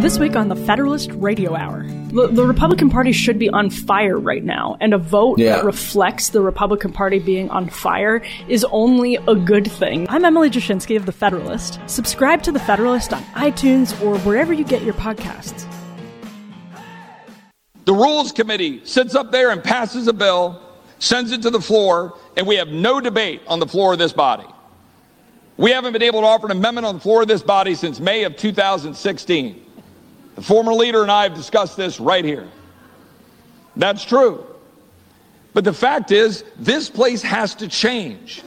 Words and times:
This 0.00 0.18
week 0.20 0.36
on 0.36 0.48
the 0.48 0.54
Federalist 0.56 1.10
Radio 1.14 1.56
Hour, 1.56 1.82
the, 2.12 2.28
the 2.28 2.44
Republican 2.44 2.90
Party 2.90 3.10
should 3.12 3.38
be 3.38 3.48
on 3.48 3.70
fire 3.70 4.16
right 4.18 4.44
now, 4.44 4.76
and 4.80 4.94
a 4.94 4.98
vote 4.98 5.38
Yeah. 5.38 5.56
that 5.56 5.64
reflects 5.64 6.28
the 6.28 6.40
Republican 6.40 6.92
Party 6.92 7.18
being 7.18 7.50
on 7.50 7.68
fire 7.68 8.22
is 8.48 8.64
only 8.70 9.16
a 9.16 9.34
good 9.34 9.70
thing. 9.70 10.06
I'm 10.08 10.24
Emily 10.24 10.48
Jashinsky 10.50 10.96
of 10.96 11.06
The 11.06 11.12
Federalist. 11.12 11.80
Subscribe 11.86 12.42
to 12.44 12.52
The 12.52 12.60
Federalist 12.60 13.12
on 13.12 13.22
iTunes 13.34 14.00
or 14.04 14.18
wherever 14.20 14.52
you 14.52 14.64
get 14.64 14.82
your 14.82 14.94
podcasts. 14.94 15.66
The 17.84 17.92
Rules 17.94 18.30
Committee 18.32 18.82
sits 18.84 19.14
up 19.14 19.32
there 19.32 19.50
and 19.50 19.62
passes 19.64 20.06
a 20.06 20.12
bill, 20.12 20.60
sends 21.00 21.32
it 21.32 21.42
to 21.42 21.50
the 21.50 21.60
floor, 21.60 22.16
and 22.36 22.46
we 22.46 22.54
have 22.56 22.68
no 22.68 23.00
debate 23.00 23.42
on 23.48 23.58
the 23.58 23.66
floor 23.66 23.94
of 23.94 23.98
this 23.98 24.12
body. 24.12 24.46
We 25.56 25.70
haven't 25.72 25.92
been 25.94 26.02
able 26.02 26.20
to 26.20 26.26
offer 26.26 26.46
an 26.46 26.52
amendment 26.52 26.86
on 26.86 26.94
the 26.96 27.00
floor 27.00 27.22
of 27.22 27.28
this 27.28 27.42
body 27.42 27.74
since 27.74 27.98
May 27.98 28.22
of 28.24 28.36
2016. 28.36 29.62
The 30.36 30.42
former 30.42 30.72
leader 30.72 31.02
and 31.02 31.10
I 31.10 31.24
have 31.24 31.34
discussed 31.34 31.76
this 31.76 31.98
right 31.98 32.24
here. 32.24 32.46
That's 33.74 34.04
true. 34.04 34.46
But 35.52 35.64
the 35.64 35.72
fact 35.72 36.12
is, 36.12 36.44
this 36.58 36.88
place 36.90 37.22
has 37.22 37.54
to 37.56 37.68
change. 37.68 38.42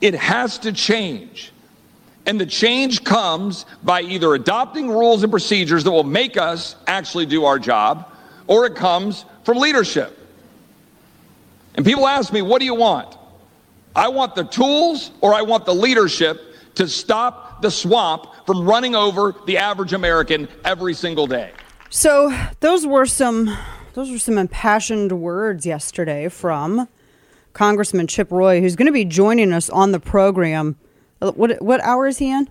It 0.00 0.14
has 0.14 0.58
to 0.60 0.72
change. 0.72 1.52
And 2.24 2.40
the 2.40 2.46
change 2.46 3.04
comes 3.04 3.66
by 3.82 4.00
either 4.02 4.34
adopting 4.34 4.88
rules 4.88 5.22
and 5.22 5.30
procedures 5.30 5.84
that 5.84 5.90
will 5.90 6.04
make 6.04 6.36
us 6.36 6.76
actually 6.86 7.26
do 7.26 7.44
our 7.44 7.58
job, 7.58 8.10
or 8.46 8.64
it 8.64 8.74
comes 8.74 9.24
from 9.44 9.58
leadership. 9.58 10.18
And 11.74 11.84
people 11.84 12.06
ask 12.06 12.32
me, 12.32 12.42
what 12.42 12.60
do 12.60 12.64
you 12.64 12.74
want? 12.74 13.16
I 13.94 14.08
want 14.08 14.34
the 14.34 14.44
tools 14.44 15.10
or 15.20 15.34
I 15.34 15.42
want 15.42 15.66
the 15.66 15.74
leadership 15.74 16.40
to 16.76 16.88
stop 16.88 17.51
the 17.62 17.70
swamp 17.70 18.26
from 18.46 18.64
running 18.64 18.94
over 18.94 19.34
the 19.46 19.56
average 19.56 19.92
American 19.92 20.48
every 20.64 20.94
single 20.94 21.26
day. 21.26 21.52
So 21.90 22.36
those 22.60 22.86
were 22.86 23.06
some 23.06 23.56
those 23.94 24.10
were 24.10 24.18
some 24.18 24.38
impassioned 24.38 25.12
words 25.12 25.66
yesterday 25.66 26.28
from 26.28 26.88
Congressman 27.52 28.06
Chip 28.06 28.30
Roy, 28.30 28.60
who's 28.60 28.76
going 28.76 28.86
to 28.86 28.92
be 28.92 29.04
joining 29.04 29.52
us 29.52 29.68
on 29.68 29.92
the 29.92 30.00
program. 30.00 30.76
Uh, 31.20 31.32
What 31.32 31.60
what 31.62 31.80
hour 31.82 32.06
is 32.06 32.18
he 32.18 32.30
in? 32.30 32.48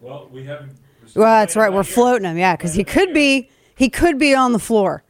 Well, 0.00 0.28
we 0.32 0.44
haven't. 0.44 0.72
Well, 1.14 1.40
that's 1.40 1.54
right. 1.56 1.72
We're 1.72 1.84
floating 1.84 2.24
him, 2.24 2.38
yeah, 2.38 2.56
because 2.56 2.74
he 2.74 2.84
could 2.84 3.12
be 3.12 3.48
he 3.76 3.88
could 3.88 4.18
be 4.18 4.34
on 4.34 4.52
the 4.52 4.58
floor. 4.58 5.02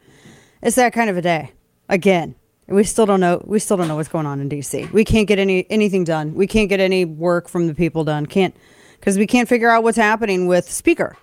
It's 0.62 0.77
that 0.77 0.92
kind 0.92 1.08
of 1.10 1.16
a 1.16 1.22
day 1.22 1.52
again. 1.88 2.34
We 2.66 2.82
still 2.84 3.04
don't 3.06 3.20
know. 3.20 3.42
We 3.46 3.58
still 3.58 3.77
don't 3.77 3.88
know 3.88 3.96
what's 3.96 4.08
going 4.08 4.24
on 4.27 4.40
in 4.40 4.48
D.C. 4.48 4.86
We 4.92 5.04
can't 5.04 5.28
get 5.28 5.38
any 5.38 5.66
anything 5.70 6.02
done. 6.04 6.34
We 6.34 6.46
can't 6.46 6.68
get 6.68 6.80
any 6.80 7.04
work 7.04 7.48
from 7.48 7.66
the 7.66 7.74
people 7.74 8.04
done. 8.04 8.27
Can't 8.27 8.56
because 9.05 9.19
we 9.19 9.27
can't 9.27 9.50
figure 9.50 9.69
out 9.69 9.83
what's 9.83 9.98
happening 9.98 10.47
with 10.47 10.70
Speaker. 10.72 11.14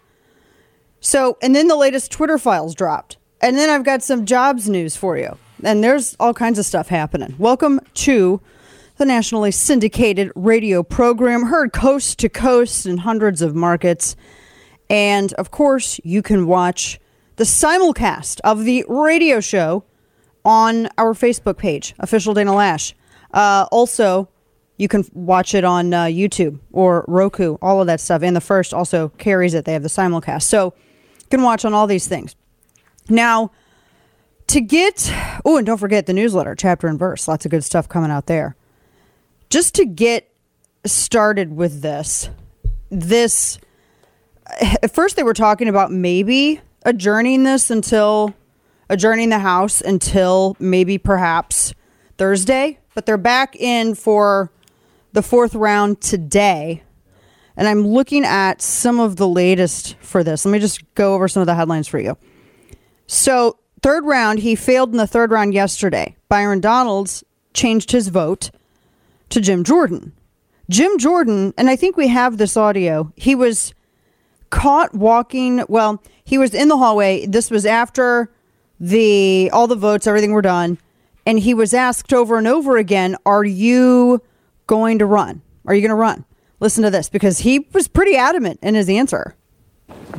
So, 1.00 1.40
and 1.42 1.56
then 1.56 1.68
the 1.68 1.76
latest 1.76 2.12
Twitter 2.12 2.38
files 2.38 2.76
dropped. 2.76 3.18
And 3.42 3.58
then 3.58 3.72
I've 3.72 3.84
got 3.84 4.04
some 4.04 4.28
jobs 4.28 4.70
news 4.70 4.96
for 4.96 5.18
you. 5.18 5.36
And 5.64 5.84
there's 5.84 6.16
all 6.20 6.36
kinds 6.36 6.60
of 6.60 6.66
stuff 6.68 6.90
happening. 6.90 7.34
Welcome 7.40 7.80
to 7.96 8.40
the 8.98 9.06
nationally 9.06 9.50
syndicated 9.50 10.32
radio 10.36 10.84
program, 10.84 11.48
heard 11.48 11.74
coast 11.74 12.20
to 12.20 12.30
coast 12.30 12.86
in 12.86 13.00
hundreds 13.00 13.42
of 13.42 13.56
markets. 13.56 14.16
And 14.88 15.34
of 15.34 15.50
course, 15.50 16.00
you 16.04 16.22
can 16.22 16.46
watch 16.46 17.00
the 17.38 17.46
simulcast 17.46 18.42
of 18.44 18.64
the 18.64 18.86
radio 18.88 19.40
show 19.40 19.86
on 20.46 20.88
our 21.00 21.16
Facebook 21.16 21.58
page, 21.58 21.96
official 21.98 22.36
Dana 22.36 22.52
Loesch. 22.52 22.94
Uh, 23.34 23.66
also, 23.72 24.30
you 24.82 24.88
can 24.88 25.06
watch 25.14 25.54
it 25.54 25.64
on 25.64 25.94
uh, 25.94 26.06
YouTube 26.06 26.58
or 26.72 27.06
Roku, 27.08 27.56
all 27.62 27.82
of 27.82 27.88
that 27.88 28.00
stuff. 28.00 28.24
And 28.24 28.36
the 28.36 28.42
first 28.42 28.74
also 28.74 29.10
carries 29.10 29.54
it. 29.54 29.64
They 29.64 29.74
have 29.74 29.84
the 29.84 29.90
simulcast. 29.90 30.42
So 30.42 30.74
you 31.20 31.28
can 31.30 31.44
watch 31.44 31.64
on 31.66 31.76
all 31.76 31.86
these 31.86 32.08
things. 32.08 32.36
Now, 33.08 33.52
to 34.48 34.60
get, 34.60 35.14
oh, 35.46 35.58
and 35.58 35.68
don't 35.68 35.78
forget 35.78 36.08
the 36.08 36.14
newsletter, 36.14 36.56
chapter 36.56 36.88
and 36.88 36.98
verse. 36.98 37.28
Lots 37.28 37.46
of 37.46 37.52
good 37.52 37.64
stuff 37.64 37.88
coming 37.88 38.10
out 38.10 38.26
there. 38.26 38.56
Just 39.52 39.76
to 39.76 39.86
get 39.86 40.34
started 40.84 41.56
with 41.56 41.84
this, 41.84 42.32
this, 42.90 43.60
at 44.82 44.96
first 44.96 45.16
they 45.16 45.22
were 45.22 45.36
talking 45.36 45.68
about 45.68 45.92
maybe 45.92 46.60
adjourning 46.86 47.44
this 47.44 47.70
until, 47.70 48.34
adjourning 48.90 49.30
the 49.30 49.38
House 49.38 49.80
until 49.80 50.58
maybe 50.58 50.98
perhaps 50.98 51.76
Thursday, 52.18 52.80
but 52.96 53.06
they're 53.06 53.18
back 53.18 53.56
in 53.56 53.94
for 53.94 54.52
the 55.14 55.22
fourth 55.22 55.56
round 55.56 56.02
today. 56.02 56.84
And 57.58 57.68
I'm 57.68 57.86
looking 57.86 58.24
at 58.24 58.62
some 58.62 59.00
of 59.00 59.18
the 59.18 59.28
latest 59.28 59.96
for 60.00 60.24
this. 60.24 60.46
Let 60.46 60.52
me 60.52 60.60
just 60.60 60.94
go 60.96 61.14
over 61.14 61.28
some 61.28 61.42
of 61.42 61.48
the 61.48 61.56
headlines 61.56 61.88
for 61.88 62.00
you. 62.00 62.18
So, 63.08 63.60
third 63.82 64.06
round, 64.06 64.40
he 64.40 64.56
failed 64.56 64.92
in 64.92 64.98
the 64.98 65.08
third 65.08 65.32
round 65.32 65.54
yesterday. 65.54 66.16
Byron 66.30 66.62
Donalds 66.62 67.24
changed 67.54 67.92
his 67.92 68.08
vote 68.08 68.52
to 69.30 69.42
Jim 69.42 69.64
Jordan. 69.64 70.14
Jim 70.70 70.98
Jordan, 70.98 71.54
and 71.58 71.70
I 71.70 71.76
think 71.76 71.98
we 71.98 72.08
have 72.08 72.38
this 72.38 72.56
audio, 72.56 73.12
he 73.18 73.36
was 73.36 73.74
caught 74.50 74.94
walking, 74.96 75.64
well, 75.68 76.02
he 76.24 76.38
was 76.38 76.54
in 76.54 76.70
the 76.70 76.78
hallway. 76.78 77.26
This 77.26 77.52
was 77.52 77.66
after 77.66 78.32
the 78.80 79.50
all 79.52 79.68
the 79.68 79.76
votes, 79.76 80.08
everything 80.08 80.32
were 80.32 80.42
done, 80.42 80.78
and 81.26 81.40
he 81.40 81.54
was 81.54 81.74
asked 81.74 82.14
over 82.14 82.38
and 82.38 82.48
over 82.48 82.78
again, 82.78 83.18
"Are 83.26 83.44
you 83.44 84.22
going 84.72 85.00
to 85.00 85.06
run? 85.06 85.42
Are 85.66 85.76
you 85.76 85.82
going 85.82 85.90
to 85.90 85.96
run?" 85.96 86.24
Listen 86.62 86.84
to 86.84 86.90
this 86.90 87.10
because 87.10 87.40
he 87.40 87.68
was 87.74 87.88
pretty 87.88 88.16
adamant 88.16 88.60
in 88.62 88.76
his 88.76 88.88
answer. 88.88 89.36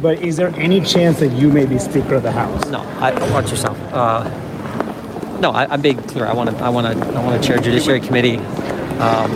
But 0.01 0.21
is 0.21 0.37
there 0.37 0.53
any 0.57 0.81
chance 0.81 1.21
that 1.21 1.33
you 1.41 1.49
may 1.51 1.67
be 1.67 1.79
Speaker 1.79 2.17
of 2.17 2.23
the 2.23 2.33
House? 2.33 2.67
No, 2.69 2.81
I 3.07 3.13
watch 3.31 3.51
yourself. 3.51 3.79
Uh, 3.93 4.29
no, 5.41 5.51
I, 5.53 5.73
I'm 5.73 5.81
being 5.81 6.03
clear. 6.03 6.27
I 6.27 6.35
want 6.35 6.51
to. 6.51 6.57
I 6.57 6.69
want 6.69 6.87
to. 6.87 7.07
I 7.17 7.25
want 7.25 7.41
to 7.41 7.49
chair 7.49 7.59
Judiciary 7.59 8.01
Committee. 8.01 8.37
Um, 8.99 9.31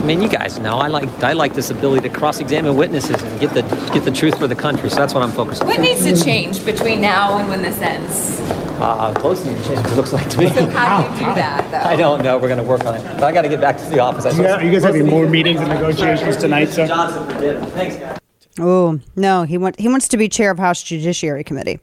I 0.00 0.02
mean, 0.04 0.20
you 0.22 0.28
guys 0.28 0.58
know 0.58 0.78
I 0.78 0.88
like. 0.88 1.08
I 1.22 1.32
like 1.34 1.54
this 1.54 1.70
ability 1.70 2.08
to 2.08 2.14
cross-examine 2.14 2.74
witnesses 2.76 3.22
and 3.22 3.40
get 3.40 3.54
the 3.54 3.62
get 3.94 4.04
the 4.04 4.10
truth 4.10 4.38
for 4.38 4.48
the 4.48 4.56
country. 4.56 4.90
So 4.90 4.96
that's 4.96 5.14
what 5.14 5.22
I'm 5.22 5.32
focused 5.32 5.62
on. 5.62 5.68
What 5.68 5.80
needs 5.80 6.04
to 6.04 6.14
change 6.24 6.64
between 6.64 7.00
now 7.00 7.38
and 7.38 7.48
when 7.48 7.62
this 7.62 7.80
ends? 7.80 8.40
Uh, 8.80 9.12
close 9.14 9.42
to 9.42 9.48
change. 9.64 9.86
It 9.86 9.94
looks 9.96 10.12
like 10.12 10.28
to 10.30 10.38
me. 10.38 10.48
So 10.48 10.66
how 10.70 11.02
do 11.02 11.12
you 11.12 11.18
do 11.18 11.24
that, 11.34 11.70
though? 11.70 11.88
I 11.90 11.96
don't 11.96 12.22
know. 12.22 12.38
We're 12.38 12.48
going 12.48 12.58
to 12.58 12.64
work 12.64 12.84
on 12.84 12.94
it. 12.96 13.02
But 13.02 13.24
I 13.24 13.32
got 13.32 13.42
to 13.42 13.48
get 13.48 13.60
back 13.60 13.76
to 13.78 13.84
the 13.84 14.00
office. 14.00 14.24
I 14.26 14.30
You 14.30 14.42
guys- 14.42 14.64
you 14.64 14.70
guys 14.72 14.82
having 14.84 15.06
more 15.06 15.26
meetings 15.26 15.60
and 15.60 15.68
negotiations 15.68 16.36
tonight, 16.38 16.70
sir? 16.70 16.86
Johnson 16.86 17.26
for 17.28 17.40
dinner. 17.40 17.64
Thanks, 17.66 17.96
guys. 17.96 18.18
Oh 18.58 18.98
no, 19.16 19.44
he 19.44 19.56
want 19.58 19.78
he 19.78 19.88
wants 19.88 20.08
to 20.08 20.16
be 20.16 20.28
chair 20.28 20.50
of 20.50 20.58
House 20.58 20.82
Judiciary 20.82 21.44
Committee. 21.44 21.78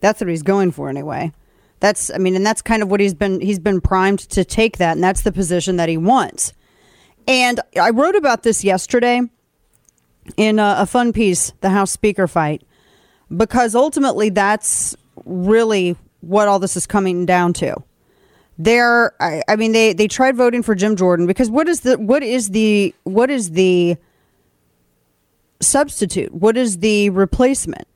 That's 0.00 0.20
what 0.20 0.28
he's 0.28 0.42
going 0.42 0.72
for 0.72 0.88
anyway. 0.88 1.32
That's 1.80 2.10
I 2.10 2.18
mean, 2.18 2.34
and 2.34 2.44
that's 2.44 2.60
kind 2.60 2.82
of 2.82 2.90
what 2.90 2.98
he's 3.00 3.14
been 3.14 3.40
he's 3.40 3.60
been 3.60 3.80
primed 3.80 4.18
to 4.30 4.44
take 4.44 4.78
that, 4.78 4.92
and 4.96 5.02
that's 5.04 5.22
the 5.22 5.32
position 5.32 5.76
that 5.76 5.88
he 5.88 5.96
wants. 5.96 6.52
And 7.28 7.60
I 7.80 7.90
wrote 7.90 8.16
about 8.16 8.42
this 8.42 8.64
yesterday 8.64 9.20
in 10.36 10.58
a, 10.58 10.76
a 10.80 10.86
fun 10.86 11.12
piece, 11.12 11.52
the 11.60 11.70
House 11.70 11.92
Speaker 11.92 12.26
fight, 12.26 12.62
because 13.34 13.74
ultimately 13.74 14.28
that's 14.28 14.96
really 15.24 15.96
what 16.20 16.48
all 16.48 16.58
this 16.58 16.76
is 16.76 16.86
coming 16.86 17.26
down 17.26 17.52
to. 17.54 17.76
There, 18.58 19.14
I, 19.22 19.42
I 19.46 19.56
mean, 19.56 19.72
they 19.72 19.92
they 19.92 20.08
tried 20.08 20.36
voting 20.36 20.62
for 20.62 20.74
Jim 20.74 20.96
Jordan 20.96 21.26
because 21.26 21.48
what 21.50 21.68
is 21.68 21.80
the 21.80 21.96
what 21.96 22.22
is 22.22 22.50
the 22.50 22.94
what 23.04 23.30
is 23.30 23.50
the 23.52 23.96
substitute? 25.60 26.34
What 26.34 26.56
is 26.56 26.78
the 26.78 27.10
replacement? 27.10 27.86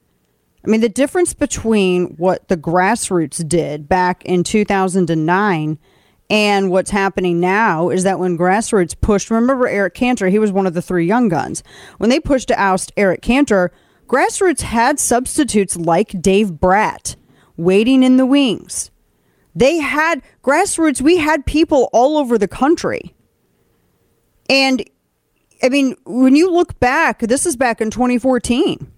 I 0.65 0.69
mean, 0.69 0.81
the 0.81 0.88
difference 0.88 1.34
between 1.34 2.15
what 2.16 2.47
the 2.49 2.56
grassroots 2.56 3.47
did 3.49 3.88
back 3.88 4.25
in 4.25 4.44
2009 4.44 5.78
and 6.31 6.71
what's 6.71 6.91
happening 6.91 7.41
now 7.41 7.91
is 7.91 8.04
that 8.04 8.21
when 8.21 8.39
grassroots 8.39 8.99
pushed, 9.00 9.31
remember 9.31 9.66
Eric 9.66 9.94
Cantor, 9.94 10.28
he 10.28 10.39
was 10.39 10.53
one 10.53 10.66
of 10.66 10.75
the 10.75 10.83
three 10.83 11.06
young 11.06 11.28
guns. 11.28 11.65
When 11.99 12.10
they 12.10 12.21
pushed 12.21 12.49
to 12.49 12.60
oust 12.60 12.93
Eric 12.97 13.22
Cantor, 13.22 13.72
grassroots 14.06 14.60
had 14.60 15.01
substitutes 15.01 15.77
like 15.77 16.22
Dave 16.22 16.53
Bratt 16.53 17.16
waiting 17.62 18.03
in 18.03 18.16
the 18.16 18.26
wings. 18.26 18.91
They 19.54 19.78
had 19.78 20.22
grassroots, 20.42 21.00
we 21.00 21.18
had 21.18 21.47
people 21.47 21.91
all 21.92 22.16
over 22.16 22.38
the 22.38 22.48
country. 22.48 23.14
And 24.48 24.84
I 25.62 25.68
mean, 25.68 25.97
when 26.04 26.34
you 26.34 26.50
look 26.50 26.78
back, 26.80 27.20
this 27.20 27.47
is 27.47 27.56
back 27.56 27.80
in 27.80 27.91
2014. 27.91 28.91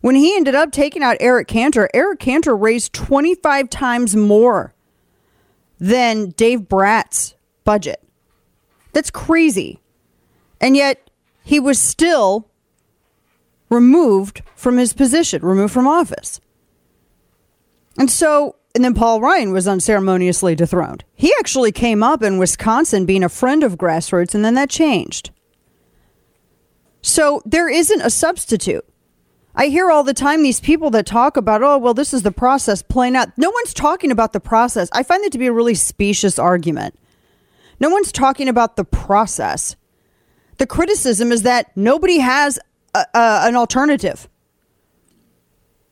When 0.00 0.14
he 0.14 0.36
ended 0.36 0.54
up 0.54 0.70
taking 0.70 1.02
out 1.02 1.16
Eric 1.18 1.48
Cantor, 1.48 1.90
Eric 1.92 2.20
Cantor 2.20 2.56
raised 2.56 2.92
25 2.92 3.68
times 3.68 4.14
more 4.14 4.74
than 5.80 6.30
Dave 6.30 6.68
Bratt's 6.68 7.34
budget. 7.64 8.02
That's 8.92 9.10
crazy. 9.10 9.80
And 10.60 10.76
yet 10.76 11.10
he 11.42 11.58
was 11.58 11.80
still 11.80 12.48
removed 13.70 14.42
from 14.54 14.76
his 14.76 14.92
position, 14.92 15.42
removed 15.42 15.72
from 15.72 15.86
office. 15.86 16.40
And 17.98 18.10
so, 18.10 18.56
and 18.74 18.84
then 18.84 18.94
Paul 18.94 19.20
Ryan 19.20 19.52
was 19.52 19.66
unceremoniously 19.66 20.54
dethroned. 20.54 21.04
He 21.14 21.34
actually 21.38 21.72
came 21.72 22.02
up 22.02 22.22
in 22.22 22.38
Wisconsin 22.38 23.06
being 23.06 23.24
a 23.24 23.28
friend 23.28 23.64
of 23.64 23.76
grassroots, 23.76 24.34
and 24.34 24.44
then 24.44 24.54
that 24.54 24.70
changed. 24.70 25.30
So 27.02 27.42
there 27.44 27.68
isn't 27.68 28.00
a 28.00 28.10
substitute. 28.10 28.84
I 29.54 29.66
hear 29.66 29.90
all 29.90 30.04
the 30.04 30.14
time 30.14 30.42
these 30.42 30.60
people 30.60 30.90
that 30.90 31.06
talk 31.06 31.36
about, 31.36 31.64
oh, 31.64 31.78
well, 31.78 31.94
this 31.94 32.14
is 32.14 32.22
the 32.22 32.30
process 32.30 32.80
playing 32.80 33.16
out. 33.16 33.36
No 33.36 33.50
one's 33.50 33.74
talking 33.74 34.12
about 34.12 34.32
the 34.32 34.40
process. 34.40 34.88
I 34.92 35.02
find 35.02 35.24
that 35.24 35.32
to 35.32 35.38
be 35.38 35.48
a 35.48 35.52
really 35.52 35.74
specious 35.74 36.38
argument. 36.38 36.96
No 37.80 37.90
one's 37.90 38.12
talking 38.12 38.48
about 38.48 38.76
the 38.76 38.84
process. 38.84 39.74
The 40.58 40.66
criticism 40.66 41.32
is 41.32 41.42
that 41.42 41.76
nobody 41.76 42.18
has 42.18 42.58
a, 42.94 43.04
a, 43.14 43.40
an 43.44 43.56
alternative. 43.56 44.28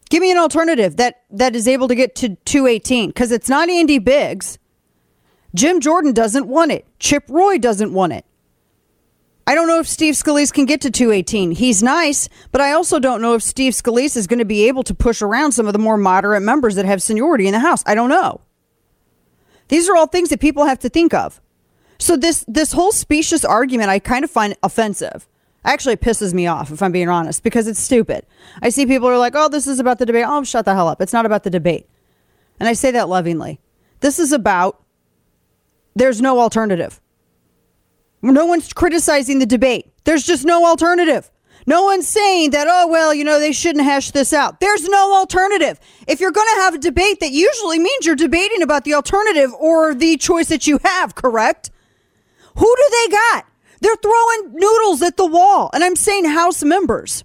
Give 0.08 0.20
me 0.20 0.30
an 0.30 0.38
alternative 0.38 0.96
that, 0.96 1.22
that 1.30 1.56
is 1.56 1.66
able 1.66 1.88
to 1.88 1.94
get 1.94 2.14
to 2.16 2.36
218 2.44 3.10
because 3.10 3.32
it's 3.32 3.48
not 3.48 3.68
Andy 3.68 3.98
Biggs. 3.98 4.58
Jim 5.54 5.80
Jordan 5.80 6.12
doesn't 6.12 6.46
want 6.46 6.70
it. 6.70 6.86
Chip 6.98 7.24
Roy 7.28 7.58
doesn't 7.58 7.92
want 7.92 8.12
it. 8.12 8.24
I 9.48 9.54
don't 9.54 9.68
know 9.68 9.78
if 9.78 9.86
Steve 9.86 10.14
Scalise 10.14 10.52
can 10.52 10.64
get 10.64 10.80
to 10.80 10.90
218. 10.90 11.52
He's 11.52 11.82
nice, 11.82 12.28
but 12.50 12.60
I 12.60 12.72
also 12.72 12.98
don't 12.98 13.22
know 13.22 13.34
if 13.34 13.42
Steve 13.42 13.74
Scalise 13.74 14.16
is 14.16 14.26
going 14.26 14.40
to 14.40 14.44
be 14.44 14.66
able 14.66 14.82
to 14.82 14.94
push 14.94 15.22
around 15.22 15.52
some 15.52 15.66
of 15.66 15.72
the 15.72 15.78
more 15.78 15.96
moderate 15.96 16.42
members 16.42 16.74
that 16.74 16.84
have 16.84 17.00
seniority 17.00 17.46
in 17.46 17.52
the 17.52 17.60
House. 17.60 17.84
I 17.86 17.94
don't 17.94 18.08
know. 18.10 18.40
These 19.68 19.88
are 19.88 19.96
all 19.96 20.08
things 20.08 20.30
that 20.30 20.40
people 20.40 20.64
have 20.66 20.80
to 20.80 20.88
think 20.88 21.14
of. 21.14 21.40
So 21.98 22.16
this 22.16 22.44
this 22.46 22.72
whole 22.72 22.92
specious 22.92 23.44
argument 23.44 23.88
I 23.88 23.98
kind 23.98 24.24
of 24.24 24.30
find 24.30 24.56
offensive. 24.62 25.28
Actually, 25.66 25.96
pisses 25.96 26.32
me 26.32 26.46
off 26.46 26.70
if 26.70 26.82
I'm 26.82 26.92
being 26.92 27.08
honest 27.08 27.42
because 27.42 27.66
it's 27.66 27.80
stupid. 27.80 28.24
I 28.62 28.70
see 28.70 28.86
people 28.86 29.08
are 29.08 29.18
like, 29.18 29.34
"Oh, 29.36 29.48
this 29.48 29.66
is 29.66 29.80
about 29.80 29.98
the 29.98 30.06
debate." 30.06 30.24
Oh, 30.26 30.42
shut 30.44 30.64
the 30.64 30.74
hell 30.74 30.88
up. 30.88 31.02
It's 31.02 31.12
not 31.12 31.26
about 31.26 31.42
the 31.42 31.50
debate. 31.50 31.88
And 32.58 32.68
I 32.68 32.72
say 32.72 32.92
that 32.92 33.08
lovingly. 33.08 33.60
This 34.00 34.18
is 34.18 34.32
about 34.32 34.82
there's 35.94 36.22
no 36.22 36.38
alternative. 36.40 37.00
No 38.22 38.46
one's 38.46 38.72
criticizing 38.72 39.40
the 39.40 39.46
debate. 39.46 39.92
There's 40.04 40.24
just 40.24 40.44
no 40.44 40.66
alternative. 40.66 41.30
No 41.66 41.82
one's 41.82 42.06
saying 42.06 42.50
that, 42.50 42.68
oh, 42.70 42.86
well, 42.86 43.12
you 43.12 43.24
know, 43.24 43.40
they 43.40 43.52
shouldn't 43.52 43.84
hash 43.84 44.12
this 44.12 44.32
out. 44.32 44.60
There's 44.60 44.88
no 44.88 45.14
alternative. 45.16 45.80
If 46.06 46.20
you're 46.20 46.30
going 46.30 46.46
to 46.54 46.60
have 46.60 46.74
a 46.74 46.78
debate, 46.78 47.18
that 47.20 47.32
usually 47.32 47.80
means 47.80 48.06
you're 48.06 48.14
debating 48.14 48.62
about 48.62 48.84
the 48.84 48.94
alternative 48.94 49.52
or 49.54 49.92
the 49.92 50.16
choice 50.16 50.48
that 50.48 50.68
you 50.68 50.78
have, 50.84 51.16
correct? 51.16 51.70
Who 52.56 52.76
do 52.76 52.84
they 52.90 53.12
got? 53.12 53.46
They're 53.86 53.94
throwing 54.02 54.52
noodles 54.52 55.00
at 55.02 55.16
the 55.16 55.26
wall. 55.26 55.70
And 55.72 55.84
I'm 55.84 55.94
saying 55.94 56.24
House 56.24 56.64
members. 56.64 57.22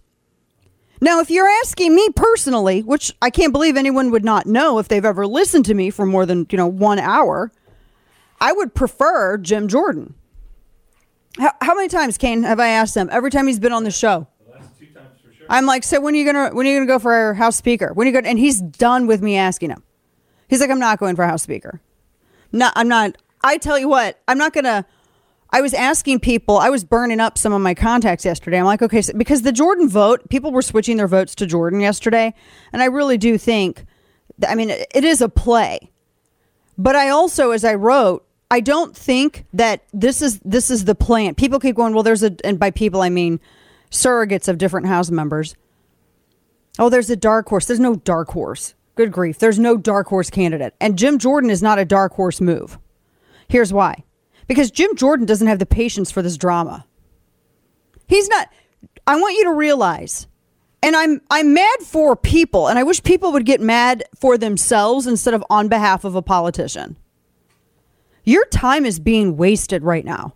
Now, 1.02 1.20
if 1.20 1.32
you're 1.32 1.50
asking 1.64 1.96
me 1.96 2.08
personally, 2.16 2.82
which 2.84 3.12
I 3.20 3.32
can't 3.32 3.52
believe 3.52 3.78
anyone 3.78 4.12
would 4.12 4.24
not 4.24 4.46
know 4.46 4.78
if 4.78 4.88
they've 4.88 5.04
ever 5.04 5.26
listened 5.26 5.66
to 5.66 5.74
me 5.74 5.90
for 5.90 6.06
more 6.06 6.28
than, 6.28 6.46
you 6.52 6.60
know, 6.60 6.68
one 6.68 7.00
hour, 7.00 7.52
I 8.40 8.54
would 8.54 8.76
prefer 8.76 9.38
Jim 9.38 9.70
Jordan. 9.70 10.14
How, 11.40 11.52
how 11.62 11.74
many 11.74 11.88
times, 11.88 12.20
Kane, 12.20 12.44
have 12.44 12.60
I 12.60 12.68
asked 12.68 12.96
him? 12.96 13.10
Every 13.12 13.32
time 13.32 13.48
he's 13.48 13.60
been 13.60 13.74
on 13.74 13.84
the 13.84 13.90
show. 13.90 14.28
I'm 15.50 15.66
like, 15.66 15.84
so 15.84 16.00
when 16.00 16.14
are 16.14 16.18
you 16.18 16.26
gonna 16.26 16.54
when 16.54 16.68
are 16.68 16.70
you 16.70 16.76
gonna 16.76 16.86
go 16.86 17.00
for 17.00 17.34
House 17.34 17.56
Speaker? 17.56 17.92
When 17.94 18.06
are 18.06 18.10
you 18.10 18.14
gonna? 18.14 18.30
And 18.30 18.38
he's 18.38 18.62
done 18.62 19.08
with 19.08 19.24
me 19.24 19.36
asking 19.36 19.72
him. 19.72 19.82
He's 20.48 20.62
like, 20.62 20.70
I'm 20.70 20.80
not 20.80 21.00
going 21.00 21.16
for 21.16 21.26
House 21.26 21.42
Speaker. 21.42 21.82
No, 22.52 22.70
I'm 22.76 22.88
not. 22.88 23.18
I 23.44 23.58
tell 23.58 23.80
you 23.80 23.90
what, 23.90 24.22
I'm 24.28 24.38
not 24.38 24.54
gonna. 24.54 24.86
I 25.52 25.62
was 25.62 25.74
asking 25.74 26.22
people. 26.22 26.58
I 26.58 26.70
was 26.70 26.84
burning 26.84 27.20
up 27.20 27.38
some 27.38 27.52
of 27.52 27.62
my 27.62 27.74
contacts 27.74 28.24
yesterday. 28.24 28.58
I'm 28.60 28.66
like, 28.66 28.82
okay, 28.82 29.02
so, 29.02 29.14
because 29.14 29.42
the 29.42 29.52
Jordan 29.52 29.90
vote, 29.90 30.30
people 30.30 30.52
were 30.52 30.62
switching 30.62 30.98
their 30.98 31.08
votes 31.08 31.36
to 31.36 31.46
Jordan 31.46 31.82
yesterday, 31.82 32.34
and 32.72 32.82
I 32.82 32.86
really 32.86 33.18
do 33.18 33.38
think. 33.38 33.86
I 34.48 34.56
mean, 34.56 34.70
it 34.70 35.04
is 35.04 35.22
a 35.22 35.30
play, 35.30 35.92
but 36.78 36.96
I 36.96 37.10
also, 37.10 37.52
as 37.52 37.64
I 37.64 37.76
wrote, 37.76 38.26
I 38.50 38.60
don't 38.60 38.96
think 38.96 39.46
that 39.54 39.84
this 39.94 40.22
is 40.22 40.40
this 40.44 40.72
is 40.72 40.86
the 40.86 40.96
plan. 40.96 41.36
People 41.36 41.60
keep 41.60 41.76
going, 41.76 41.94
well, 41.94 42.04
there's 42.04 42.24
a, 42.24 42.36
and 42.44 42.60
by 42.60 42.72
people 42.72 43.02
I 43.02 43.10
mean 43.10 43.40
surrogates 43.92 44.48
of 44.48 44.58
different 44.58 44.88
House 44.88 45.12
members. 45.12 45.56
Oh, 46.80 46.90
there's 46.90 47.10
a 47.10 47.16
dark 47.16 47.48
horse. 47.50 47.66
There's 47.66 47.80
no 47.80 47.96
dark 47.96 48.30
horse. 48.32 48.74
Good 48.96 49.12
grief. 49.12 49.40
There's 49.40 49.60
no 49.60 49.78
dark 49.78 50.08
horse 50.08 50.30
candidate. 50.30 50.74
And 50.80 50.98
Jim 50.98 51.18
Jordan 51.18 51.50
is 51.50 51.62
not 51.62 51.80
a 51.80 51.86
dark 51.86 52.14
horse 52.14 52.42
move. 52.42 52.78
Here's 53.48 53.74
why 53.74 54.04
because 54.52 54.70
Jim 54.70 54.98
Jordan 54.98 55.26
doesn't 55.26 55.48
have 55.48 55.60
the 55.60 55.66
patience 55.66 56.12
for 56.12 56.22
this 56.22 56.36
drama. 56.36 56.86
He's 58.10 58.28
not. 58.28 58.50
I 59.08 59.16
want 59.16 59.38
you 59.38 59.46
to 59.46 59.54
realize, 59.54 60.28
and 60.84 60.94
I'm 60.94 61.22
I'm 61.32 61.54
mad 61.54 61.80
for 61.80 62.18
people, 62.18 62.68
and 62.68 62.78
I 62.78 62.84
wish 62.84 63.02
people 63.02 63.32
would 63.32 63.46
get 63.46 63.62
mad 63.62 64.04
for 64.14 64.38
themselves 64.38 65.08
instead 65.08 65.34
of 65.34 65.42
on 65.50 65.70
behalf 65.70 66.04
of 66.04 66.16
a 66.16 66.22
politician. 66.22 66.98
Your 68.26 68.44
time 68.48 68.86
is 68.86 69.00
being 69.00 69.38
wasted 69.38 69.84
right 69.84 70.04
now. 70.04 70.34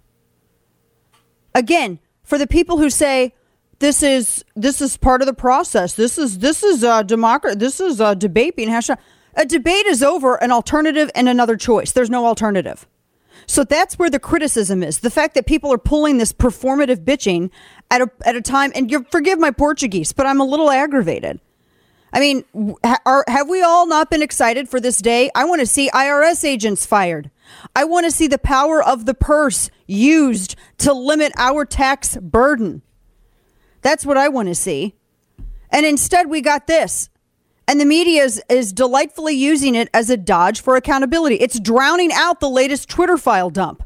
Again, 1.53 1.99
for 2.23 2.37
the 2.37 2.47
people 2.47 2.77
who 2.77 2.89
say 2.89 3.33
this 3.79 4.01
is 4.01 4.45
this 4.55 4.79
is 4.79 4.95
part 4.95 5.21
of 5.21 5.25
the 5.25 5.33
process, 5.33 5.93
this 5.93 6.17
is 6.17 6.39
this 6.39 6.63
is 6.63 6.83
a 6.83 7.03
democracy, 7.03 7.57
this 7.57 7.81
is 7.81 7.99
a 7.99 8.15
debate 8.15 8.55
being 8.55 8.69
hashed 8.69 8.91
out. 8.91 8.99
A 9.33 9.45
debate 9.45 9.87
is 9.87 10.01
over 10.01 10.35
an 10.35 10.53
alternative 10.53 11.11
and 11.13 11.27
another 11.27 11.57
choice. 11.57 11.91
There's 11.91 12.09
no 12.09 12.25
alternative. 12.25 12.87
So 13.47 13.63
that's 13.63 13.99
where 13.99 14.09
the 14.09 14.19
criticism 14.19 14.83
is. 14.83 14.99
The 14.99 15.09
fact 15.09 15.35
that 15.35 15.45
people 15.45 15.71
are 15.71 15.77
pulling 15.77 16.17
this 16.17 16.33
performative 16.33 17.03
bitching 17.03 17.51
at 17.91 18.01
a, 18.01 18.09
at 18.25 18.35
a 18.35 18.41
time, 18.41 18.71
and 18.75 18.89
you 18.89 19.05
forgive 19.11 19.39
my 19.39 19.51
Portuguese, 19.51 20.13
but 20.13 20.25
I'm 20.25 20.41
a 20.41 20.45
little 20.45 20.71
aggravated. 20.71 21.39
I 22.15 22.19
mean, 22.21 22.45
are, 23.05 23.25
have 23.27 23.49
we 23.49 23.61
all 23.61 23.87
not 23.87 24.09
been 24.09 24.21
excited 24.21 24.69
for 24.69 24.79
this 24.79 24.99
day? 24.99 25.29
I 25.35 25.43
want 25.43 25.59
to 25.59 25.65
see 25.65 25.89
IRS 25.89 26.45
agents 26.45 26.85
fired. 26.85 27.29
I 27.75 27.83
want 27.83 28.05
to 28.05 28.11
see 28.11 28.27
the 28.27 28.37
power 28.37 28.81
of 28.81 29.05
the 29.05 29.13
purse 29.13 29.69
used 29.85 30.55
to 30.77 30.93
limit 30.93 31.33
our 31.35 31.65
tax 31.65 32.15
burden. 32.17 32.83
That's 33.81 34.05
what 34.05 34.15
I 34.17 34.29
want 34.29 34.47
to 34.47 34.55
see. 34.55 34.95
And 35.69 35.85
instead, 35.85 36.29
we 36.29 36.39
got 36.39 36.67
this. 36.67 37.09
And 37.67 37.79
the 37.79 37.85
media 37.85 38.23
is, 38.23 38.41
is 38.47 38.73
delightfully 38.73 39.33
using 39.33 39.73
it 39.75 39.89
as 39.93 40.09
a 40.09 40.17
dodge 40.17 40.61
for 40.61 40.75
accountability. 40.75 41.35
It's 41.35 41.59
drowning 41.59 42.11
out 42.13 42.39
the 42.39 42.49
latest 42.49 42.89
Twitter 42.89 43.17
file 43.17 43.49
dump, 43.49 43.83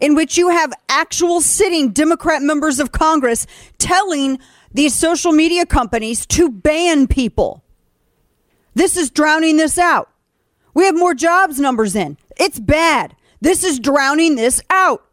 in 0.00 0.14
which 0.14 0.36
you 0.36 0.50
have 0.50 0.72
actual 0.88 1.40
sitting 1.40 1.90
Democrat 1.90 2.42
members 2.42 2.78
of 2.78 2.92
Congress 2.92 3.46
telling 3.78 4.38
these 4.72 4.94
social 4.94 5.32
media 5.32 5.64
companies 5.64 6.26
to 6.26 6.50
ban 6.50 7.06
people. 7.06 7.64
This 8.74 8.96
is 8.96 9.10
drowning 9.10 9.56
this 9.56 9.78
out. 9.78 10.10
We 10.74 10.84
have 10.84 10.96
more 10.96 11.14
jobs 11.14 11.58
numbers 11.58 11.94
in. 11.94 12.16
It's 12.38 12.58
bad. 12.58 13.14
This 13.40 13.64
is 13.64 13.78
drowning 13.78 14.36
this 14.36 14.62
out. 14.70 15.04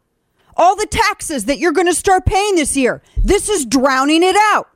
All 0.56 0.76
the 0.76 0.86
taxes 0.86 1.46
that 1.46 1.58
you're 1.58 1.72
going 1.72 1.86
to 1.86 1.94
start 1.94 2.26
paying 2.26 2.56
this 2.56 2.76
year, 2.76 3.02
this 3.22 3.48
is 3.48 3.64
drowning 3.64 4.22
it 4.22 4.36
out. 4.36 4.68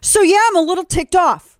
So, 0.00 0.22
yeah, 0.22 0.38
I'm 0.48 0.56
a 0.56 0.62
little 0.62 0.84
ticked 0.84 1.16
off 1.16 1.57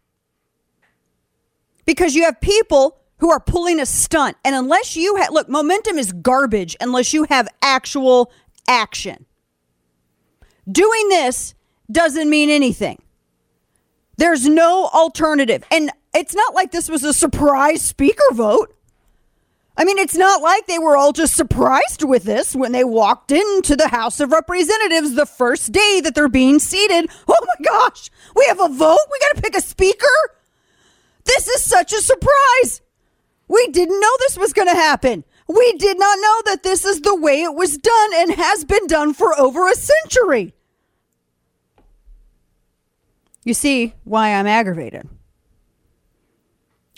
because 1.88 2.14
you 2.14 2.24
have 2.24 2.38
people 2.42 2.98
who 3.16 3.30
are 3.30 3.40
pulling 3.40 3.80
a 3.80 3.86
stunt. 3.86 4.36
And 4.44 4.54
unless 4.54 4.94
you 4.94 5.18
look, 5.30 5.48
momentum 5.48 5.96
is 5.96 6.12
garbage 6.12 6.76
unless 6.82 7.14
you 7.14 7.24
have 7.24 7.48
actual 7.62 8.30
action. 8.68 9.24
Doing 10.70 11.08
this 11.08 11.54
doesn't 11.90 12.28
mean 12.28 12.50
anything. 12.50 13.00
There's 14.18 14.46
no 14.46 14.90
alternative. 14.92 15.64
And 15.70 15.90
it's 16.14 16.34
not 16.34 16.54
like 16.54 16.72
this 16.72 16.90
was 16.90 17.04
a 17.04 17.14
surprise 17.14 17.80
speaker 17.80 18.34
vote. 18.34 18.76
I 19.74 19.86
mean, 19.86 19.96
it's 19.96 20.16
not 20.16 20.42
like 20.42 20.66
they 20.66 20.78
were 20.78 20.94
all 20.94 21.12
just 21.12 21.36
surprised 21.36 22.02
with 22.02 22.24
this 22.24 22.54
when 22.54 22.72
they 22.72 22.84
walked 22.84 23.32
into 23.32 23.76
the 23.76 23.88
House 23.88 24.20
of 24.20 24.30
Representatives 24.30 25.14
the 25.14 25.24
first 25.24 25.72
day 25.72 26.02
that 26.02 26.14
they're 26.14 26.28
being 26.28 26.58
seated. 26.58 27.08
Oh 27.26 27.46
my 27.46 27.64
gosh, 27.64 28.10
we 28.36 28.44
have 28.46 28.60
a 28.60 28.68
vote? 28.68 28.98
We 29.10 29.18
got 29.20 29.36
to 29.36 29.42
pick 29.42 29.56
a 29.56 29.62
speaker? 29.62 30.06
This 31.28 31.46
is 31.46 31.62
such 31.62 31.92
a 31.92 32.00
surprise. 32.00 32.80
We 33.48 33.68
didn't 33.68 34.00
know 34.00 34.16
this 34.18 34.38
was 34.38 34.54
going 34.54 34.68
to 34.68 34.74
happen. 34.74 35.24
We 35.46 35.74
did 35.74 35.98
not 35.98 36.18
know 36.20 36.42
that 36.46 36.62
this 36.62 36.84
is 36.84 37.00
the 37.02 37.14
way 37.14 37.42
it 37.42 37.54
was 37.54 37.76
done 37.76 38.10
and 38.16 38.32
has 38.32 38.64
been 38.64 38.86
done 38.86 39.14
for 39.14 39.38
over 39.38 39.68
a 39.68 39.74
century. 39.74 40.54
You 43.44 43.54
see 43.54 43.94
why 44.04 44.34
I'm 44.34 44.46
aggravated. 44.46 45.08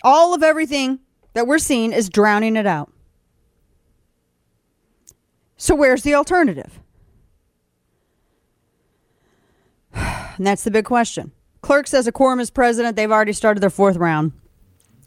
All 0.03 0.33
of 0.33 0.43
everything 0.43 0.99
that 1.33 1.45
we're 1.45 1.59
seeing 1.59 1.91
is 1.93 2.09
drowning 2.09 2.55
it 2.55 2.65
out. 2.65 2.91
So, 5.57 5.75
where's 5.75 6.03
the 6.03 6.15
alternative? 6.15 6.79
And 10.37 10.47
that's 10.47 10.63
the 10.63 10.71
big 10.71 10.85
question. 10.85 11.33
Clerk 11.61 11.87
says 11.87 12.07
a 12.07 12.11
quorum 12.11 12.39
is 12.39 12.49
president. 12.49 12.95
They've 12.95 13.11
already 13.11 13.33
started 13.33 13.61
their 13.61 13.69
fourth 13.69 13.97
round. 13.97 14.31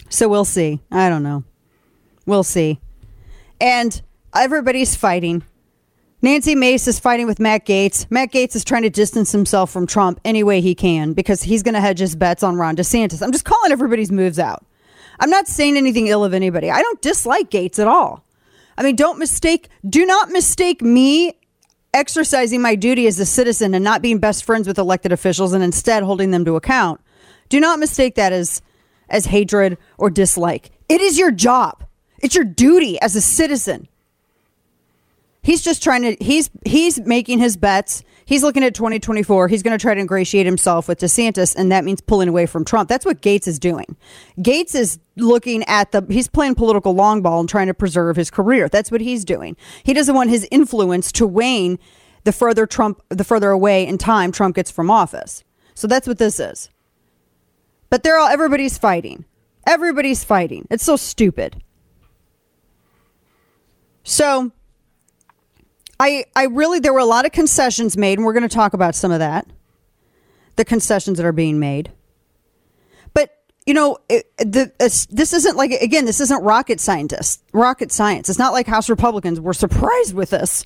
So, 0.09 0.29
we'll 0.29 0.45
see. 0.45 0.81
I 0.91 1.09
don't 1.09 1.23
know. 1.23 1.45
We'll 2.27 2.45
see. 2.45 2.81
And 3.61 4.01
everybody's 4.35 4.95
fighting. 4.95 5.43
Nancy 6.23 6.55
Mace 6.55 6.89
is 6.89 6.99
fighting 6.99 7.27
with 7.27 7.39
Matt 7.39 7.67
Gaetz. 7.67 8.11
Matt 8.11 8.33
Gaetz 8.33 8.57
is 8.57 8.65
trying 8.65 8.81
to 8.83 8.89
distance 8.91 9.31
himself 9.31 9.71
from 9.71 9.87
Trump 9.87 10.21
any 10.25 10.43
way 10.43 10.63
he 10.63 10.75
can 10.75 11.13
because 11.13 11.43
he's 11.43 11.63
going 11.63 11.75
to 11.75 11.83
hedge 11.83 11.99
his 11.99 12.17
bets 12.17 12.43
on 12.43 12.57
Ron 12.57 12.77
DeSantis. 12.77 13.23
I'm 13.23 13.31
just 13.31 13.45
calling 13.45 13.73
everybody's 13.73 14.11
moves 14.11 14.39
out. 14.39 14.65
I'm 15.21 15.29
not 15.29 15.47
saying 15.47 15.77
anything 15.77 16.07
ill 16.07 16.25
of 16.25 16.33
anybody. 16.33 16.71
I 16.71 16.81
don't 16.81 17.03
dislike 17.03 17.51
Gaetz 17.51 17.79
at 17.79 17.89
all. 17.89 18.25
I 18.79 18.83
mean, 18.83 18.97
don't 18.97 19.19
mistake, 19.19 19.69
do 19.87 20.07
not 20.07 20.31
mistake 20.31 20.81
me 20.81 21.39
exercising 21.95 22.61
my 22.61 22.75
duty 22.75 23.07
as 23.07 23.19
a 23.19 23.25
citizen 23.25 23.73
and 23.73 23.83
not 23.83 24.03
being 24.03 24.19
best 24.19 24.45
friends 24.45 24.67
with 24.67 24.79
elected 24.79 25.13
officials 25.13 25.53
and 25.55 25.65
instead 25.65 26.03
holding 26.03 26.31
them 26.31 26.45
to 26.45 26.57
account 26.57 27.01
Do 27.49 27.61
not 27.61 27.79
mistake 27.79 28.17
that 28.17 28.33
as 28.33 28.61
as 29.09 29.27
hatred 29.27 29.79
or 29.99 30.11
dislike. 30.11 30.71
It 30.89 31.01
is 31.01 31.19
your 31.19 31.31
job. 31.31 31.85
It's 32.19 32.35
your 32.35 32.45
duty 32.45 32.99
as 33.01 33.15
a 33.15 33.21
citizen. 33.21 33.89
He's 35.43 35.63
just 35.63 35.83
trying 35.83 36.03
to 36.03 36.17
he's 36.25 36.51
he's 36.65 37.01
making 37.01 37.39
his 37.39 37.57
bets. 37.57 38.03
He's 38.27 38.43
looking 38.43 38.65
at 38.65 38.75
2024. 38.75 39.49
He's 39.49 39.63
going 39.63 39.77
to 39.77 39.83
try 39.83 39.95
to 39.95 40.01
ingratiate 40.01 40.47
himself 40.47 40.89
with 40.89 41.01
DeSantis 41.01 41.55
and 41.55 41.71
that 41.71 41.85
means 41.85 42.01
pulling 42.01 42.29
away 42.29 42.47
from 42.47 42.65
Trump. 42.65 42.89
That's 42.89 43.05
what 43.05 43.21
Gaetz 43.21 43.47
is 43.47 43.59
doing. 43.59 43.97
Gaetz 44.39 44.75
is 44.75 44.99
looking 45.17 45.63
at 45.65 45.93
the 45.93 46.05
he's 46.09 46.29
playing 46.29 46.55
political 46.55 46.95
long 46.95 47.23
ball 47.23 47.41
and 47.41 47.49
trying 47.49 47.67
to 47.67 47.75
preserve 47.75 48.17
his 48.17 48.31
career. 48.31 48.69
That's 48.69 48.91
what 48.91 49.01
he's 49.01 49.25
doing. 49.25 49.57
He 49.83 49.93
doesn't 49.93 50.15
want 50.15 50.31
his 50.31 50.49
influence 50.51 51.13
to 51.13 51.27
wane 51.27 51.79
the 52.25 52.33
further 52.33 52.67
Trump 52.67 53.03
the 53.11 53.25
further 53.25 53.51
away 53.51 53.87
in 53.87 53.99
time 53.99 54.33
Trump 54.33 54.57
gets 54.57 54.71
from 54.71 54.91
office. 54.91 55.45
So 55.75 55.87
that's 55.87 56.09
what 56.09 56.19
this 56.19 56.41
is. 56.41 56.71
But 57.91 58.03
they're 58.03 58.19
all 58.19 58.29
everybody's 58.29 58.79
fighting. 58.79 59.25
Everybody's 59.67 60.25
fighting. 60.25 60.67
It's 60.71 60.85
so 60.85 60.97
stupid. 60.97 61.63
So 64.03 64.53
I 65.99 66.25
I 66.35 66.45
really 66.47 66.81
there 66.81 66.93
were 66.93 66.99
a 66.99 67.05
lot 67.05 67.27
of 67.27 67.33
concessions 67.33 67.97
made, 67.97 68.19
and 68.19 68.27
we're 68.27 68.33
going 68.33 68.49
to 68.49 68.55
talk 68.55 68.75
about 68.75 68.95
some 68.95 69.13
of 69.13 69.19
that. 69.21 69.47
The 70.57 70.65
concessions 70.65 71.19
that 71.19 71.27
are 71.27 71.33
being 71.33 71.59
made. 71.59 71.93
But 73.13 73.31
you 73.67 73.75
know, 73.75 73.99
it, 74.09 74.31
the 74.39 74.73
this 74.79 75.33
isn't 75.33 75.57
like 75.57 75.71
again, 75.71 76.05
this 76.05 76.21
isn't 76.21 76.43
rocket 76.43 76.81
scientists, 76.81 77.43
rocket 77.53 77.93
science. 77.93 78.29
It's 78.29 78.39
not 78.39 78.53
like 78.53 78.67
House 78.67 78.89
Republicans 78.89 79.41
were 79.41 79.55
surprised 79.55 80.15
with 80.15 80.31
this. 80.31 80.65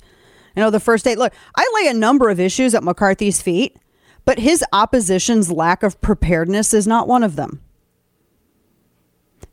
You 0.55 0.63
know, 0.63 0.71
the 0.71 0.79
first 0.79 1.05
day. 1.05 1.15
Look, 1.15 1.33
I 1.55 1.71
lay 1.75 1.89
a 1.89 1.93
number 1.93 2.29
of 2.29 2.39
issues 2.39 2.73
at 2.73 2.83
McCarthy's 2.83 3.41
feet, 3.41 3.77
but 4.25 4.39
his 4.39 4.63
opposition's 4.73 5.51
lack 5.51 5.83
of 5.83 6.01
preparedness 6.01 6.73
is 6.73 6.87
not 6.87 7.07
one 7.07 7.23
of 7.23 7.35
them. 7.35 7.61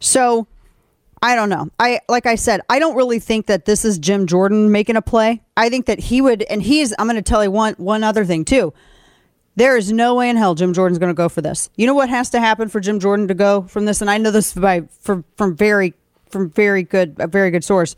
So 0.00 0.46
I 1.22 1.34
don't 1.34 1.48
know. 1.48 1.70
I 1.80 2.00
like 2.08 2.26
I 2.26 2.34
said, 2.34 2.60
I 2.68 2.78
don't 2.78 2.96
really 2.96 3.18
think 3.18 3.46
that 3.46 3.64
this 3.64 3.84
is 3.84 3.98
Jim 3.98 4.26
Jordan 4.26 4.70
making 4.70 4.96
a 4.96 5.02
play. 5.02 5.42
I 5.56 5.68
think 5.68 5.86
that 5.86 5.98
he 5.98 6.20
would, 6.20 6.42
and 6.42 6.62
he's. 6.62 6.94
I'm 6.98 7.06
going 7.06 7.16
to 7.16 7.22
tell 7.22 7.42
you 7.42 7.50
one 7.50 7.74
one 7.74 8.04
other 8.04 8.24
thing 8.24 8.44
too. 8.44 8.72
There 9.56 9.76
is 9.76 9.90
no 9.90 10.14
way 10.14 10.28
in 10.28 10.36
hell 10.36 10.54
Jim 10.54 10.74
Jordan's 10.74 10.98
going 10.98 11.10
to 11.10 11.14
go 11.14 11.30
for 11.30 11.40
this. 11.40 11.70
You 11.76 11.86
know 11.86 11.94
what 11.94 12.10
has 12.10 12.28
to 12.30 12.40
happen 12.40 12.68
for 12.68 12.80
Jim 12.80 13.00
Jordan 13.00 13.28
to 13.28 13.34
go 13.34 13.62
from 13.62 13.86
this, 13.86 14.02
and 14.02 14.10
I 14.10 14.18
know 14.18 14.30
this 14.30 14.52
by 14.52 14.82
from 15.00 15.24
from 15.36 15.56
very 15.56 15.94
from 16.28 16.50
very 16.50 16.82
good 16.82 17.16
a 17.18 17.26
very 17.26 17.50
good 17.50 17.64
source. 17.64 17.96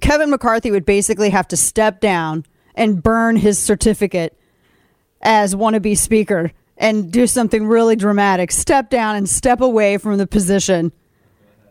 Kevin 0.00 0.30
McCarthy 0.30 0.70
would 0.70 0.84
basically 0.84 1.30
have 1.30 1.48
to 1.48 1.56
step 1.56 2.00
down 2.00 2.44
and 2.74 3.02
burn 3.02 3.36
his 3.36 3.58
certificate 3.58 4.38
as 5.22 5.54
wannabe 5.54 5.96
speaker 5.98 6.52
and 6.76 7.10
do 7.10 7.26
something 7.26 7.66
really 7.66 7.96
dramatic. 7.96 8.52
Step 8.52 8.90
down 8.90 9.16
and 9.16 9.28
step 9.28 9.60
away 9.60 9.98
from 9.98 10.18
the 10.18 10.26
position 10.26 10.92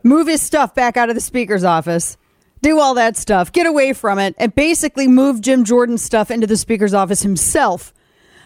move 0.08 0.28
his 0.28 0.42
stuff 0.42 0.74
back 0.74 0.98
out 0.98 1.10
of 1.10 1.16
the 1.16 1.22
speaker's 1.22 1.64
office, 1.64 2.18
do 2.62 2.80
all 2.80 2.96
that 2.96 3.16
stuff, 3.16 3.52
get 3.52 3.66
away 3.66 3.94
from 3.94 4.20
it, 4.20 4.36
and 4.38 4.54
basically 4.56 5.08
move 5.08 5.42
Jim 5.42 5.64
Jordan's 5.64 6.02
stuff 6.02 6.32
into 6.32 6.48
the 6.48 6.58
speaker's 6.58 6.94
office 6.94 7.22
himself 7.22 7.94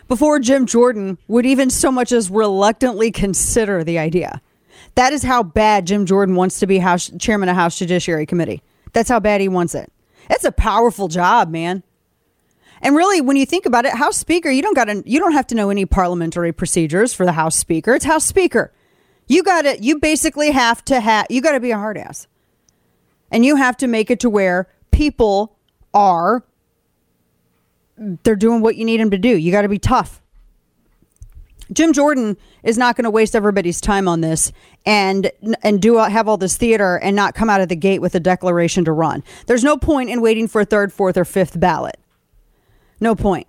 before 0.08 0.40
Jim 0.40 0.66
Jordan 0.66 1.18
would 1.28 1.46
even 1.46 1.70
so 1.70 1.92
much 1.92 2.12
as 2.12 2.30
reluctantly 2.30 3.12
consider 3.12 3.84
the 3.84 3.98
idea. 3.98 4.42
That 4.96 5.14
is 5.14 5.24
how 5.24 5.44
bad 5.44 5.88
Jim 5.88 6.06
Jordan 6.06 6.36
wants 6.36 6.60
to 6.60 6.68
be 6.68 6.80
House 6.80 7.10
chairman 7.18 7.48
of 7.48 7.56
House 7.56 7.80
Judiciary 7.80 8.26
Committee. 8.26 8.62
That's 8.94 9.10
how 9.10 9.22
bad 9.22 9.40
he 9.40 9.48
wants 9.48 9.74
it. 9.74 9.92
It's 10.30 10.44
a 10.44 10.52
powerful 10.52 11.08
job, 11.08 11.50
man. 11.50 11.84
And 12.82 12.96
really, 12.96 13.22
when 13.22 13.38
you 13.38 13.46
think 13.46 13.66
about 13.66 13.86
it, 13.86 13.94
House 13.94 14.18
Speaker, 14.18 14.50
you 14.50 14.62
don't 14.62 14.76
got 14.76 15.08
you 15.08 15.20
don't 15.20 15.34
have 15.34 15.48
to 15.48 15.56
know 15.56 15.70
any 15.70 15.86
parliamentary 15.86 16.52
procedures 16.52 17.14
for 17.14 17.26
the 17.26 17.32
House 17.32 17.56
Speaker. 17.56 17.94
It's 17.94 18.06
House 18.06 18.26
Speaker. 18.26 18.74
You 19.28 19.44
got 19.44 19.64
to, 19.64 19.82
you 19.82 20.00
basically 20.00 20.52
have 20.52 20.84
to 20.86 21.00
have, 21.00 21.28
you 21.30 21.42
got 21.42 21.54
to 21.54 21.60
be 21.60 21.72
a 21.72 21.78
hard 21.78 21.98
ass. 21.98 22.28
And 23.32 23.46
you 23.46 23.56
have 23.56 23.78
to 23.78 23.88
make 23.88 24.12
it 24.12 24.20
to 24.22 24.30
where 24.30 24.68
people 24.92 25.56
are, 25.94 26.44
they're 27.98 28.36
doing 28.36 28.62
what 28.62 28.76
you 28.76 28.86
need 28.86 29.00
them 29.00 29.12
to 29.12 29.18
do. 29.18 29.30
You 29.30 29.52
got 29.52 29.62
to 29.62 29.70
be 29.70 29.80
tough. 29.80 30.22
Jim 31.72 31.94
Jordan 31.94 32.38
is 32.64 32.78
not 32.78 32.96
going 32.96 33.06
to 33.06 33.10
waste 33.10 33.36
everybody's 33.36 33.80
time 33.80 34.08
on 34.08 34.22
this 34.22 34.52
and 34.86 35.32
and 35.64 35.82
do 35.82 35.98
have 35.98 36.28
all 36.28 36.38
this 36.38 36.58
theater 36.58 36.98
and 36.98 37.16
not 37.16 37.34
come 37.34 37.50
out 37.50 37.62
of 37.62 37.70
the 37.70 37.76
gate 37.76 38.02
with 38.02 38.14
a 38.16 38.20
declaration 38.20 38.84
to 38.86 38.92
run. 38.92 39.24
There's 39.48 39.64
no 39.64 39.78
point 39.78 40.10
in 40.10 40.22
waiting 40.22 40.48
for 40.48 40.62
a 40.62 40.66
third, 40.66 40.92
fourth, 40.92 41.16
or 41.16 41.24
fifth 41.24 41.60
ballot. 41.60 41.98
No 43.00 43.16
point. 43.16 43.48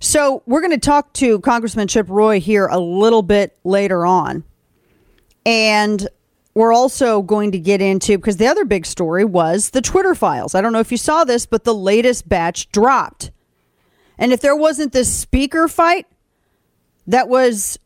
So 0.00 0.42
we're 0.46 0.60
going 0.60 0.72
to 0.72 0.78
talk 0.78 1.14
to 1.14 1.40
Congressman 1.40 1.88
Chip 1.88 2.06
Roy 2.10 2.40
here 2.40 2.66
a 2.66 2.78
little 2.78 3.22
bit 3.22 3.56
later 3.64 4.04
on. 4.04 4.44
And 5.46 6.08
we're 6.54 6.72
also 6.72 7.22
going 7.22 7.52
to 7.52 7.58
get 7.58 7.80
into 7.80 8.18
because 8.18 8.36
the 8.36 8.48
other 8.48 8.64
big 8.64 8.84
story 8.84 9.24
was 9.24 9.70
the 9.70 9.80
Twitter 9.80 10.14
files. 10.14 10.54
I 10.54 10.60
don't 10.60 10.72
know 10.72 10.80
if 10.80 10.90
you 10.90 10.98
saw 10.98 11.22
this, 11.22 11.46
but 11.46 11.64
the 11.64 11.74
latest 11.74 12.28
batch 12.28 12.68
dropped. 12.70 13.30
And 14.18 14.32
if 14.32 14.40
there 14.40 14.56
wasn't 14.56 14.92
this 14.92 15.14
speaker 15.14 15.68
fight 15.68 16.06
that 17.06 17.28
was 17.28 17.78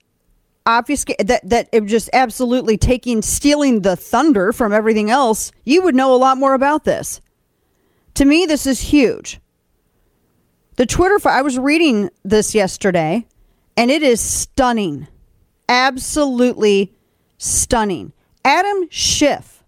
obfuscate 0.65 1.27
that 1.27 1.49
that 1.49 1.69
it 1.73 1.83
was 1.83 1.91
just 1.91 2.11
absolutely 2.13 2.77
taking 2.77 3.23
stealing 3.23 3.81
the 3.81 3.97
thunder 3.97 4.53
from 4.53 4.73
everything 4.73 5.11
else, 5.11 5.53
you 5.65 5.83
would 5.83 5.95
know 5.95 6.15
a 6.15 6.17
lot 6.17 6.39
more 6.39 6.55
about 6.55 6.85
this. 6.85 7.21
To 8.15 8.25
me, 8.25 8.47
this 8.47 8.67
is 8.67 8.81
huge. 8.81 9.41
The 10.77 10.87
Twitter 10.87 11.19
file, 11.19 11.37
I 11.37 11.43
was 11.43 11.59
reading 11.59 12.09
this 12.25 12.55
yesterday, 12.55 13.27
and 13.77 13.91
it 13.91 14.03
is 14.03 14.21
stunning. 14.21 15.09
Absolutely 15.69 16.95
stunning. 17.41 18.13
Adam 18.45 18.87
Schiff 18.91 19.65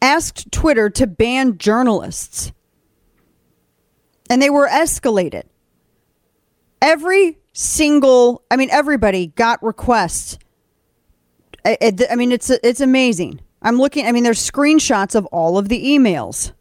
asked 0.00 0.50
Twitter 0.52 0.88
to 0.88 1.06
ban 1.06 1.58
journalists, 1.58 2.52
and 4.30 4.40
they 4.40 4.50
were 4.50 4.68
escalated. 4.68 5.44
Every 6.80 7.38
single, 7.52 8.44
I 8.50 8.56
mean, 8.56 8.70
everybody 8.70 9.28
got 9.28 9.62
requests. 9.62 10.38
I, 11.64 11.92
I 12.08 12.14
mean, 12.14 12.30
it's 12.30 12.50
it's 12.50 12.80
amazing. 12.80 13.40
I'm 13.60 13.78
looking. 13.78 14.06
I 14.06 14.12
mean, 14.12 14.22
there's 14.22 14.38
screenshots 14.38 15.16
of 15.16 15.26
all 15.26 15.58
of 15.58 15.68
the 15.68 15.84
emails, 15.84 16.52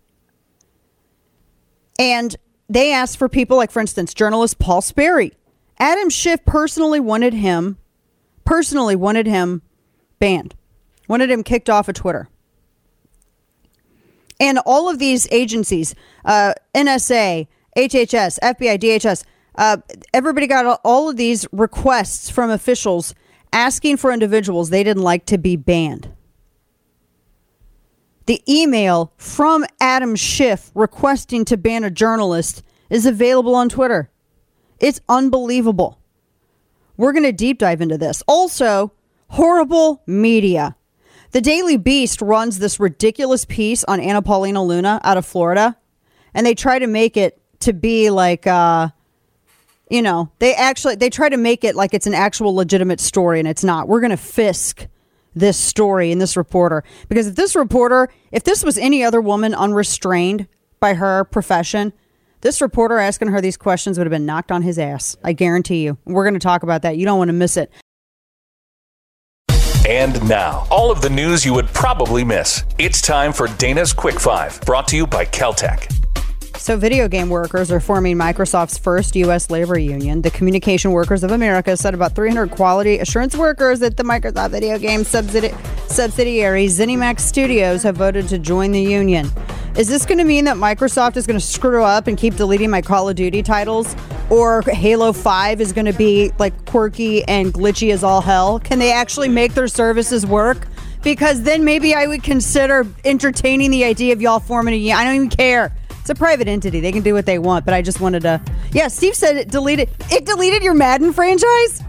and 2.00 2.36
they 2.68 2.92
asked 2.92 3.18
for 3.18 3.30
people 3.30 3.58
like, 3.58 3.70
for 3.70 3.80
instance, 3.80 4.16
journalist 4.16 4.58
Paul 4.58 4.82
Sperry. 4.82 5.34
Adam 5.78 6.10
Schiff 6.10 6.44
personally 6.46 7.00
wanted 7.00 7.36
him 7.36 7.78
personally 8.48 8.96
wanted 8.96 9.28
him 9.28 9.62
banned, 10.20 10.56
wanted 11.10 11.30
him 11.30 11.44
kicked 11.44 11.70
off 11.70 11.90
of 11.90 11.96
Twitter. 11.96 12.30
And 14.40 14.58
all 14.66 14.90
of 14.90 15.00
these 15.00 15.28
agencies, 15.32 15.94
uh, 16.24 16.54
NSA, 16.74 17.48
HHS, 17.76 18.40
FBI, 18.42 18.80
DHS, 18.80 19.26
uh, 19.56 19.78
everybody 20.14 20.48
got 20.48 20.80
all 20.86 21.10
of 21.10 21.18
these 21.18 21.46
requests 21.52 22.30
from 22.30 22.50
officials 22.50 23.14
asking 23.52 23.98
for 23.98 24.14
individuals 24.14 24.70
they 24.70 24.84
didn't 24.84 25.04
like 25.04 25.26
to 25.26 25.38
be 25.38 25.58
banned. 25.58 26.14
The 28.28 28.42
email 28.48 29.12
from 29.18 29.66
Adam 29.82 30.16
Schiff 30.16 30.72
requesting 30.74 31.44
to 31.46 31.58
ban 31.58 31.84
a 31.84 31.92
journalist 31.92 32.64
is 32.90 33.06
available 33.06 33.56
on 33.56 33.68
Twitter. 33.68 34.10
It's 34.80 35.02
unbelievable. 35.10 36.00
We're 36.98 37.14
going 37.14 37.24
to 37.24 37.32
deep 37.32 37.60
dive 37.60 37.80
into 37.82 37.98
this. 37.98 38.24
Also, 38.28 38.92
horrible 39.30 40.02
media. 40.06 40.76
The 41.32 41.42
Daily 41.42 41.78
Beast 41.78 42.22
runs 42.22 42.60
this 42.60 42.80
ridiculous 42.80 43.46
piece 43.46 43.84
on 43.84 44.00
Anna 44.00 44.22
Paulina 44.22 44.64
Luna 44.64 45.00
out 45.04 45.18
of 45.18 45.26
Florida, 45.26 45.78
and 46.34 46.46
they 46.46 46.56
try 46.56 46.80
to 46.80 46.88
make 46.88 47.18
it 47.18 47.40
to 47.60 47.74
be 47.74 48.10
like, 48.10 48.48
uh, 48.48 48.90
you 49.90 50.02
know, 50.02 50.32
they 50.40 50.54
actually 50.56 50.96
they 50.96 51.10
try 51.10 51.30
to 51.30 51.38
make 51.38 51.64
it 51.64 51.76
like 51.76 51.94
it's 51.94 52.08
an 52.08 52.14
actual 52.14 52.56
legitimate 52.56 53.00
story, 53.00 53.40
and 53.40 53.48
it's 53.48 53.64
not. 53.64 53.88
We're 53.88 54.00
going 54.00 54.12
to 54.12 54.18
fisk 54.18 54.88
this 55.36 55.58
story 55.58 56.12
and 56.12 56.20
this 56.20 56.36
reporter 56.36 56.84
because 57.10 57.28
if 57.28 57.36
this 57.36 57.56
reporter, 57.56 58.10
if 58.32 58.44
this 58.44 58.64
was 58.64 58.78
any 58.78 59.04
other 59.04 59.22
woman 59.22 59.54
unrestrained 59.54 60.48
by 60.80 60.96
her 60.96 61.26
profession, 61.26 61.94
this 62.42 62.62
reporter 62.62 62.98
asking 62.98 63.30
her 63.30 63.42
these 63.42 63.58
questions 63.58 63.98
would 63.98 64.08
have 64.08 64.12
been 64.12 64.26
knocked 64.26 64.52
on 64.52 64.62
his 64.62 64.78
ass. 64.80 65.16
I 65.24 65.34
guarantee 65.34 65.84
you. 65.84 65.98
We're 66.06 66.24
going 66.24 66.34
to 66.34 66.40
talk 66.40 66.64
about 66.64 66.82
that. 66.84 66.98
You 66.98 67.06
don't 67.06 67.18
want 67.18 67.30
to 67.30 67.34
miss 67.34 67.58
it. 67.58 67.72
And 69.88 70.28
now, 70.28 70.68
all 70.70 70.92
of 70.92 71.02
the 71.02 71.10
news 71.10 71.46
you 71.46 71.54
would 71.54 71.68
probably 71.68 72.26
miss. 72.26 72.66
It's 72.78 73.02
time 73.02 73.32
for 73.32 73.48
Dana's 73.58 73.94
Quick 73.94 74.20
Five, 74.20 74.60
brought 74.62 74.88
to 74.90 74.98
you 74.98 75.08
by 75.08 75.24
Keltec. 75.24 76.07
So, 76.58 76.76
video 76.76 77.08
game 77.08 77.30
workers 77.30 77.72
are 77.72 77.80
forming 77.80 78.18
Microsoft's 78.18 78.78
first 78.78 79.16
U.S. 79.16 79.50
labor 79.50 79.78
union. 79.80 80.22
The 80.22 80.32
Communication 80.32 80.92
Workers 80.92 81.24
of 81.24 81.32
America 81.32 81.78
said 81.78 81.94
about 81.94 82.14
300 82.14 82.52
quality 82.52 82.98
assurance 82.98 83.38
workers 83.38 83.82
at 83.84 83.96
the 83.96 84.04
Microsoft 84.04 84.50
video 84.50 84.78
game 84.78 85.02
subsidi- 85.02 85.56
subsidiary 85.90 86.66
ZeniMax 86.66 87.22
Studios 87.22 87.84
have 87.84 87.96
voted 87.96 88.28
to 88.30 88.40
join 88.40 88.72
the 88.72 88.82
union. 88.82 89.30
Is 89.78 89.88
this 89.88 90.06
going 90.06 90.18
to 90.18 90.24
mean 90.24 90.46
that 90.46 90.58
Microsoft 90.58 91.16
is 91.16 91.26
going 91.28 91.40
to 91.40 91.46
screw 91.46 91.84
up 91.84 92.08
and 92.08 92.18
keep 92.18 92.36
deleting 92.36 92.70
my 92.70 92.82
Call 92.82 93.08
of 93.08 93.16
Duty 93.16 93.44
titles? 93.44 93.96
Or 94.30 94.62
Halo 94.64 95.14
5 95.14 95.62
is 95.62 95.72
going 95.72 95.86
to 95.86 95.94
be 95.94 96.32
like 96.40 96.66
quirky 96.66 97.24
and 97.26 97.54
glitchy 97.54 97.94
as 97.94 98.04
all 98.04 98.20
hell? 98.20 98.60
Can 98.60 98.80
they 98.80 98.92
actually 98.92 99.30
make 99.30 99.54
their 99.54 99.68
services 99.70 100.26
work? 100.26 100.68
Because 101.04 101.44
then 101.44 101.64
maybe 101.64 101.94
I 101.94 102.08
would 102.08 102.24
consider 102.24 102.86
entertaining 103.06 103.72
the 103.72 103.86
idea 103.86 104.12
of 104.12 104.22
y'all 104.22 104.40
forming 104.40 104.74
a 104.74 104.78
union. 104.78 104.98
I 104.98 105.04
don't 105.06 105.16
even 105.16 105.30
care. 105.30 105.72
It's 106.08 106.18
a 106.18 106.24
private 106.24 106.48
entity. 106.48 106.80
They 106.80 106.94
can 106.94 107.04
do 107.04 107.14
what 107.14 107.26
they 107.26 107.38
want, 107.38 107.66
but 107.66 107.74
I 107.74 107.82
just 107.82 108.00
wanted 108.00 108.22
to. 108.22 108.42
Yeah, 108.72 108.88
Steve 108.88 109.14
said 109.14 109.36
it 109.36 109.50
deleted. 109.52 109.90
It 110.10 110.26
deleted 110.26 110.64
your 110.64 110.74
Madden 110.74 111.12
franchise? 111.12 111.84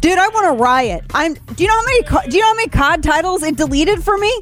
Dude, 0.00 0.18
I 0.18 0.26
want 0.30 0.46
to 0.46 0.60
riot. 0.60 1.04
I'm. 1.14 1.34
Do 1.34 1.62
you 1.62 1.68
know 1.68 1.76
how 1.76 1.84
many? 1.84 2.28
Do 2.28 2.36
you 2.36 2.42
know 2.42 2.48
how 2.48 2.54
many 2.56 2.68
COD 2.68 3.02
titles 3.04 3.44
it 3.44 3.54
deleted 3.54 4.02
for 4.02 4.18
me? 4.18 4.40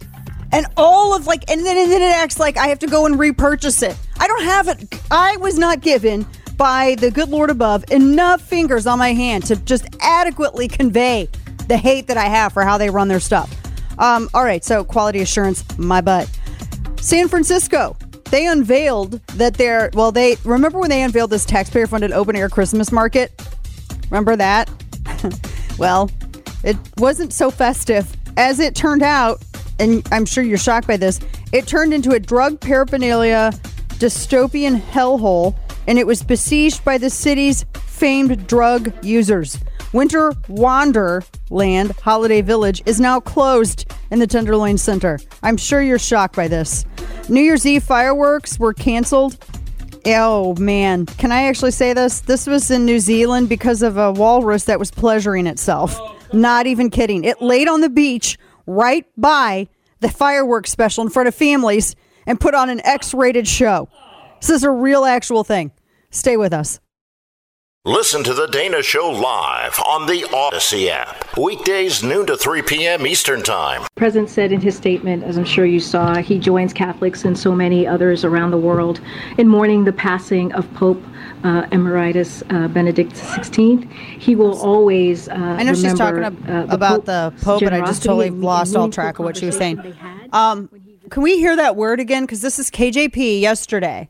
And 0.51 0.65
all 0.79 1.15
of 1.15 1.27
like, 1.27 1.51
and 1.51 1.61
then 1.67 1.77
and 1.77 1.93
then 1.93 2.01
it 2.01 2.15
acts 2.15 2.39
like 2.39 2.57
I 2.57 2.69
have 2.69 2.79
to 2.79 2.87
go 2.87 3.05
and 3.05 3.19
repurchase 3.19 3.83
it. 3.83 3.99
I 4.19 4.27
don't 4.27 4.45
have 4.45 4.69
it. 4.69 4.99
I 5.11 5.37
was 5.37 5.59
not 5.59 5.83
given 5.83 6.27
by 6.57 6.95
the 6.95 7.11
good 7.11 7.29
Lord 7.29 7.51
above 7.51 7.85
enough 7.91 8.41
fingers 8.41 8.87
on 8.87 8.99
my 8.99 9.13
hand 9.13 9.45
to 9.49 9.57
just 9.57 9.85
adequately 10.01 10.69
convey 10.69 11.29
the 11.69 11.77
hate 11.77 12.07
that 12.07 12.17
I 12.17 12.29
have 12.31 12.55
for 12.55 12.63
how 12.63 12.79
they 12.79 12.89
run 12.89 13.09
their 13.09 13.21
stuff. 13.21 13.55
Um, 13.99 14.31
all 14.33 14.43
right, 14.43 14.65
so 14.65 14.85
quality 14.85 15.21
assurance, 15.21 15.63
my 15.77 16.01
butt. 16.01 16.31
San 16.99 17.29
Francisco, 17.29 17.95
they 18.27 18.47
unveiled 18.47 19.21
that 19.29 19.55
they're 19.55 19.91
well. 19.95 20.13
They 20.13 20.37
remember 20.45 20.79
when 20.79 20.91
they 20.91 21.03
unveiled 21.03 21.31
this 21.31 21.45
taxpayer-funded 21.45 22.13
open-air 22.13 22.49
Christmas 22.49 22.93
market. 22.93 23.33
Remember 24.11 24.37
that? 24.37 24.71
well, 25.79 26.11
it 26.63 26.77
wasn't 26.99 27.33
so 27.33 27.51
festive 27.51 28.15
as 28.37 28.61
it 28.61 28.75
turned 28.75 29.03
out, 29.03 29.43
and 29.79 30.07
I'm 30.13 30.25
sure 30.25 30.45
you're 30.45 30.59
shocked 30.59 30.87
by 30.87 30.97
this. 30.97 31.21
It 31.53 31.67
turned 31.67 31.95
into 31.95 32.13
a 32.13 32.21
drug 32.21 32.61
paraphernalia 32.61 33.53
dystopian 33.99 34.81
hellhole, 34.81 35.55
and 35.87 35.99
it 35.99 36.07
was 36.07 36.23
besieged 36.23 36.85
by 36.85 36.99
the 36.99 37.11
city's 37.11 37.65
famed 37.87 38.47
drug 38.47 38.93
users. 39.05 39.59
Winter 39.95 40.33
Wonderland 40.49 41.93
Holiday 41.93 42.43
Village 42.43 42.83
is 42.85 42.99
now 42.99 43.21
closed 43.21 43.89
in 44.11 44.19
the 44.19 44.27
Tenderloin 44.27 44.77
Center. 44.77 45.21
I'm 45.45 45.57
sure 45.57 45.81
you're 45.81 46.01
shocked 46.01 46.35
by 46.35 46.49
this. 46.49 46.85
New 47.29 47.41
Year's 47.41 47.65
Eve 47.65 47.85
fireworks 47.85 48.59
were 48.59 48.75
canceled. 48.75 49.39
Oh 50.05 50.57
man, 50.57 51.07
can 51.07 51.31
I 51.31 51.45
actually 51.45 51.71
say 51.71 51.93
this? 51.93 52.23
This 52.23 52.49
was 52.49 52.73
in 52.73 52.85
New 52.85 52.99
Zealand 52.99 53.49
because 53.49 53.83
of 53.83 53.97
a 53.97 54.11
walrus 54.11 54.65
that 54.65 54.81
was 54.81 54.91
pleasuring 54.91 55.47
itself. 55.47 55.97
Not 56.33 56.67
even 56.67 56.91
kidding. 56.91 57.23
It 57.23 57.41
laid 57.41 57.69
on 57.69 57.81
the 57.81 57.89
beach 57.89 58.37
right 58.67 59.07
by 59.17 59.69
the 60.01 60.11
fireworks 60.11 60.73
special 60.73 61.05
in 61.05 61.11
front 61.11 61.29
of 61.29 61.37
families 61.37 61.95
and 62.27 62.41
put 62.41 62.57
on 62.57 62.69
an 62.69 62.85
X 62.85 63.15
rated 63.15 63.47
show. 63.47 63.89
This 64.41 64.51
is 64.51 64.65
a 64.65 64.73
real 64.73 65.05
actual 65.05 65.45
thing. 65.45 65.71
Stay 66.11 66.37
with 66.37 66.53
us. 66.53 66.81
Listen 67.87 68.25
to 68.25 68.33
The 68.33 68.47
Dana 68.47 68.83
Show 68.83 69.11
live 69.11 69.79
on 69.87 70.07
the 70.07 70.25
Odyssey 70.33 70.89
app. 70.89 71.37
Weekdays, 71.37 72.03
noon 72.03 72.25
to 72.29 72.35
3 72.35 72.63
p.m. 72.63 73.07
Eastern 73.07 73.43
Time. 73.43 73.87
President 73.95 74.31
said 74.31 74.53
in 74.53 74.61
his 74.63 74.75
statement, 74.75 75.23
as 75.23 75.37
I'm 75.37 75.45
sure 75.45 75.67
you 75.67 75.81
saw, 75.81 76.15
he 76.17 76.39
joins 76.39 76.73
Catholics 76.73 77.27
and 77.27 77.39
so 77.39 77.55
many 77.55 77.87
others 77.87 78.25
around 78.25 78.53
the 78.53 78.57
world 78.57 79.03
in 79.37 79.49
mourning 79.49 79.85
the 79.85 79.93
passing 79.93 80.51
of 80.55 80.73
Pope 80.73 81.03
uh, 81.45 81.67
Emeritus 81.73 82.43
uh, 82.49 82.69
Benedict 82.69 83.13
XVI. 83.13 83.93
He 83.93 84.35
will 84.35 84.59
always. 84.63 85.29
Uh, 85.29 85.35
I 85.35 85.63
know 85.63 85.75
she's 85.75 85.93
talking 85.93 86.25
ab- 86.25 86.43
uh, 86.49 86.65
the 86.65 86.75
about 86.75 87.05
Pope's 87.05 87.07
the 87.07 87.45
Pope, 87.45 87.65
but 87.65 87.75
I 87.75 87.81
just 87.81 88.03
totally 88.03 88.29
and- 88.29 88.37
and 88.37 88.45
lost 88.45 88.75
all 88.77 88.89
track 88.89 89.19
of 89.19 89.27
what 89.27 89.37
she 89.37 89.45
was 89.45 89.59
saying. 89.59 89.77
conversation 89.77 90.01
they 90.03 90.09
had. 90.31 90.35
Um, 90.35 90.71
can 91.11 91.23
we 91.23 91.37
hear 91.37 91.55
that 91.55 91.77
word 91.77 92.01
again? 92.01 92.23
Because 92.23 92.41
this 92.41 92.59
is 92.59 92.71
KJP 92.71 93.43
yesterday 93.43 94.09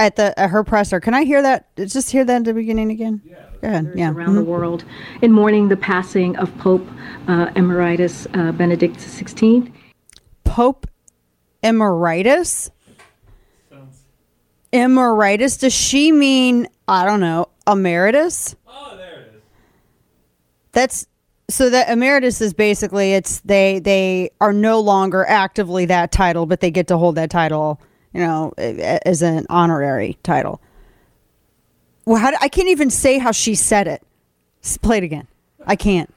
at 0.00 0.16
the 0.16 0.36
at 0.38 0.50
her 0.50 0.64
presser. 0.64 0.98
Can 0.98 1.14
I 1.14 1.24
hear 1.24 1.42
that? 1.42 1.66
Just 1.76 2.10
hear 2.10 2.24
that 2.24 2.36
at 2.36 2.44
the 2.44 2.54
beginning 2.54 2.90
again. 2.90 3.20
Yeah. 3.24 3.36
Go 3.60 3.68
ahead. 3.68 3.92
Yeah. 3.94 4.10
around 4.10 4.34
the 4.36 4.40
Mhm. 4.42 4.46
world 4.46 4.84
in 5.20 5.30
mourning 5.32 5.68
the 5.68 5.76
passing 5.76 6.36
of 6.38 6.56
Pope 6.58 6.86
uh, 7.28 7.50
Emeritus 7.54 8.26
uh, 8.34 8.52
Benedict 8.52 8.96
XVI. 8.96 9.70
Pope 10.44 10.86
Emeritus. 11.62 12.70
Emeritus. 14.72 15.56
Does 15.58 15.72
she 15.72 16.12
mean 16.12 16.68
I 16.88 17.04
don't 17.04 17.20
know 17.20 17.48
emeritus? 17.66 18.54
Oh, 18.66 18.94
there 18.96 19.20
it 19.20 19.34
is. 19.36 19.42
That's 20.72 21.06
so 21.48 21.68
that 21.70 21.90
emeritus 21.90 22.40
is 22.40 22.54
basically 22.54 23.12
it's 23.14 23.40
they 23.40 23.80
they 23.80 24.30
are 24.40 24.52
no 24.52 24.78
longer 24.80 25.24
actively 25.26 25.84
that 25.86 26.12
title, 26.12 26.46
but 26.46 26.60
they 26.60 26.70
get 26.70 26.86
to 26.88 26.96
hold 26.96 27.16
that 27.16 27.30
title, 27.30 27.80
you 28.12 28.20
know, 28.20 28.52
as 28.58 29.22
an 29.22 29.46
honorary 29.48 30.18
title. 30.22 30.60
Well, 32.04 32.20
how 32.20 32.30
do, 32.30 32.36
I 32.40 32.48
can't 32.48 32.68
even 32.68 32.90
say 32.90 33.18
how 33.18 33.32
she 33.32 33.54
said 33.54 33.86
it. 33.86 34.02
S- 34.62 34.76
Play 34.76 34.98
it 34.98 35.04
again. 35.04 35.28
I 35.66 35.76
can't. 35.76 36.12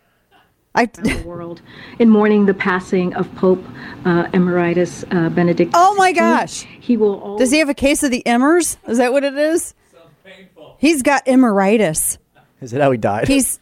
I 0.75 0.85
the 0.87 1.21
world 1.23 1.61
in 1.99 2.09
mourning 2.09 2.47
the 2.47 2.53
passing 2.53 3.13
of 3.13 3.33
Pope 3.35 3.63
uh, 4.05 4.27
Emeritus 4.33 5.05
uh, 5.11 5.29
Benedict. 5.29 5.71
Oh 5.75 5.93
my 5.95 6.11
gosh. 6.11 6.63
He 6.79 6.97
will. 6.97 7.19
Always 7.19 7.39
does 7.41 7.51
he 7.51 7.59
have 7.59 7.69
a 7.69 7.75
case 7.75 8.01
of 8.01 8.09
the 8.09 8.23
Emmers? 8.25 8.77
Is 8.87 8.97
that 8.97 9.11
what 9.11 9.23
it 9.23 9.35
is? 9.37 9.75
Painful. 10.23 10.77
He's 10.79 11.03
got 11.03 11.27
emeritus. 11.27 12.17
Is 12.59 12.73
it 12.73 12.81
how 12.81 12.89
he 12.89 12.97
died? 12.97 13.27
He's 13.27 13.59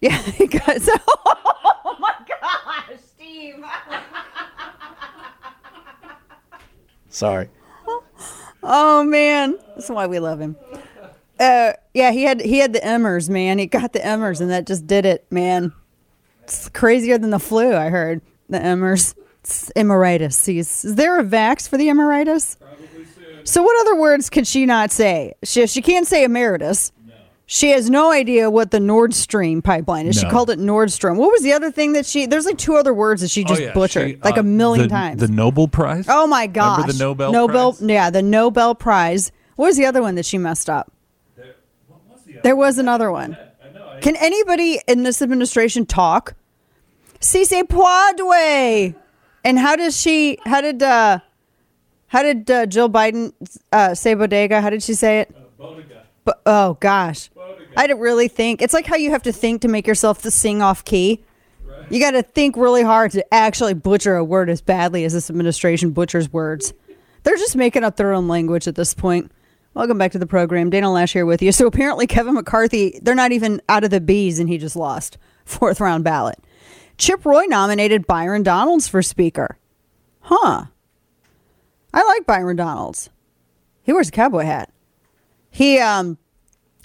yeah. 0.00 0.16
He 0.22 0.46
got 0.46 0.68
oh 0.88 1.96
my 2.00 2.14
gosh, 2.26 2.98
Steve. 3.14 3.62
Sorry. 7.10 7.50
Oh 8.66 9.04
man, 9.04 9.58
that's 9.74 9.90
why 9.90 10.06
we 10.06 10.18
love 10.18 10.40
him. 10.40 10.56
Uh, 11.38 11.72
yeah, 11.92 12.10
he 12.12 12.22
had 12.22 12.40
he 12.40 12.58
had 12.58 12.72
the 12.72 12.80
Emmers, 12.80 13.28
man. 13.28 13.58
He 13.58 13.66
got 13.66 13.92
the 13.92 13.98
Emmers, 13.98 14.40
and 14.40 14.50
that 14.50 14.66
just 14.66 14.86
did 14.86 15.04
it, 15.04 15.26
man. 15.30 15.72
It's 16.44 16.68
crazier 16.70 17.18
than 17.18 17.30
the 17.30 17.38
flu. 17.38 17.74
I 17.74 17.90
heard 17.90 18.22
the 18.48 18.58
Emmers. 18.58 19.14
It's 19.40 19.68
emeritus. 19.76 20.46
He's, 20.46 20.86
is 20.86 20.94
there 20.94 21.18
a 21.18 21.24
vax 21.24 21.68
for 21.68 21.76
the 21.76 21.90
emeritus? 21.90 22.56
So, 23.44 23.62
what 23.62 23.78
other 23.82 24.00
words 24.00 24.30
could 24.30 24.46
she 24.46 24.64
not 24.64 24.90
say? 24.90 25.34
She 25.42 25.66
she 25.66 25.82
can't 25.82 26.06
say 26.06 26.24
emeritus. 26.24 26.92
She 27.46 27.70
has 27.70 27.90
no 27.90 28.10
idea 28.10 28.50
what 28.50 28.70
the 28.70 28.80
Nord 28.80 29.12
Stream 29.12 29.60
pipeline 29.60 30.06
is. 30.06 30.18
She 30.18 30.26
called 30.30 30.48
it 30.48 30.58
Nordstrom. 30.58 31.16
What 31.16 31.30
was 31.30 31.42
the 31.42 31.52
other 31.52 31.70
thing 31.70 31.92
that 31.92 32.06
she? 32.06 32.24
There's 32.24 32.46
like 32.46 32.56
two 32.56 32.76
other 32.76 32.94
words 32.94 33.20
that 33.20 33.30
she 33.30 33.44
Oh, 33.44 33.48
just 33.48 33.60
yeah, 33.60 33.72
butchered 33.74 34.10
she, 34.12 34.16
like 34.24 34.38
uh, 34.38 34.40
a 34.40 34.42
million 34.42 34.84
the- 34.88 34.94
times. 34.94 35.20
The 35.20 35.28
Nobel 35.28 35.68
Prize. 35.68 36.06
Oh 36.08 36.26
my 36.26 36.46
gosh! 36.46 36.78
Remember 36.78 36.92
the 36.94 36.98
Nobel 36.98 37.32
Nobel, 37.32 37.72
Prize? 37.74 37.88
yeah, 37.90 38.08
the 38.10 38.22
Nobel 38.22 38.74
Prize. 38.74 39.30
What 39.56 39.66
was 39.66 39.76
the 39.76 39.84
other 39.84 40.00
one 40.00 40.14
that 40.14 40.24
she 40.24 40.38
messed 40.38 40.70
up? 40.70 40.90
There 42.42 42.56
was 42.56 42.78
another 42.78 43.10
one. 43.12 43.36
Can 44.00 44.16
anybody 44.16 44.80
in 44.88 45.02
this 45.02 45.20
administration 45.22 45.86
talk? 45.86 46.34
Si 47.20 47.44
se 47.44 47.62
puede. 47.64 48.94
And 49.44 49.58
how 49.58 49.76
does 49.76 50.00
she? 50.00 50.38
How 50.46 50.60
did? 50.62 50.82
uh 50.82 51.18
How 52.08 52.22
did 52.22 52.50
uh, 52.50 52.64
Jill 52.66 52.88
Biden 52.88 53.32
uh, 53.70 53.94
say 53.94 54.14
bodega? 54.14 54.60
How 54.62 54.70
did 54.70 54.82
she 54.82 54.94
say 54.94 55.20
it? 55.20 55.34
But 56.24 56.40
oh 56.46 56.74
gosh, 56.80 57.30
I 57.76 57.86
to 57.86 57.94
really 57.94 58.28
think. 58.28 58.62
It's 58.62 58.74
like 58.74 58.86
how 58.86 58.96
you 58.96 59.10
have 59.10 59.22
to 59.24 59.32
think 59.32 59.62
to 59.62 59.68
make 59.68 59.86
yourself 59.86 60.22
to 60.22 60.30
sing 60.30 60.62
off 60.62 60.84
key. 60.84 61.22
You 61.90 62.00
got 62.00 62.12
to 62.12 62.22
think 62.22 62.56
really 62.56 62.82
hard 62.82 63.10
to 63.12 63.34
actually 63.34 63.74
butcher 63.74 64.16
a 64.16 64.24
word 64.24 64.48
as 64.48 64.62
badly 64.62 65.04
as 65.04 65.12
this 65.12 65.28
administration 65.28 65.90
butchers 65.90 66.32
words. 66.32 66.72
They're 67.24 67.36
just 67.36 67.56
making 67.56 67.84
up 67.84 67.96
their 67.96 68.12
own 68.12 68.26
language 68.26 68.66
at 68.66 68.74
this 68.74 68.94
point. 68.94 69.30
Welcome 69.74 69.98
back 69.98 70.12
to 70.12 70.18
the 70.18 70.26
program. 70.26 70.70
Dana 70.70 70.86
Loesch 70.86 71.12
here 71.12 71.26
with 71.26 71.42
you. 71.42 71.52
So 71.52 71.66
apparently, 71.66 72.06
Kevin 72.06 72.34
McCarthy, 72.34 72.98
they're 73.02 73.14
not 73.14 73.32
even 73.32 73.60
out 73.68 73.84
of 73.84 73.90
the 73.90 74.00
bees, 74.00 74.38
and 74.38 74.48
he 74.48 74.56
just 74.56 74.76
lost 74.76 75.18
fourth 75.44 75.80
round 75.80 76.04
ballot. 76.04 76.38
Chip 76.96 77.26
Roy 77.26 77.44
nominated 77.46 78.06
Byron 78.06 78.44
Donalds 78.44 78.88
for 78.88 79.02
Speaker. 79.02 79.58
Huh. 80.20 80.66
I 81.92 82.04
like 82.04 82.24
Byron 82.24 82.56
Donalds. 82.56 83.10
He 83.82 83.92
wears 83.92 84.08
a 84.08 84.12
cowboy 84.12 84.44
hat. 84.44 84.70
He, 85.54 85.78
um, 85.78 86.18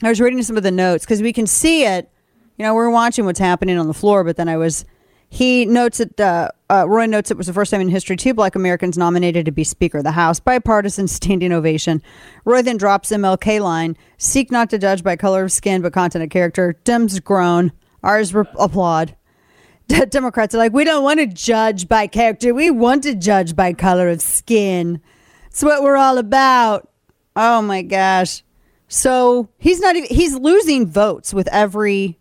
I 0.03 0.09
was 0.09 0.21
reading 0.21 0.43
some 0.43 0.55
of 0.55 0.61
the 0.61 0.69
notes 0.69 1.03
because 1.03 1.23
we 1.23 1.33
can 1.33 1.47
see 1.47 1.85
it. 1.85 2.07
You 2.55 2.65
know, 2.65 2.75
we're 2.75 2.91
watching 2.91 3.25
what's 3.25 3.39
happening 3.39 3.79
on 3.79 3.87
the 3.87 3.95
floor, 3.95 4.23
but 4.23 4.37
then 4.37 4.47
I 4.47 4.57
was. 4.57 4.85
He 5.31 5.65
notes 5.65 5.97
that 5.97 6.19
uh, 6.19 6.49
uh, 6.69 6.87
Roy 6.87 7.07
notes 7.07 7.31
it 7.31 7.37
was 7.37 7.47
the 7.47 7.53
first 7.53 7.71
time 7.71 7.81
in 7.81 7.89
history 7.89 8.15
two 8.15 8.35
Black 8.35 8.53
Americans 8.53 8.95
nominated 8.95 9.45
to 9.47 9.51
be 9.51 9.63
Speaker 9.63 9.99
of 9.99 10.03
the 10.03 10.11
House, 10.11 10.39
bipartisan 10.39 11.07
standing 11.07 11.51
ovation. 11.51 12.03
Roy 12.45 12.61
then 12.61 12.77
drops 12.77 13.09
MLK 13.09 13.59
line: 13.59 13.97
"Seek 14.19 14.51
not 14.51 14.69
to 14.69 14.77
judge 14.77 15.03
by 15.03 15.15
color 15.15 15.43
of 15.43 15.51
skin, 15.51 15.81
but 15.81 15.91
content 15.91 16.23
of 16.23 16.29
character." 16.29 16.79
Dems 16.85 17.23
groan. 17.23 17.71
Ours 18.03 18.35
re- 18.35 18.45
applaud. 18.59 19.15
Democrats 20.09 20.53
are 20.53 20.59
like, 20.59 20.73
we 20.73 20.83
don't 20.83 21.03
want 21.03 21.19
to 21.19 21.25
judge 21.25 21.87
by 21.87 22.05
character. 22.05 22.53
We 22.53 22.69
want 22.69 23.01
to 23.03 23.15
judge 23.15 23.55
by 23.55 23.73
color 23.73 24.09
of 24.09 24.21
skin. 24.21 25.01
It's 25.47 25.63
what 25.63 25.81
we're 25.81 25.97
all 25.97 26.19
about. 26.19 26.87
Oh 27.35 27.63
my 27.63 27.81
gosh. 27.81 28.43
So 28.89 29.47
he's 29.59 29.79
not 29.79 29.95
even, 29.95 30.13
he's 30.13 30.35
losing 30.35 30.87
votes 30.87 31.33
with 31.33 31.47
every 31.49 32.19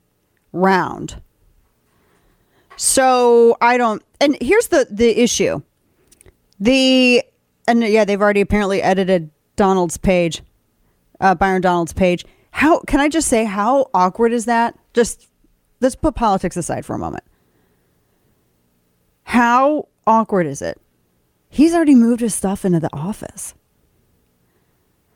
round. 0.52 1.20
So 2.76 3.56
I 3.60 3.76
don't, 3.76 4.02
and 4.20 4.36
here's 4.40 4.68
the, 4.68 4.86
the 4.88 5.20
issue. 5.20 5.62
The 6.60 7.24
and 7.68 7.82
yeah, 7.82 8.04
they've 8.04 8.20
already 8.20 8.40
apparently 8.40 8.82
edited 8.82 9.30
Donalds' 9.56 9.98
page, 9.98 10.42
uh, 11.20 11.34
Byron 11.34 11.60
Donalds' 11.60 11.92
page. 11.92 12.24
How 12.50 12.80
can 12.80 12.98
I 12.98 13.08
just 13.08 13.28
say 13.28 13.44
how 13.44 13.90
awkward 13.92 14.32
is 14.32 14.46
that? 14.46 14.76
Just 14.94 15.28
let's 15.80 15.94
put 15.94 16.14
politics 16.14 16.56
aside 16.56 16.84
for 16.84 16.94
a 16.94 16.98
moment. 16.98 17.24
How 19.24 19.88
awkward 20.06 20.46
is 20.46 20.62
it? 20.62 20.80
He's 21.50 21.74
already 21.74 21.94
moved 21.94 22.20
his 22.20 22.34
stuff 22.34 22.64
into 22.64 22.80
the 22.80 22.94
office. 22.94 23.54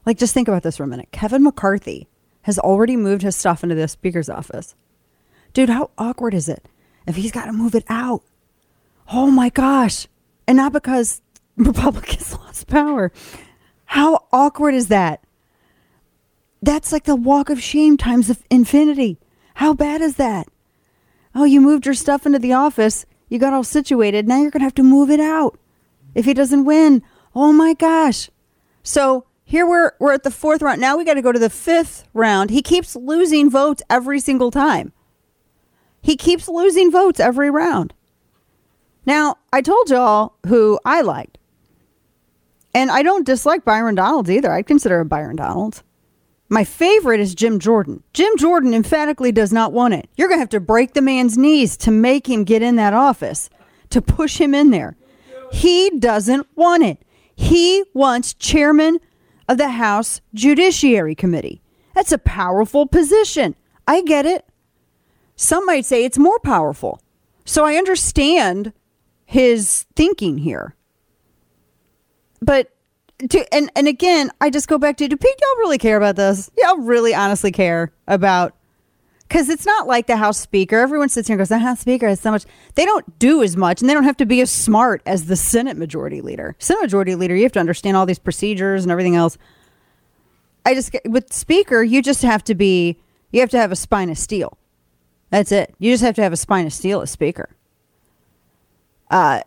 Like, 0.05 0.19
just 0.19 0.35
think 0.35 0.49
about 0.49 0.63
this 0.63 0.77
for 0.77 0.85
a 0.85 0.89
minute. 0.89 1.09
Kevin 1.13 1.43
McCarthy 1.45 2.09
has 2.43 2.59
already 2.59 2.97
moved 2.97 3.23
his 3.23 3.37
stuff 3.37 3.63
into 3.63 3.75
the 3.75 3.89
speaker's 3.89 4.29
office. 4.29 4.75
Dude, 5.53 5.69
how 5.69 5.91
awkward 5.99 6.35
is 6.35 6.49
it 6.49 6.69
if 7.07 7.17
he's 7.17 7.33
got 7.33 7.47
to 7.47 7.53
move 7.53 7.75
it 7.75 7.85
out? 7.89 8.23
Oh 9.13 9.31
my 9.31 9.49
gosh. 9.49 10.09
And 10.47 10.57
not 10.57 10.73
because 10.73 11.21
Republicans 11.57 12.33
lost 12.39 12.67
power. 12.67 13.13
How 13.85 14.27
awkward 14.33 14.75
is 14.75 14.89
that? 14.89 15.23
That's 16.63 16.93
like 16.93 17.05
the 17.05 17.17
walk 17.17 17.51
of 17.51 17.63
shame 17.63 17.97
times 17.97 18.35
infinity. 18.51 19.19
How 19.55 19.75
bad 19.75 20.01
is 20.01 20.17
that? 20.17 20.47
Oh, 21.35 21.45
you 21.45 21.61
moved 21.61 21.87
your 21.87 21.95
stuff 21.95 22.25
into 22.25 22.39
the 22.39 22.53
office. 22.53 23.05
You 23.29 23.39
got 23.39 23.53
all 23.53 23.65
situated. 23.65 24.29
Now 24.29 24.41
you're 24.41 24.51
going 24.51 24.61
to 24.61 24.67
have 24.67 24.75
to 24.75 24.83
move 24.83 25.11
it 25.11 25.21
out 25.21 25.59
if 26.15 26.25
he 26.25 26.35
doesn't 26.35 26.65
win. 26.65 27.03
Oh 27.35 27.53
my 27.53 27.75
gosh. 27.75 28.31
So 28.83 29.27
here 29.53 29.67
we're 29.67 29.93
we're 29.99 30.15
at 30.15 30.23
the 30.23 30.31
fourth 30.31 30.63
round. 30.63 30.81
Now 30.81 30.97
we 30.97 31.05
got 31.05 31.15
to 31.15 31.21
go 31.21 31.31
to 31.31 31.39
the 31.39 31.51
fifth 31.51 32.09
round. 32.15 32.49
He 32.49 32.63
keeps 32.63 32.97
losing 32.97 33.51
votes 33.51 33.83
every 33.91 34.19
single 34.19 34.51
time. 34.51 34.95
He 36.01 36.17
keeps 36.17 36.49
losing 36.49 36.91
votes 36.91 37.21
every 37.21 37.51
round. 37.51 37.93
Now, 39.05 39.37
I 39.53 39.61
told 39.61 39.91
y'all 39.91 40.37
who 40.47 40.81
I 40.87 41.03
liked. 41.03 41.37
And 42.75 42.91
I 42.91 43.03
don't 43.03 43.27
dislike 43.27 43.63
Byron 43.63 43.95
Donalds 43.95 44.31
either. 44.31 44.51
I'd 44.51 44.67
consider 44.67 45.01
a 45.01 45.05
Byron 45.05 45.37
Donalds. 45.37 45.83
My 46.49 46.65
favorite 46.65 47.21
is 47.21 47.35
Jim 47.35 47.59
Jordan. 47.59 48.03
Jim 48.15 48.33
Jordan 48.39 48.73
emphatically 48.73 49.33
does 49.33 49.53
not 49.53 49.75
want 49.75 49.93
it. 49.93 50.09
You're 50.17 50.29
going 50.29 50.39
to 50.39 50.43
have 50.43 50.49
to 50.49 50.61
break 50.61 50.95
the 50.95 51.03
man's 51.03 51.37
knees 51.37 51.77
to 51.79 51.91
make 51.91 52.27
him 52.27 52.45
get 52.45 52.63
in 52.63 52.77
that 52.77 52.95
office, 52.95 53.51
to 53.91 54.01
push 54.01 54.41
him 54.41 54.55
in 54.55 54.71
there. 54.71 54.97
He 55.53 55.91
doesn't 55.99 56.47
want 56.57 56.85
it. 56.85 57.03
He 57.37 57.85
wants 57.93 58.33
chairman 58.33 58.99
of 59.49 59.59
the 59.59 59.71
House 59.71 60.21
Judiciary 60.35 61.15
Committee. 61.15 61.63
That's 61.95 62.13
a 62.13 62.19
powerful 62.19 62.87
position. 62.87 63.55
I 63.87 64.03
get 64.03 64.27
it. 64.27 64.47
Some 65.37 65.67
might 65.67 65.85
say 65.85 66.05
it's 66.05 66.19
more 66.19 66.39
powerful. 66.41 67.01
So 67.45 67.65
I 67.65 67.77
understand 67.77 68.73
his 69.25 69.87
thinking 69.97 70.39
here. 70.39 70.75
But 72.41 72.73
to, 73.31 73.55
and 73.55 73.71
and 73.77 73.89
again, 73.89 74.31
I 74.41 74.51
just 74.51 74.69
go 74.69 74.79
back 74.79 74.97
to 74.99 75.09
do 75.09 75.17
y'all 75.23 75.59
really 75.59 75.79
care 75.79 75.97
about 75.97 76.17
this? 76.17 76.51
Y'all 76.59 76.79
really 76.79 77.15
honestly 77.15 77.53
care 77.53 77.93
about 78.07 78.55
because 79.33 79.49
it's 79.49 79.65
not 79.65 79.87
like 79.87 80.07
the 80.07 80.19
House 80.19 80.39
Speaker. 80.39 80.77
Everyone 80.77 81.09
sits 81.09 81.27
here 81.27 81.35
and 81.35 81.39
goes, 81.39 81.49
the 81.49 81.59
House 81.59 81.81
Speaker 81.81 82.07
has 82.07 82.21
so 82.21 82.31
much. 82.31 82.45
They 82.75 82.85
don't 82.85 83.19
do 83.19 83.43
as 83.43 83.57
much, 83.57 83.81
and 83.81 83.89
they 83.89 83.95
don't 83.95 84.05
have 84.05 84.19
to 84.19 84.27
be 84.27 84.43
as 84.43 84.51
smart 84.51 85.01
as 85.07 85.25
the 85.25 85.37
Senate 85.37 85.79
Majority 85.79 86.21
Leader. 86.21 86.55
Senate 86.59 86.83
Majority 86.83 87.15
Leader, 87.15 87.35
you 87.35 87.45
have 87.45 87.53
to 87.53 87.61
understand 87.61 87.97
all 87.97 88.05
these 88.05 88.19
procedures 88.19 88.83
and 88.83 88.93
everything 88.93 89.17
else. 89.17 89.39
I 90.67 90.75
just 90.75 90.95
with 91.07 91.33
Speaker, 91.33 91.83
you 91.83 92.03
just 92.03 92.21
have 92.21 92.45
to 92.45 92.55
be, 92.55 92.99
you 93.31 93.41
have 93.41 93.49
to 93.51 93.57
have 93.57 93.73
a 93.73 93.77
spine 93.77 94.11
of 94.11 94.19
steel. 94.19 94.59
That's 95.31 95.51
it. 95.51 95.75
You 95.79 95.93
just 95.93 96.05
have 96.05 96.17
to 96.17 96.23
have 96.23 96.35
a 96.35 96.37
spine 96.37 96.67
of 96.67 96.75
steel 96.75 97.01
as 97.01 97.11
Speaker. 97.11 97.49
Uh, 99.11 99.41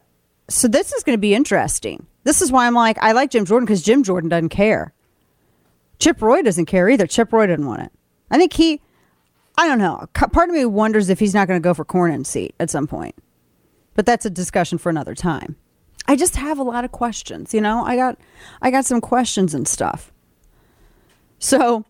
so 0.50 0.68
this 0.68 0.94
is 0.94 1.04
going 1.04 1.16
to 1.16 1.22
be 1.22 1.36
interesting. 1.36 2.08
This 2.24 2.42
is 2.42 2.52
why 2.52 2.66
I'm 2.66 2.74
like, 2.74 2.98
I 3.04 3.12
like 3.12 3.30
Jim 3.30 3.46
Jordan 3.46 3.68
because 3.68 3.84
Jim 3.84 4.02
Jordan 4.02 4.30
doesn't 4.32 4.50
care. 4.50 4.94
Chip 6.00 6.24
Roy 6.24 6.42
doesn't 6.42 6.66
care 6.66 6.90
either. 6.90 7.06
Chip 7.06 7.32
Roy 7.32 7.46
didn't 7.46 7.68
want 7.68 7.84
it. 7.84 7.92
I 8.32 8.40
think 8.40 8.54
he, 8.54 8.82
I 9.58 9.68
don't 9.68 9.80
know. 9.80 10.06
Part 10.14 10.50
of 10.50 10.56
me 10.56 10.66
wonders 10.66 11.10
if 11.10 11.20
he's 11.20 11.34
not 11.34 11.48
going 11.48 11.60
to 11.60 11.64
go 11.64 11.74
for 11.74 11.86
Cornyn's 11.86 12.28
seat 12.28 12.56
at 12.60 12.70
some 12.70 12.88
point. 12.88 13.16
But 13.94 14.06
that's 14.06 14.26
a 14.26 14.30
discussion 14.30 14.78
for 14.78 14.90
another 14.90 15.16
time. 15.16 15.56
I 16.08 16.16
just 16.16 16.36
have 16.36 16.60
a 16.60 16.64
lot 16.64 16.86
of 16.86 16.92
questions, 16.92 17.54
you 17.54 17.62
know? 17.62 17.84
I 17.84 17.96
got 17.96 18.20
I 18.62 18.70
got 18.70 18.86
some 18.86 19.02
questions 19.02 19.54
and 19.54 19.68
stuff. 19.68 20.12
So 21.40 21.86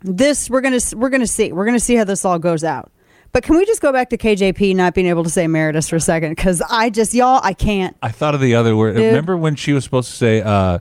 this 0.00 0.50
we're 0.50 0.62
going 0.62 0.78
to 0.78 0.96
we're 0.96 1.10
to 1.10 1.26
see. 1.26 1.52
We're 1.52 1.64
going 1.64 1.76
to 1.76 1.84
see 1.84 1.94
how 1.94 2.04
this 2.04 2.24
all 2.24 2.38
goes 2.38 2.64
out. 2.64 2.90
But 3.32 3.42
can 3.42 3.56
we 3.56 3.66
just 3.66 3.82
go 3.82 3.92
back 3.92 4.10
to 4.10 4.16
KJP 4.16 4.76
not 4.76 4.94
being 4.94 5.08
able 5.08 5.24
to 5.24 5.30
say 5.30 5.44
emeritus 5.44 5.88
for 5.88 5.96
a 5.96 6.00
second 6.00 6.36
cuz 6.36 6.62
I 6.62 6.88
just 6.90 7.14
y'all 7.14 7.40
I 7.42 7.52
can't. 7.52 7.96
I 8.02 8.10
thought 8.10 8.34
of 8.34 8.40
the 8.40 8.54
other 8.54 8.76
word. 8.76 8.96
Dude. 8.96 9.06
Remember 9.06 9.36
when 9.36 9.56
she 9.56 9.72
was 9.72 9.84
supposed 9.84 10.10
to 10.10 10.16
say 10.16 10.40
uh 10.40 10.78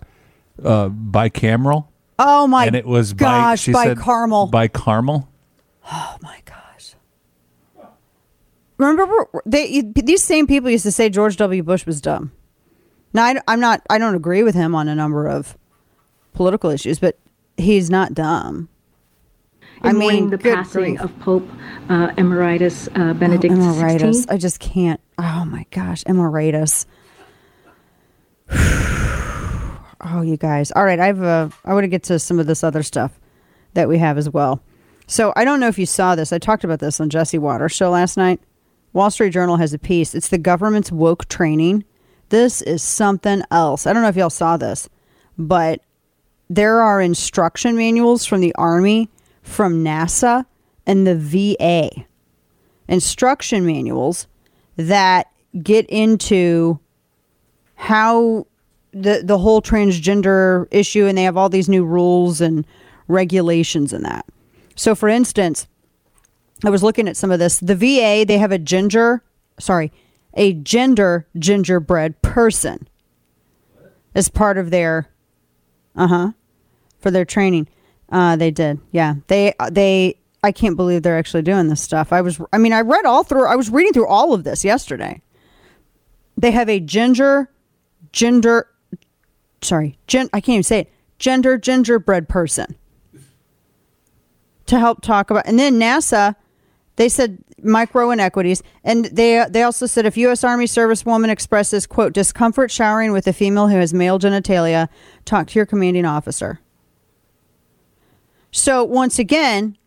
uh 0.63 0.89
bicameral? 0.89 1.87
Oh 2.17 2.47
my 2.47 2.65
and 2.67 2.75
it 2.75 2.85
was 2.85 3.13
gosh, 3.13 3.51
by, 3.51 3.55
she 3.55 3.71
by 3.73 3.83
said 3.85 3.97
Carmel. 3.97 4.47
By 4.47 4.67
Carmel. 4.67 5.29
Oh 5.91 6.17
my 6.21 6.39
gosh. 6.45 6.95
Remember 8.77 9.27
they 9.45 9.81
these 9.81 10.23
same 10.23 10.47
people 10.47 10.69
used 10.69 10.83
to 10.83 10.91
say 10.91 11.09
George 11.09 11.37
W. 11.37 11.63
Bush 11.63 11.85
was 11.85 12.01
dumb. 12.01 12.31
Now 13.13 13.25
I, 13.25 13.41
I'm 13.47 13.59
not 13.59 13.81
I 13.89 13.97
don't 13.97 14.15
agree 14.15 14.43
with 14.43 14.55
him 14.55 14.73
on 14.75 14.87
a 14.87 14.95
number 14.95 15.27
of 15.27 15.57
political 16.33 16.69
issues, 16.69 16.99
but 16.99 17.17
he's 17.57 17.89
not 17.89 18.13
dumb. 18.13 18.69
In 19.83 19.89
I 19.89 19.91
mean, 19.93 20.29
the 20.29 20.37
passing 20.37 20.95
grief. 20.95 21.01
of 21.01 21.19
Pope 21.19 21.47
uh, 21.89 22.13
Emeritus 22.17 22.87
uh, 22.95 23.13
Benedict 23.13 23.53
oh, 23.53 23.73
emeritus. 23.73 24.25
XVI. 24.25 24.31
I 24.31 24.37
just 24.37 24.59
can't. 24.59 25.01
Oh 25.17 25.45
my 25.45 25.65
gosh, 25.71 26.03
emeritus. 26.05 26.85
oh, 28.49 30.21
you 30.23 30.37
guys. 30.37 30.71
All 30.71 30.85
right, 30.85 30.99
I've. 30.99 31.21
Uh, 31.21 31.49
I 31.65 31.73
want 31.73 31.83
to 31.83 31.89
get 31.89 32.03
to 32.03 32.17
some 32.17 32.39
of 32.39 32.47
this 32.47 32.63
other 32.63 32.81
stuff 32.81 33.19
that 33.73 33.89
we 33.89 33.97
have 33.97 34.17
as 34.17 34.29
well. 34.29 34.61
So 35.07 35.33
I 35.35 35.43
don't 35.43 35.59
know 35.59 35.67
if 35.67 35.77
you 35.77 35.85
saw 35.85 36.15
this. 36.15 36.31
I 36.31 36.37
talked 36.37 36.63
about 36.63 36.79
this 36.79 37.01
on 37.01 37.09
Jesse 37.09 37.37
Watters' 37.37 37.73
show 37.73 37.89
last 37.89 38.15
night. 38.15 38.39
Wall 38.93 39.11
Street 39.11 39.31
Journal 39.31 39.57
has 39.57 39.73
a 39.73 39.79
piece. 39.79 40.15
It's 40.15 40.29
the 40.29 40.37
government's 40.37 40.91
woke 40.91 41.27
training. 41.27 41.83
This 42.29 42.61
is 42.61 42.81
something 42.81 43.43
else. 43.51 43.85
I 43.85 43.93
don't 43.93 44.01
know 44.01 44.09
if 44.09 44.15
y'all 44.15 44.29
saw 44.29 44.57
this, 44.57 44.89
but 45.37 45.81
there 46.49 46.81
are 46.81 47.01
instruction 47.01 47.75
manuals 47.75 48.25
from 48.25 48.41
the 48.41 48.53
Army, 48.55 49.09
from 49.41 49.83
NASA, 49.83 50.45
and 50.85 51.07
the 51.07 51.15
VA. 51.15 51.89
Instruction 52.87 53.65
manuals 53.65 54.27
that 54.75 55.31
get 55.61 55.85
into 55.89 56.79
how 57.75 58.45
the 58.91 59.21
the 59.23 59.37
whole 59.37 59.61
transgender 59.61 60.67
issue 60.71 61.05
and 61.05 61.17
they 61.17 61.23
have 61.23 61.37
all 61.37 61.49
these 61.49 61.69
new 61.69 61.83
rules 61.83 62.41
and 62.41 62.65
regulations 63.07 63.93
and 63.93 64.05
that. 64.05 64.25
So 64.75 64.95
for 64.95 65.09
instance, 65.09 65.67
I 66.63 66.69
was 66.69 66.83
looking 66.83 67.07
at 67.07 67.17
some 67.17 67.31
of 67.31 67.39
this. 67.39 67.59
The 67.59 67.75
VA, 67.75 68.25
they 68.25 68.37
have 68.37 68.51
a 68.51 68.57
ginger, 68.57 69.23
sorry, 69.59 69.91
a 70.33 70.53
gender 70.53 71.27
gingerbread 71.37 72.21
person 72.21 72.87
as 74.15 74.29
part 74.29 74.57
of 74.57 74.71
their 74.71 75.09
uh-huh 75.95 76.31
for 76.99 77.11
their 77.11 77.25
training. 77.25 77.67
Uh 78.09 78.35
they 78.35 78.51
did. 78.51 78.79
Yeah. 78.91 79.15
They 79.27 79.53
they 79.71 80.17
I 80.43 80.51
can't 80.51 80.75
believe 80.75 81.03
they're 81.03 81.17
actually 81.17 81.43
doing 81.43 81.67
this 81.67 81.81
stuff. 81.81 82.13
I 82.13 82.21
was 82.21 82.39
I 82.51 82.57
mean, 82.57 82.73
I 82.73 82.81
read 82.81 83.05
all 83.05 83.23
through 83.23 83.47
I 83.47 83.55
was 83.55 83.69
reading 83.69 83.93
through 83.93 84.07
all 84.07 84.33
of 84.33 84.43
this 84.43 84.63
yesterday. 84.63 85.21
They 86.37 86.51
have 86.51 86.69
a 86.69 86.79
ginger 86.79 87.49
gender 88.11 88.67
sorry, 89.61 89.97
gen, 90.07 90.29
I 90.33 90.41
can't 90.41 90.55
even 90.55 90.63
say 90.63 90.79
it. 90.79 90.91
Gender 91.19 91.57
gingerbread 91.57 92.27
person 92.27 92.75
to 94.65 94.79
help 94.79 95.01
talk 95.01 95.29
about. 95.29 95.45
And 95.45 95.57
then 95.57 95.79
NASA, 95.79 96.35
they 96.95 97.09
said 97.09 97.43
micro 97.61 98.11
inequities, 98.11 98.61
and 98.83 99.05
they 99.05 99.45
they 99.49 99.63
also 99.63 99.85
said 99.85 100.05
if 100.05 100.17
U.S. 100.17 100.43
Army 100.43 100.65
servicewoman 100.65 101.29
expresses 101.29 101.87
quote 101.87 102.13
discomfort 102.13 102.71
showering 102.71 103.11
with 103.11 103.27
a 103.27 103.33
female 103.33 103.67
who 103.67 103.77
has 103.77 103.93
male 103.93 104.19
genitalia, 104.19 104.89
talk 105.25 105.47
to 105.47 105.59
your 105.59 105.65
commanding 105.65 106.05
officer. 106.05 106.59
So 108.51 108.83
once 108.83 109.17
again, 109.17 109.77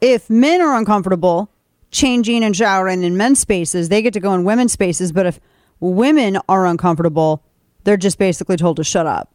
if 0.00 0.28
men 0.28 0.60
are 0.60 0.76
uncomfortable 0.76 1.50
changing 1.90 2.42
and 2.42 2.54
showering 2.56 3.02
in 3.02 3.16
men's 3.16 3.38
spaces, 3.38 3.88
they 3.88 4.02
get 4.02 4.12
to 4.14 4.20
go 4.20 4.34
in 4.34 4.44
women's 4.44 4.72
spaces. 4.72 5.12
But 5.12 5.26
if 5.26 5.40
women 5.80 6.38
are 6.48 6.66
uncomfortable, 6.66 7.42
they're 7.84 7.96
just 7.96 8.18
basically 8.18 8.56
told 8.56 8.76
to 8.76 8.84
shut 8.84 9.06
up. 9.06 9.32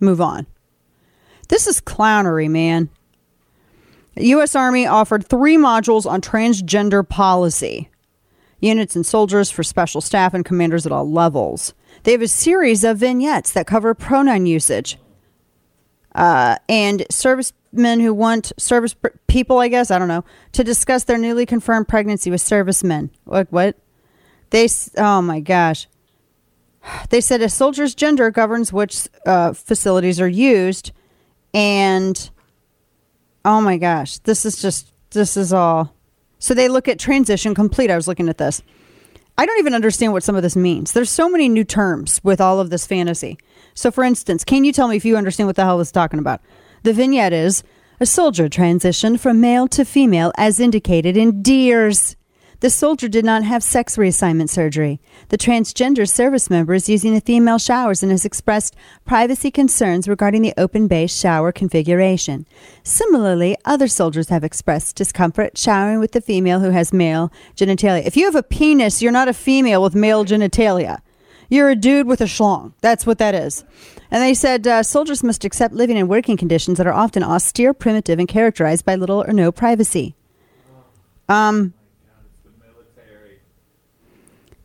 Move 0.00 0.20
on. 0.20 0.46
This 1.48 1.66
is 1.66 1.80
clownery, 1.80 2.48
man. 2.48 2.88
U.S. 4.20 4.54
Army 4.54 4.86
offered 4.86 5.26
three 5.26 5.56
modules 5.56 6.06
on 6.06 6.20
transgender 6.20 7.08
policy. 7.08 7.88
Units 8.60 8.96
and 8.96 9.06
soldiers 9.06 9.50
for 9.50 9.62
special 9.62 10.00
staff 10.00 10.34
and 10.34 10.44
commanders 10.44 10.84
at 10.84 10.92
all 10.92 11.08
levels. 11.10 11.74
They 12.02 12.12
have 12.12 12.22
a 12.22 12.28
series 12.28 12.82
of 12.84 12.98
vignettes 12.98 13.52
that 13.52 13.66
cover 13.66 13.94
pronoun 13.94 14.46
usage. 14.46 14.98
Uh, 16.14 16.56
and 16.68 17.06
servicemen 17.10 18.00
who 18.00 18.12
want 18.12 18.52
service 18.58 18.94
pr- 18.94 19.08
people, 19.28 19.58
I 19.58 19.68
guess, 19.68 19.90
I 19.90 19.98
don't 19.98 20.08
know, 20.08 20.24
to 20.52 20.64
discuss 20.64 21.04
their 21.04 21.18
newly 21.18 21.46
confirmed 21.46 21.86
pregnancy 21.86 22.30
with 22.30 22.40
servicemen. 22.40 23.10
What? 23.24 23.46
What? 23.52 23.76
They? 24.50 24.68
Oh 24.96 25.22
my 25.22 25.38
gosh. 25.38 25.86
they 27.10 27.20
said 27.20 27.42
a 27.42 27.48
soldier's 27.48 27.94
gender 27.94 28.30
governs 28.30 28.72
which 28.72 29.06
uh, 29.26 29.52
facilities 29.52 30.20
are 30.20 30.28
used, 30.28 30.90
and 31.54 32.30
oh 33.48 33.62
my 33.62 33.78
gosh, 33.78 34.18
this 34.18 34.44
is 34.44 34.60
just 34.60 34.92
this 35.10 35.36
is 35.36 35.54
all. 35.54 35.94
So 36.38 36.52
they 36.52 36.68
look 36.68 36.86
at 36.86 36.98
transition 36.98 37.54
complete. 37.54 37.90
I 37.90 37.96
was 37.96 38.06
looking 38.06 38.28
at 38.28 38.36
this. 38.36 38.62
I 39.38 39.46
don't 39.46 39.58
even 39.58 39.74
understand 39.74 40.12
what 40.12 40.22
some 40.22 40.36
of 40.36 40.42
this 40.42 40.54
means. 40.54 40.92
There's 40.92 41.10
so 41.10 41.30
many 41.30 41.48
new 41.48 41.64
terms 41.64 42.20
with 42.22 42.40
all 42.40 42.60
of 42.60 42.68
this 42.68 42.86
fantasy. 42.86 43.38
So, 43.72 43.90
for 43.90 44.04
instance, 44.04 44.44
can 44.44 44.64
you 44.64 44.72
tell 44.72 44.88
me 44.88 44.96
if 44.96 45.04
you 45.04 45.16
understand 45.16 45.46
what 45.46 45.56
the 45.56 45.64
hell 45.64 45.80
it's 45.80 45.90
talking 45.90 46.18
about? 46.18 46.42
The 46.82 46.92
vignette 46.92 47.32
is 47.32 47.62
a 48.00 48.06
soldier 48.06 48.48
transitioned 48.48 49.18
from 49.18 49.40
male 49.40 49.66
to 49.68 49.84
female 49.84 50.30
as 50.36 50.60
indicated 50.60 51.16
in 51.16 51.42
DEERS. 51.42 52.16
The 52.60 52.70
soldier 52.70 53.06
did 53.06 53.24
not 53.24 53.44
have 53.44 53.62
sex 53.62 53.96
reassignment 53.96 54.50
surgery. 54.50 55.00
The 55.28 55.38
transgender 55.38 56.08
service 56.08 56.50
member 56.50 56.74
is 56.74 56.88
using 56.88 57.14
the 57.14 57.20
female 57.20 57.58
showers 57.58 58.02
and 58.02 58.10
has 58.10 58.24
expressed 58.24 58.74
privacy 59.04 59.52
concerns 59.52 60.08
regarding 60.08 60.42
the 60.42 60.54
open 60.56 60.88
base 60.88 61.16
shower 61.16 61.52
configuration. 61.52 62.46
Similarly, 62.82 63.56
other 63.64 63.86
soldiers 63.86 64.30
have 64.30 64.42
expressed 64.42 64.96
discomfort 64.96 65.56
showering 65.56 66.00
with 66.00 66.10
the 66.10 66.20
female 66.20 66.58
who 66.58 66.70
has 66.70 66.92
male 66.92 67.32
genitalia. 67.54 68.04
If 68.04 68.16
you 68.16 68.24
have 68.24 68.34
a 68.34 68.42
penis, 68.42 69.00
you're 69.00 69.12
not 69.12 69.28
a 69.28 69.34
female 69.34 69.80
with 69.80 69.94
male 69.94 70.24
genitalia. 70.24 70.98
You're 71.48 71.70
a 71.70 71.76
dude 71.76 72.08
with 72.08 72.20
a 72.20 72.24
schlong. 72.24 72.72
That's 72.80 73.06
what 73.06 73.18
that 73.18 73.36
is. 73.36 73.64
And 74.10 74.20
they 74.20 74.34
said 74.34 74.66
uh, 74.66 74.82
soldiers 74.82 75.22
must 75.22 75.44
accept 75.44 75.74
living 75.74 75.96
and 75.96 76.08
working 76.08 76.36
conditions 76.36 76.78
that 76.78 76.88
are 76.88 76.92
often 76.92 77.22
austere, 77.22 77.72
primitive, 77.72 78.18
and 78.18 78.26
characterized 78.26 78.84
by 78.84 78.96
little 78.96 79.22
or 79.22 79.32
no 79.32 79.52
privacy. 79.52 80.16
Um, 81.28 81.74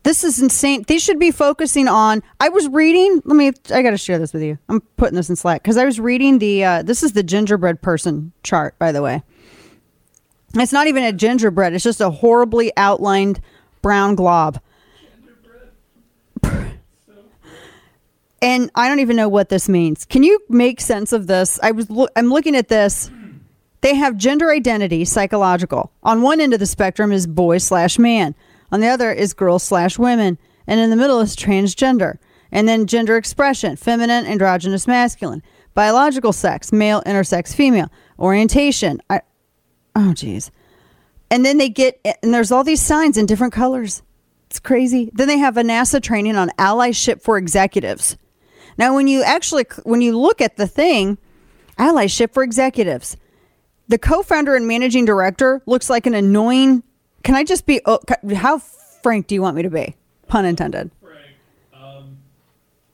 this 0.04 0.22
is 0.22 0.40
insane. 0.40 0.84
They 0.86 0.98
should 0.98 1.18
be 1.18 1.30
focusing 1.30 1.88
on. 1.88 2.22
I 2.38 2.50
was 2.50 2.68
reading. 2.68 3.22
Let 3.24 3.36
me. 3.36 3.52
I 3.74 3.82
got 3.82 3.90
to 3.90 3.98
share 3.98 4.18
this 4.18 4.32
with 4.32 4.42
you. 4.42 4.58
I'm 4.68 4.82
putting 4.98 5.16
this 5.16 5.30
in 5.30 5.36
Slack 5.36 5.62
because 5.62 5.78
I 5.78 5.84
was 5.84 5.98
reading 5.98 6.38
the. 6.38 6.64
Uh, 6.64 6.82
this 6.82 7.02
is 7.02 7.12
the 7.12 7.22
gingerbread 7.22 7.80
person 7.80 8.32
chart, 8.42 8.78
by 8.78 8.92
the 8.92 9.02
way. 9.02 9.22
It's 10.54 10.72
not 10.72 10.86
even 10.86 11.02
a 11.02 11.12
gingerbread. 11.12 11.72
It's 11.72 11.82
just 11.82 12.02
a 12.02 12.10
horribly 12.10 12.70
outlined 12.76 13.40
brown 13.82 14.14
glob. 14.14 14.60
And 18.42 18.70
I 18.74 18.88
don't 18.88 19.00
even 19.00 19.16
know 19.16 19.30
what 19.30 19.48
this 19.48 19.70
means. 19.70 20.04
Can 20.04 20.22
you 20.22 20.38
make 20.50 20.78
sense 20.78 21.14
of 21.14 21.26
this? 21.26 21.58
I 21.62 21.70
was. 21.70 21.88
Lo- 21.88 22.08
I'm 22.14 22.28
looking 22.28 22.54
at 22.54 22.68
this. 22.68 23.10
They 23.80 23.94
have 23.94 24.18
gender 24.18 24.50
identity, 24.50 25.06
psychological. 25.06 25.90
On 26.02 26.20
one 26.20 26.42
end 26.42 26.52
of 26.52 26.60
the 26.60 26.66
spectrum 26.66 27.10
is 27.10 27.26
boy 27.26 27.56
slash 27.56 27.98
man. 27.98 28.34
On 28.74 28.80
the 28.80 28.88
other 28.88 29.12
is 29.12 29.34
girls 29.34 29.62
slash 29.62 30.00
women. 30.00 30.36
And 30.66 30.80
in 30.80 30.90
the 30.90 30.96
middle 30.96 31.20
is 31.20 31.36
transgender. 31.36 32.18
And 32.50 32.66
then 32.66 32.88
gender 32.88 33.16
expression, 33.16 33.76
feminine, 33.76 34.26
androgynous, 34.26 34.88
masculine. 34.88 35.44
Biological 35.74 36.32
sex, 36.32 36.72
male, 36.72 37.00
intersex, 37.06 37.54
female. 37.54 37.88
Orientation. 38.18 39.00
I, 39.08 39.20
oh, 39.94 40.12
geez. 40.12 40.50
And 41.30 41.46
then 41.46 41.58
they 41.58 41.68
get, 41.68 42.00
and 42.20 42.34
there's 42.34 42.50
all 42.50 42.64
these 42.64 42.80
signs 42.80 43.16
in 43.16 43.26
different 43.26 43.52
colors. 43.52 44.02
It's 44.50 44.58
crazy. 44.58 45.08
Then 45.14 45.28
they 45.28 45.38
have 45.38 45.56
a 45.56 45.62
NASA 45.62 46.02
training 46.02 46.34
on 46.34 46.50
allyship 46.58 47.22
for 47.22 47.38
executives. 47.38 48.16
Now, 48.76 48.96
when 48.96 49.06
you 49.06 49.22
actually, 49.22 49.66
when 49.84 50.00
you 50.00 50.18
look 50.18 50.40
at 50.40 50.56
the 50.56 50.66
thing, 50.66 51.16
allyship 51.78 52.34
for 52.34 52.42
executives, 52.42 53.16
the 53.86 53.98
co-founder 53.98 54.56
and 54.56 54.66
managing 54.66 55.04
director 55.04 55.62
looks 55.64 55.88
like 55.88 56.06
an 56.06 56.14
annoying 56.14 56.82
can 57.24 57.34
I 57.34 57.42
just 57.42 57.66
be? 57.66 57.80
Oh, 57.86 57.98
how 58.36 58.58
frank 58.58 59.26
do 59.26 59.34
you 59.34 59.42
want 59.42 59.56
me 59.56 59.62
to 59.62 59.70
be? 59.70 59.96
Pun 60.28 60.44
intended. 60.44 60.90
Frank, 61.02 61.18
um, 61.74 62.18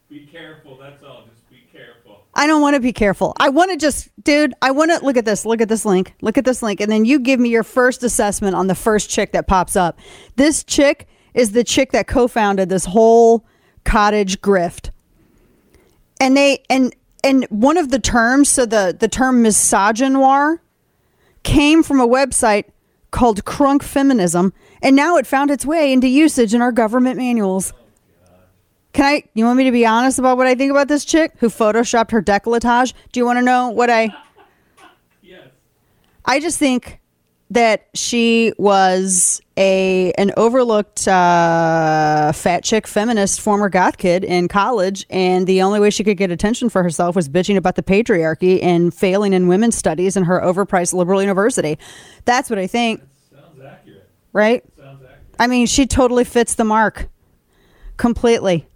be 0.09 0.21
careful. 0.21 0.79
That's 0.79 1.03
all. 1.03 1.25
Just 1.29 1.51
be 1.51 1.65
careful. 1.73 2.25
I 2.35 2.47
don't 2.47 2.63
want 2.63 2.75
to 2.75 2.81
be 2.81 2.93
careful. 2.93 3.35
I 3.39 3.51
want 3.51 3.73
to 3.73 3.77
just, 3.77 4.09
dude. 4.23 4.55
I 4.63 4.71
want 4.71 4.93
to 4.93 5.05
look 5.05 5.17
at 5.17 5.25
this. 5.25 5.45
Look 5.45 5.61
at 5.61 5.69
this 5.69 5.85
link. 5.85 6.15
Look 6.23 6.39
at 6.39 6.45
this 6.45 6.63
link, 6.63 6.81
and 6.81 6.91
then 6.91 7.05
you 7.05 7.19
give 7.19 7.39
me 7.41 7.51
your 7.51 7.65
first 7.65 8.03
assessment 8.03 8.55
on 8.55 8.69
the 8.69 8.75
first 8.75 9.11
chick 9.11 9.33
that 9.33 9.47
pops 9.47 9.77
up. 9.77 9.99
This 10.37 10.65
chick 10.65 11.09
is 11.35 11.53
the 11.53 11.65
chick 11.65 11.93
that 11.93 12.07
co-founded 12.07 12.69
this 12.69 12.87
whole 12.87 13.45
cottage 13.85 14.41
grift, 14.41 14.91
and 16.21 16.37
they 16.37 16.63
and 16.71 16.95
and 17.25 17.45
one 17.51 17.77
of 17.77 17.91
the 17.91 17.99
terms. 17.99 18.49
So 18.49 18.65
the 18.65 18.97
the 18.99 19.09
term 19.09 19.43
misogynoir 19.43 20.61
came 21.43 21.83
from 21.83 22.01
a 22.01 22.07
website 22.07 22.67
called 23.11 23.45
crunk 23.45 23.83
feminism, 23.83 24.53
and 24.83 24.95
now 24.95 25.17
it 25.17 25.27
found 25.27 25.51
its 25.51 25.67
way 25.67 25.93
into 25.93 26.09
usage 26.09 26.55
in 26.55 26.63
our 26.63 26.73
government 26.73 27.17
manuals. 27.17 27.73
Can 28.93 29.05
I? 29.05 29.25
You 29.35 29.45
want 29.45 29.57
me 29.57 29.65
to 29.65 29.73
be 29.73 29.87
honest 29.87 30.19
about 30.19 30.37
what 30.37 30.47
I 30.47 30.55
think 30.55 30.71
about 30.71 30.89
this 30.89 31.05
chick 31.05 31.33
who 31.39 31.49
photoshopped 31.49 32.11
her 32.11 32.23
decolletage? 32.23 32.93
Do 33.13 33.21
you 33.21 33.27
want 33.27 33.39
to 33.39 33.43
know 33.43 33.69
what 33.69 33.89
I? 33.89 34.15
yes. 35.23 35.49
I 36.25 36.41
just 36.41 36.59
think 36.59 37.00
that 37.51 37.89
she 37.95 38.53
was 38.59 39.43
a 39.57 40.13
an 40.13 40.33
overlooked 40.37 41.07
uh, 41.09 42.33
fat 42.33 42.63
chick 42.63 42.87
feminist 42.87 43.41
former 43.41 43.69
goth 43.69 43.99
kid 43.99 44.25
in 44.25 44.49
college, 44.49 45.05
and 45.11 45.47
the 45.47 45.63
only 45.63 45.81
way 45.81 45.91
she 45.91 46.05
could 46.05 46.17
get 46.17 46.31
attention 46.31 46.69
for 46.69 46.83
herself 46.83 47.17
was 47.17 47.29
bitching 47.29 47.57
about 47.57 47.75
the 47.75 47.83
patriarchy 47.83 48.63
and 48.63 48.95
failing 48.95 49.33
in 49.33 49.49
women's 49.49 49.77
studies 49.77 50.17
in 50.17 50.25
her 50.25 50.41
overpriced 50.41 50.95
liberal 50.95 51.21
university. 51.21 51.79
That's 52.25 52.49
what 52.49 52.59
I 52.59 52.67
think. 52.67 53.03
Sounds 53.33 53.61
accurate. 53.61 54.09
Right? 54.33 54.63
Sounds 54.77 55.03
accurate. 55.03 55.21
I 55.39 55.47
mean, 55.49 55.67
she 55.67 55.87
totally 55.87 56.25
fits 56.25 56.55
the 56.55 56.65
mark 56.65 57.09
completely. 57.97 58.67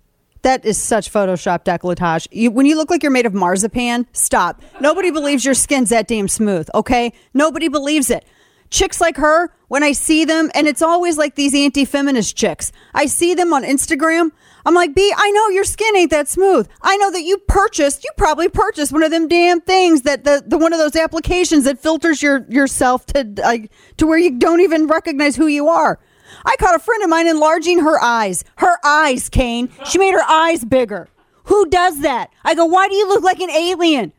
That 0.43 0.67
is 0.67 0.77
such 0.77 1.11
Photoshop 1.11 1.65
decolletage. 1.65 2.29
You, 2.31 2.51
when 2.51 2.67
you 2.67 2.77
look 2.77 2.91
like 2.91 3.03
you're 3.03 3.11
made 3.11 3.25
of 3.25 3.33
marzipan, 3.33 4.07
stop. 4.13 4.61
Nobody 4.79 5.11
believes 5.11 5.43
your 5.43 5.55
skin's 5.55 5.89
that 5.89 6.07
damn 6.07 6.29
smooth, 6.29 6.69
okay? 6.75 7.15
Nobody 7.33 7.69
believes 7.69 8.11
it. 8.11 8.27
Chicks 8.75 9.01
like 9.01 9.19
her, 9.19 9.55
when 9.69 9.85
I 9.85 9.93
see 9.93 10.25
them, 10.25 10.51
and 10.53 10.67
it's 10.67 10.83
always 10.83 11.17
like 11.17 11.37
these 11.37 11.55
anti 11.55 11.85
feminist 11.85 12.35
chicks, 12.35 12.73
I 12.93 13.07
see 13.07 13.33
them 13.33 13.53
on 13.53 13.63
Instagram. 13.63 14.33
I'm 14.67 14.75
like, 14.75 14.97
B, 14.97 15.15
I 15.17 15.31
know 15.31 15.49
your 15.51 15.63
skin 15.63 15.97
ain't 15.97 16.11
that 16.11 16.27
smooth. 16.27 16.69
I 16.83 16.97
know 16.97 17.13
that 17.13 17.23
you 17.23 17.39
purchased, 17.39 18.03
you 18.03 18.11
probably 18.17 18.49
purchased 18.49 18.91
one 18.91 19.05
of 19.05 19.13
them 19.13 19.29
damn 19.29 19.61
things 19.61 20.03
that 20.03 20.25
the, 20.25 20.43
the 20.45 20.59
one 20.59 20.73
of 20.73 20.81
those 20.81 20.97
applications 20.97 21.63
that 21.67 21.79
filters 21.79 22.21
your 22.21 22.45
yourself 22.49 23.07
to 23.07 23.33
like 23.37 23.71
to 23.99 24.09
where 24.09 24.19
you 24.19 24.33
don't 24.33 24.61
even 24.61 24.89
recognize 24.89 25.37
who 25.37 25.47
you 25.47 25.69
are. 25.69 26.01
I 26.45 26.57
caught 26.57 26.75
a 26.75 26.81
friend 26.81 27.05
of 27.05 27.09
mine 27.09 27.29
enlarging 27.29 27.79
her 27.79 28.03
eyes. 28.03 28.43
Her 28.57 28.79
eyes, 28.85 29.29
Kane. 29.29 29.69
She 29.87 29.99
made 29.99 30.15
her 30.15 30.29
eyes 30.29 30.65
bigger. 30.65 31.09
Who 31.45 31.67
does 31.67 32.01
that? 32.01 32.33
I 32.43 32.57
go, 32.57 32.65
why 32.65 32.89
do 32.89 32.97
you 32.97 33.09
look 33.09 33.23
like 33.23 33.39
an 33.39 33.51
alien? 33.51 34.13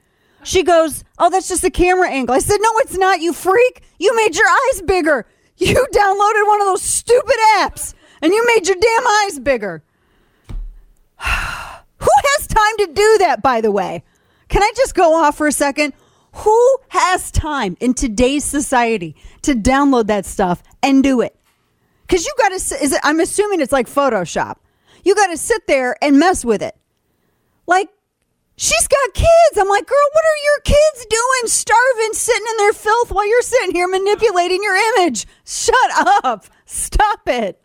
She 0.46 0.62
goes, 0.62 1.04
oh, 1.18 1.32
that's 1.32 1.48
just 1.48 1.64
a 1.64 1.72
camera 1.72 2.08
angle. 2.08 2.36
I 2.36 2.40
said, 2.40 2.60
no, 2.62 2.70
it's 2.78 2.96
not, 2.96 3.20
you 3.20 3.34
freak. 3.34 3.82
You 3.98 4.16
made 4.16 4.36
your 4.36 4.48
eyes 4.48 4.84
bigger. 4.84 5.26
You 5.58 5.74
downloaded 5.94 6.48
one 6.48 6.62
of 6.62 6.68
those 6.68 6.84
stupid 6.84 7.36
apps 7.58 7.96
and 8.22 8.32
you 8.32 8.46
made 8.46 8.68
your 8.68 8.78
damn 8.80 9.08
eyes 9.08 9.40
bigger. 9.40 9.84
Who 11.20 12.12
has 12.38 12.48
time 12.48 12.78
to 12.78 12.94
do 12.94 13.18
that, 13.20 13.42
by 13.42 13.62
the 13.62 13.72
way? 13.72 14.04
Can 14.48 14.62
I 14.62 14.72
just 14.76 14.94
go 14.94 15.16
off 15.16 15.36
for 15.36 15.48
a 15.48 15.52
second? 15.52 15.94
Who 16.34 16.78
has 16.90 17.32
time 17.32 17.76
in 17.80 17.96
today's 17.96 18.44
society 18.44 19.16
to 19.42 19.56
download 19.56 20.08
that 20.08 20.28
stuff 20.28 20.62
and 20.84 21.02
do 21.02 21.22
it? 21.22 21.36
Because 22.02 22.24
you 22.24 22.34
got 22.38 22.50
to, 22.50 22.56
is 22.56 22.94
it, 22.94 23.00
I'm 23.04 23.20
assuming 23.20 23.62
it's 23.62 23.72
like 23.72 23.88
Photoshop. 23.88 24.58
You 25.04 25.16
got 25.16 25.28
to 25.28 25.38
sit 25.38 25.66
there 25.66 25.96
and 26.04 26.20
mess 26.20 26.46
with 26.46 26.62
it. 26.62 26.76
Like, 27.66 27.90
she's 28.58 28.88
got 28.88 29.14
kids. 29.14 29.58
I'm 29.58 29.70
like, 29.70 29.88
girl, 29.88 30.10
what 30.12 30.24
are 30.24 30.44
your 30.44 30.60
kids 30.64 31.06
doing? 31.10 31.48
Starving, 31.48 32.14
sitting 32.14 32.46
in 32.52 32.58
their 32.58 32.74
filth 32.74 33.12
while 33.12 33.28
you're 33.28 33.42
sitting 33.42 33.76
here 33.76 33.88
manipulating 33.88 34.64
your 34.64 34.76
image. 34.76 35.28
Shut 35.46 36.24
up. 36.24 36.46
Stop 36.66 37.28
it. 37.28 37.62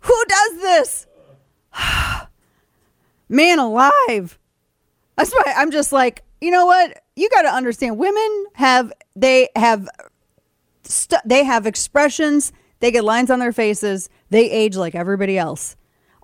Who 0.00 0.24
does 0.28 0.56
this? 0.60 1.06
Man 3.28 3.58
alive. 3.58 4.38
That's 5.16 5.32
why 5.32 5.54
I'm 5.56 5.70
just 5.70 5.92
like, 5.92 6.22
you 6.40 6.50
know 6.50 6.66
what? 6.66 7.02
You 7.16 7.28
got 7.30 7.42
to 7.42 7.48
understand 7.48 7.98
women 7.98 8.46
have, 8.54 8.92
they 9.16 9.48
have, 9.56 9.88
st- 10.84 11.22
they 11.24 11.44
have 11.44 11.66
expressions 11.66 12.52
they 12.80 12.90
get 12.90 13.04
lines 13.04 13.30
on 13.30 13.38
their 13.38 13.52
faces. 13.52 14.08
They 14.30 14.50
age 14.50 14.76
like 14.76 14.94
everybody 14.94 15.38
else. 15.38 15.75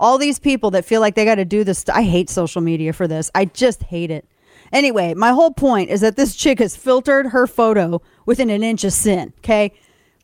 All 0.03 0.19
these 0.19 0.41
people 0.41 0.73
that 0.73 0.85
feel 0.85 1.01
like 1.01 1.15
they 1.15 1.25
got 1.25 1.37
to 1.37 1.45
do 1.45 1.63
this. 1.63 1.85
I 1.89 2.03
hate 2.03 2.29
social 2.29 2.61
media 2.61 2.93
for 2.93 3.07
this. 3.07 3.31
I 3.37 3.45
just 3.45 3.85
hate 3.85 4.11
it. 4.11 4.27
Anyway, 4.73 5.15
my 5.15 5.31
whole 5.31 5.53
point 5.53 5.91
is 5.91 6.01
that 6.01 6.17
this 6.17 6.35
chick 6.35 6.59
has 6.59 6.75
filtered 6.75 7.27
her 7.27 7.47
photo 7.47 8.03
within 8.27 8.51
an 8.51 8.65
inch 8.65 8.83
of 8.83 8.93
sin. 8.93 9.33
Okay. 9.39 9.73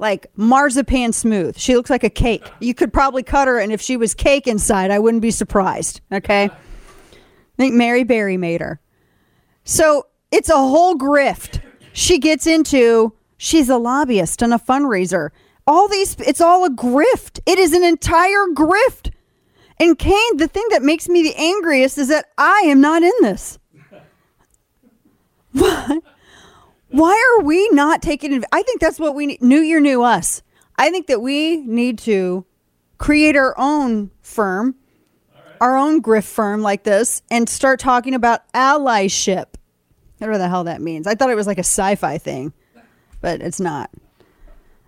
Like 0.01 0.27
marzipan 0.37 1.13
smooth. 1.13 1.57
She 1.57 1.77
looks 1.77 1.91
like 1.91 2.03
a 2.03 2.11
cake. 2.11 2.51
You 2.59 2.75
could 2.75 2.93
probably 2.93 3.23
cut 3.23 3.47
her, 3.47 3.61
and 3.61 3.73
if 3.73 3.81
she 3.81 3.97
was 3.97 4.15
cake 4.15 4.49
inside, 4.49 4.91
I 4.91 4.99
wouldn't 4.99 5.23
be 5.23 5.31
surprised. 5.31 6.01
Okay. 6.13 6.45
I 6.45 7.57
think 7.57 7.75
Mary 7.75 8.03
Berry 8.03 8.37
made 8.37 8.61
her. 8.61 8.81
So 9.63 10.07
it's 10.33 10.49
a 10.49 10.57
whole 10.57 10.97
grift. 10.97 11.61
She 11.93 12.19
gets 12.19 12.49
into, 12.49 13.13
she's 13.37 13.69
a 13.69 13.79
lobbyist 13.79 14.43
and 14.43 14.53
a 14.53 14.59
fundraiser 14.59 15.31
all 15.69 15.87
these 15.87 16.17
it's 16.21 16.41
all 16.41 16.65
a 16.65 16.71
grift 16.71 17.41
it 17.45 17.59
is 17.59 17.75
an 17.75 17.85
entire 17.85 18.47
grift 18.55 19.13
And 19.81 19.99
Kane, 19.99 20.37
the 20.37 20.49
thing 20.49 20.65
that 20.71 20.83
makes 20.83 21.09
me 21.09 21.23
the 21.23 21.35
angriest 21.37 21.99
is 21.99 22.09
that 22.09 22.27
I 22.37 22.63
am 22.67 22.81
not 22.81 23.03
in 23.03 23.13
this. 23.21 23.59
Why? 25.53 25.99
Why 26.91 27.37
are 27.39 27.45
we 27.45 27.69
not 27.71 28.03
taking? 28.03 28.43
I 28.51 28.63
think 28.63 28.81
that's 28.81 28.99
what 28.99 29.15
we 29.15 29.27
need. 29.27 29.43
New 29.43 29.61
year, 29.61 29.79
new 29.79 30.03
us. 30.03 30.43
I 30.77 30.91
think 30.91 31.07
that 31.09 31.21
we 31.21 31.59
need 31.59 31.99
to 32.01 32.47
create 32.97 33.37
our 33.37 33.55
own 33.59 34.11
firm, 34.23 34.75
our 35.61 35.77
own 35.77 36.03
grift 36.03 36.29
firm 36.29 36.63
like 36.63 36.85
this, 36.85 37.23
and 37.31 37.49
start 37.49 37.79
talking 37.79 38.15
about 38.15 38.51
allyship. 38.53 39.47
Whatever 40.19 40.39
the 40.39 40.49
hell 40.49 40.65
that 40.65 40.81
means. 40.81 41.07
I 41.07 41.15
thought 41.15 41.31
it 41.31 41.37
was 41.37 41.47
like 41.47 41.59
a 41.59 41.61
sci-fi 41.61 42.19
thing, 42.19 42.53
but 43.21 43.41
it's 43.43 43.61
not. 43.61 43.91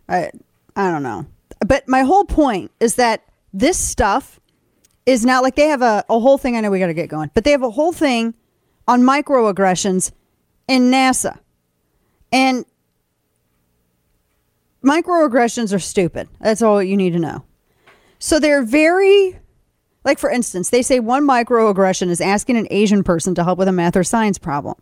I 0.08 0.30
I 0.74 0.90
don't 0.90 1.02
know. 1.02 1.26
But 1.64 1.86
my 1.86 2.02
whole 2.02 2.24
point 2.24 2.70
is 2.80 2.94
that 2.94 3.24
this 3.52 3.78
stuff 3.78 4.39
is 5.10 5.26
not 5.26 5.42
like 5.42 5.56
they 5.56 5.66
have 5.66 5.82
a, 5.82 6.04
a 6.08 6.20
whole 6.20 6.38
thing. 6.38 6.56
I 6.56 6.60
know 6.60 6.70
we 6.70 6.78
got 6.78 6.86
to 6.86 6.94
get 6.94 7.08
going, 7.08 7.30
but 7.34 7.44
they 7.44 7.50
have 7.50 7.62
a 7.62 7.70
whole 7.70 7.92
thing 7.92 8.34
on 8.86 9.02
microaggressions 9.02 10.12
in 10.68 10.90
NASA. 10.90 11.38
And 12.32 12.64
microaggressions 14.84 15.74
are 15.74 15.80
stupid. 15.80 16.28
That's 16.40 16.62
all 16.62 16.82
you 16.82 16.96
need 16.96 17.12
to 17.14 17.18
know. 17.18 17.44
So 18.20 18.38
they're 18.38 18.62
very, 18.62 19.38
like 20.04 20.18
for 20.18 20.30
instance, 20.30 20.70
they 20.70 20.82
say 20.82 21.00
one 21.00 21.26
microaggression 21.26 22.08
is 22.08 22.20
asking 22.20 22.56
an 22.56 22.68
Asian 22.70 23.02
person 23.02 23.34
to 23.34 23.44
help 23.44 23.58
with 23.58 23.68
a 23.68 23.72
math 23.72 23.96
or 23.96 24.04
science 24.04 24.38
problem. 24.38 24.76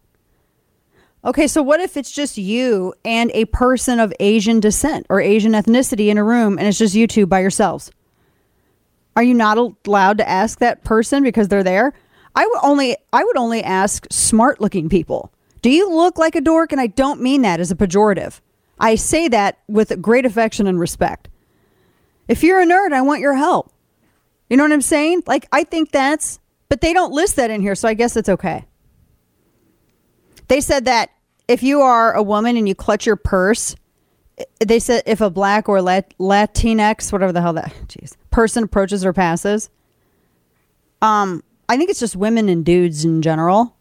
Okay, 1.25 1.47
so 1.47 1.63
what 1.63 1.81
if 1.81 1.97
it's 1.97 2.13
just 2.13 2.39
you 2.39 2.95
and 3.05 3.31
a 3.33 3.47
person 3.47 3.99
of 3.99 4.13
Asian 4.21 4.61
descent 4.61 5.07
or 5.09 5.21
Asian 5.21 5.53
ethnicity 5.53 6.09
in 6.09 6.19
a 6.19 6.25
room 6.25 6.59
and 6.59 6.69
it's 6.69 6.79
just 6.79 6.95
you 6.95 7.07
two 7.07 7.27
by 7.27 7.41
yourselves? 7.41 7.91
Are 9.19 9.23
you 9.25 9.35
not 9.35 9.59
allowed 9.59 10.19
to 10.19 10.29
ask 10.29 10.61
that 10.61 10.85
person 10.85 11.25
because 11.25 11.49
they're 11.49 11.65
there? 11.65 11.93
I 12.37 12.47
would 12.47 12.61
only 12.63 12.97
I 13.13 13.25
would 13.25 13.37
only 13.37 13.65
ask 13.65 14.07
smart 14.13 14.61
looking 14.61 14.89
people. 14.89 15.33
Do 15.61 15.71
you 15.71 15.93
look 15.93 16.19
like 16.19 16.37
a 16.37 16.41
dork? 16.41 16.71
And 16.71 16.81
I 16.81 16.87
don't 16.87 17.21
mean 17.21 17.43
that 17.43 17.59
as 17.59 17.73
a 17.73 17.75
pejorative. 17.75 18.39
I 18.79 18.95
say 18.95 19.27
that 19.27 19.59
with 19.67 20.01
great 20.01 20.25
affection 20.25 20.69
and 20.69 20.79
respect. 20.79 21.27
If 22.29 22.45
you're 22.45 22.61
a 22.61 22.65
nerd, 22.65 22.93
I 22.93 23.03
want 23.03 23.21
your 23.21 23.35
help. 23.35 23.73
You 24.49 24.57
know 24.57 24.63
what 24.63 24.71
I'm 24.71 24.81
saying? 24.81 25.25
Like 25.27 25.49
I 25.51 25.65
think 25.65 25.91
that's 25.91 26.39
but 26.69 26.81
they 26.81 26.93
don't 26.93 27.13
list 27.13 27.35
that 27.35 27.51
in 27.51 27.61
here, 27.61 27.75
so 27.75 27.89
I 27.89 27.95
guess 27.95 28.17
it's 28.17 28.29
okay. 28.29 28.67
They 30.47 30.61
said 30.61 30.85
that 30.85 31.11
if 31.49 31.65
you 31.65 31.81
are 31.81 32.13
a 32.13 32.23
woman 32.23 32.57
and 32.57 32.69
you 32.69 32.77
clutch 32.77 33.05
your 33.05 33.17
purse, 33.17 33.75
they 34.61 34.79
said 34.79 35.03
if 35.07 35.21
a 35.21 35.31
black 35.31 35.69
or 35.69 35.83
Lat- 35.83 36.15
Latinx, 36.19 37.13
whatever 37.13 37.33
the 37.33 37.41
hell 37.41 37.53
that, 37.55 37.73
jeez, 37.87 38.17
person 38.31 38.65
approaches 38.65 39.05
or 39.05 39.13
passes, 39.13 39.71
um, 41.03 41.43
I 41.69 41.77
think 41.77 41.91
it's 41.91 42.01
just 42.01 42.17
women 42.17 42.49
and 42.49 42.65
dudes 42.65 43.05
in 43.05 43.23
general. 43.23 43.77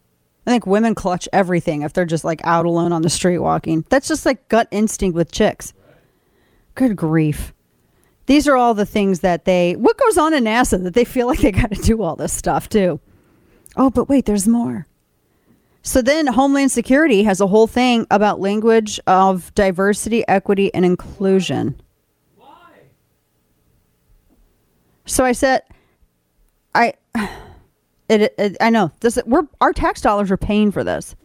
I 0.45 0.51
think 0.51 0.65
women 0.65 0.95
clutch 0.95 1.27
everything 1.33 1.81
if 1.81 1.93
they're 1.93 2.05
just 2.05 2.23
like 2.23 2.41
out 2.45 2.65
alone 2.65 2.93
on 2.93 3.01
the 3.01 3.09
street 3.09 3.39
walking. 3.39 3.85
That's 3.89 4.07
just 4.07 4.25
like 4.25 4.47
gut 4.47 4.67
instinct 4.71 5.15
with 5.15 5.31
chicks. 5.31 5.73
Good 6.75 6.95
grief. 6.95 7.53
These 8.27 8.47
are 8.47 8.55
all 8.55 8.73
the 8.73 8.85
things 8.85 9.21
that 9.21 9.45
they, 9.45 9.75
what 9.75 9.97
goes 9.97 10.17
on 10.17 10.33
in 10.33 10.43
NASA 10.43 10.81
that 10.83 10.93
they 10.93 11.05
feel 11.05 11.27
like 11.27 11.39
they 11.39 11.51
got 11.51 11.71
to 11.71 11.81
do 11.81 12.01
all 12.01 12.15
this 12.15 12.33
stuff 12.33 12.69
too. 12.69 12.99
Oh, 13.75 13.89
but 13.89 14.09
wait, 14.09 14.25
there's 14.25 14.47
more. 14.47 14.87
So 15.87 16.01
then 16.01 16.27
Homeland 16.27 16.69
Security 16.69 17.23
has 17.23 17.39
a 17.39 17.47
whole 17.47 17.65
thing 17.65 18.05
about 18.11 18.41
language 18.41 18.99
of 19.07 19.55
diversity, 19.55 20.27
equity, 20.27 20.69
and 20.73 20.83
inclusion. 20.83 21.79
Why? 22.35 22.73
So 25.05 25.23
I 25.23 25.31
said, 25.31 25.61
I, 26.75 26.93
it, 28.09 28.33
it 28.37 28.57
I 28.59 28.69
know 28.69 28.91
this. 28.99 29.17
We're 29.25 29.47
our 29.61 29.71
tax 29.71 30.01
dollars 30.01 30.29
are 30.29 30.35
paying 30.35 30.73
for 30.73 30.83
this. 30.83 31.15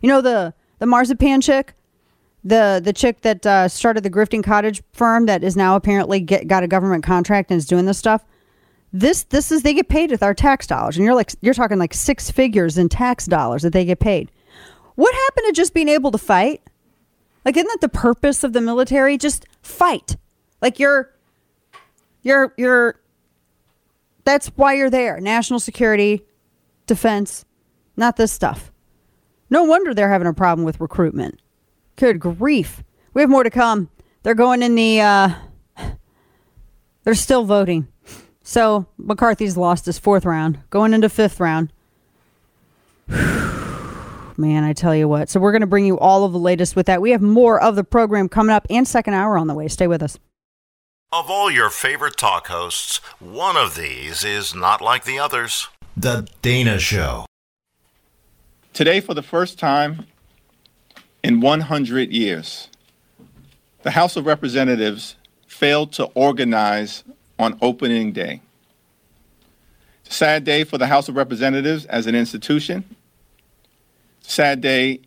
You 0.00 0.08
know 0.08 0.20
the 0.20 0.54
the 0.78 0.86
marzipan 0.86 1.40
chick, 1.40 1.74
the 2.44 2.80
the 2.82 2.92
chick 2.92 3.22
that 3.22 3.44
uh, 3.44 3.66
started 3.66 4.04
the 4.04 4.10
grifting 4.10 4.44
cottage 4.44 4.80
firm 4.92 5.26
that 5.26 5.42
is 5.42 5.56
now 5.56 5.74
apparently 5.74 6.20
get, 6.20 6.46
got 6.46 6.62
a 6.62 6.68
government 6.68 7.02
contract 7.02 7.50
and 7.50 7.58
is 7.58 7.66
doing 7.66 7.86
this 7.86 7.98
stuff. 7.98 8.24
This 8.96 9.24
this 9.24 9.50
is 9.50 9.62
they 9.64 9.74
get 9.74 9.88
paid 9.88 10.12
with 10.12 10.22
our 10.22 10.34
tax 10.34 10.68
dollars, 10.68 10.96
and 10.96 11.04
you're 11.04 11.16
like 11.16 11.32
you're 11.40 11.52
talking 11.52 11.78
like 11.78 11.92
six 11.92 12.30
figures 12.30 12.78
in 12.78 12.88
tax 12.88 13.26
dollars 13.26 13.62
that 13.62 13.72
they 13.72 13.84
get 13.84 13.98
paid. 13.98 14.30
What 14.94 15.12
happened 15.12 15.46
to 15.48 15.52
just 15.52 15.74
being 15.74 15.88
able 15.88 16.12
to 16.12 16.18
fight? 16.18 16.62
Like, 17.44 17.56
isn't 17.56 17.66
that 17.66 17.80
the 17.80 17.88
purpose 17.88 18.44
of 18.44 18.52
the 18.52 18.60
military? 18.60 19.18
Just 19.18 19.46
fight. 19.62 20.16
Like 20.62 20.78
you're, 20.78 21.12
you're, 22.22 22.54
you're. 22.56 23.00
That's 24.22 24.46
why 24.54 24.74
you're 24.74 24.90
there. 24.90 25.20
National 25.20 25.58
security, 25.58 26.22
defense, 26.86 27.44
not 27.96 28.14
this 28.16 28.30
stuff. 28.30 28.70
No 29.50 29.64
wonder 29.64 29.92
they're 29.92 30.08
having 30.08 30.28
a 30.28 30.32
problem 30.32 30.64
with 30.64 30.80
recruitment. 30.80 31.40
Good 31.96 32.20
grief. 32.20 32.84
We 33.12 33.22
have 33.22 33.30
more 33.30 33.42
to 33.42 33.50
come. 33.50 33.90
They're 34.22 34.34
going 34.34 34.62
in 34.62 34.76
the. 34.76 35.00
uh 35.00 35.34
They're 37.02 37.14
still 37.14 37.44
voting. 37.44 37.88
So 38.44 38.86
McCarthy's 38.98 39.56
lost 39.56 39.86
his 39.86 39.98
fourth 39.98 40.24
round, 40.26 40.60
going 40.70 40.92
into 40.92 41.08
fifth 41.08 41.40
round. 41.40 41.72
Man, 43.08 44.64
I 44.64 44.72
tell 44.74 44.94
you 44.94 45.08
what. 45.08 45.30
So 45.30 45.40
we're 45.40 45.52
going 45.52 45.62
to 45.62 45.66
bring 45.66 45.86
you 45.86 45.98
all 45.98 46.24
of 46.24 46.32
the 46.32 46.38
latest 46.38 46.76
with 46.76 46.86
that. 46.86 47.00
We 47.00 47.10
have 47.10 47.22
more 47.22 47.60
of 47.60 47.74
the 47.74 47.84
program 47.84 48.28
coming 48.28 48.54
up 48.54 48.66
and 48.68 48.86
second 48.86 49.14
hour 49.14 49.38
on 49.38 49.46
the 49.46 49.54
way. 49.54 49.68
Stay 49.68 49.86
with 49.86 50.02
us. 50.02 50.18
Of 51.10 51.30
all 51.30 51.50
your 51.50 51.70
favorite 51.70 52.16
talk 52.16 52.48
hosts, 52.48 52.98
one 53.18 53.56
of 53.56 53.76
these 53.76 54.24
is 54.24 54.54
not 54.54 54.80
like 54.80 55.04
the 55.04 55.18
others. 55.18 55.68
The 55.96 56.28
Dana 56.42 56.78
Show. 56.78 57.26
Today, 58.72 59.00
for 59.00 59.14
the 59.14 59.22
first 59.22 59.58
time 59.58 60.06
in 61.22 61.40
100 61.40 62.10
years, 62.10 62.68
the 63.82 63.92
House 63.92 64.16
of 64.16 64.26
Representatives 64.26 65.14
failed 65.46 65.92
to 65.92 66.06
organize 66.14 67.04
on 67.44 67.58
opening 67.60 68.12
day. 68.12 68.40
It's 70.04 70.14
a 70.14 70.18
sad 70.18 70.44
day 70.44 70.64
for 70.64 70.78
the 70.78 70.86
House 70.86 71.08
of 71.08 71.16
Representatives 71.16 71.84
as 71.86 72.06
an 72.06 72.14
institution. 72.14 72.84
Sad 74.20 74.60
day 74.60 75.00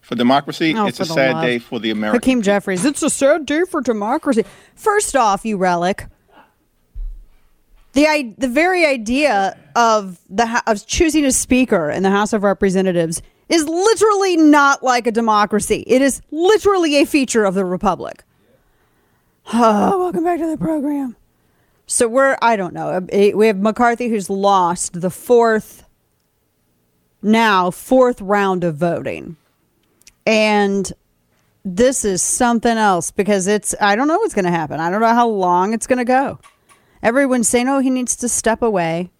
for 0.00 0.14
democracy. 0.14 0.74
Oh, 0.76 0.86
it's 0.86 0.98
for 0.98 1.04
a 1.04 1.06
sad 1.06 1.34
love. 1.34 1.44
day 1.44 1.58
for 1.58 1.78
the 1.78 1.90
American. 1.90 2.20
Hakeem 2.20 2.42
Jeffries, 2.42 2.84
it's 2.84 3.02
a 3.02 3.10
sad 3.10 3.46
day 3.46 3.62
for 3.68 3.80
democracy. 3.80 4.44
First 4.74 5.16
off, 5.16 5.44
you 5.44 5.56
relic. 5.56 6.06
The, 7.92 8.34
the 8.36 8.48
very 8.48 8.84
idea 8.84 9.56
of 9.74 10.20
the 10.28 10.62
of 10.66 10.86
choosing 10.86 11.24
a 11.24 11.32
speaker 11.32 11.90
in 11.90 12.02
the 12.02 12.10
House 12.10 12.34
of 12.34 12.42
Representatives 12.42 13.22
is 13.48 13.66
literally 13.66 14.36
not 14.36 14.82
like 14.82 15.06
a 15.06 15.12
democracy. 15.12 15.82
It 15.86 16.02
is 16.02 16.20
literally 16.30 16.96
a 16.96 17.06
feature 17.06 17.44
of 17.44 17.54
the 17.54 17.64
republic. 17.64 18.22
Oh, 19.52 19.98
welcome 20.00 20.24
back 20.24 20.40
to 20.40 20.46
the 20.46 20.58
program. 20.58 21.16
So 21.86 22.08
we're 22.08 22.36
I 22.42 22.56
don't 22.56 22.74
know. 22.74 23.06
eh, 23.10 23.32
We 23.34 23.46
have 23.46 23.58
McCarthy 23.58 24.08
who's 24.08 24.28
lost 24.28 25.00
the 25.00 25.10
fourth 25.10 25.84
now 27.22 27.70
fourth 27.70 28.20
round 28.20 28.64
of 28.64 28.76
voting. 28.76 29.36
And 30.26 30.92
this 31.64 32.04
is 32.04 32.22
something 32.22 32.76
else 32.76 33.10
because 33.10 33.46
it's 33.46 33.74
I 33.80 33.96
don't 33.96 34.08
know 34.08 34.18
what's 34.18 34.34
going 34.34 34.44
to 34.44 34.50
happen. 34.50 34.80
I 34.80 34.90
don't 34.90 35.00
know 35.00 35.06
how 35.14 35.28
long 35.28 35.72
it's 35.72 35.86
going 35.86 35.98
to 35.98 36.04
go. 36.04 36.38
Everyone's 37.02 37.48
saying, 37.48 37.68
"Oh, 37.68 37.78
he 37.78 37.90
needs 37.90 38.16
to 38.16 38.28
step 38.28 38.62
away." 38.62 39.10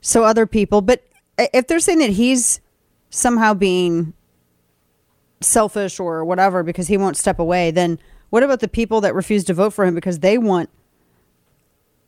So 0.00 0.24
other 0.24 0.46
people, 0.46 0.80
but 0.82 1.02
if 1.38 1.66
they're 1.66 1.80
saying 1.80 1.98
that 1.98 2.10
he's 2.10 2.60
somehow 3.10 3.54
being 3.54 4.12
selfish 5.40 5.98
or 6.00 6.24
whatever 6.24 6.62
because 6.62 6.88
he 6.88 6.96
won't 6.96 7.16
step 7.16 7.38
away, 7.38 7.70
then 7.70 7.98
what 8.30 8.42
about 8.42 8.60
the 8.60 8.68
people 8.68 9.00
that 9.02 9.14
refuse 9.14 9.44
to 9.44 9.54
vote 9.54 9.72
for 9.72 9.84
him 9.84 9.94
because 9.94 10.20
they 10.20 10.36
want 10.38 10.68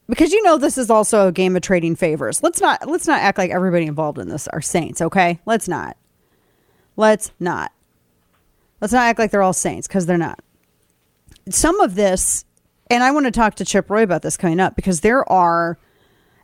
because 0.09 0.33
you 0.33 0.42
know 0.42 0.57
this 0.57 0.79
is 0.79 0.90
also 0.90 1.29
a 1.29 1.33
game 1.33 1.57
of 1.57 1.62
trading 1.62 1.97
favors. 1.97 2.42
Let's 2.42 2.61
not 2.61 2.88
let's 2.88 3.07
not 3.07 3.21
act 3.21 3.38
like 3.38 3.50
everybody 3.50 3.87
involved 3.87 4.19
in 4.19 4.29
this 4.29 4.48
are 4.48 4.61
saints, 4.61 5.00
okay? 5.00 5.40
Let's 5.46 5.69
not. 5.69 5.96
Let's 6.96 7.33
not. 7.40 7.73
Let's 8.81 8.92
not 8.92 9.04
act 9.04 9.19
like 9.19 9.31
they're 9.31 9.42
all 9.42 9.52
saints 9.52 9.87
because 9.87 10.07
they're 10.07 10.19
not. 10.19 10.40
Some 11.48 11.81
of 11.81 11.94
this, 11.94 12.44
and 12.90 13.02
I 13.02 13.11
want 13.11 13.27
to 13.27 13.33
talk 13.33 13.57
to 13.57 13.65
Chip 13.65 13.90
Roy 13.90 14.02
about 14.02 14.23
this 14.23 14.37
coming 14.37 14.61
up 14.61 14.77
because 14.77 15.00
there 15.00 15.31
are, 15.31 15.79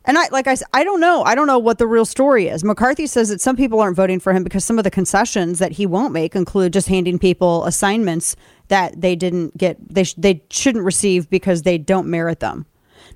and 0.05 0.17
I 0.17 0.27
like 0.29 0.47
I 0.47 0.57
I 0.73 0.83
don't 0.83 0.99
know. 0.99 1.23
I 1.23 1.35
don't 1.35 1.47
know 1.47 1.59
what 1.59 1.77
the 1.77 1.87
real 1.87 2.05
story 2.05 2.47
is. 2.47 2.63
McCarthy 2.63 3.07
says 3.07 3.29
that 3.29 3.39
some 3.39 3.55
people 3.55 3.79
aren't 3.79 3.95
voting 3.95 4.19
for 4.19 4.33
him 4.33 4.43
because 4.43 4.65
some 4.65 4.77
of 4.77 4.83
the 4.83 4.91
concessions 4.91 5.59
that 5.59 5.73
he 5.73 5.85
won't 5.85 6.11
make 6.11 6.35
include 6.35 6.73
just 6.73 6.89
handing 6.89 7.17
people 7.17 7.63
assignments 7.65 8.35
that 8.67 8.99
they 8.99 9.15
didn't 9.15 9.57
get, 9.57 9.77
they 9.93 10.03
sh- 10.03 10.15
they 10.17 10.43
shouldn't 10.49 10.83
receive 10.83 11.29
because 11.29 11.61
they 11.61 11.77
don't 11.77 12.07
merit 12.07 12.41
them. 12.41 12.65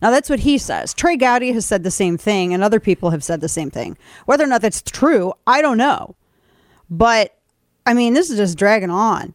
Now 0.01 0.11
that's 0.11 0.29
what 0.29 0.39
he 0.39 0.57
says. 0.57 0.93
Trey 0.93 1.17
Gowdy 1.17 1.51
has 1.53 1.65
said 1.65 1.83
the 1.83 1.91
same 1.91 2.17
thing, 2.17 2.53
and 2.53 2.63
other 2.63 2.79
people 2.79 3.09
have 3.11 3.23
said 3.23 3.41
the 3.41 3.49
same 3.49 3.71
thing. 3.71 3.97
Whether 4.25 4.43
or 4.43 4.47
not 4.47 4.61
that's 4.61 4.81
true, 4.81 5.33
I 5.45 5.61
don't 5.61 5.77
know. 5.77 6.15
But 6.89 7.35
I 7.85 7.93
mean, 7.93 8.13
this 8.13 8.29
is 8.29 8.37
just 8.37 8.57
dragging 8.57 8.89
on. 8.89 9.33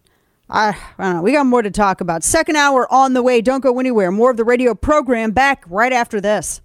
I, 0.50 0.76
I 0.98 1.04
don't 1.04 1.16
know. 1.16 1.22
We 1.22 1.32
got 1.32 1.46
more 1.46 1.62
to 1.62 1.70
talk 1.70 2.00
about. 2.02 2.22
Second 2.22 2.56
hour 2.56 2.92
on 2.92 3.14
the 3.14 3.22
way. 3.22 3.40
Don't 3.40 3.62
go 3.62 3.80
anywhere. 3.80 4.10
More 4.10 4.30
of 4.30 4.36
the 4.36 4.44
radio 4.44 4.74
program 4.74 5.30
back 5.30 5.64
right 5.66 5.92
after 5.92 6.20
this. 6.20 6.60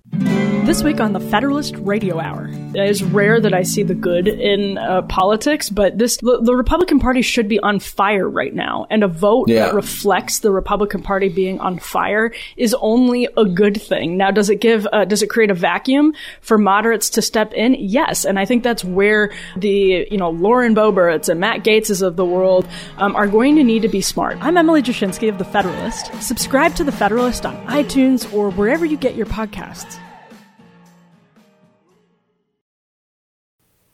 This 0.68 0.84
week 0.84 1.00
on 1.00 1.14
the 1.14 1.22
Federalist 1.22 1.78
Radio 1.78 2.20
Hour, 2.20 2.50
it 2.50 2.90
is 2.90 3.02
rare 3.02 3.40
that 3.40 3.54
I 3.54 3.64
see 3.64 3.84
the 3.84 3.96
good 3.96 4.28
in 4.28 4.78
uh, 4.78 5.02
politics, 5.04 5.70
but 5.70 5.98
this 5.98 6.18
the, 6.18 6.42
the, 6.42 6.58
Republican 6.58 7.00
Party 7.00 7.22
should 7.22 7.48
be 7.48 7.58
on 7.62 7.80
fire 7.80 8.30
right 8.30 8.54
now, 8.54 8.86
and 8.90 9.02
a 9.02 9.08
vote 9.08 9.48
yeah. 9.48 9.68
that 9.68 9.74
reflects 9.74 10.40
the 10.40 10.52
Republican 10.52 11.02
Party 11.02 11.30
being 11.30 11.58
on 11.62 11.80
fire 11.80 12.34
is 12.58 12.76
only 12.82 13.30
a 13.38 13.46
good 13.46 13.82
thing. 13.82 14.18
Now, 14.18 14.30
does 14.30 14.50
it 14.50 14.60
give 14.60 14.86
uh, 14.92 15.06
does 15.06 15.24
it 15.24 15.30
create 15.30 15.52
a 15.52 15.54
vacuum 15.54 16.14
for 16.42 16.58
moderates 16.58 17.12
to 17.12 17.22
step 17.22 17.54
in? 17.54 17.74
Yes, 17.80 18.26
and 18.26 18.38
I 18.38 18.44
think 18.44 18.64
that's 18.64 18.84
where 18.84 19.32
the 19.56 20.06
you 20.12 20.18
know 20.18 20.32
Lauren 20.32 20.76
Boeberts 20.76 21.30
and 21.30 21.40
Matt 21.40 21.64
Gaetzes 21.64 22.02
of 22.02 22.18
the 22.18 22.26
world 22.26 22.68
um, 22.98 23.16
are 23.16 23.28
going 23.28 23.56
to 23.56 23.64
need 23.64 23.84
to 23.84 23.88
be 23.88 24.02
smart. 24.02 24.38
I'm 24.42 24.58
Emily 24.58 24.82
Jashinsky 24.82 25.30
of 25.30 25.38
the 25.38 25.46
Federalist. 25.46 26.12
Subscribe 26.22 26.76
to 26.76 26.84
the 26.84 26.92
Federalist 26.92 27.46
on 27.46 27.56
iTunes 27.68 28.32
or 28.34 28.52
wherever 28.52 28.86
you 28.86 28.98
get 28.98 29.16
your 29.16 29.28
podcasts. 29.28 29.98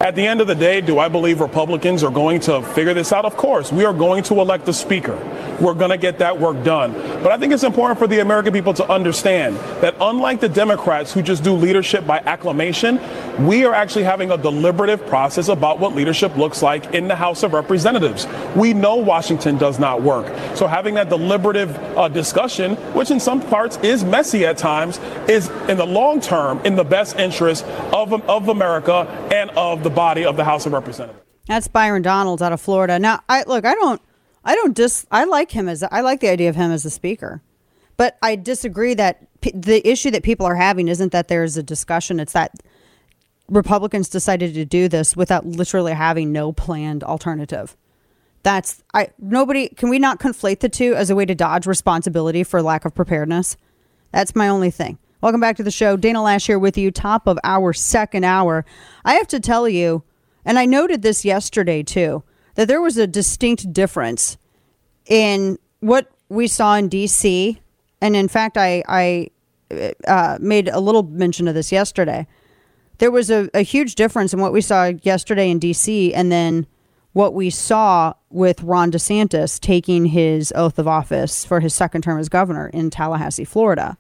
At 0.03 0.15
the 0.15 0.27
end 0.27 0.41
of 0.41 0.47
the 0.47 0.55
day, 0.55 0.81
do 0.81 0.99
I 0.99 1.07
believe 1.07 1.39
Republicans 1.39 2.03
are 2.03 2.11
going 2.11 2.41
to 2.41 2.61
figure 2.61 2.93
this 2.93 3.13
out? 3.13 3.23
Of 3.23 3.37
course. 3.37 3.71
We 3.71 3.85
are 3.85 3.93
going 3.93 4.23
to 4.23 4.41
elect 4.41 4.67
a 4.67 4.73
speaker. 4.73 5.15
We're 5.63 5.73
going 5.73 5.91
to 5.91 5.97
get 5.97 6.19
that 6.19 6.37
work 6.37 6.61
done. 6.65 6.91
But 7.23 7.31
I 7.31 7.37
think 7.37 7.53
it's 7.53 7.63
important 7.63 7.97
for 7.97 8.05
the 8.05 8.19
American 8.19 8.51
people 8.51 8.73
to 8.73 8.91
understand 8.91 9.55
that 9.81 9.95
unlike 10.01 10.41
the 10.41 10.49
Democrats 10.49 11.13
who 11.13 11.21
just 11.21 11.41
do 11.41 11.53
leadership 11.53 12.05
by 12.05 12.19
acclamation, 12.19 12.99
we 13.47 13.63
are 13.63 13.73
actually 13.73 14.03
having 14.03 14.31
a 14.31 14.37
deliberative 14.37 15.07
process 15.07 15.47
about 15.47 15.79
what 15.79 15.95
leadership 15.95 16.35
looks 16.35 16.61
like 16.61 16.93
in 16.93 17.07
the 17.07 17.15
House 17.15 17.43
of 17.43 17.53
Representatives. 17.53 18.27
We 18.57 18.73
know 18.73 18.97
Washington 18.97 19.57
does 19.57 19.79
not 19.79 20.01
work. 20.01 20.27
So 20.53 20.67
having 20.67 20.95
that 20.95 21.07
deliberative 21.07 21.77
uh, 21.97 22.09
discussion, 22.09 22.75
which 22.93 23.09
in 23.09 23.21
some 23.21 23.41
parts 23.41 23.77
is 23.77 24.03
messy 24.03 24.45
at 24.45 24.57
times, 24.57 24.99
is 25.29 25.49
in 25.69 25.77
the 25.77 25.85
long 25.85 26.19
term 26.19 26.59
in 26.65 26.75
the 26.75 26.83
best 26.83 27.17
interest 27.17 27.63
of, 27.93 28.11
of 28.29 28.49
America 28.49 29.07
and 29.31 29.49
of 29.51 29.83
the 29.83 29.89
body 29.89 30.25
of 30.25 30.35
the 30.35 30.43
House 30.43 30.65
of 30.65 30.73
Representatives. 30.73 31.23
That's 31.47 31.69
Byron 31.69 32.01
Donalds 32.01 32.41
out 32.41 32.51
of 32.51 32.59
Florida. 32.59 32.99
Now, 32.99 33.21
I 33.29 33.43
look, 33.43 33.63
I 33.63 33.75
don't, 33.75 34.01
I 34.43 34.55
don't 34.55 34.75
dis, 34.75 35.05
I 35.11 35.23
like 35.23 35.51
him 35.51 35.69
as, 35.69 35.83
I 35.83 36.01
like 36.01 36.19
the 36.19 36.29
idea 36.29 36.49
of 36.49 36.55
him 36.55 36.71
as 36.71 36.85
a 36.85 36.89
speaker, 36.89 37.41
but 37.97 38.17
I 38.21 38.35
disagree 38.35 38.93
that 38.95 39.27
p- 39.41 39.51
the 39.53 39.87
issue 39.87 40.11
that 40.11 40.23
people 40.23 40.45
are 40.45 40.55
having 40.55 40.87
isn't 40.87 41.11
that 41.11 41.27
there's 41.27 41.57
a 41.57 41.63
discussion; 41.63 42.19
it's 42.19 42.33
that 42.33 42.51
Republicans 43.47 44.09
decided 44.09 44.53
to 44.55 44.65
do 44.65 44.87
this 44.87 45.15
without 45.15 45.45
literally 45.45 45.93
having 45.93 46.31
no 46.31 46.51
planned 46.51 47.03
alternative. 47.03 47.77
That's 48.43 48.83
I 48.93 49.09
nobody 49.17 49.69
can 49.69 49.89
we 49.89 49.99
not 49.99 50.19
conflate 50.19 50.59
the 50.59 50.69
two 50.69 50.95
as 50.95 51.09
a 51.09 51.15
way 51.15 51.25
to 51.25 51.35
dodge 51.35 51.65
responsibility 51.65 52.43
for 52.43 52.61
lack 52.61 52.83
of 52.83 52.93
preparedness? 52.93 53.55
That's 54.11 54.35
my 54.35 54.49
only 54.49 54.71
thing. 54.71 54.97
Welcome 55.21 55.39
back 55.39 55.55
to 55.55 55.63
the 55.63 55.71
show. 55.71 55.95
Dana 55.95 56.19
Loesch 56.19 56.47
here 56.47 56.59
with 56.59 56.77
you, 56.77 56.91
top 56.91 57.27
of 57.27 57.39
our 57.45 57.71
second 57.71 58.25
hour. 58.25 58.65
I 59.05 59.13
have 59.13 59.27
to 59.29 59.39
tell 59.39 59.69
you, 59.69 60.03
and 60.43 60.59
I 60.59 60.65
noted 60.65 61.01
this 61.01 61.23
yesterday 61.23 61.81
too, 61.81 62.23
that 62.55 62.67
there 62.67 62.81
was 62.81 62.97
a 62.97 63.07
distinct 63.07 63.73
difference 63.73 64.37
in 65.05 65.57
what 65.79 66.11
we 66.29 66.47
saw 66.47 66.75
in 66.75 66.89
D.C. 66.89 67.59
And 68.01 68.15
in 68.15 68.27
fact, 68.27 68.57
I, 68.57 68.83
I 68.87 69.29
uh, 70.07 70.37
made 70.39 70.69
a 70.69 70.79
little 70.79 71.03
mention 71.03 71.47
of 71.47 71.55
this 71.55 71.71
yesterday. 71.71 72.27
There 72.99 73.11
was 73.11 73.29
a, 73.29 73.49
a 73.53 73.61
huge 73.61 73.95
difference 73.95 74.33
in 74.33 74.39
what 74.39 74.53
we 74.53 74.61
saw 74.61 74.91
yesterday 75.01 75.49
in 75.49 75.59
D.C. 75.59 76.13
and 76.13 76.31
then 76.31 76.67
what 77.13 77.33
we 77.33 77.49
saw 77.49 78.13
with 78.29 78.63
Ron 78.63 78.91
DeSantis 78.91 79.59
taking 79.59 80.05
his 80.05 80.51
oath 80.55 80.79
of 80.79 80.87
office 80.87 81.45
for 81.45 81.59
his 81.59 81.73
second 81.73 82.01
term 82.01 82.19
as 82.19 82.29
governor 82.29 82.69
in 82.69 82.89
Tallahassee, 82.89 83.45
Florida 83.45 83.97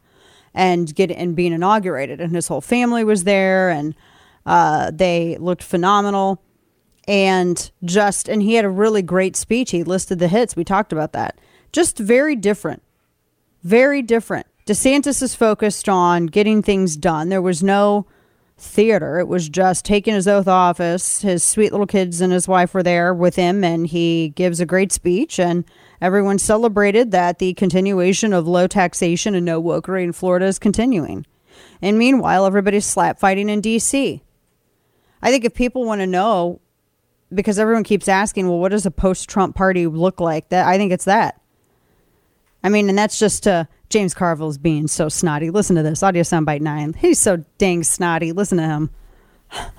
and 0.53 0.93
get 0.93 1.11
and 1.11 1.35
being 1.35 1.53
inaugurated. 1.53 2.21
And 2.21 2.35
his 2.35 2.47
whole 2.47 2.61
family 2.61 3.03
was 3.03 3.23
there, 3.23 3.69
and 3.69 3.95
uh, 4.45 4.91
they 4.93 5.37
looked 5.37 5.63
phenomenal. 5.63 6.41
And 7.07 7.71
just 7.83 8.29
and 8.29 8.41
he 8.41 8.55
had 8.55 8.65
a 8.65 8.69
really 8.69 9.01
great 9.01 9.35
speech. 9.35 9.71
He 9.71 9.83
listed 9.83 10.19
the 10.19 10.27
hits. 10.27 10.55
We 10.55 10.63
talked 10.63 10.93
about 10.93 11.13
that. 11.13 11.37
Just 11.71 11.97
very 11.97 12.35
different, 12.35 12.81
very 13.63 14.01
different. 14.01 14.47
DeSantis 14.65 15.21
is 15.21 15.35
focused 15.35 15.89
on 15.89 16.27
getting 16.27 16.61
things 16.61 16.95
done. 16.95 17.29
There 17.29 17.41
was 17.41 17.61
no 17.61 18.05
theater. 18.57 19.19
It 19.19 19.27
was 19.27 19.49
just 19.49 19.83
taking 19.83 20.13
his 20.13 20.27
oath 20.27 20.43
of 20.43 20.47
office. 20.47 21.21
His 21.21 21.43
sweet 21.43 21.71
little 21.71 21.87
kids 21.87 22.21
and 22.21 22.31
his 22.31 22.47
wife 22.47 22.73
were 22.73 22.83
there 22.83 23.13
with 23.13 23.35
him, 23.35 23.63
and 23.63 23.85
he 23.87 24.29
gives 24.29 24.61
a 24.61 24.65
great 24.65 24.93
speech. 24.93 25.37
And 25.39 25.65
Everyone 26.03 26.37
celebrated 26.37 27.11
that 27.11 27.39
the 27.39 27.53
continuation 27.53 28.33
of 28.33 28.45
low 28.45 28.67
taxation 28.67 29.35
and 29.35 29.45
no 29.45 29.63
wokery 29.63 30.03
in 30.03 30.11
Florida 30.11 30.45
is 30.45 30.59
continuing. 30.59 31.25
And 31.81 31.97
meanwhile, 31.97 32.45
everybody's 32.45 32.85
slap 32.85 33.17
fighting 33.17 33.47
in 33.47 33.61
D.C. 33.61 34.21
I 35.21 35.31
think 35.31 35.45
if 35.45 35.53
people 35.53 35.85
want 35.85 36.01
to 36.01 36.05
know, 36.05 36.59
because 37.35 37.59
everyone 37.59 37.83
keeps 37.83 38.07
asking, 38.07 38.47
well, 38.47 38.59
what 38.59 38.69
does 38.69 38.85
a 38.85 38.91
post 38.91 39.29
Trump 39.29 39.55
party 39.55 39.87
look 39.87 40.19
like? 40.19 40.49
That 40.49 40.67
I 40.67 40.77
think 40.77 40.91
it's 40.91 41.05
that. 41.05 41.39
I 42.63 42.69
mean, 42.69 42.89
and 42.89 42.97
that's 42.97 43.19
just 43.19 43.47
uh, 43.47 43.65
James 43.89 44.13
Carville's 44.13 44.57
being 44.57 44.87
so 44.87 45.09
snotty. 45.09 45.49
Listen 45.49 45.75
to 45.75 45.83
this 45.83 46.01
audio 46.01 46.23
soundbite 46.23 46.61
nine. 46.61 46.93
He's 46.93 47.19
so 47.19 47.43
dang 47.57 47.83
snotty. 47.83 48.31
Listen 48.31 48.57
to 48.57 48.63
him. 48.63 48.89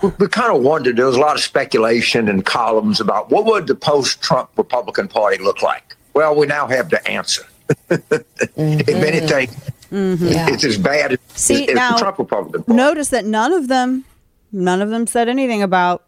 we 0.02 0.28
kind 0.28 0.54
of 0.54 0.62
wondered. 0.62 0.96
There 0.96 1.06
was 1.06 1.16
a 1.16 1.20
lot 1.20 1.34
of 1.34 1.40
speculation 1.40 2.28
and 2.28 2.44
columns 2.44 3.00
about 3.00 3.30
what 3.30 3.44
would 3.46 3.66
the 3.66 3.74
post-Trump 3.74 4.50
Republican 4.56 5.08
Party 5.08 5.42
look 5.42 5.62
like. 5.62 5.96
Well, 6.12 6.36
we 6.36 6.46
now 6.46 6.66
have 6.68 6.90
the 6.90 7.06
answer. 7.08 7.44
mm-hmm. 7.88 8.54
If 8.56 8.88
anything, 8.88 9.48
mm-hmm. 9.90 10.26
yeah. 10.26 10.48
it's 10.50 10.64
as 10.64 10.78
bad 10.78 11.12
as, 11.12 11.18
See, 11.34 11.66
as 11.68 11.74
now, 11.74 11.92
the 11.92 11.98
Trump 11.98 12.18
Republican 12.18 12.62
Party. 12.64 12.76
Notice 12.76 13.08
that 13.08 13.24
none 13.24 13.52
of 13.52 13.68
them, 13.68 14.04
none 14.52 14.80
of 14.82 14.90
them 14.90 15.06
said 15.06 15.28
anything 15.28 15.62
about 15.62 16.04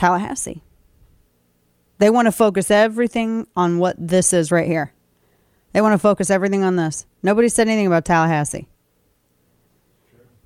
Tallahassee. 0.00 0.62
They 1.98 2.08
want 2.08 2.24
to 2.24 2.32
focus 2.32 2.70
everything 2.70 3.46
on 3.54 3.78
what 3.78 3.96
this 3.98 4.32
is 4.32 4.50
right 4.50 4.66
here. 4.66 4.94
They 5.74 5.82
want 5.82 5.92
to 5.92 5.98
focus 5.98 6.30
everything 6.30 6.64
on 6.64 6.76
this. 6.76 7.04
Nobody 7.22 7.50
said 7.50 7.68
anything 7.68 7.86
about 7.86 8.06
Tallahassee. 8.06 8.66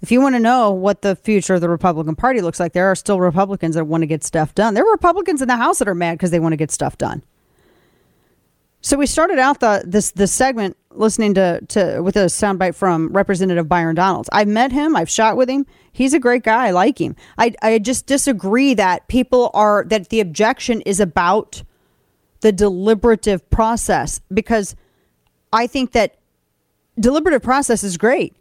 If 0.03 0.11
you 0.11 0.21
want 0.21 0.35
to 0.35 0.41
know 0.41 0.73
what 0.73 1.03
the 1.03 1.15
future 1.15 1.55
of 1.55 1.61
the 1.61 1.69
Republican 1.69 2.17
Party 2.17 2.41
looks 2.41 2.59
like, 2.59 2.73
there 2.73 2.91
are 2.91 2.97
still 2.97 3.21
Republicans 3.21 3.77
that 3.77 3.85
want 3.85 4.03
to 4.03 4.09
get 4.09 4.25
stuff 4.25 4.57
done. 4.57 4.75
There 4.75 4.85
are 4.85 4.91
Republicans 4.91 5.41
in 5.41 5.47
the 5.47 5.57
House 5.57 5.79
that 5.79 5.87
are 5.87 5.95
mad 5.95 6.19
because 6.19 6.33
they 6.33 6.41
want 6.41 6.53
to 6.53 6.57
get 6.57 6.73
stuff 6.73 6.99
done. 6.99 7.23
So 8.81 8.97
we 8.97 9.07
started 9.07 9.39
out 9.39 9.61
the 9.61 9.85
this 9.87 10.11
this 10.11 10.33
segment 10.33 10.77
listening 10.95 11.35
to 11.35 11.61
to 11.69 12.01
with 12.01 12.17
a 12.17 12.27
soundbite 12.27 12.75
from 12.75 13.13
Representative 13.13 13.69
Byron 13.69 13.97
Donalds. 13.97 14.29
I've 14.33 14.49
met 14.49 14.73
him. 14.73 14.97
I've 14.97 15.11
shot 15.11 15.37
with 15.37 15.49
him. 15.49 15.67
He's 15.93 16.15
a 16.15 16.21
great 16.21 16.43
guy. 16.43 16.69
I 16.69 16.71
like 16.71 17.01
him. 17.01 17.17
I 17.39 17.55
I 17.63 17.79
just 17.79 18.07
disagree 18.07 18.75
that 18.75 19.09
people 19.09 19.51
are 19.55 19.85
that 19.89 20.09
the 20.09 20.21
objection 20.21 20.81
is 20.83 21.01
about 21.01 21.63
the 22.41 22.53
deliberative 22.53 23.49
process 23.51 24.21
because 24.33 24.77
I 25.53 25.67
think 25.67 25.93
that 25.93 26.19
deliberative 26.99 27.43
process 27.43 27.83
is 27.83 27.97
great. 27.97 28.37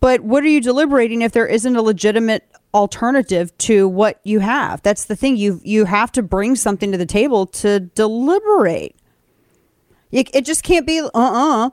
But 0.00 0.20
what 0.20 0.44
are 0.44 0.48
you 0.48 0.60
deliberating 0.60 1.22
if 1.22 1.32
there 1.32 1.46
isn't 1.46 1.74
a 1.74 1.82
legitimate 1.82 2.48
alternative 2.72 3.56
to 3.58 3.88
what 3.88 4.20
you 4.24 4.40
have? 4.40 4.82
That's 4.82 5.06
the 5.06 5.16
thing. 5.16 5.36
You 5.36 5.60
you 5.64 5.84
have 5.86 6.12
to 6.12 6.22
bring 6.22 6.56
something 6.56 6.92
to 6.92 6.98
the 6.98 7.06
table 7.06 7.46
to 7.46 7.80
deliberate. 7.80 8.96
It, 10.12 10.34
it 10.34 10.44
just 10.44 10.62
can't 10.62 10.86
be 10.86 11.00
uh 11.00 11.10
uh-uh. 11.14 11.66
uh 11.66 11.70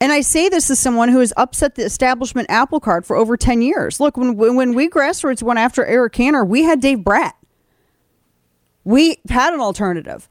And 0.00 0.12
I 0.12 0.20
say 0.20 0.48
this 0.48 0.70
as 0.70 0.78
someone 0.78 1.08
who 1.08 1.18
has 1.18 1.32
upset 1.36 1.74
the 1.74 1.84
establishment 1.84 2.48
apple 2.50 2.78
cart 2.78 3.04
for 3.04 3.16
over 3.16 3.36
10 3.36 3.62
years. 3.62 3.98
Look, 3.98 4.16
when, 4.16 4.36
when 4.36 4.74
we 4.74 4.88
grassroots 4.88 5.42
went 5.42 5.58
after 5.58 5.84
Eric 5.84 6.12
Cantor, 6.12 6.44
we 6.44 6.62
had 6.62 6.80
Dave 6.80 7.02
Brat. 7.02 7.34
We 8.84 9.20
had 9.28 9.52
an 9.52 9.60
alternative. 9.60 10.28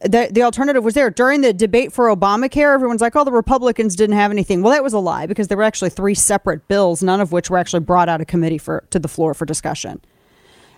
The, 0.00 0.28
the 0.30 0.42
alternative 0.42 0.84
was 0.84 0.94
there. 0.94 1.10
During 1.10 1.40
the 1.40 1.52
debate 1.52 1.92
for 1.92 2.14
Obamacare, 2.14 2.72
everyone's 2.72 3.00
like, 3.00 3.16
oh, 3.16 3.24
the 3.24 3.32
Republicans 3.32 3.96
didn't 3.96 4.16
have 4.16 4.30
anything. 4.30 4.62
Well, 4.62 4.72
that 4.72 4.84
was 4.84 4.92
a 4.92 4.98
lie 4.98 5.26
because 5.26 5.48
there 5.48 5.56
were 5.56 5.64
actually 5.64 5.90
three 5.90 6.14
separate 6.14 6.68
bills, 6.68 7.02
none 7.02 7.20
of 7.20 7.32
which 7.32 7.50
were 7.50 7.58
actually 7.58 7.80
brought 7.80 8.08
out 8.08 8.20
of 8.20 8.26
committee 8.26 8.58
for, 8.58 8.84
to 8.90 8.98
the 8.98 9.08
floor 9.08 9.34
for 9.34 9.44
discussion. 9.44 10.00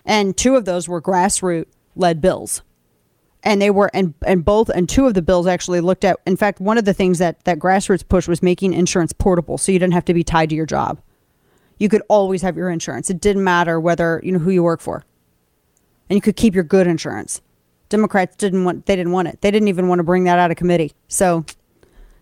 And 0.05 0.35
two 0.35 0.55
of 0.55 0.65
those 0.65 0.87
were 0.87 1.01
grassroots 1.01 1.67
led 1.95 2.21
bills 2.21 2.61
and 3.43 3.61
they 3.61 3.69
were 3.69 3.89
and 3.93 4.13
and 4.25 4.43
both 4.43 4.69
and 4.69 4.89
two 4.89 5.05
of 5.05 5.13
the 5.13 5.21
bills 5.21 5.47
actually 5.47 5.81
looked 5.81 6.03
at 6.03 6.17
in 6.25 6.35
fact 6.35 6.59
one 6.59 6.77
of 6.77 6.85
the 6.85 6.93
things 6.93 7.19
that 7.19 7.43
that 7.45 7.59
grassroots 7.59 8.07
push 8.07 8.27
was 8.27 8.43
making 8.43 8.73
insurance 8.73 9.13
portable 9.13 9.57
so 9.57 9.71
you 9.71 9.79
didn't 9.79 9.93
have 9.93 10.05
to 10.05 10.13
be 10.13 10.23
tied 10.23 10.49
to 10.49 10.55
your 10.55 10.65
job. 10.65 11.01
You 11.77 11.87
could 11.87 12.01
always 12.09 12.41
have 12.41 12.57
your 12.57 12.69
insurance. 12.69 13.09
It 13.09 13.21
didn't 13.21 13.43
matter 13.43 13.79
whether 13.79 14.19
you 14.23 14.31
know 14.31 14.39
who 14.39 14.51
you 14.51 14.63
work 14.63 14.81
for. 14.81 15.05
And 16.09 16.17
you 16.17 16.21
could 16.21 16.35
keep 16.35 16.55
your 16.55 16.63
good 16.63 16.87
insurance. 16.87 17.41
Democrats 17.87 18.35
didn't 18.35 18.65
want 18.65 18.85
they 18.85 18.95
didn't 18.95 19.13
want 19.13 19.29
it. 19.29 19.41
They 19.41 19.51
didn't 19.51 19.69
even 19.69 19.87
want 19.87 19.99
to 19.99 20.03
bring 20.03 20.25
that 20.25 20.39
out 20.39 20.51
of 20.51 20.57
committee. 20.57 20.93
So 21.07 21.45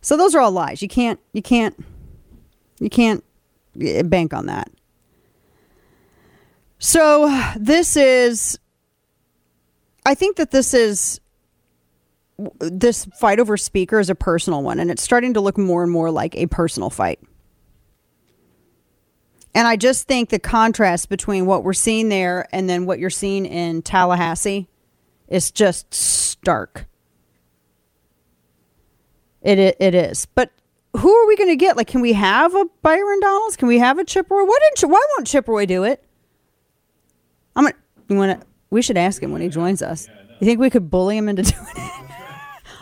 so 0.01 0.15
those 0.15 0.35
are 0.35 0.41
all 0.41 0.51
lies. 0.51 0.81
You 0.81 0.87
can't 0.87 1.19
you 1.33 1.41
can't 1.41 1.75
you 2.79 2.89
can't 2.89 3.23
eh, 3.81 4.03
bank 4.03 4.33
on 4.33 4.45
that. 4.45 4.69
So 6.79 7.27
this 7.57 7.97
is 7.97 8.59
I 10.07 10.15
think 10.15 10.37
that 10.37 10.51
this 10.51 10.73
is 10.73 11.19
this 12.59 13.05
fight 13.19 13.41
over 13.41 13.57
speaker 13.57 13.99
is 13.99 14.09
a 14.09 14.15
personal 14.15 14.63
one, 14.63 14.79
and 14.79 14.89
it's 14.89 15.03
starting 15.03 15.33
to 15.33 15.41
look 15.41 15.57
more 15.57 15.83
and 15.83 15.91
more 15.91 16.09
like 16.11 16.33
a 16.37 16.45
personal 16.45 16.89
fight. 16.89 17.19
And 19.53 19.67
I 19.67 19.75
just 19.75 20.07
think 20.07 20.29
the 20.29 20.39
contrast 20.39 21.09
between 21.09 21.45
what 21.45 21.65
we're 21.65 21.73
seeing 21.73 22.07
there 22.07 22.47
and 22.53 22.69
then 22.69 22.85
what 22.85 22.99
you're 22.99 23.09
seeing 23.09 23.45
in 23.45 23.81
Tallahassee 23.81 24.69
is 25.27 25.51
just 25.51 25.93
stark. 25.93 26.85
It 29.41 29.59
it, 29.59 29.75
it 29.81 29.93
is. 29.93 30.25
But 30.25 30.51
who 30.95 31.13
are 31.13 31.27
we 31.27 31.35
going 31.35 31.49
to 31.49 31.57
get? 31.57 31.75
Like, 31.75 31.87
can 31.87 31.99
we 31.99 32.13
have 32.13 32.55
a 32.55 32.63
Byron 32.81 33.19
Donalds? 33.19 33.57
Can 33.57 33.67
we 33.67 33.79
have 33.79 33.97
a 33.97 34.05
Chip 34.05 34.31
Roy? 34.31 34.45
Why 34.45 34.57
didn't 34.61 34.89
why 34.89 35.05
won't 35.17 35.27
Chip 35.27 35.49
Roy 35.49 35.65
do 35.65 35.83
it? 35.83 36.01
I'm 37.57 37.65
gonna. 37.65 37.75
You 38.07 38.15
want 38.15 38.39
to? 38.39 38.47
We 38.69 38.81
should 38.81 38.97
ask 38.97 39.21
him 39.23 39.31
when 39.31 39.41
he 39.41 39.49
joins 39.49 39.81
us. 39.81 40.07
You 40.39 40.45
think 40.45 40.59
we 40.59 40.69
could 40.69 40.89
bully 40.89 41.17
him 41.17 41.29
into 41.29 41.41
doing 41.51 41.65
it? 41.75 42.11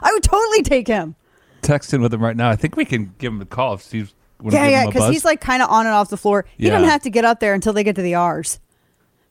I 0.02 0.12
would 0.12 0.24
totally 0.24 0.62
take 0.64 0.88
him. 0.88 1.16
Texting 1.62 2.02
with 2.02 2.14
him 2.14 2.22
right 2.24 2.36
now. 2.36 2.50
I 2.50 2.56
think 2.56 2.76
we 2.76 2.86
can 2.86 3.14
give 3.18 3.32
him 3.34 3.42
a 3.42 3.46
call 3.46 3.74
if 3.76 3.82
Steve's. 3.82 4.14
Yeah, 4.44 4.68
yeah, 4.68 4.86
because 4.86 5.10
he's 5.10 5.24
like 5.26 5.40
kind 5.42 5.64
of 5.64 5.70
on 5.70 5.86
and 5.86 5.96
off 5.96 6.10
the 6.10 6.18
floor. 6.18 6.46
He 6.58 6.66
Yeah. 6.66 6.72
doesn't 6.74 6.90
have 6.90 7.02
to 7.04 7.10
get 7.10 7.24
up 7.26 7.40
there 7.40 7.54
until 7.54 7.72
they 7.74 7.84
get 7.84 7.96
to 7.96 8.02
the 8.02 8.16
R's. 8.16 8.60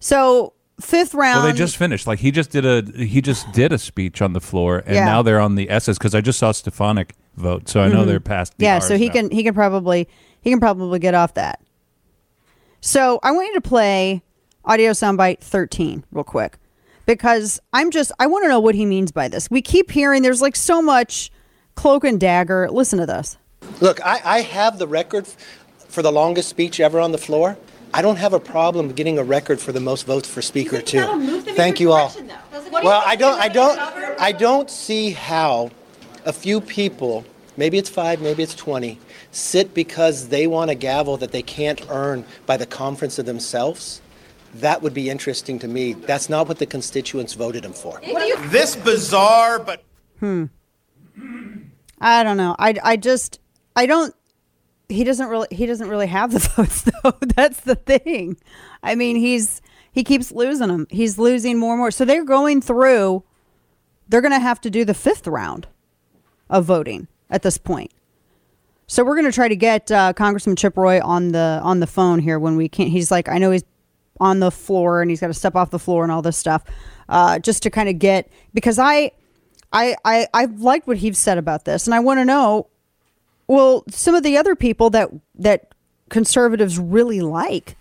So 0.01 0.55
fifth 0.81 1.15
round. 1.15 1.45
Well, 1.45 1.53
they 1.53 1.57
just 1.59 1.77
finished. 1.77 2.07
Like 2.07 2.19
he 2.19 2.31
just 2.31 2.51
did 2.51 2.65
a 2.65 2.83
he 3.05 3.21
just 3.21 3.53
did 3.53 3.73
a 3.73 3.79
speech 3.79 4.21
on 4.23 4.33
the 4.33 4.41
floor, 4.41 4.83
and 4.87 4.95
Yeah. 4.97 5.05
now 5.05 5.23
they're 5.23 5.39
on 5.41 5.55
the 5.55 5.69
S's 5.71 5.99
because 5.99 6.15
I 6.15 6.21
just 6.23 6.39
saw 6.39 6.51
Stefanik 6.53 7.15
vote, 7.37 7.69
so 7.69 7.81
I 7.83 7.89
know 7.89 8.03
Mhm. 8.03 8.07
they're 8.07 8.21
past. 8.21 8.57
The 8.59 8.65
Yeah, 8.65 8.75
R's 8.77 8.89
so 8.89 8.97
he 8.97 9.07
now. 9.09 9.13
can 9.13 9.31
he 9.31 9.43
can 9.45 9.55
probably 9.55 10.09
he 10.41 10.51
can 10.51 10.59
probably 10.59 10.99
get 10.99 11.15
off 11.15 11.35
that. 11.35 11.61
So 12.81 13.21
I 13.23 13.31
want 13.33 13.49
you 13.49 13.55
to 13.55 13.61
play 13.61 14.23
audio 14.67 14.93
soundbite 14.93 15.41
13 15.41 16.05
real 16.13 16.25
quick 16.25 16.59
because 17.07 17.61
I'm 17.73 17.91
just 17.91 18.13
I 18.19 18.27
want 18.27 18.45
to 18.45 18.49
know 18.49 18.61
what 18.61 18.75
he 18.75 18.87
means 18.87 19.13
by 19.13 19.29
this. 19.29 19.51
We 19.51 19.63
keep 19.63 19.91
hearing 19.91 20.23
there's 20.23 20.43
like 20.43 20.57
so 20.57 20.81
much 20.81 21.31
cloak 21.75 22.05
and 22.05 22.19
dagger. 22.19 22.69
Listen 22.71 22.99
to 22.99 23.07
this. 23.07 23.37
Look, 23.81 24.05
I, 24.05 24.21
I 24.25 24.41
have 24.43 24.79
the 24.79 24.87
record 24.87 25.27
for 25.89 26.03
the 26.03 26.13
longest 26.13 26.49
speech 26.49 26.81
ever 26.81 27.01
on 27.01 27.13
the 27.13 27.19
floor. 27.19 27.57
I 27.93 28.03
don't 28.03 28.17
have 28.17 28.33
a 28.33 28.41
problem 28.41 28.93
getting 28.93 29.19
a 29.19 29.25
record 29.25 29.61
for 29.61 29.71
the 29.71 29.81
most 29.81 30.05
votes 30.07 30.29
for 30.29 30.43
speaker 30.43 30.81
too. 30.81 31.43
Thank 31.55 31.79
you 31.79 31.93
all. 31.93 32.13
Well, 32.73 33.03
I 33.07 33.15
don't, 33.15 33.41
I 33.41 33.49
don't, 33.49 33.79
I 34.21 34.33
don't 34.33 34.69
see 34.69 35.13
how 35.13 35.71
a 36.25 36.33
few 36.33 36.61
people, 36.61 37.25
maybe 37.57 37.79
it's 37.79 37.89
five, 37.89 38.21
maybe 38.21 38.43
it's 38.43 38.55
twenty, 38.55 38.99
sit 39.31 39.75
because 39.75 40.29
they 40.29 40.49
want 40.49 40.71
a 40.73 40.75
gavel 40.75 41.17
that 41.19 41.31
they 41.31 41.43
can't 41.43 41.87
earn 41.89 42.25
by 42.47 42.57
the 42.57 42.67
conference 42.67 43.19
of 43.21 43.27
themselves. 43.27 44.01
That 44.55 44.83
would 44.83 44.95
be 44.95 45.11
interesting 45.11 45.59
to 45.61 45.69
me. 45.69 45.93
That's 45.95 46.29
not 46.29 46.49
what 46.49 46.59
the 46.59 46.67
constituents 46.67 47.35
voted 47.35 47.65
him 47.65 47.73
for. 47.73 48.01
This 48.49 48.77
bizarre 48.77 49.59
but 49.59 49.83
Hmm. 50.21 50.45
I 52.01 52.23
don't 52.23 52.37
know. 52.37 52.55
I 52.59 52.75
I 52.83 52.97
just 52.97 53.41
I 53.77 53.87
don't 53.87 54.15
he 54.89 55.03
doesn't 55.05 55.29
really 55.29 55.49
he 55.51 55.67
doesn't 55.67 55.89
really 55.89 56.07
have 56.07 56.33
the 56.33 56.39
votes 56.57 56.83
though. 56.83 57.13
That's 57.37 57.61
the 57.61 57.75
thing. 57.75 58.37
I 58.83 58.95
mean, 58.95 59.17
he's 59.17 59.61
he 59.93 60.05
keeps 60.05 60.31
losing 60.33 60.69
them. 60.69 60.87
He's 60.91 61.19
losing 61.19 61.59
more 61.59 61.73
and 61.75 61.81
more. 61.81 61.91
So 61.91 62.05
they're 62.05 62.25
going 62.25 62.61
through 62.61 63.25
they're 64.09 64.21
going 64.21 64.33
to 64.33 64.39
have 64.41 64.61
to 64.61 64.71
do 64.71 64.85
the 64.85 64.93
fifth 64.95 65.27
round 65.27 65.67
of 66.51 66.65
voting 66.67 67.09
at 67.31 67.43
this 67.43 67.57
point. 67.59 67.91
So 68.87 69.03
we're 69.03 69.15
going 69.15 69.25
to 69.25 69.33
try 69.33 69.49
to 69.49 69.57
get 69.57 69.91
uh, 69.91 70.13
Congressman 70.13 70.57
Chip 70.57 70.77
Roy 70.77 71.01
on 71.03 71.29
the 71.33 71.61
on 71.63 71.81
the 71.81 71.87
phone 71.87 72.19
here 72.19 72.39
when 72.39 72.57
we 72.57 72.69
can. 72.69 72.87
He's 72.89 73.11
like, 73.11 73.29
I 73.31 73.39
know 73.39 73.51
he's 73.51 73.65
on 74.21 74.41
the 74.41 74.51
floor 74.51 75.03
and 75.03 75.11
he's 75.11 75.21
got 75.21 75.29
to 75.29 75.35
step 75.35 75.57
off 75.57 75.71
the 75.71 75.79
floor 75.79 76.03
and 76.03 76.13
all 76.13 76.23
this 76.23 76.37
stuff, 76.37 76.65
uh, 77.09 77.39
just 77.39 77.63
to 77.65 77.71
kind 77.71 77.89
of 77.89 77.99
get 77.99 78.31
because 78.53 78.79
I, 78.79 79.13
I, 79.73 79.97
I, 80.05 80.29
I 80.33 80.45
liked 80.45 80.87
what 80.87 80.99
he's 80.99 81.19
said 81.19 81.37
about 81.39 81.65
this, 81.65 81.87
and 81.87 81.95
I 81.95 82.01
want 82.01 82.21
to 82.21 82.25
know, 82.25 82.69
well, 83.49 83.85
some 83.91 84.15
of 84.15 84.23
the 84.23 84.37
other 84.37 84.55
people 84.55 84.91
that 84.91 85.11
that 85.35 85.75
conservatives 86.09 86.79
really 86.79 87.21
like, 87.21 87.77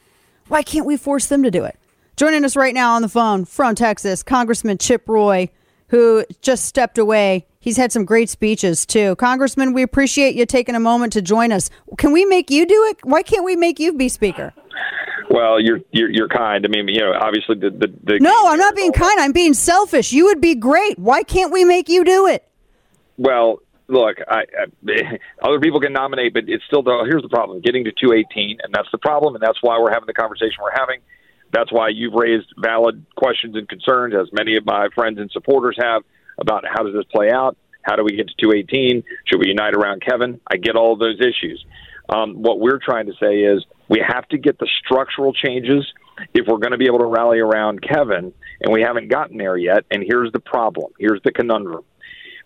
why 0.48 0.64
can't 0.64 0.86
we 0.86 0.98
force 0.98 1.28
them 1.28 1.44
to 1.44 1.52
do 1.52 1.64
it? 1.64 1.78
Joining 2.16 2.44
us 2.46 2.56
right 2.56 2.74
now 2.74 2.94
on 2.94 3.02
the 3.02 3.10
phone 3.10 3.46
from 3.46 3.76
Texas, 3.76 4.24
Congressman 4.24 4.78
Chip 4.78 5.08
Roy, 5.08 5.50
who 5.88 6.26
just 6.42 6.66
stepped 6.66 6.98
away. 6.98 7.46
He's 7.60 7.78
had 7.78 7.92
some 7.92 8.06
great 8.06 8.30
speeches 8.30 8.86
too. 8.86 9.16
Congressman, 9.16 9.74
we 9.74 9.84
appreciate 9.84 10.36
you 10.36 10.46
taking 10.46 10.76
a 10.76 10.80
moment 10.80 11.14
to 11.14 11.22
join 11.22 11.52
us. 11.52 11.70
Can 11.98 12.12
we 12.12 12.26
make 12.26 12.50
you 12.50 12.66
do 12.66 12.86
it? 12.90 12.98
Why 13.04 13.22
can't 13.22 13.46
we 13.46 13.56
make 13.56 13.80
you 13.80 13.94
be 13.94 14.10
speaker? 14.10 14.54
Well, 15.34 15.60
you're 15.60 15.80
you're, 15.92 16.12
you're 16.12 16.28
kind. 16.28 16.64
I 16.64 16.70
mean, 16.70 16.88
you 16.88 17.00
know, 17.00 17.12
obviously 17.20 17.56
the 17.56 17.72
the, 17.72 17.92
the 18.04 18.20
No, 18.20 18.50
I'm 18.50 18.60
not 18.60 18.76
being 18.76 18.92
kind. 18.92 19.20
I'm 19.20 19.32
being 19.32 19.56
selfish. 19.56 20.14
You 20.14 20.26
would 20.26 20.40
be 20.40 20.54
great. 20.54 21.00
Why 21.00 21.24
can't 21.24 21.52
we 21.52 21.66
make 21.66 21.90
you 21.90 22.04
do 22.06 22.28
it? 22.28 22.48
Well, 23.18 23.58
look, 23.88 24.18
I, 24.28 24.44
I 24.44 25.18
other 25.42 25.60
people 25.60 25.80
can 25.80 25.92
nominate, 25.92 26.36
but 26.36 26.44
it's 26.46 26.64
still 26.66 26.84
the 26.84 27.08
here's 27.10 27.24
the 27.24 27.30
problem: 27.30 27.62
getting 27.62 27.84
to 27.86 27.92
218, 27.92 28.60
and 28.62 28.72
that's 28.76 28.90
the 28.92 29.00
problem, 29.00 29.34
and 29.34 29.42
that's 29.42 29.58
why 29.64 29.80
we're 29.80 29.92
having 29.92 30.06
the 30.06 30.14
conversation 30.14 30.58
we're 30.62 30.80
having. 30.80 31.00
That's 31.52 31.72
why 31.72 31.90
you've 31.90 32.14
raised 32.14 32.54
valid 32.62 33.04
questions 33.16 33.56
and 33.56 33.68
concerns, 33.68 34.14
as 34.14 34.32
many 34.34 34.56
of 34.56 34.68
my 34.68 34.90
friends 34.94 35.18
and 35.18 35.32
supporters 35.32 35.76
have, 35.82 36.04
about 36.38 36.64
how 36.72 36.84
does 36.84 36.94
this 36.94 37.06
play 37.12 37.32
out? 37.32 37.58
How 37.82 37.96
do 37.96 38.04
we 38.04 38.16
get 38.16 38.28
to 38.28 38.36
218? 38.40 39.04
Should 39.26 39.40
we 39.40 39.48
unite 39.48 39.74
around 39.74 40.04
Kevin? 40.08 40.40
I 40.46 40.58
get 40.58 40.76
all 40.76 40.94
of 40.94 41.00
those 41.00 41.20
issues. 41.20 41.66
Um, 42.08 42.44
what 42.44 42.60
we're 42.60 42.80
trying 42.80 43.08
to 43.08 43.14
say 43.20 43.42
is 43.42 43.66
we 43.90 44.04
have 44.06 44.28
to 44.30 44.38
get 44.38 44.60
the 44.60 44.68
structural 44.84 45.34
changes 45.34 45.86
if 46.34 46.48
we're 46.48 46.58
going 46.58 46.72
to 46.72 46.78
be 46.78 46.86
able 46.86 47.00
to 47.00 47.06
rally 47.06 47.40
around 47.40 47.82
Kevin, 47.82 48.34
and 48.62 48.72
we 48.72 48.82
haven't 48.82 49.10
gotten 49.10 49.38
there 49.38 49.58
yet. 49.58 49.86
And 49.92 50.04
here's 50.08 50.32
the 50.32 50.40
problem. 50.40 50.92
Here's 51.00 51.22
the 51.24 51.32
conundrum. 51.32 51.84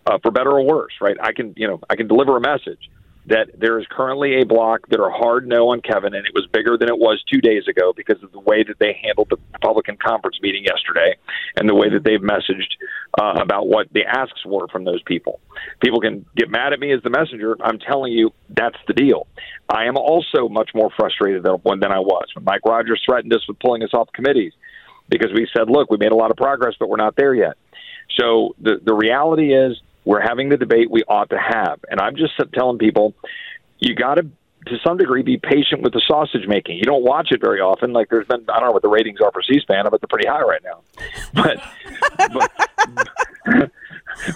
Uh, 0.05 0.17
for 0.23 0.31
better 0.31 0.51
or 0.51 0.63
worse, 0.63 0.93
right? 1.01 1.17
I 1.21 1.33
can, 1.33 1.53
you 1.57 1.67
know, 1.67 1.81
I 1.89 1.97
can 1.97 2.07
deliver 2.07 2.37
a 2.37 2.39
message 2.39 2.89
that 3.27 3.49
there 3.57 3.77
is 3.79 3.85
currently 3.89 4.41
a 4.41 4.45
block 4.45 4.87
that 4.87 4.99
are 4.99 5.09
hard 5.09 5.47
no 5.47 5.69
on 5.69 5.81
Kevin, 5.81 6.13
and 6.13 6.25
it 6.25 6.33
was 6.33 6.47
bigger 6.51 6.77
than 6.77 6.87
it 6.87 6.97
was 6.97 7.21
two 7.31 7.41
days 7.41 7.67
ago 7.67 7.93
because 7.95 8.21
of 8.23 8.31
the 8.31 8.39
way 8.39 8.63
that 8.63 8.79
they 8.79 8.97
handled 9.03 9.27
the 9.29 9.37
Republican 9.53 9.97
conference 9.97 10.37
meeting 10.41 10.63
yesterday 10.63 11.15
and 11.57 11.67
the 11.67 11.75
way 11.75 11.89
that 11.89 12.03
they've 12.05 12.21
messaged 12.21 12.71
uh, 13.19 13.41
about 13.41 13.67
what 13.67 13.91
the 13.91 14.05
asks 14.05 14.45
were 14.45 14.67
from 14.69 14.85
those 14.85 15.01
people. 15.03 15.41
People 15.81 15.99
can 15.99 16.25
get 16.37 16.49
mad 16.49 16.71
at 16.71 16.79
me 16.79 16.93
as 16.93 17.03
the 17.03 17.09
messenger. 17.09 17.57
I'm 17.61 17.79
telling 17.79 18.13
you, 18.13 18.31
that's 18.49 18.77
the 18.87 18.93
deal. 18.93 19.27
I 19.67 19.85
am 19.85 19.97
also 19.97 20.47
much 20.47 20.71
more 20.73 20.89
frustrated 20.97 21.43
than, 21.43 21.59
than 21.79 21.91
I 21.91 21.99
was 21.99 22.27
when 22.33 22.45
Mike 22.45 22.65
Rogers 22.65 23.01
threatened 23.05 23.33
us 23.33 23.45
with 23.47 23.59
pulling 23.59 23.83
us 23.83 23.93
off 23.93 24.09
committees 24.13 24.53
because 25.09 25.31
we 25.33 25.49
said, 25.55 25.69
look, 25.69 25.91
we 25.91 25.97
made 25.97 26.11
a 26.11 26.15
lot 26.15 26.31
of 26.31 26.37
progress, 26.37 26.75
but 26.79 26.87
we're 26.87 26.97
not 26.97 27.15
there 27.17 27.33
yet. 27.33 27.57
So 28.17 28.55
the 28.61 28.79
the 28.83 28.93
reality 28.93 29.53
is 29.53 29.79
we're 30.07 30.21
having 30.21 30.47
the 30.47 30.55
debate 30.55 30.89
we 30.89 31.03
ought 31.03 31.29
to 31.31 31.37
have, 31.37 31.83
and 31.89 31.99
I'm 31.99 32.15
just 32.15 32.31
telling 32.53 32.77
people 32.77 33.13
you 33.79 33.93
got 33.93 34.15
to 34.15 34.25
to 34.67 34.77
some 34.85 34.97
degree 34.97 35.21
be 35.21 35.37
patient 35.37 35.81
with 35.81 35.93
the 35.93 36.01
sausage 36.07 36.47
making. 36.47 36.77
You 36.77 36.83
don't 36.83 37.03
watch 37.03 37.27
it 37.31 37.41
very 37.41 37.59
often. 37.59 37.91
Like 37.91 38.09
there's 38.09 38.25
been 38.25 38.45
I 38.49 38.59
don't 38.59 38.69
know 38.69 38.71
what 38.71 38.83
the 38.83 38.89
ratings 38.89 39.19
are 39.19 39.31
for 39.33 39.41
C-SPAN, 39.41 39.85
but 39.91 39.99
they're 39.99 40.07
pretty 40.09 40.27
high 40.27 40.41
right 40.41 40.61
now. 40.63 40.81
But 41.33 41.61
but, 42.33 42.51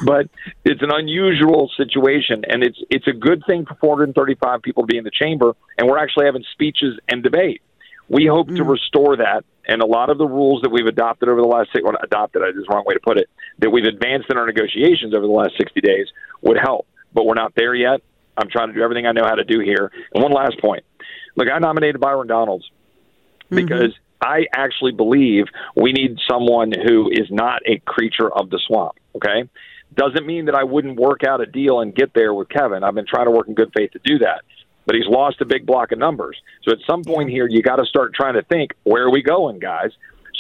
but 0.05 0.29
it's 0.65 0.81
an 0.81 0.91
unusual 0.91 1.71
situation, 1.77 2.43
and 2.49 2.63
it's 2.63 2.79
it's 2.89 3.07
a 3.07 3.13
good 3.13 3.43
thing 3.47 3.65
for 3.65 3.75
435 3.75 4.61
people 4.61 4.83
to 4.83 4.87
be 4.87 4.97
in 4.97 5.05
the 5.05 5.11
chamber, 5.11 5.55
and 5.77 5.87
we're 5.87 5.99
actually 5.99 6.25
having 6.25 6.43
speeches 6.51 6.99
and 7.07 7.23
debate. 7.23 7.61
We 8.09 8.25
hope 8.25 8.47
to 8.47 8.53
mm-hmm. 8.53 8.69
restore 8.69 9.15
that, 9.17 9.45
and 9.67 9.81
a 9.81 9.85
lot 9.85 10.09
of 10.09 10.17
the 10.17 10.27
rules 10.27 10.61
that 10.63 10.71
we've 10.71 10.85
adopted 10.85 11.29
over 11.29 11.41
the 11.41 11.47
last 11.47 11.69
six, 11.73 11.83
well, 11.83 11.95
adopted 12.01 12.41
is 12.49 12.65
the 12.67 12.73
wrong 12.73 12.83
way 12.85 12.93
to 12.93 12.99
put 12.99 13.17
it, 13.17 13.29
that 13.59 13.69
we've 13.69 13.85
advanced 13.85 14.29
in 14.29 14.37
our 14.37 14.45
negotiations 14.45 15.13
over 15.13 15.25
the 15.25 15.31
last 15.31 15.53
60 15.57 15.79
days 15.81 16.07
would 16.41 16.57
help. 16.57 16.87
But 17.13 17.25
we're 17.25 17.35
not 17.35 17.53
there 17.55 17.75
yet. 17.75 18.01
I'm 18.37 18.49
trying 18.49 18.69
to 18.69 18.73
do 18.73 18.81
everything 18.81 19.05
I 19.05 19.11
know 19.11 19.25
how 19.25 19.35
to 19.35 19.43
do 19.43 19.59
here. 19.59 19.91
And 20.13 20.23
one 20.23 20.31
last 20.31 20.59
point. 20.59 20.83
Look, 21.35 21.47
I 21.53 21.59
nominated 21.59 21.99
Byron 21.99 22.27
Donalds 22.27 22.69
mm-hmm. 23.45 23.55
because 23.55 23.93
I 24.21 24.45
actually 24.55 24.91
believe 24.91 25.45
we 25.75 25.91
need 25.91 26.17
someone 26.29 26.71
who 26.71 27.09
is 27.11 27.27
not 27.29 27.61
a 27.65 27.79
creature 27.79 28.31
of 28.31 28.49
the 28.49 28.59
swamp. 28.67 28.95
Okay, 29.15 29.49
doesn't 29.93 30.25
mean 30.25 30.45
that 30.45 30.55
I 30.55 30.63
wouldn't 30.63 30.99
work 30.99 31.23
out 31.27 31.41
a 31.41 31.45
deal 31.45 31.81
and 31.81 31.93
get 31.93 32.13
there 32.13 32.33
with 32.33 32.49
Kevin. 32.49 32.83
I've 32.83 32.95
been 32.95 33.07
trying 33.07 33.25
to 33.25 33.31
work 33.31 33.47
in 33.47 33.55
good 33.55 33.71
faith 33.75 33.91
to 33.91 33.99
do 34.03 34.19
that, 34.19 34.41
but 34.85 34.95
he's 34.95 35.07
lost 35.07 35.41
a 35.41 35.45
big 35.45 35.65
block 35.65 35.91
of 35.91 35.99
numbers. 35.99 36.37
So 36.63 36.71
at 36.71 36.79
some 36.87 37.03
point 37.03 37.29
here, 37.29 37.47
you 37.47 37.61
got 37.61 37.77
to 37.77 37.85
start 37.85 38.13
trying 38.13 38.33
to 38.33 38.43
think 38.43 38.71
where 38.83 39.03
are 39.03 39.11
we 39.11 39.21
going, 39.21 39.59
guys. 39.59 39.91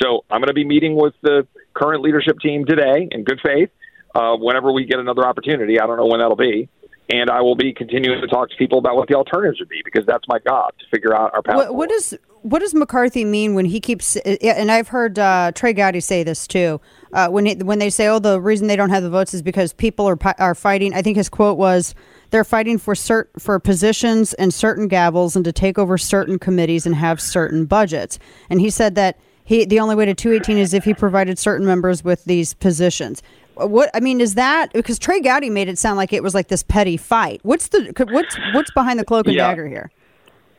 So 0.01 0.25
I'm 0.29 0.41
going 0.41 0.47
to 0.47 0.53
be 0.53 0.65
meeting 0.65 0.95
with 0.95 1.13
the 1.21 1.47
current 1.73 2.01
leadership 2.01 2.39
team 2.39 2.65
today 2.65 3.07
in 3.11 3.23
good 3.23 3.39
faith. 3.43 3.69
Uh, 4.13 4.35
whenever 4.35 4.71
we 4.71 4.85
get 4.85 4.99
another 4.99 5.25
opportunity, 5.25 5.79
I 5.79 5.85
don't 5.85 5.97
know 5.97 6.07
when 6.07 6.19
that'll 6.19 6.35
be. 6.35 6.67
And 7.09 7.29
I 7.29 7.41
will 7.41 7.55
be 7.55 7.73
continuing 7.73 8.21
to 8.21 8.27
talk 8.27 8.49
to 8.49 8.55
people 8.55 8.77
about 8.79 8.95
what 8.95 9.09
the 9.09 9.15
alternatives 9.15 9.59
would 9.59 9.69
be 9.69 9.81
because 9.83 10.05
that's 10.05 10.23
my 10.27 10.39
job 10.39 10.73
to 10.79 10.85
figure 10.91 11.13
out 11.13 11.33
our 11.33 11.41
path. 11.41 11.55
What, 11.55 11.75
what 11.75 11.89
does 11.89 12.17
what 12.41 12.59
does 12.59 12.73
McCarthy 12.73 13.25
mean 13.25 13.53
when 13.53 13.65
he 13.65 13.79
keeps? 13.79 14.15
And 14.15 14.71
I've 14.71 14.87
heard 14.87 15.19
uh, 15.19 15.51
Trey 15.53 15.73
Gowdy 15.73 15.99
say 15.99 16.23
this 16.23 16.47
too. 16.47 16.79
Uh, 17.13 17.27
when 17.27 17.45
he, 17.45 17.55
when 17.55 17.79
they 17.79 17.89
say, 17.89 18.07
"Oh, 18.07 18.19
the 18.19 18.39
reason 18.39 18.67
they 18.67 18.75
don't 18.75 18.89
have 18.89 19.03
the 19.03 19.09
votes 19.09 19.33
is 19.33 19.41
because 19.41 19.73
people 19.73 20.07
are 20.07 20.17
are 20.39 20.55
fighting." 20.55 20.93
I 20.93 21.01
think 21.01 21.17
his 21.17 21.27
quote 21.29 21.57
was, 21.57 21.93
"They're 22.31 22.43
fighting 22.43 22.77
for 22.77 22.93
cert 22.95 23.25
for 23.37 23.59
positions 23.59 24.33
and 24.33 24.53
certain 24.53 24.89
gavels 24.89 25.35
and 25.35 25.45
to 25.45 25.51
take 25.51 25.77
over 25.77 25.97
certain 25.97 26.39
committees 26.39 26.85
and 26.85 26.95
have 26.95 27.21
certain 27.21 27.65
budgets." 27.65 28.17
And 28.49 28.59
he 28.59 28.69
said 28.69 28.95
that 28.95 29.17
he 29.43 29.65
the 29.65 29.79
only 29.79 29.95
way 29.95 30.05
to 30.05 30.13
218 30.13 30.57
is 30.57 30.73
if 30.73 30.83
he 30.85 30.93
provided 30.93 31.37
certain 31.37 31.65
members 31.65 32.03
with 32.03 32.23
these 32.25 32.53
positions. 32.53 33.21
Uh, 33.61 33.67
what 33.67 33.89
I 33.93 33.99
mean 33.99 34.21
is 34.21 34.35
that 34.35 34.71
because 34.73 34.97
Trey 34.97 35.19
Gowdy 35.19 35.49
made 35.49 35.67
it 35.67 35.77
sound 35.77 35.97
like 35.97 36.13
it 36.13 36.23
was 36.23 36.33
like 36.33 36.47
this 36.47 36.63
petty 36.63 36.95
fight. 36.97 37.39
What's 37.43 37.67
the 37.67 37.91
what's 38.09 38.35
what's 38.53 38.71
behind 38.71 38.97
the 38.99 39.05
cloak 39.05 39.27
and 39.27 39.35
Yeah. 39.35 39.47
dagger 39.47 39.67
here? 39.67 39.91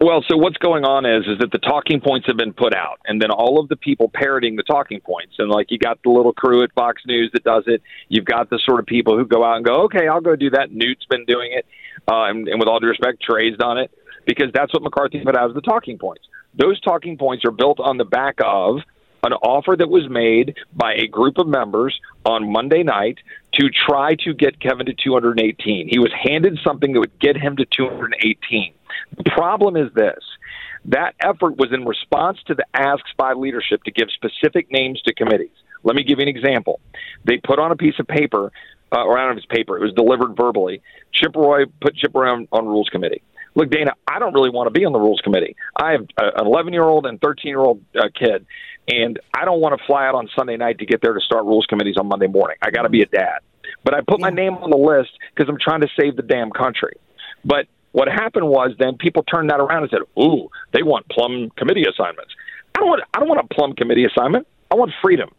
Well, 0.03 0.24
so 0.28 0.36
what's 0.36 0.57
going 0.57 0.84
on 0.84 1.07
is 1.07 1.28
is 1.28 1.38
that 1.38 1.53
the 1.53 1.59
talking 1.59 2.00
points 2.00 2.26
have 2.26 2.36
been 2.36 2.53
put 2.53 2.74
out, 2.74 2.98
and 3.07 3.22
then 3.22 3.30
all 3.30 3.61
of 3.61 3.68
the 3.68 3.76
people 3.76 4.11
parroting 4.12 4.57
the 4.57 4.64
talking 4.64 5.00
points, 5.00 5.34
and 5.38 5.48
like 5.48 5.70
you 5.70 5.78
got 5.78 6.03
the 6.03 6.11
little 6.11 6.32
crew 6.32 6.64
at 6.64 6.72
Fox 6.72 7.03
News 7.07 7.30
that 7.34 7.44
does 7.44 7.62
it. 7.68 7.82
You've 8.09 8.24
got 8.24 8.50
the 8.50 8.59
sort 8.66 8.80
of 8.80 8.86
people 8.86 9.16
who 9.16 9.24
go 9.24 9.44
out 9.44 9.59
and 9.59 9.64
go, 9.64 9.84
okay, 9.84 10.09
I'll 10.09 10.20
go 10.20 10.34
do 10.34 10.50
that. 10.50 10.72
Newt's 10.72 11.07
been 11.09 11.24
doing 11.24 11.53
it, 11.53 11.66
uh, 12.11 12.24
and, 12.24 12.48
and 12.48 12.59
with 12.59 12.68
all 12.68 12.80
due 12.80 12.88
respect, 12.88 13.22
Trey's 13.22 13.57
done 13.57 13.78
it 13.78 13.92
because 14.26 14.48
that's 14.53 14.72
what 14.74 14.82
McCarthy 14.82 15.22
put 15.24 15.36
out 15.36 15.50
as 15.50 15.55
the 15.55 15.61
talking 15.61 15.98
points. 15.98 16.24
Those 16.53 16.80
talking 16.80 17.16
points 17.16 17.44
are 17.44 17.53
built 17.53 17.78
on 17.78 17.96
the 17.96 18.05
back 18.05 18.36
of 18.44 18.80
an 19.24 19.32
offer 19.34 19.76
that 19.76 19.88
was 19.88 20.08
made 20.08 20.56
by 20.72 20.94
a 20.94 21.06
group 21.06 21.38
of 21.38 21.46
members 21.46 21.98
on 22.24 22.50
Monday 22.50 22.82
night 22.82 23.18
to 23.54 23.68
try 23.70 24.16
to 24.16 24.34
get 24.34 24.58
Kevin 24.58 24.86
to 24.86 24.94
218. 24.94 25.88
He 25.88 25.98
was 25.98 26.10
handed 26.12 26.58
something 26.64 26.92
that 26.92 27.00
would 27.00 27.18
get 27.20 27.36
him 27.36 27.56
to 27.56 27.64
218. 27.64 28.74
The 29.16 29.30
problem 29.30 29.76
is 29.76 29.92
this. 29.94 30.18
That 30.86 31.14
effort 31.20 31.56
was 31.56 31.72
in 31.72 31.84
response 31.84 32.38
to 32.46 32.54
the 32.54 32.64
asks 32.74 33.10
by 33.16 33.34
leadership 33.34 33.84
to 33.84 33.92
give 33.92 34.08
specific 34.10 34.72
names 34.72 35.00
to 35.02 35.14
committees. 35.14 35.50
Let 35.84 35.94
me 35.94 36.02
give 36.02 36.18
you 36.18 36.22
an 36.22 36.28
example. 36.28 36.80
They 37.24 37.36
put 37.36 37.60
on 37.60 37.70
a 37.70 37.76
piece 37.76 37.98
of 38.00 38.08
paper, 38.08 38.50
uh, 38.90 39.04
or 39.04 39.16
know 39.16 39.30
if 39.30 39.36
it's 39.36 39.46
paper, 39.46 39.76
it 39.76 39.82
was 39.82 39.92
delivered 39.94 40.36
verbally. 40.36 40.82
Chip 41.12 41.36
Roy 41.36 41.66
put 41.80 41.94
Chip 41.94 42.12
Roy 42.14 42.28
on, 42.28 42.48
on 42.50 42.66
Rules 42.66 42.88
Committee. 42.88 43.22
Look, 43.55 43.70
Dana, 43.70 43.92
I 44.07 44.18
don't 44.18 44.32
really 44.32 44.50
want 44.50 44.72
to 44.72 44.78
be 44.78 44.84
on 44.84 44.92
the 44.92 44.98
Rules 44.98 45.20
Committee. 45.22 45.57
I 45.76 45.92
have 45.92 46.07
an 46.18 46.46
11 46.46 46.72
year 46.72 46.84
old 46.84 47.07
and 47.07 47.20
13 47.20 47.48
year 47.48 47.61
old 47.61 47.82
uh, 47.94 48.09
kid, 48.18 48.46
and 48.88 49.18
I 49.36 49.44
don't 49.44 49.61
want 49.61 49.78
to 49.78 49.86
fly 49.86 50.07
out 50.07 50.14
on 50.14 50.28
Sunday 50.36 50.57
night 50.57 50.78
to 50.78 50.86
get 50.86 51.00
there 51.03 51.12
to 51.12 51.20
start 51.20 51.44
Rules 51.44 51.66
Committees 51.66 51.96
on 51.98 52.09
Monday 52.09 52.28
morning. 52.28 52.57
I 52.62 52.70
got 52.70 52.82
to 52.82 52.88
be 52.88 53.03
a 53.03 53.07
dad. 53.07 53.40
But 53.84 53.94
I 53.94 54.00
put 54.07 54.20
my 54.20 54.30
name 54.30 54.55
on 54.55 54.70
the 54.70 54.76
list 54.76 55.11
because 55.34 55.48
I'm 55.48 55.59
trying 55.61 55.80
to 55.80 55.88
save 55.98 56.16
the 56.16 56.22
damn 56.22 56.50
country. 56.50 56.94
But 57.44 57.66
what 57.92 58.09
happened 58.09 58.48
was 58.48 58.72
then 58.78 58.96
people 58.96 59.22
turned 59.22 59.50
that 59.50 59.61
around 59.61 59.82
and 59.82 59.90
said, 59.90 60.22
"Ooh, 60.22 60.48
they 60.72 60.82
want 60.82 61.09
plum 61.09 61.50
committee 61.57 61.84
assignments." 61.84 62.32
I 62.74 62.80
don't 62.80 62.88
want 62.88 63.03
I 63.14 63.18
don't 63.18 63.28
want 63.28 63.44
a 63.50 63.55
plum 63.55 63.74
committee 63.74 64.05
assignment. 64.05 64.46
I 64.70 64.76
want 64.76 64.92
freedom. 65.03 65.30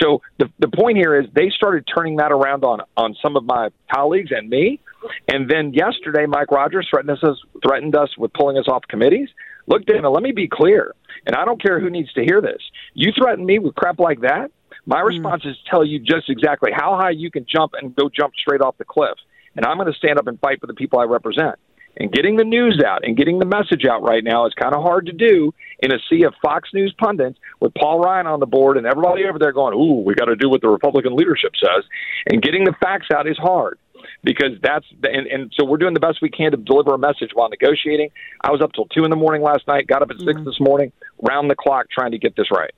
So 0.00 0.22
the 0.38 0.50
the 0.58 0.68
point 0.68 0.96
here 0.96 1.20
is 1.20 1.26
they 1.34 1.50
started 1.50 1.86
turning 1.94 2.16
that 2.16 2.32
around 2.32 2.64
on 2.64 2.80
on 2.96 3.16
some 3.22 3.36
of 3.36 3.44
my 3.44 3.70
colleagues 3.92 4.30
and 4.32 4.48
me. 4.48 4.80
And 5.28 5.50
then 5.50 5.72
yesterday, 5.72 6.26
Mike 6.26 6.50
Rogers 6.50 6.86
threatened 6.90 7.10
us 7.10 7.40
threatened 7.62 7.94
us 7.96 8.16
with 8.18 8.32
pulling 8.32 8.58
us 8.58 8.66
off 8.68 8.82
committees. 8.88 9.28
Look, 9.66 9.84
Dana, 9.84 10.10
let 10.10 10.22
me 10.22 10.32
be 10.32 10.48
clear, 10.48 10.94
and 11.26 11.36
I 11.36 11.44
don't 11.44 11.62
care 11.62 11.78
who 11.78 11.90
needs 11.90 12.12
to 12.14 12.24
hear 12.24 12.40
this. 12.40 12.62
You 12.94 13.12
threaten 13.16 13.44
me 13.44 13.58
with 13.58 13.74
crap 13.74 13.98
like 13.98 14.20
that. 14.22 14.50
My 14.86 15.00
hmm. 15.00 15.08
response 15.08 15.44
is 15.44 15.56
tell 15.70 15.84
you 15.84 15.98
just 15.98 16.28
exactly 16.28 16.70
how 16.72 16.96
high 16.96 17.10
you 17.10 17.30
can 17.30 17.46
jump 17.46 17.72
and 17.80 17.94
go 17.94 18.08
jump 18.08 18.34
straight 18.36 18.60
off 18.60 18.78
the 18.78 18.84
cliff. 18.84 19.18
And 19.56 19.66
I'm 19.66 19.76
going 19.76 19.90
to 19.92 19.98
stand 19.98 20.18
up 20.18 20.26
and 20.26 20.38
fight 20.40 20.60
for 20.60 20.66
the 20.66 20.74
people 20.74 20.98
I 21.00 21.04
represent. 21.04 21.56
And 22.00 22.12
getting 22.12 22.36
the 22.36 22.44
news 22.44 22.80
out 22.86 23.04
and 23.04 23.16
getting 23.16 23.40
the 23.40 23.44
message 23.44 23.84
out 23.84 24.02
right 24.02 24.22
now 24.22 24.46
is 24.46 24.54
kind 24.54 24.72
of 24.72 24.82
hard 24.82 25.06
to 25.06 25.12
do 25.12 25.52
in 25.80 25.92
a 25.92 25.98
sea 26.08 26.22
of 26.22 26.34
Fox 26.40 26.68
News 26.72 26.94
pundits 26.96 27.38
with 27.60 27.74
Paul 27.74 27.98
Ryan 27.98 28.28
on 28.28 28.38
the 28.38 28.46
board 28.46 28.76
and 28.76 28.86
everybody 28.86 29.24
over 29.24 29.38
there 29.38 29.52
going, 29.52 29.74
"Ooh, 29.74 30.02
we 30.02 30.14
got 30.14 30.26
to 30.26 30.36
do 30.36 30.48
what 30.48 30.60
the 30.60 30.68
Republican 30.68 31.16
leadership 31.16 31.52
says." 31.56 31.84
And 32.26 32.40
getting 32.40 32.64
the 32.64 32.74
facts 32.80 33.08
out 33.12 33.26
is 33.26 33.36
hard 33.36 33.78
because 34.24 34.52
that's 34.62 34.86
and, 35.04 35.26
and 35.26 35.52
so 35.56 35.64
we're 35.64 35.76
doing 35.76 35.94
the 35.94 36.00
best 36.00 36.20
we 36.20 36.30
can 36.30 36.50
to 36.50 36.56
deliver 36.56 36.94
a 36.94 36.98
message 36.98 37.30
while 37.34 37.48
negotiating. 37.48 38.10
I 38.40 38.50
was 38.50 38.60
up 38.60 38.72
till 38.72 38.86
two 38.86 39.04
in 39.04 39.10
the 39.10 39.16
morning 39.16 39.42
last 39.42 39.66
night, 39.66 39.86
got 39.86 40.02
up 40.02 40.10
at 40.10 40.18
6 40.18 40.26
mm-hmm. 40.26 40.44
this 40.44 40.60
morning, 40.60 40.92
round 41.22 41.50
the 41.50 41.56
clock 41.56 41.86
trying 41.90 42.12
to 42.12 42.18
get 42.18 42.36
this 42.36 42.50
right. 42.50 42.72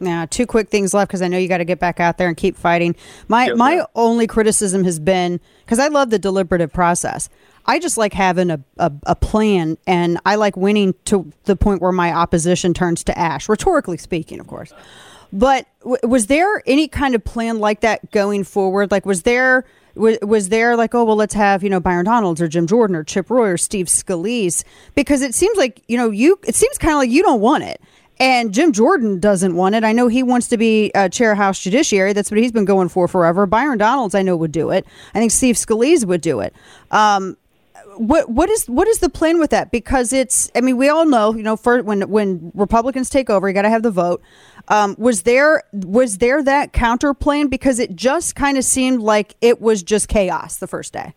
Now, 0.00 0.26
two 0.26 0.46
quick 0.46 0.68
things 0.68 0.92
left 0.92 1.08
because 1.08 1.22
I 1.22 1.28
know 1.28 1.38
you 1.38 1.48
got 1.48 1.58
to 1.58 1.64
get 1.64 1.78
back 1.78 2.00
out 2.00 2.18
there 2.18 2.28
and 2.28 2.36
keep 2.36 2.56
fighting. 2.56 2.96
My 3.28 3.46
yes, 3.46 3.56
my 3.56 3.84
only 3.94 4.26
criticism 4.26 4.84
has 4.84 4.98
been 4.98 5.40
because 5.64 5.78
I 5.78 5.88
love 5.88 6.10
the 6.10 6.18
deliberative 6.18 6.72
process. 6.72 7.28
I 7.66 7.78
just 7.78 7.96
like 7.96 8.12
having 8.12 8.50
a, 8.50 8.60
a, 8.76 8.92
a, 9.06 9.16
plan 9.16 9.78
and 9.86 10.18
I 10.26 10.34
like 10.34 10.54
winning 10.54 10.94
to 11.06 11.32
the 11.44 11.56
point 11.56 11.80
where 11.80 11.92
my 11.92 12.12
opposition 12.12 12.74
turns 12.74 13.02
to 13.04 13.18
ash, 13.18 13.48
rhetorically 13.48 13.96
speaking, 13.96 14.38
of 14.38 14.46
course. 14.46 14.72
But 15.32 15.66
w- 15.80 15.98
was 16.02 16.26
there 16.26 16.62
any 16.66 16.88
kind 16.88 17.14
of 17.14 17.24
plan 17.24 17.58
like 17.58 17.80
that 17.80 18.10
going 18.10 18.44
forward? 18.44 18.90
Like, 18.90 19.06
was 19.06 19.22
there. 19.22 19.64
Was, 19.94 20.18
was 20.22 20.48
there 20.48 20.76
like 20.76 20.94
oh 20.94 21.04
well 21.04 21.16
let's 21.16 21.34
have 21.34 21.62
you 21.62 21.70
know 21.70 21.80
Byron 21.80 22.06
Donalds 22.06 22.40
or 22.42 22.48
Jim 22.48 22.66
Jordan 22.66 22.96
or 22.96 23.04
Chip 23.04 23.30
Roy 23.30 23.50
or 23.50 23.56
Steve 23.56 23.86
Scalise 23.86 24.64
because 24.94 25.22
it 25.22 25.34
seems 25.34 25.56
like 25.56 25.82
you 25.86 25.96
know 25.96 26.10
you 26.10 26.38
it 26.46 26.54
seems 26.54 26.78
kind 26.78 26.94
of 26.94 26.98
like 26.98 27.10
you 27.10 27.22
don't 27.22 27.40
want 27.40 27.64
it 27.64 27.80
and 28.20 28.54
Jim 28.54 28.72
Jordan 28.72 29.18
doesn't 29.18 29.56
want 29.56 29.74
it. 29.74 29.84
I 29.84 29.92
know 29.92 30.08
he 30.08 30.22
wants 30.22 30.48
to 30.48 30.56
be 30.56 30.92
uh, 30.94 31.08
chair 31.08 31.34
House 31.34 31.60
Judiciary. 31.60 32.12
That's 32.12 32.30
what 32.30 32.38
he's 32.38 32.52
been 32.52 32.64
going 32.64 32.88
for 32.88 33.08
forever. 33.08 33.46
Byron 33.46 33.78
Donalds, 33.78 34.14
I 34.14 34.22
know, 34.22 34.36
would 34.36 34.52
do 34.52 34.70
it. 34.70 34.86
I 35.14 35.18
think 35.18 35.32
Steve 35.32 35.56
Scalise 35.56 36.04
would 36.04 36.20
do 36.20 36.40
it. 36.40 36.54
Um, 36.90 37.36
what 37.96 38.28
what 38.28 38.50
is 38.50 38.66
what 38.66 38.88
is 38.88 38.98
the 38.98 39.08
plan 39.08 39.38
with 39.38 39.50
that? 39.50 39.70
Because 39.70 40.12
it's 40.12 40.50
I 40.54 40.60
mean 40.60 40.76
we 40.76 40.88
all 40.88 41.06
know 41.06 41.34
you 41.34 41.42
know 41.42 41.56
for 41.56 41.82
when 41.82 42.08
when 42.08 42.50
Republicans 42.54 43.08
take 43.08 43.30
over 43.30 43.48
you 43.48 43.54
got 43.54 43.62
to 43.62 43.68
have 43.68 43.82
the 43.82 43.90
vote. 43.90 44.22
Um, 44.68 44.96
was 44.98 45.22
there 45.22 45.62
was 45.72 46.18
there 46.18 46.42
that 46.42 46.72
counter 46.72 47.12
plan 47.12 47.48
because 47.48 47.78
it 47.78 47.94
just 47.94 48.34
kind 48.34 48.56
of 48.56 48.64
seemed 48.64 49.00
like 49.00 49.36
it 49.40 49.60
was 49.60 49.82
just 49.82 50.08
chaos 50.08 50.56
the 50.56 50.66
first 50.66 50.92
day. 50.92 51.14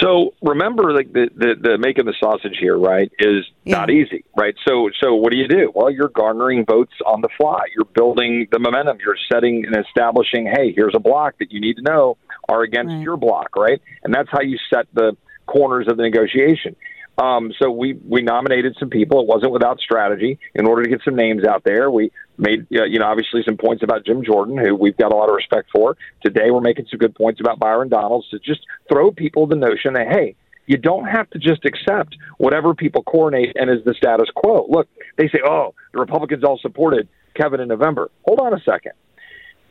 So 0.00 0.34
remember, 0.42 0.92
like 0.92 1.12
the, 1.12 1.28
the, 1.36 1.54
the 1.60 1.78
making 1.78 2.06
the 2.06 2.14
sausage 2.18 2.56
here, 2.58 2.76
right, 2.76 3.10
is 3.18 3.44
yeah. 3.64 3.76
not 3.76 3.90
easy, 3.90 4.24
right? 4.36 4.54
So 4.66 4.90
so 5.00 5.14
what 5.14 5.32
do 5.32 5.38
you 5.38 5.46
do? 5.46 5.70
Well, 5.74 5.90
you're 5.90 6.08
garnering 6.08 6.64
votes 6.64 6.92
on 7.06 7.20
the 7.20 7.28
fly. 7.38 7.60
You're 7.74 7.84
building 7.84 8.48
the 8.50 8.58
momentum. 8.58 8.98
You're 9.04 9.16
setting 9.32 9.64
and 9.64 9.76
establishing. 9.76 10.46
Hey, 10.46 10.72
here's 10.72 10.94
a 10.94 11.00
block 11.00 11.34
that 11.38 11.52
you 11.52 11.60
need 11.60 11.76
to 11.76 11.82
know 11.82 12.16
are 12.48 12.62
against 12.62 12.92
right. 12.92 13.02
your 13.02 13.16
block, 13.16 13.54
right? 13.56 13.80
And 14.02 14.12
that's 14.12 14.28
how 14.30 14.40
you 14.40 14.58
set 14.72 14.86
the 14.92 15.16
corners 15.46 15.86
of 15.88 15.96
the 15.96 16.02
negotiation. 16.02 16.74
Um, 17.18 17.52
so 17.60 17.70
we 17.70 17.94
we 18.08 18.22
nominated 18.22 18.76
some 18.78 18.88
people. 18.88 19.20
It 19.20 19.26
wasn't 19.26 19.52
without 19.52 19.80
strategy 19.80 20.38
in 20.54 20.66
order 20.66 20.82
to 20.82 20.88
get 20.88 21.02
some 21.04 21.14
names 21.14 21.44
out 21.44 21.62
there. 21.64 21.90
We 21.90 22.10
made 22.38 22.66
you 22.70 22.98
know 22.98 23.06
obviously 23.06 23.42
some 23.44 23.56
points 23.58 23.82
about 23.82 24.06
Jim 24.06 24.24
Jordan, 24.24 24.56
who 24.56 24.74
we've 24.74 24.96
got 24.96 25.12
a 25.12 25.16
lot 25.16 25.28
of 25.28 25.34
respect 25.34 25.68
for. 25.72 25.96
Today 26.24 26.50
we're 26.50 26.62
making 26.62 26.86
some 26.90 26.98
good 26.98 27.14
points 27.14 27.40
about 27.40 27.58
Byron 27.58 27.90
Donalds 27.90 28.28
to 28.30 28.38
just 28.38 28.60
throw 28.90 29.10
people 29.10 29.46
the 29.46 29.56
notion 29.56 29.92
that 29.92 30.08
hey, 30.08 30.36
you 30.66 30.78
don't 30.78 31.04
have 31.04 31.28
to 31.30 31.38
just 31.38 31.64
accept 31.66 32.16
whatever 32.38 32.74
people 32.74 33.02
coordinate 33.02 33.56
and 33.56 33.70
is 33.70 33.84
the 33.84 33.94
status 33.94 34.30
quo. 34.34 34.66
Look, 34.68 34.88
they 35.18 35.28
say, 35.28 35.40
oh, 35.44 35.74
the 35.92 36.00
Republicans 36.00 36.44
all 36.44 36.58
supported 36.58 37.08
Kevin 37.34 37.60
in 37.60 37.68
November. 37.68 38.10
Hold 38.24 38.40
on 38.40 38.54
a 38.54 38.60
second. 38.60 38.92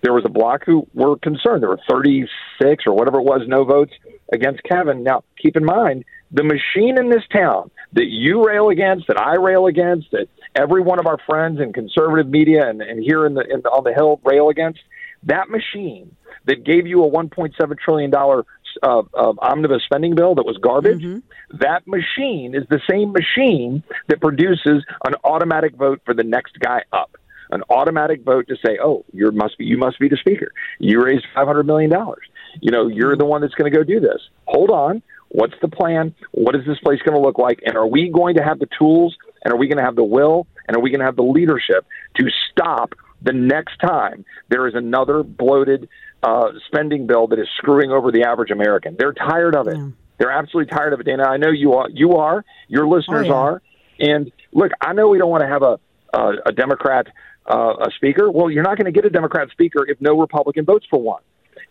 There 0.03 0.13
was 0.13 0.23
a 0.25 0.29
block 0.29 0.63
who 0.65 0.87
were 0.93 1.17
concerned. 1.17 1.61
There 1.61 1.69
were 1.69 1.79
36 1.89 2.83
or 2.87 2.93
whatever 2.93 3.19
it 3.19 3.23
was 3.23 3.41
no 3.47 3.63
votes 3.63 3.93
against 4.33 4.63
Kevin. 4.63 5.03
Now, 5.03 5.23
keep 5.41 5.55
in 5.55 5.63
mind, 5.63 6.05
the 6.31 6.43
machine 6.43 6.97
in 6.97 7.09
this 7.09 7.23
town 7.31 7.71
that 7.93 8.07
you 8.07 8.45
rail 8.45 8.69
against, 8.69 9.07
that 9.07 9.19
I 9.19 9.35
rail 9.35 9.67
against, 9.67 10.11
that 10.11 10.27
every 10.55 10.81
one 10.81 10.99
of 10.99 11.05
our 11.05 11.17
friends 11.25 11.59
in 11.59 11.73
conservative 11.73 12.27
media 12.27 12.69
and, 12.69 12.81
and 12.81 13.03
here 13.03 13.25
in 13.25 13.33
the, 13.33 13.41
in 13.41 13.61
the 13.61 13.69
on 13.69 13.83
the 13.83 13.93
Hill 13.93 14.19
rail 14.23 14.49
against, 14.49 14.79
that 15.23 15.49
machine 15.49 16.15
that 16.45 16.63
gave 16.63 16.87
you 16.87 17.03
a 17.03 17.09
1.7 17.09 17.79
trillion 17.79 18.09
dollar 18.09 18.45
uh, 18.83 19.03
uh, 19.13 19.33
omnibus 19.39 19.83
spending 19.83 20.15
bill 20.15 20.35
that 20.35 20.45
was 20.45 20.57
garbage. 20.57 21.01
Mm-hmm. 21.01 21.57
That 21.57 21.85
machine 21.85 22.55
is 22.55 22.63
the 22.69 22.79
same 22.89 23.11
machine 23.11 23.83
that 24.07 24.21
produces 24.21 24.85
an 25.05 25.15
automatic 25.23 25.75
vote 25.75 26.01
for 26.05 26.13
the 26.13 26.23
next 26.23 26.57
guy 26.59 26.83
up 26.93 27.17
an 27.51 27.63
automatic 27.69 28.23
vote 28.23 28.47
to 28.47 28.55
say, 28.65 28.77
"Oh, 28.81 29.05
you 29.13 29.31
must 29.31 29.57
be 29.57 29.65
you 29.65 29.77
must 29.77 29.99
be 29.99 30.07
the 30.07 30.17
speaker. 30.17 30.51
You 30.79 31.03
raised 31.03 31.25
five 31.35 31.47
hundred 31.47 31.65
million 31.65 31.89
dollars. 31.89 32.25
You 32.61 32.71
know, 32.71 32.87
you're 32.87 33.15
the 33.15 33.25
one 33.25 33.41
that's 33.41 33.53
going 33.53 33.71
to 33.71 33.77
go 33.77 33.83
do 33.83 33.99
this. 33.99 34.21
Hold 34.45 34.69
on. 34.69 35.01
What's 35.33 35.53
the 35.61 35.69
plan? 35.69 36.13
What 36.31 36.55
is 36.55 36.65
this 36.65 36.77
place 36.79 36.99
going 37.05 37.19
to 37.19 37.25
look 37.25 37.37
like? 37.37 37.61
And 37.65 37.77
are 37.77 37.87
we 37.87 38.09
going 38.09 38.35
to 38.35 38.43
have 38.43 38.59
the 38.59 38.67
tools? 38.77 39.15
And 39.43 39.53
are 39.53 39.57
we 39.57 39.67
going 39.67 39.77
to 39.77 39.83
have 39.83 39.95
the 39.95 40.03
will? 40.03 40.45
And 40.67 40.75
are 40.75 40.81
we 40.81 40.89
going 40.89 40.99
to 40.99 41.05
have 41.05 41.15
the 41.15 41.23
leadership 41.23 41.85
to 42.17 42.27
stop 42.51 42.93
the 43.21 43.31
next 43.33 43.77
time 43.77 44.25
there 44.49 44.67
is 44.67 44.75
another 44.75 45.23
bloated 45.23 45.87
uh, 46.21 46.49
spending 46.67 47.07
bill 47.07 47.27
that 47.27 47.39
is 47.39 47.47
screwing 47.57 47.91
over 47.91 48.11
the 48.11 48.23
average 48.23 48.51
American? 48.51 48.95
They're 48.99 49.13
tired 49.13 49.55
of 49.55 49.67
it. 49.67 49.77
Yeah. 49.77 49.89
They're 50.17 50.31
absolutely 50.31 50.71
tired 50.71 50.93
of 50.93 50.99
it, 50.99 51.05
Dana. 51.05 51.23
I 51.23 51.37
know 51.37 51.49
you 51.49 51.73
are. 51.73 51.89
You 51.89 52.17
are. 52.17 52.45
Your 52.67 52.87
listeners 52.87 53.27
oh, 53.27 53.29
yeah. 53.29 53.33
are. 53.33 53.61
And 53.99 54.31
look, 54.51 54.71
I 54.81 54.93
know 54.93 55.07
we 55.07 55.17
don't 55.17 55.31
want 55.31 55.41
to 55.41 55.47
have 55.47 55.63
a 55.63 55.79
uh, 56.13 56.33
a 56.45 56.51
Democrat 56.51 57.07
uh, 57.49 57.73
a 57.87 57.91
speaker. 57.95 58.29
Well, 58.29 58.51
you're 58.51 58.63
not 58.63 58.77
going 58.77 58.85
to 58.85 58.91
get 58.91 59.05
a 59.05 59.09
Democrat 59.09 59.49
speaker 59.51 59.87
if 59.87 59.99
no 60.01 60.19
Republican 60.19 60.65
votes 60.65 60.85
for 60.89 61.01
one. 61.01 61.21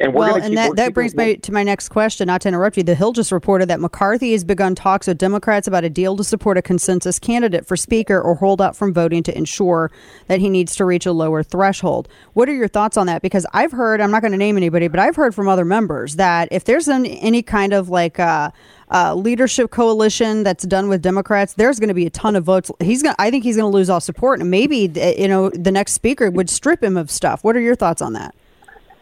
And 0.00 0.14
well, 0.14 0.36
and 0.36 0.56
that, 0.56 0.76
that 0.76 0.94
brings 0.94 1.14
me 1.14 1.36
to 1.36 1.52
my 1.52 1.62
next 1.62 1.90
question. 1.90 2.26
Not 2.26 2.40
to 2.40 2.48
interrupt 2.48 2.78
you, 2.78 2.82
the 2.82 2.94
Hill 2.94 3.12
just 3.12 3.30
reported 3.30 3.68
that 3.68 3.80
McCarthy 3.80 4.32
has 4.32 4.44
begun 4.44 4.74
talks 4.74 5.06
with 5.06 5.18
Democrats 5.18 5.68
about 5.68 5.84
a 5.84 5.90
deal 5.90 6.16
to 6.16 6.24
support 6.24 6.56
a 6.56 6.62
consensus 6.62 7.18
candidate 7.18 7.66
for 7.66 7.76
Speaker 7.76 8.18
or 8.18 8.34
hold 8.34 8.62
out 8.62 8.74
from 8.74 8.94
voting 8.94 9.22
to 9.24 9.36
ensure 9.36 9.90
that 10.26 10.40
he 10.40 10.48
needs 10.48 10.74
to 10.76 10.86
reach 10.86 11.04
a 11.04 11.12
lower 11.12 11.42
threshold. 11.42 12.08
What 12.32 12.48
are 12.48 12.54
your 12.54 12.66
thoughts 12.66 12.96
on 12.96 13.08
that? 13.08 13.20
Because 13.20 13.44
I've 13.52 13.72
heard, 13.72 14.00
I'm 14.00 14.10
not 14.10 14.22
going 14.22 14.32
to 14.32 14.38
name 14.38 14.56
anybody, 14.56 14.88
but 14.88 15.00
I've 15.00 15.16
heard 15.16 15.34
from 15.34 15.48
other 15.48 15.66
members 15.66 16.16
that 16.16 16.48
if 16.50 16.64
there's 16.64 16.88
an, 16.88 17.04
any 17.04 17.42
kind 17.42 17.74
of 17.74 17.90
like 17.90 18.18
uh, 18.18 18.52
uh, 18.90 19.14
leadership 19.14 19.70
coalition 19.70 20.44
that's 20.44 20.64
done 20.64 20.88
with 20.88 21.02
Democrats, 21.02 21.52
there's 21.52 21.78
going 21.78 21.88
to 21.88 21.94
be 21.94 22.06
a 22.06 22.10
ton 22.10 22.36
of 22.36 22.44
votes. 22.44 22.70
He's 22.80 23.02
going. 23.02 23.16
I 23.18 23.30
think 23.30 23.44
he's 23.44 23.56
going 23.56 23.70
to 23.70 23.76
lose 23.76 23.90
all 23.90 24.00
support, 24.00 24.40
and 24.40 24.50
maybe 24.50 24.90
you 25.18 25.28
know 25.28 25.50
the 25.50 25.70
next 25.70 25.92
speaker 25.92 26.30
would 26.30 26.48
strip 26.48 26.82
him 26.82 26.96
of 26.96 27.10
stuff. 27.10 27.44
What 27.44 27.54
are 27.54 27.60
your 27.60 27.76
thoughts 27.76 28.00
on 28.00 28.14
that? 28.14 28.34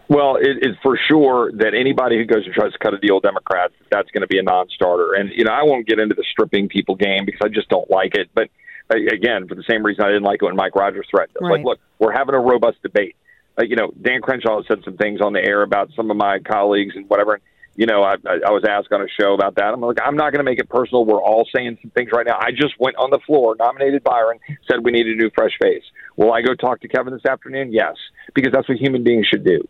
Well, 0.08 0.36
it 0.36 0.66
is 0.66 0.74
for 0.82 0.98
sure 1.08 1.52
that 1.52 1.74
anybody 1.74 2.16
who 2.16 2.24
goes 2.24 2.44
and 2.46 2.54
tries 2.54 2.72
to 2.72 2.78
cut 2.78 2.94
a 2.94 2.98
deal 2.98 3.16
with 3.16 3.24
Democrats, 3.24 3.74
that's 3.90 4.10
going 4.10 4.22
to 4.22 4.26
be 4.26 4.38
a 4.38 4.42
non-starter. 4.42 5.12
And 5.14 5.30
you 5.30 5.44
know, 5.44 5.52
I 5.52 5.62
won't 5.64 5.86
get 5.86 5.98
into 5.98 6.14
the 6.14 6.24
stripping 6.30 6.68
people 6.68 6.94
game 6.94 7.26
because 7.26 7.40
I 7.44 7.48
just 7.48 7.68
don't 7.68 7.90
like 7.90 8.14
it. 8.14 8.30
But 8.34 8.48
again, 8.90 9.46
for 9.46 9.54
the 9.54 9.64
same 9.68 9.84
reason 9.84 10.04
I 10.04 10.08
didn't 10.08 10.22
like 10.22 10.40
it 10.42 10.46
when 10.46 10.56
Mike 10.56 10.74
Rogers 10.74 11.06
threatened. 11.10 11.36
Right. 11.40 11.58
Like, 11.58 11.64
look, 11.64 11.80
we're 11.98 12.12
having 12.12 12.34
a 12.34 12.40
robust 12.40 12.80
debate. 12.82 13.16
Uh, 13.60 13.64
you 13.64 13.76
know, 13.76 13.92
Dan 14.00 14.22
Crenshaw 14.22 14.62
said 14.66 14.78
some 14.84 14.96
things 14.96 15.20
on 15.20 15.34
the 15.34 15.44
air 15.44 15.62
about 15.62 15.90
some 15.94 16.10
of 16.10 16.16
my 16.16 16.38
colleagues 16.38 16.94
and 16.96 17.08
whatever 17.08 17.40
you 17.78 17.86
know, 17.86 18.02
I, 18.02 18.14
I 18.44 18.50
was 18.50 18.64
asked 18.68 18.90
on 18.90 19.02
a 19.02 19.06
show 19.20 19.34
about 19.34 19.54
that. 19.54 19.72
I'm 19.72 19.80
like, 19.80 19.98
I'm 20.04 20.16
not 20.16 20.32
going 20.32 20.40
to 20.40 20.50
make 20.50 20.58
it 20.58 20.68
personal. 20.68 21.04
We're 21.04 21.22
all 21.22 21.46
saying 21.54 21.78
some 21.80 21.92
things 21.92 22.10
right 22.12 22.26
now. 22.26 22.36
I 22.36 22.50
just 22.50 22.74
went 22.80 22.96
on 22.96 23.10
the 23.10 23.20
floor, 23.24 23.54
nominated 23.56 24.02
Byron, 24.02 24.40
said 24.68 24.82
we 24.82 24.90
need 24.90 25.06
a 25.06 25.14
new 25.14 25.30
fresh 25.32 25.52
face. 25.62 25.84
Will 26.16 26.32
I 26.32 26.42
go 26.42 26.56
talk 26.56 26.80
to 26.80 26.88
Kevin 26.88 27.12
this 27.12 27.24
afternoon? 27.24 27.72
Yes, 27.72 27.94
because 28.34 28.52
that's 28.52 28.68
what 28.68 28.78
human 28.78 29.04
beings 29.04 29.28
should 29.28 29.44
do. 29.44 29.60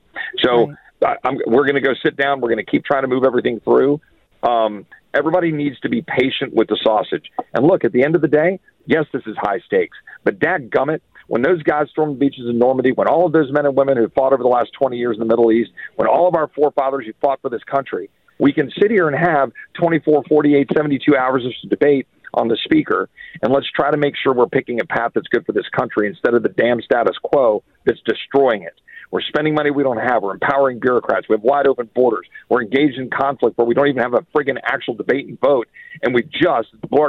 So 0.42 0.68
right. 1.02 1.18
I, 1.22 1.28
I'm, 1.28 1.36
we're 1.46 1.64
going 1.64 1.74
to 1.74 1.82
go 1.82 1.92
sit 2.02 2.16
down. 2.16 2.40
We're 2.40 2.48
going 2.48 2.64
to 2.64 2.70
keep 2.70 2.86
trying 2.86 3.02
to 3.02 3.08
move 3.08 3.24
everything 3.24 3.60
through. 3.60 4.00
Um, 4.42 4.86
everybody 5.12 5.52
needs 5.52 5.78
to 5.80 5.90
be 5.90 6.00
patient 6.00 6.54
with 6.54 6.68
the 6.68 6.78
sausage. 6.82 7.30
And 7.52 7.66
look, 7.66 7.84
at 7.84 7.92
the 7.92 8.04
end 8.04 8.14
of 8.14 8.22
the 8.22 8.28
day, 8.28 8.58
yes, 8.86 9.04
this 9.12 9.22
is 9.26 9.36
high 9.38 9.58
stakes, 9.66 9.98
but 10.24 10.38
dad 10.38 10.70
gummit, 10.70 11.00
when 11.28 11.42
those 11.42 11.62
guys 11.62 11.88
stormed 11.90 12.16
the 12.16 12.18
beaches 12.18 12.46
in 12.48 12.58
Normandy, 12.58 12.92
when 12.92 13.06
all 13.06 13.26
of 13.26 13.32
those 13.32 13.52
men 13.52 13.66
and 13.66 13.76
women 13.76 13.96
who 13.96 14.08
fought 14.08 14.32
over 14.32 14.42
the 14.42 14.48
last 14.48 14.72
20 14.72 14.96
years 14.96 15.16
in 15.16 15.20
the 15.20 15.26
Middle 15.26 15.52
East, 15.52 15.70
when 15.96 16.08
all 16.08 16.26
of 16.26 16.34
our 16.34 16.48
forefathers 16.48 17.06
who 17.06 17.12
fought 17.20 17.40
for 17.40 17.50
this 17.50 17.62
country, 17.64 18.10
we 18.38 18.52
can 18.52 18.70
sit 18.80 18.90
here 18.90 19.08
and 19.08 19.16
have 19.16 19.52
24, 19.74 20.24
48, 20.28 20.68
72 20.74 21.16
hours 21.16 21.44
of 21.44 21.70
debate 21.70 22.06
on 22.34 22.48
the 22.48 22.58
speaker, 22.64 23.08
and 23.42 23.52
let's 23.52 23.70
try 23.70 23.90
to 23.90 23.96
make 23.96 24.14
sure 24.16 24.34
we're 24.34 24.46
picking 24.46 24.80
a 24.80 24.84
path 24.84 25.12
that's 25.14 25.28
good 25.28 25.44
for 25.46 25.52
this 25.52 25.68
country 25.76 26.06
instead 26.06 26.34
of 26.34 26.42
the 26.42 26.48
damn 26.50 26.80
status 26.82 27.16
quo 27.22 27.62
that's 27.84 28.00
destroying 28.06 28.62
it. 28.62 28.74
We're 29.10 29.22
spending 29.22 29.54
money 29.54 29.70
we 29.70 29.82
don't 29.82 29.98
have. 29.98 30.22
We're 30.22 30.34
empowering 30.34 30.80
bureaucrats. 30.80 31.28
We 31.28 31.34
have 31.34 31.42
wide 31.42 31.66
open 31.66 31.88
borders. 31.94 32.26
We're 32.48 32.62
engaged 32.62 32.98
in 32.98 33.10
conflict 33.10 33.56
where 33.56 33.66
we 33.66 33.74
don't 33.74 33.88
even 33.88 34.02
have 34.02 34.14
a 34.14 34.26
friggin' 34.34 34.58
actual 34.62 34.94
debate 34.94 35.26
and 35.26 35.40
vote. 35.40 35.68
And 36.02 36.14
we 36.14 36.22
just 36.22 36.68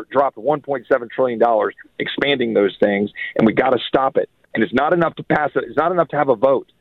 dropped 0.10 0.38
$1.7 0.38 1.10
trillion 1.12 1.42
expanding 2.00 2.54
those 2.54 2.76
things, 2.80 3.12
and 3.36 3.46
we 3.46 3.54
got 3.54 3.72
to 3.72 3.80
stop 3.88 4.18
it. 4.18 4.30
And 4.54 4.64
it's 4.64 4.74
not 4.74 4.94
enough 4.94 5.16
to 5.16 5.24
pass 5.24 5.52
it. 5.56 5.64
It's 5.68 5.78
not 5.78 5.92
enough 5.92 6.08
to 6.10 6.16
have 6.16 6.30
a 6.30 6.36
vote. 6.36 6.72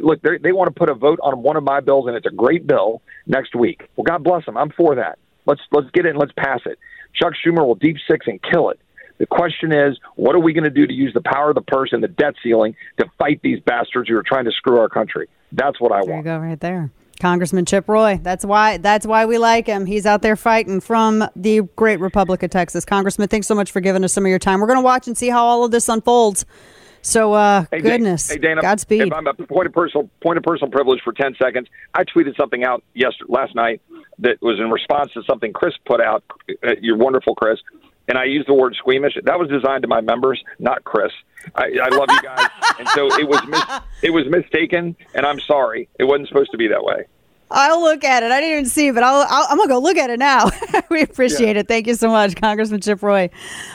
Look, 0.00 0.22
they 0.22 0.52
want 0.52 0.68
to 0.68 0.78
put 0.78 0.88
a 0.88 0.94
vote 0.94 1.18
on 1.22 1.42
one 1.42 1.56
of 1.56 1.64
my 1.64 1.80
bills, 1.80 2.06
and 2.06 2.16
it's 2.16 2.26
a 2.26 2.30
great 2.30 2.66
bill 2.66 3.02
next 3.26 3.56
week. 3.56 3.88
Well, 3.96 4.04
God 4.04 4.22
bless 4.22 4.46
them. 4.46 4.56
I'm 4.56 4.70
for 4.70 4.94
that. 4.94 5.18
Let's 5.46 5.60
let's 5.72 5.90
get 5.90 6.06
it 6.06 6.10
and 6.10 6.18
let's 6.18 6.32
pass 6.36 6.60
it. 6.64 6.78
Chuck 7.14 7.32
Schumer 7.44 7.66
will 7.66 7.74
deep 7.74 7.96
six 8.08 8.26
and 8.28 8.40
kill 8.40 8.70
it. 8.70 8.78
The 9.20 9.26
question 9.26 9.70
is, 9.70 9.98
what 10.16 10.34
are 10.34 10.40
we 10.40 10.54
going 10.54 10.64
to 10.64 10.70
do 10.70 10.86
to 10.86 10.94
use 10.94 11.12
the 11.12 11.20
power 11.20 11.50
of 11.50 11.54
the 11.54 11.60
purse 11.60 11.90
and 11.92 12.02
the 12.02 12.08
debt 12.08 12.34
ceiling 12.42 12.74
to 12.98 13.04
fight 13.18 13.38
these 13.42 13.60
bastards 13.60 14.08
who 14.08 14.16
are 14.16 14.22
trying 14.22 14.46
to 14.46 14.50
screw 14.50 14.78
our 14.78 14.88
country? 14.88 15.28
That's 15.52 15.78
what 15.78 15.92
I 15.92 16.00
there 16.00 16.14
want. 16.14 16.24
There 16.24 16.34
you 16.34 16.40
go, 16.40 16.46
right 16.46 16.60
there. 16.60 16.90
Congressman 17.20 17.66
Chip 17.66 17.86
Roy. 17.86 18.18
That's 18.22 18.46
why 18.46 18.78
that's 18.78 19.06
why 19.06 19.26
we 19.26 19.36
like 19.36 19.66
him. 19.66 19.84
He's 19.84 20.06
out 20.06 20.22
there 20.22 20.36
fighting 20.36 20.80
from 20.80 21.28
the 21.36 21.60
great 21.76 22.00
Republic 22.00 22.42
of 22.42 22.48
Texas. 22.48 22.86
Congressman, 22.86 23.28
thanks 23.28 23.46
so 23.46 23.54
much 23.54 23.70
for 23.70 23.80
giving 23.80 24.02
us 24.04 24.12
some 24.14 24.24
of 24.24 24.30
your 24.30 24.38
time. 24.38 24.58
We're 24.58 24.68
going 24.68 24.78
to 24.78 24.84
watch 24.84 25.06
and 25.06 25.18
see 25.18 25.28
how 25.28 25.44
all 25.44 25.66
of 25.66 25.70
this 25.70 25.90
unfolds. 25.90 26.46
So, 27.02 27.34
uh, 27.34 27.66
hey, 27.70 27.80
goodness, 27.80 28.30
hey, 28.30 28.38
Dana, 28.38 28.62
Godspeed. 28.62 29.02
If 29.02 29.12
I'm 29.12 29.26
a 29.26 29.34
point 29.34 29.66
of 29.66 29.74
personal 29.74 30.08
point 30.22 30.38
of 30.38 30.44
personal 30.44 30.70
privilege 30.70 31.00
for 31.04 31.12
ten 31.12 31.34
seconds, 31.34 31.68
I 31.92 32.04
tweeted 32.04 32.38
something 32.38 32.64
out 32.64 32.82
yesterday, 32.94 33.30
last 33.30 33.54
night 33.54 33.82
that 34.20 34.40
was 34.40 34.58
in 34.58 34.70
response 34.70 35.12
to 35.12 35.22
something 35.24 35.52
Chris 35.52 35.74
put 35.84 36.00
out. 36.00 36.24
Uh, 36.66 36.70
you're 36.80 36.96
wonderful, 36.96 37.34
Chris 37.34 37.58
and 38.08 38.18
I 38.18 38.24
used 38.24 38.48
the 38.48 38.54
word 38.54 38.74
squeamish. 38.76 39.14
That 39.24 39.38
was 39.38 39.48
designed 39.48 39.82
to 39.82 39.88
my 39.88 40.00
members, 40.00 40.42
not 40.58 40.84
Chris. 40.84 41.12
I, 41.54 41.70
I 41.82 41.88
love 41.88 42.08
you 42.10 42.22
guys, 42.22 42.48
and 42.78 42.88
so 42.88 43.06
it 43.18 43.28
was 43.28 43.40
mis- 43.46 43.80
it 44.02 44.10
was 44.10 44.26
mistaken, 44.28 44.96
and 45.14 45.24
I'm 45.24 45.40
sorry. 45.40 45.88
It 45.98 46.04
wasn't 46.04 46.28
supposed 46.28 46.50
to 46.52 46.58
be 46.58 46.68
that 46.68 46.82
way. 46.82 47.04
I'll 47.50 47.80
look 47.80 48.04
at 48.04 48.22
it. 48.22 48.30
I 48.30 48.40
didn't 48.40 48.52
even 48.52 48.66
see 48.66 48.88
it, 48.88 48.94
but 48.94 49.02
I'll, 49.02 49.26
i 49.28 49.50
am 49.50 49.56
gonna 49.56 49.68
go 49.68 49.80
look 49.80 49.96
at 49.96 50.10
it 50.10 50.18
now. 50.18 50.50
we 50.90 51.02
appreciate 51.02 51.54
yeah. 51.54 51.60
it. 51.60 51.68
Thank 51.68 51.86
you 51.86 51.94
so 51.94 52.08
much, 52.08 52.36
Congressman 52.36 52.80
Chip 52.80 53.02
Roy. 53.02 53.30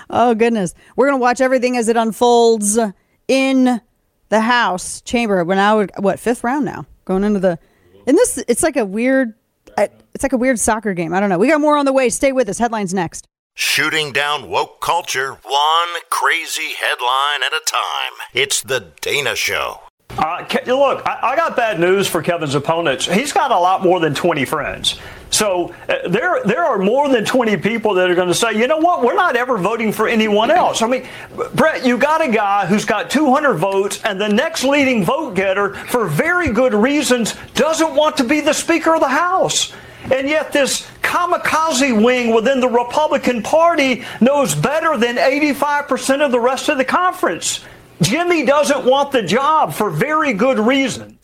Oh 0.10 0.34
goodness, 0.34 0.74
we're 0.96 1.08
gonna 1.08 1.22
watch 1.22 1.42
everything 1.42 1.76
as 1.76 1.88
it 1.88 1.98
unfolds 1.98 2.80
in 3.28 3.82
the 4.30 4.42
House 4.42 5.02
chamber. 5.02 5.44
We're 5.44 5.56
now 5.56 5.86
what 6.00 6.20
fifth 6.20 6.44
round 6.44 6.66
now, 6.66 6.86
going 7.06 7.24
into 7.24 7.40
the. 7.40 7.60
And 8.08 8.18
this, 8.18 8.44
it's 8.48 8.64
like 8.64 8.78
a 8.78 8.86
weird. 8.86 9.34
It's 9.78 10.24
like 10.24 10.32
a 10.34 10.38
weird 10.38 10.58
soccer 10.58 10.94
game. 10.94 11.14
I 11.14 11.20
don't 11.20 11.28
know. 11.28 11.38
We 11.38 11.50
got 11.50 11.60
more 11.60 11.78
on 11.78 11.86
the 11.86 11.92
way. 11.92 12.08
Stay 12.08 12.32
with 12.32 12.48
us. 12.48 12.58
Headlines 12.58 12.94
next. 12.94 13.28
Shooting 13.58 14.12
down 14.12 14.50
woke 14.50 14.82
culture, 14.82 15.32
one 15.32 16.02
crazy 16.10 16.74
headline 16.78 17.42
at 17.42 17.54
a 17.54 17.62
time. 17.66 18.12
It's 18.34 18.62
the 18.62 18.88
Dana 19.00 19.34
Show. 19.34 19.80
Uh, 20.10 20.46
look, 20.68 21.08
I, 21.08 21.20
I, 21.24 21.36
got 21.38 21.56
bad 21.56 21.80
news 21.80 22.06
for 22.06 22.22
Kevin's 22.22 22.54
opponents. 22.54 23.06
He's 23.06 23.32
got 23.32 23.52
a 23.52 23.58
lot 23.58 23.82
more 23.82 24.02
than 24.02 24.14
20 24.14 24.44
friends. 24.44 25.00
So 25.30 25.74
uh, 25.88 26.08
there, 26.10 26.42
there 26.44 26.66
are 26.66 26.78
more 26.78 27.08
than 27.08 27.24
20 27.24 27.56
people 27.58 27.94
that 27.94 28.12
are 28.12 28.16
going 28.16 28.28
to 28.28 28.34
say, 28.34 28.60
you 28.60 28.68
know 28.68 28.78
what, 28.78 29.04
we're 29.04 29.16
not 29.16 29.38
ever 29.38 29.58
voting 29.58 29.94
for 29.94 30.10
anyone 30.10 30.52
else. 30.52 30.82
I 30.82 30.88
mean, 30.88 31.08
Brett, 31.54 31.86
you 31.86 31.98
got 31.98 32.22
a 32.22 32.30
guy 32.30 32.66
who's 32.66 32.84
got 32.84 33.10
200 33.10 33.54
votes, 33.54 34.02
and 34.04 34.20
the 34.20 34.30
next 34.30 34.66
leading 34.66 35.06
vote 35.06 35.34
getter, 35.34 35.74
for 35.74 36.08
very 36.08 36.50
good 36.50 36.74
reasons, 36.74 37.36
doesn't 37.54 37.96
want 37.96 38.18
to 38.18 38.26
be 38.26 38.42
the 38.42 38.54
Speaker 38.54 38.96
of 38.96 39.00
the 39.00 39.08
House. 39.08 39.74
And 40.12 40.30
yet, 40.30 40.52
this 40.52 40.88
kamikaze 41.02 42.04
wing 42.04 42.34
within 42.34 42.60
the 42.60 42.70
Republican 42.70 43.42
Party 43.42 44.04
knows 44.22 44.54
better 44.54 44.98
than 44.98 45.18
85% 45.18 46.24
of 46.24 46.32
the 46.32 46.40
rest 46.40 46.70
of 46.70 46.78
the 46.78 46.86
conference. 46.86 47.62
Jimmy 48.02 48.46
doesn't 48.46 48.86
want 48.86 49.12
the 49.12 49.24
job 49.24 49.74
for 49.74 49.90
very 49.90 50.34
good 50.34 50.60
reason. 50.60 51.18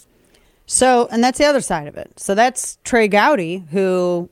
So, 0.66 1.08
and 1.12 1.24
that's 1.24 1.38
the 1.38 1.46
other 1.46 1.62
side 1.62 1.88
of 1.88 1.96
it. 1.96 2.20
So, 2.20 2.34
that's 2.34 2.80
Trey 2.84 3.08
Gowdy, 3.08 3.66
who 3.72 4.30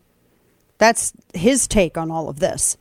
that's 0.80 1.14
his 1.34 1.68
take 1.68 1.97
on 1.97 2.10
all 2.10 2.28
of 2.28 2.39
this. 2.39 2.78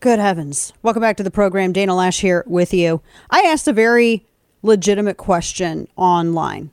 Good 0.00 0.18
heavens. 0.18 0.72
Welcome 0.82 1.02
back 1.02 1.18
to 1.18 1.22
the 1.22 1.30
program. 1.30 1.72
Dana 1.72 1.92
Loesch 1.92 2.20
here 2.20 2.42
with 2.48 2.74
you. 2.74 3.00
I 3.30 3.42
asked 3.42 3.68
a 3.68 3.72
very 3.72 4.26
legitimate 4.62 5.18
question 5.18 5.86
online, 5.94 6.70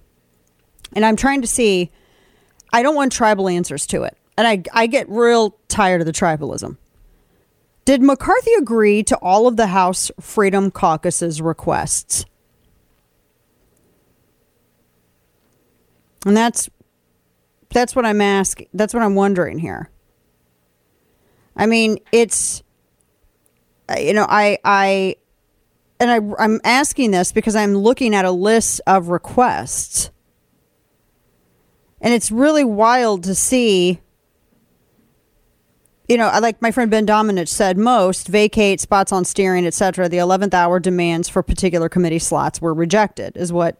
and 0.96 1.06
I'm 1.06 1.16
trying 1.16 1.42
to 1.42 1.48
see, 1.48 1.92
I 2.74 2.82
don't 2.82 2.96
want 2.96 3.12
tribal 3.12 3.48
answers 3.48 3.86
to 3.88 4.04
it 4.04 4.18
and 4.40 4.48
I, 4.48 4.64
I 4.74 4.88
get 4.88 5.10
real 5.10 5.58
tired 5.68 6.00
of 6.00 6.08
the 6.08 6.14
tribalism. 6.14 6.78
Did 7.84 8.02
McCarthy 8.02 8.54
agree 8.54 9.04
to 9.04 9.18
all 9.18 9.48
of 9.48 9.58
the 9.58 9.68
House 9.68 10.12
Freedom 10.22 10.72
Caucus's 10.72 11.42
requests? 11.42 12.24
And 16.26 16.38
that's 16.38 16.70
that's 17.74 17.94
what 17.98 18.06
I'm 18.06 18.22
asking. 18.22 18.70
That's 18.74 18.94
what 18.94 19.04
I'm 19.04 19.14
wondering 19.14 19.60
here. 19.60 19.90
I 21.58 21.66
mean, 21.66 22.00
it's 22.14 22.64
you 23.98 24.14
know, 24.14 24.26
I 24.30 24.58
I 24.64 25.18
and 26.00 26.10
I 26.10 26.42
I'm 26.42 26.62
asking 26.64 27.12
this 27.12 27.34
because 27.34 27.58
I'm 27.58 27.76
looking 27.76 28.16
at 28.16 28.24
a 28.24 28.32
list 28.32 28.80
of 28.88 29.10
requests. 29.10 30.12
And 32.00 32.14
it's 32.14 32.32
really 32.32 32.64
wild 32.64 33.26
to 33.26 33.36
see 33.36 34.00
you 36.10 36.18
know, 36.18 36.32
like 36.42 36.60
my 36.60 36.72
friend 36.72 36.90
Ben 36.90 37.06
Domenech 37.06 37.48
said, 37.48 37.78
most 37.78 38.28
vacate 38.28 38.82
spots 38.82 39.12
on 39.12 39.24
steering, 39.24 39.68
etc. 39.68 40.10
The 40.10 40.18
11th 40.18 40.56
hour 40.56 40.80
demands 40.80 41.30
for 41.30 41.44
particular 41.44 41.88
committee 41.88 42.20
slots 42.20 42.60
were 42.60 42.74
rejected, 42.74 43.38
is 43.38 43.54
what 43.54 43.78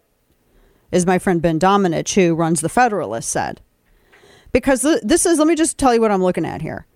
is 0.92 1.04
my 1.04 1.18
friend 1.18 1.42
Ben 1.42 1.58
Domenech, 1.58 2.14
who 2.14 2.36
runs 2.36 2.60
the 2.60 2.68
Federalist, 2.68 3.28
said. 3.28 3.60
Because 4.52 4.82
this 5.02 5.26
is, 5.26 5.38
let 5.38 5.48
me 5.48 5.56
just 5.56 5.76
tell 5.76 5.92
you 5.92 6.00
what 6.00 6.12
I'm 6.12 6.22
looking 6.22 6.46
at 6.46 6.62
here. 6.62 6.86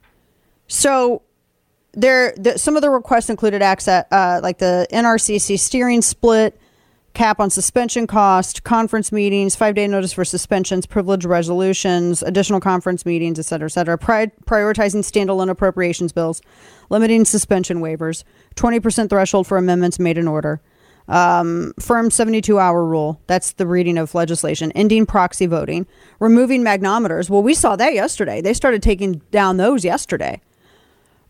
So 0.69 1.23
there, 1.93 2.33
the, 2.37 2.57
some 2.57 2.77
of 2.77 2.83
the 2.83 2.91
requests 2.91 3.29
included 3.29 3.61
access, 3.61 4.07
uh, 4.13 4.41
like 4.41 4.59
the 4.59 4.87
NRCC 4.93 5.59
steering 5.59 6.03
split, 6.03 6.61
cap 7.15 7.41
on 7.41 7.49
suspension 7.49 8.07
cost, 8.07 8.65
conference 8.65 9.11
meetings, 9.13 9.57
five 9.57 9.75
day 9.75 9.87
notice 9.87 10.13
for 10.13 10.25
suspensions, 10.25 10.85
privilege 10.85 11.25
resolutions, 11.25 12.23
additional 12.23 12.61
conference 12.61 13.07
meetings, 13.07 13.39
et 13.39 13.45
cetera, 13.45 13.67
et 13.67 13.73
cetera. 13.73 13.97
Pri- 13.97 14.33
prioritizing 14.45 15.03
standalone 15.03 15.49
appropriations 15.49 16.13
bills, 16.13 16.43
limiting 16.91 17.25
suspension 17.25 17.79
waivers, 17.81 18.25
20% 18.57 19.09
threshold 19.09 19.47
for 19.47 19.57
amendments 19.57 19.99
made 19.99 20.19
in 20.19 20.29
order. 20.29 20.61
Um, 21.07 21.75
firm 21.79 22.11
72 22.11 22.59
hour 22.59 22.85
rule. 22.85 23.21
That's 23.27 23.53
the 23.53 23.67
reading 23.67 23.99
of 23.99 24.15
legislation. 24.15 24.73
Ending 24.73 25.05
proxy 25.07 25.47
voting. 25.47 25.87
Removing 26.19 26.63
magnometers. 26.63 27.29
Well, 27.29 27.43
we 27.43 27.55
saw 27.55 27.77
that 27.77 27.93
yesterday. 27.93 28.41
They 28.41 28.55
started 28.55 28.83
taking 28.83 29.21
down 29.31 29.59
those 29.59 29.85
yesterday 29.85 30.41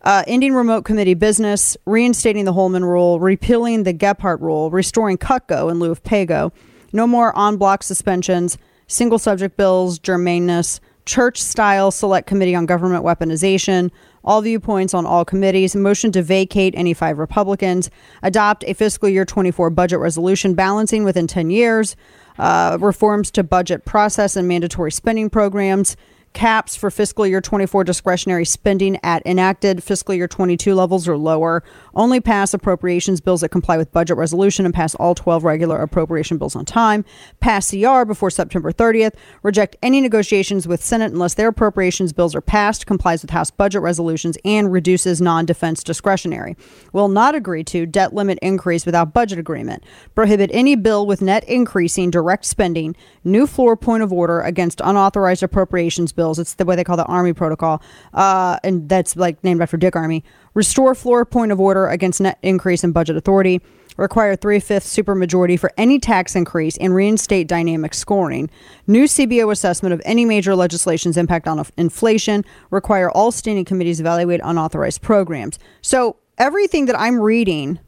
uh, 0.05 0.23
ending 0.27 0.55
remote 0.55 0.85
committee 0.85 1.15
business, 1.15 1.77
reinstating 1.87 2.45
the 2.45 2.53
Holman 2.53 2.85
rule, 2.85 3.19
repealing 3.19 3.83
the 3.83 3.95
Gephardt 3.95 4.41
rule, 4.41 4.71
restoring 4.71 5.17
CUTGO 5.19 5.71
in 5.71 5.79
lieu 5.79 5.91
of 5.91 6.03
PAYGO, 6.03 6.53
no 6.93 7.07
more 7.07 7.37
en 7.39 7.57
bloc 7.57 7.83
suspensions, 7.83 8.59
single 8.87 9.19
subject 9.19 9.57
bills, 9.57 9.99
germaneness, 9.99 10.79
church 11.07 11.43
style 11.43 11.91
select 11.91 12.27
committee 12.27 12.55
on 12.55 12.67
government 12.67 13.05
weaponization, 13.05 13.91
all 14.25 14.41
viewpoints 14.41 14.95
on 14.95 15.05
all 15.05 15.25
committees, 15.25 15.77
motion 15.77 16.13
to 16.13 16.23
vacate 16.23 16.75
any 16.77 16.95
five 16.95 17.19
Republicans, 17.19 17.91
adopt 18.23 18.65
a 18.67 18.75
fiscal 18.75 19.09
year 19.09 19.25
24 19.25 19.71
budget 19.71 19.99
resolution 19.99 20.55
balancing 20.55 21.05
within 21.05 21.27
10 21.27 21.51
years, 21.51 21.97
uh, 22.39 22.79
reforms 22.81 23.31
to 23.31 23.43
budget 23.43 23.85
process 23.85 24.37
and 24.37 24.49
mandatory 24.49 24.93
spending 24.93 25.29
programs, 25.29 25.97
caps 26.35 26.77
for 26.77 26.91
fiscal 26.91 27.27
year 27.27 27.41
24 27.41 27.85
discretionary 27.85 28.45
spending 28.45 28.99
at 29.03 29.25
enacted 29.25 29.83
fiscal 29.83 30.15
year 30.15 30.29
22 30.29 30.75
levels 30.75 31.09
or 31.09 31.17
lower. 31.17 31.63
Only 31.95 32.21
pass 32.21 32.53
appropriations 32.53 33.21
bills 33.21 33.41
that 33.41 33.49
comply 33.49 33.79
with 33.79 33.93
budget 33.93 34.17
resolution 34.17 34.67
and 34.67 34.75
pass 34.75 34.95
all 34.97 35.15
12 35.15 35.45
regular 35.45 35.81
appropriation 35.81 36.37
bills 36.37 36.57
on 36.57 36.65
time. 36.65 37.05
Pass 37.41 37.71
CR 37.71 38.05
before 38.05 38.31
September 38.31 38.73
30th. 38.73 39.15
Reject 39.43 39.77
any 39.83 40.01
negotiations 40.01 40.69
with 40.69 40.85
Senate 40.85 41.13
unless 41.13 41.35
their 41.35 41.49
appropriations 41.49 42.13
bills 42.13 42.35
are 42.35 42.41
passed, 42.41 42.87
complies 42.87 43.23
with 43.23 43.31
House 43.31 43.51
budget 43.51 43.81
resolutions, 43.81 44.37
and 44.45 44.73
reduces 44.73 45.21
non 45.21 45.47
defense 45.47 45.83
discretionary. 45.83 46.57
Will 46.93 47.09
not 47.09 47.35
agree 47.35 47.65
to 47.65 47.87
debt 47.87 48.13
limit 48.13 48.39
increase 48.43 48.85
without 48.85 49.15
budget 49.15 49.39
agreement. 49.39 49.85
Prohibit 50.15 50.51
any 50.53 50.75
bill 50.75 51.07
with 51.07 51.23
net 51.23 51.45
increasing 51.45 52.11
direct 52.11 52.45
spending. 52.45 52.97
New 53.23 53.47
floor 53.47 53.77
point 53.77 54.03
of 54.03 54.13
order 54.13 54.41
against 54.41 54.81
unauthorized 54.81 55.43
appropriations 55.43 56.13
bills 56.13 56.24
bills. 56.25 56.39
It's 56.39 56.55
the 56.55 56.65
way 56.65 56.75
they 56.75 56.85
call 56.85 56.97
the 56.97 57.05
Armey 57.05 57.37
protocol, 57.37 57.83
uh, 58.15 58.59
and 58.65 58.89
that's 58.89 59.15
like 59.15 59.43
named 59.45 59.61
after 59.61 59.77
Dick 59.77 59.95
Armey. 59.95 60.23
Restore 60.55 60.95
floor 60.95 61.25
point 61.25 61.53
of 61.53 61.61
order 61.61 61.87
against 61.89 62.21
net 62.21 62.39
increase 62.43 62.83
in 62.83 62.93
budget 62.93 63.17
authority. 63.17 63.61
Require 63.97 64.35
three 64.35 64.59
fifths 64.59 64.97
supermajority 64.97 65.59
for 65.59 65.71
any 65.77 66.01
tax 66.01 66.35
increase 66.35 66.77
and 66.79 66.95
reinstate 66.95 67.47
dynamic 67.47 67.95
scoring. 67.95 68.51
New 68.89 69.05
CBO 69.05 69.53
assessment 69.53 69.93
of 69.93 70.03
any 70.05 70.25
major 70.25 70.57
legislation's 70.57 71.17
impact 71.17 71.47
on 71.47 71.65
inflation. 71.77 72.45
Require 72.71 73.11
all 73.11 73.31
standing 73.31 73.65
committees 73.65 74.01
evaluate 74.01 74.41
unauthorized 74.43 75.01
programs. 75.01 75.61
So 75.81 76.17
everything 76.39 76.87
that 76.87 76.99
I'm 76.99 77.21
reading, 77.21 77.79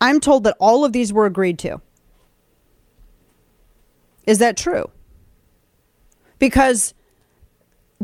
I'm 0.00 0.18
told 0.18 0.42
that 0.44 0.56
all 0.58 0.84
of 0.84 0.92
these 0.92 1.12
were 1.12 1.26
agreed 1.26 1.58
to. 1.60 1.80
Is 4.26 4.38
that 4.38 4.56
true? 4.56 4.90
Because 6.38 6.94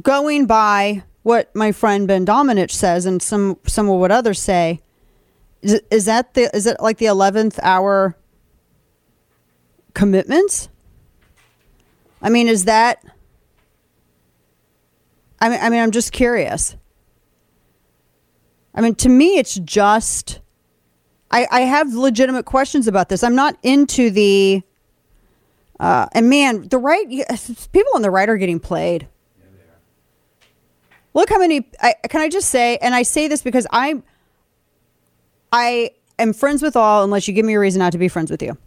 going 0.01 0.47
by 0.47 1.03
what 1.23 1.55
my 1.55 1.73
friend 1.73 2.09
Ben 2.09 2.25
Domenech 2.25 2.71
says 2.71 3.07
and 3.07 3.21
some 3.23 3.59
some 3.67 3.89
of 3.89 4.01
what 4.01 4.11
others 4.11 4.41
say, 4.41 4.81
is, 5.63 5.81
is 5.91 6.05
that 6.07 6.35
the 6.35 6.55
is 6.55 6.67
it 6.67 6.81
like 6.81 6.99
the 6.99 7.07
eleventh 7.07 7.59
hour 7.63 8.17
commitments? 9.95 10.69
I 12.23 12.29
mean, 12.29 12.49
is 12.49 12.65
that? 12.65 13.03
I 15.41 15.49
mean, 15.49 15.61
I 15.63 15.71
mean, 15.71 15.81
I'm 15.81 15.91
just 15.91 16.13
curious. 16.13 16.77
I 18.75 18.81
mean, 18.81 18.95
to 18.97 19.09
me, 19.09 19.39
it's 19.39 19.55
just. 19.57 20.41
I, 21.33 21.47
I 21.51 21.61
have 21.61 21.95
legitimate 21.95 22.45
questions 22.45 22.89
about 22.89 23.09
this. 23.09 23.23
I'm 23.23 23.37
not 23.37 23.57
into 23.63 24.11
the 24.11 24.63
uh, 25.81 26.07
and 26.13 26.29
man, 26.29 26.69
the 26.69 26.77
right 26.77 27.09
people 27.73 27.93
on 27.95 28.03
the 28.03 28.11
right 28.11 28.29
are 28.29 28.37
getting 28.37 28.61
played. 28.61 29.09
Look 31.15 31.31
how 31.31 31.39
many. 31.39 31.69
I, 31.81 31.95
can 32.09 32.21
I 32.21 32.29
just 32.29 32.51
say, 32.51 32.77
and 32.77 32.95
I 32.95 33.03
say 33.03 33.29
this 33.29 33.41
because 33.43 33.67
I'm, 33.71 34.05
I 35.51 35.93
am 36.19 36.35
friends 36.35 36.63
with 36.63 36.77
all, 36.77 37.03
unless 37.03 37.27
you 37.27 37.35
give 37.35 37.47
me 37.47 37.55
a 37.55 37.59
reason 37.59 37.79
not 37.79 37.93
to 37.93 37.99
be 37.99 38.09
friends 38.09 38.31
with 38.31 38.43
you. 38.43 38.59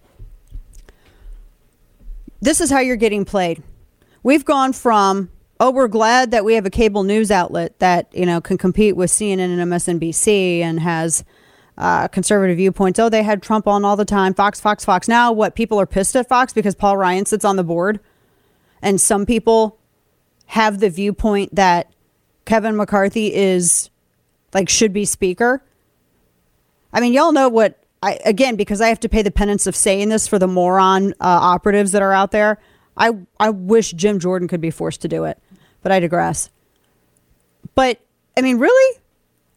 This 2.41 2.59
is 2.59 2.71
how 2.71 2.79
you're 2.79 2.95
getting 2.95 3.25
played. 3.25 3.61
We've 4.23 4.43
gone 4.43 4.73
from 4.73 5.29
oh, 5.59 5.71
we're 5.71 5.87
glad 5.87 6.31
that 6.31 6.43
we 6.43 6.55
have 6.55 6.65
a 6.65 6.69
cable 6.69 7.03
news 7.03 7.29
outlet 7.29 7.77
that 7.79 8.09
you 8.13 8.25
know 8.25 8.41
can 8.41 8.57
compete 8.57 8.95
with 8.95 9.11
CNN 9.11 9.57
and 9.57 9.71
MSNBC 9.71 10.61
and 10.61 10.79
has 10.79 11.23
uh, 11.77 12.07
conservative 12.07 12.57
viewpoints. 12.57 12.99
Oh, 12.99 13.09
they 13.09 13.23
had 13.23 13.41
Trump 13.41 13.67
on 13.67 13.83
all 13.83 13.95
the 13.95 14.05
time. 14.05 14.33
Fox, 14.33 14.59
Fox, 14.59 14.85
Fox. 14.85 15.07
Now, 15.07 15.31
what? 15.31 15.55
People 15.55 15.79
are 15.79 15.85
pissed 15.85 16.15
at 16.15 16.29
Fox 16.29 16.53
because 16.53 16.75
Paul 16.75 16.97
Ryan 16.97 17.25
sits 17.25 17.45
on 17.45 17.55
the 17.55 17.63
board. 17.63 17.99
And 18.81 18.99
some 18.99 19.25
people 19.25 19.79
have 20.47 20.79
the 20.79 20.89
viewpoint 20.89 21.55
that 21.55 21.91
Kevin 22.45 22.75
McCarthy 22.75 23.33
is 23.33 23.89
like, 24.53 24.69
should 24.69 24.93
be 24.93 25.05
speaker. 25.05 25.63
I 26.91 26.99
mean, 26.99 27.13
y'all 27.13 27.31
know 27.31 27.49
what 27.49 27.79
I, 28.03 28.19
again, 28.25 28.55
because 28.55 28.81
I 28.81 28.89
have 28.89 28.99
to 28.99 29.09
pay 29.09 29.21
the 29.21 29.31
penance 29.31 29.65
of 29.65 29.75
saying 29.75 30.09
this 30.09 30.27
for 30.27 30.37
the 30.37 30.47
moron 30.47 31.13
uh, 31.13 31.13
operatives 31.21 31.93
that 31.93 32.01
are 32.01 32.13
out 32.13 32.31
there. 32.31 32.59
I, 32.97 33.11
I 33.39 33.49
wish 33.49 33.93
Jim 33.93 34.19
Jordan 34.19 34.47
could 34.47 34.61
be 34.61 34.69
forced 34.69 35.01
to 35.01 35.07
do 35.07 35.23
it, 35.23 35.39
but 35.81 35.91
I 35.91 35.99
digress. 35.99 36.49
But 37.73 37.99
I 38.37 38.41
mean, 38.41 38.59
really? 38.59 38.99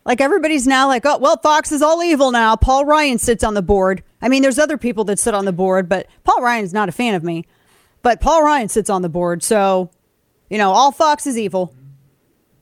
Like 0.07 0.21
everybody's 0.21 0.69
now 0.69 0.87
like, 0.87 1.05
oh, 1.05 1.19
well, 1.19 1.37
Fox 1.37 1.73
is 1.73 1.83
all 1.83 2.01
evil 2.01 2.31
now. 2.31 2.55
Paul 2.55 2.85
Ryan 2.85 3.19
sits 3.19 3.43
on 3.43 3.55
the 3.55 3.61
board. 3.61 4.05
I 4.23 4.29
mean, 4.29 4.41
there's 4.41 4.59
other 4.59 4.79
people 4.79 5.03
that 5.05 5.19
sit 5.19 5.35
on 5.35 5.45
the 5.45 5.53
board, 5.53 5.89
but 5.89 6.07
Paul 6.23 6.43
Ryan's 6.43 6.73
not 6.73 6.89
a 6.89 6.93
fan 6.93 7.17
of 7.17 7.25
me. 7.25 7.45
But 8.03 8.21
Paul 8.21 8.45
Ryan 8.45 8.69
sits 8.69 8.89
on 8.89 9.03
the 9.03 9.09
board. 9.09 9.43
So, 9.43 9.91
you 10.49 10.59
know, 10.59 10.71
all 10.71 10.93
Fox 10.93 11.27
is 11.27 11.37
evil. 11.37 11.75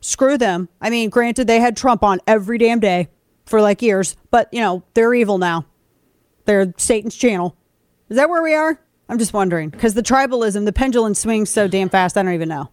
Screw 0.00 0.38
them. 0.38 0.70
I 0.80 0.88
mean, 0.88 1.10
granted, 1.10 1.46
they 1.46 1.60
had 1.60 1.76
Trump 1.76 2.02
on 2.02 2.18
every 2.26 2.56
damn 2.56 2.80
day 2.80 3.08
for 3.44 3.60
like 3.60 3.82
years, 3.82 4.16
but, 4.30 4.48
you 4.50 4.60
know, 4.60 4.82
they're 4.94 5.12
evil 5.12 5.36
now. 5.36 5.66
They're 6.46 6.72
Satan's 6.78 7.14
channel. 7.14 7.56
Is 8.08 8.16
that 8.16 8.30
where 8.30 8.42
we 8.42 8.54
are? 8.54 8.80
I'm 9.10 9.18
just 9.18 9.34
wondering 9.34 9.68
because 9.68 9.92
the 9.92 10.02
tribalism, 10.02 10.64
the 10.64 10.72
pendulum 10.72 11.12
swings 11.12 11.50
so 11.50 11.68
damn 11.68 11.90
fast, 11.90 12.16
I 12.16 12.22
don't 12.22 12.32
even 12.32 12.48
know. 12.48 12.70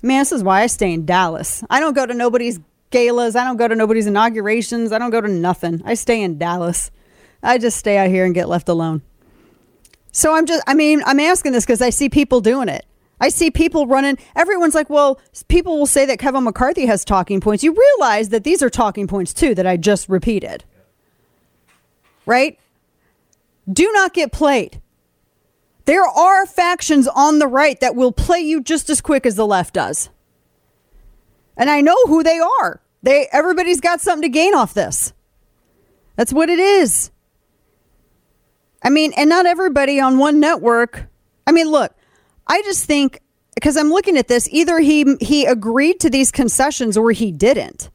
Man, 0.00 0.20
this 0.20 0.30
is 0.30 0.44
why 0.44 0.62
I 0.62 0.68
stay 0.68 0.92
in 0.92 1.06
Dallas. 1.06 1.64
I 1.68 1.80
don't 1.80 1.94
go 1.94 2.06
to 2.06 2.14
nobody's 2.14 2.60
galas. 2.90 3.36
I 3.36 3.44
don't 3.44 3.56
go 3.56 3.68
to 3.68 3.74
nobody's 3.74 4.06
inaugurations. 4.06 4.92
I 4.92 4.98
don't 4.98 5.10
go 5.10 5.20
to 5.20 5.28
nothing. 5.28 5.82
I 5.84 5.94
stay 5.94 6.22
in 6.22 6.38
Dallas. 6.38 6.90
I 7.42 7.58
just 7.58 7.76
stay 7.76 7.98
out 7.98 8.08
here 8.08 8.24
and 8.24 8.34
get 8.34 8.48
left 8.48 8.68
alone. 8.68 9.02
So 10.12 10.34
I'm 10.34 10.46
just, 10.46 10.62
I 10.66 10.74
mean, 10.74 11.02
I'm 11.04 11.20
asking 11.20 11.52
this 11.52 11.64
because 11.64 11.82
I 11.82 11.90
see 11.90 12.08
people 12.08 12.40
doing 12.40 12.68
it. 12.68 12.86
I 13.20 13.28
see 13.28 13.50
people 13.50 13.86
running. 13.86 14.18
Everyone's 14.34 14.74
like, 14.74 14.90
well, 14.90 15.20
people 15.48 15.78
will 15.78 15.86
say 15.86 16.06
that 16.06 16.18
Kevin 16.18 16.44
McCarthy 16.44 16.86
has 16.86 17.04
talking 17.04 17.40
points. 17.40 17.64
You 17.64 17.74
realize 17.74 18.30
that 18.30 18.44
these 18.44 18.62
are 18.62 18.70
talking 18.70 19.06
points 19.06 19.32
too 19.32 19.54
that 19.54 19.66
I 19.66 19.76
just 19.76 20.08
repeated. 20.08 20.64
Right? 22.26 22.58
Do 23.70 23.90
not 23.92 24.12
get 24.14 24.32
played. 24.32 24.80
There 25.86 26.04
are 26.04 26.46
factions 26.46 27.06
on 27.08 27.38
the 27.38 27.46
right 27.46 27.78
that 27.80 27.94
will 27.94 28.12
play 28.12 28.40
you 28.40 28.60
just 28.60 28.90
as 28.90 29.00
quick 29.00 29.24
as 29.24 29.36
the 29.36 29.46
left 29.46 29.74
does. 29.74 30.10
And 31.56 31.70
I 31.70 31.80
know 31.80 31.96
who 32.06 32.22
they 32.22 32.38
are. 32.38 32.80
They 33.02 33.28
everybody's 33.32 33.80
got 33.80 34.00
something 34.00 34.22
to 34.22 34.28
gain 34.28 34.54
off 34.54 34.74
this. 34.74 35.12
That's 36.16 36.32
what 36.32 36.48
it 36.48 36.58
is. 36.58 37.10
I 38.82 38.90
mean, 38.90 39.12
and 39.16 39.28
not 39.28 39.46
everybody 39.46 40.00
on 40.00 40.18
one 40.18 40.40
network. 40.40 41.06
I 41.46 41.52
mean, 41.52 41.70
look, 41.70 41.94
I 42.46 42.62
just 42.62 42.84
think 42.84 43.20
because 43.54 43.76
I'm 43.76 43.90
looking 43.90 44.16
at 44.16 44.28
this, 44.28 44.48
either 44.50 44.78
he 44.78 45.16
he 45.20 45.46
agreed 45.46 46.00
to 46.00 46.10
these 46.10 46.30
concessions 46.30 46.96
or 46.96 47.10
he 47.12 47.32
didn't. 47.32 47.90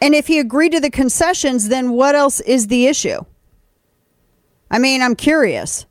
And 0.00 0.14
if 0.14 0.26
he 0.26 0.38
agreed 0.38 0.72
to 0.72 0.80
the 0.80 0.90
concessions, 0.90 1.68
then 1.68 1.92
what 1.92 2.14
else 2.14 2.40
is 2.40 2.66
the 2.66 2.86
issue? 2.86 3.20
I 4.70 4.78
mean, 4.78 5.02
I'm 5.02 5.14
curious. 5.14 5.86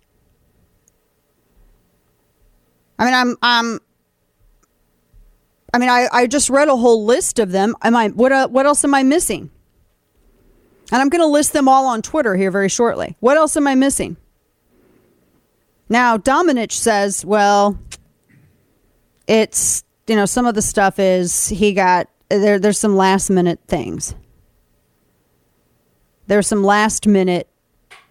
I 2.99 3.05
mean, 3.05 3.13
I'm 3.13 3.37
I'm 3.41 3.79
I 5.73 5.77
mean, 5.77 5.89
I, 5.89 6.07
I 6.11 6.27
just 6.27 6.49
read 6.49 6.67
a 6.67 6.75
whole 6.75 7.05
list 7.05 7.39
of 7.39 7.51
them. 7.51 7.75
Am 7.81 7.95
I 7.95 8.09
what 8.09 8.31
uh, 8.31 8.47
what 8.47 8.65
else 8.65 8.83
am 8.83 8.93
I 8.93 9.03
missing? 9.03 9.49
And 10.91 11.01
I'm 11.01 11.09
going 11.09 11.21
to 11.21 11.27
list 11.27 11.53
them 11.53 11.69
all 11.69 11.85
on 11.85 12.01
Twitter 12.01 12.35
here 12.35 12.51
very 12.51 12.67
shortly. 12.67 13.15
What 13.21 13.37
else 13.37 13.55
am 13.55 13.65
I 13.65 13.75
missing? 13.75 14.17
Now, 15.87 16.17
Domenech 16.17 16.73
says, 16.73 17.23
well, 17.23 17.79
it's 19.27 19.83
you 20.07 20.15
know 20.15 20.25
some 20.25 20.45
of 20.45 20.55
the 20.55 20.61
stuff 20.61 20.99
is 20.99 21.47
he 21.47 21.73
got 21.73 22.09
there. 22.29 22.59
There's 22.59 22.79
some 22.79 22.95
last 22.97 23.29
minute 23.29 23.59
things. 23.67 24.15
There's 26.27 26.47
some 26.47 26.63
last 26.63 27.07
minute 27.07 27.47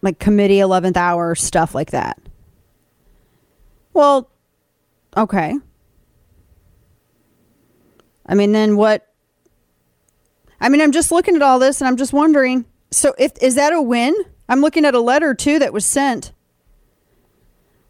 like 0.02 0.18
committee 0.18 0.58
11th 0.58 0.96
hour 0.96 1.34
stuff 1.34 1.74
like 1.74 1.90
that. 1.90 2.18
Well, 3.92 4.30
okay. 5.16 5.54
I 8.30 8.34
mean, 8.34 8.52
then 8.52 8.76
what? 8.76 9.08
I 10.60 10.68
mean, 10.68 10.80
I'm 10.80 10.92
just 10.92 11.10
looking 11.10 11.34
at 11.34 11.42
all 11.42 11.58
this 11.58 11.80
and 11.80 11.88
I'm 11.88 11.96
just 11.96 12.12
wondering. 12.12 12.64
So, 12.92 13.12
if 13.18 13.32
is 13.42 13.56
that 13.56 13.72
a 13.72 13.82
win? 13.82 14.14
I'm 14.48 14.60
looking 14.60 14.84
at 14.84 14.94
a 14.94 15.00
letter 15.00 15.34
too 15.34 15.58
that 15.58 15.72
was 15.72 15.84
sent. 15.84 16.32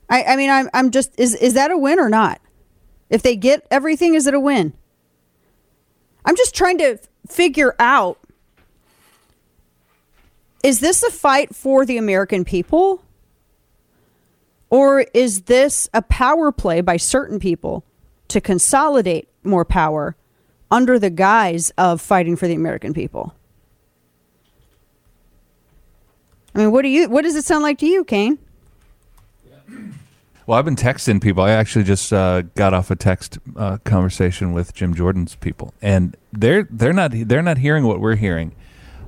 I, 0.08 0.24
I 0.24 0.36
mean, 0.36 0.48
I'm, 0.48 0.70
I'm 0.72 0.90
just 0.90 1.12
is 1.20 1.34
is 1.34 1.54
that 1.54 1.70
a 1.70 1.76
win 1.76 2.00
or 2.00 2.08
not? 2.08 2.40
If 3.10 3.22
they 3.22 3.36
get 3.36 3.66
everything, 3.70 4.14
is 4.14 4.26
it 4.26 4.32
a 4.32 4.40
win? 4.40 4.72
I'm 6.24 6.36
just 6.36 6.54
trying 6.54 6.78
to 6.78 6.98
figure 7.28 7.76
out 7.78 8.18
is 10.62 10.80
this 10.80 11.02
a 11.02 11.10
fight 11.10 11.54
for 11.54 11.84
the 11.84 11.98
American 11.98 12.44
people? 12.44 13.02
Or 14.70 15.00
is 15.12 15.42
this 15.42 15.88
a 15.92 16.00
power 16.00 16.50
play 16.52 16.80
by 16.80 16.96
certain 16.96 17.40
people 17.40 17.84
to 18.28 18.40
consolidate 18.40 19.28
more 19.42 19.64
power 19.64 20.16
under 20.70 20.98
the 20.98 21.10
guise 21.10 21.70
of 21.70 22.00
fighting 22.00 22.36
for 22.36 22.46
the 22.46 22.54
American 22.54 22.94
people. 22.94 23.34
I 26.54 26.58
mean, 26.58 26.72
what 26.72 26.82
do 26.82 26.88
you? 26.88 27.08
What 27.08 27.22
does 27.22 27.36
it 27.36 27.44
sound 27.44 27.62
like 27.62 27.78
to 27.78 27.86
you, 27.86 28.04
Kane? 28.04 28.38
Well, 30.46 30.58
I've 30.58 30.64
been 30.64 30.74
texting 30.74 31.22
people. 31.22 31.44
I 31.44 31.52
actually 31.52 31.84
just 31.84 32.12
uh, 32.12 32.42
got 32.56 32.74
off 32.74 32.90
a 32.90 32.96
text 32.96 33.38
uh, 33.56 33.76
conversation 33.84 34.52
with 34.52 34.74
Jim 34.74 34.94
Jordan's 34.94 35.36
people, 35.36 35.72
and 35.80 36.16
they're 36.32 36.66
they're 36.70 36.92
not 36.92 37.12
they're 37.14 37.42
not 37.42 37.58
hearing 37.58 37.84
what 37.84 38.00
we're 38.00 38.16
hearing 38.16 38.52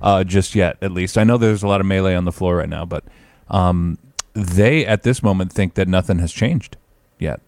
uh, 0.01 0.23
just 0.23 0.55
yet. 0.55 0.77
At 0.81 0.93
least 0.93 1.19
I 1.19 1.25
know 1.25 1.39
there's 1.39 1.65
a 1.65 1.69
lot 1.69 1.81
of 1.81 1.87
melee 1.87 2.15
on 2.15 2.27
the 2.27 2.33
floor 2.33 2.59
right 2.59 2.69
now, 2.69 2.85
but 2.85 3.03
um, 3.49 3.99
they 4.35 4.87
at 4.87 5.03
this 5.03 5.21
moment 5.21 5.53
think 5.53 5.75
that 5.75 5.89
nothing 5.89 6.21
has 6.21 6.33
changed 6.33 6.77
yet. 7.19 7.41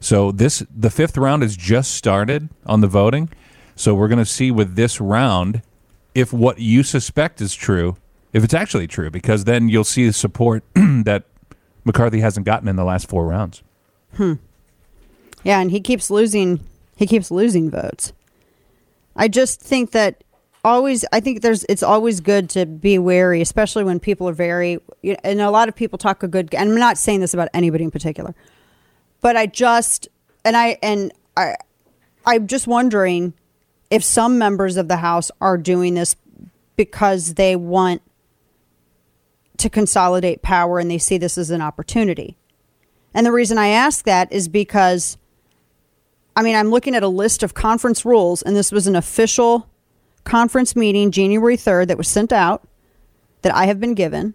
So 0.00 0.32
this 0.32 0.64
the 0.74 0.90
fifth 0.90 1.16
round 1.16 1.42
has 1.42 1.56
just 1.56 1.92
started 1.92 2.48
on 2.66 2.80
the 2.80 2.88
voting. 2.88 3.28
So 3.78 3.94
we're 3.94 4.08
going 4.08 4.18
to 4.18 4.26
see 4.26 4.50
with 4.50 4.74
this 4.74 5.00
round 5.00 5.62
if 6.12 6.32
what 6.32 6.58
you 6.58 6.82
suspect 6.82 7.40
is 7.40 7.54
true, 7.54 7.96
if 8.32 8.42
it's 8.42 8.52
actually 8.52 8.88
true, 8.88 9.08
because 9.08 9.44
then 9.44 9.68
you'll 9.68 9.84
see 9.84 10.04
the 10.04 10.12
support 10.12 10.64
that 10.74 11.26
McCarthy 11.84 12.18
hasn't 12.18 12.44
gotten 12.44 12.66
in 12.66 12.74
the 12.74 12.84
last 12.84 13.08
four 13.08 13.24
rounds. 13.24 13.62
Hmm. 14.16 14.34
Yeah, 15.44 15.60
and 15.60 15.70
he 15.70 15.80
keeps 15.80 16.10
losing. 16.10 16.58
He 16.96 17.06
keeps 17.06 17.30
losing 17.30 17.70
votes. 17.70 18.12
I 19.14 19.28
just 19.28 19.60
think 19.60 19.92
that 19.92 20.24
always. 20.64 21.04
I 21.12 21.20
think 21.20 21.42
there's. 21.42 21.64
It's 21.68 21.84
always 21.84 22.18
good 22.18 22.50
to 22.50 22.66
be 22.66 22.98
wary, 22.98 23.40
especially 23.40 23.84
when 23.84 24.00
people 24.00 24.28
are 24.28 24.32
very. 24.32 24.80
You 25.02 25.12
know, 25.12 25.20
and 25.22 25.40
a 25.40 25.52
lot 25.52 25.68
of 25.68 25.76
people 25.76 25.98
talk 25.98 26.24
a 26.24 26.28
good. 26.28 26.52
And 26.52 26.70
I'm 26.70 26.78
not 26.78 26.98
saying 26.98 27.20
this 27.20 27.32
about 27.32 27.48
anybody 27.54 27.84
in 27.84 27.92
particular, 27.92 28.34
but 29.20 29.36
I 29.36 29.46
just 29.46 30.08
and 30.44 30.56
I 30.56 30.78
and 30.82 31.12
I. 31.36 31.54
I'm 32.26 32.48
just 32.48 32.66
wondering 32.66 33.34
if 33.90 34.04
some 34.04 34.38
members 34.38 34.76
of 34.76 34.88
the 34.88 34.98
House 34.98 35.30
are 35.40 35.56
doing 35.56 35.94
this 35.94 36.16
because 36.76 37.34
they 37.34 37.56
want 37.56 38.02
to 39.58 39.68
consolidate 39.68 40.42
power 40.42 40.78
and 40.78 40.90
they 40.90 40.98
see 40.98 41.18
this 41.18 41.36
as 41.36 41.50
an 41.50 41.60
opportunity. 41.60 42.36
And 43.12 43.26
the 43.26 43.32
reason 43.32 43.58
I 43.58 43.68
ask 43.68 44.04
that 44.04 44.32
is 44.32 44.48
because, 44.48 45.18
I 46.36 46.42
mean, 46.42 46.54
I'm 46.54 46.70
looking 46.70 46.94
at 46.94 47.02
a 47.02 47.08
list 47.08 47.42
of 47.42 47.54
conference 47.54 48.04
rules, 48.04 48.42
and 48.42 48.54
this 48.54 48.70
was 48.70 48.86
an 48.86 48.94
official 48.94 49.68
conference 50.24 50.76
meeting 50.76 51.10
January 51.10 51.56
3rd 51.56 51.88
that 51.88 51.98
was 51.98 52.06
sent 52.08 52.32
out 52.32 52.68
that 53.42 53.54
I 53.54 53.66
have 53.66 53.80
been 53.80 53.94
given. 53.94 54.34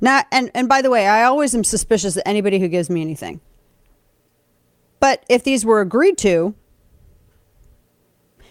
Now, 0.00 0.24
and, 0.32 0.50
and 0.54 0.68
by 0.68 0.82
the 0.82 0.90
way, 0.90 1.06
I 1.06 1.24
always 1.24 1.54
am 1.54 1.64
suspicious 1.64 2.16
of 2.16 2.22
anybody 2.26 2.58
who 2.58 2.68
gives 2.68 2.90
me 2.90 3.00
anything. 3.00 3.40
But 5.00 5.24
if 5.28 5.44
these 5.44 5.64
were 5.64 5.80
agreed 5.80 6.18
to, 6.18 6.54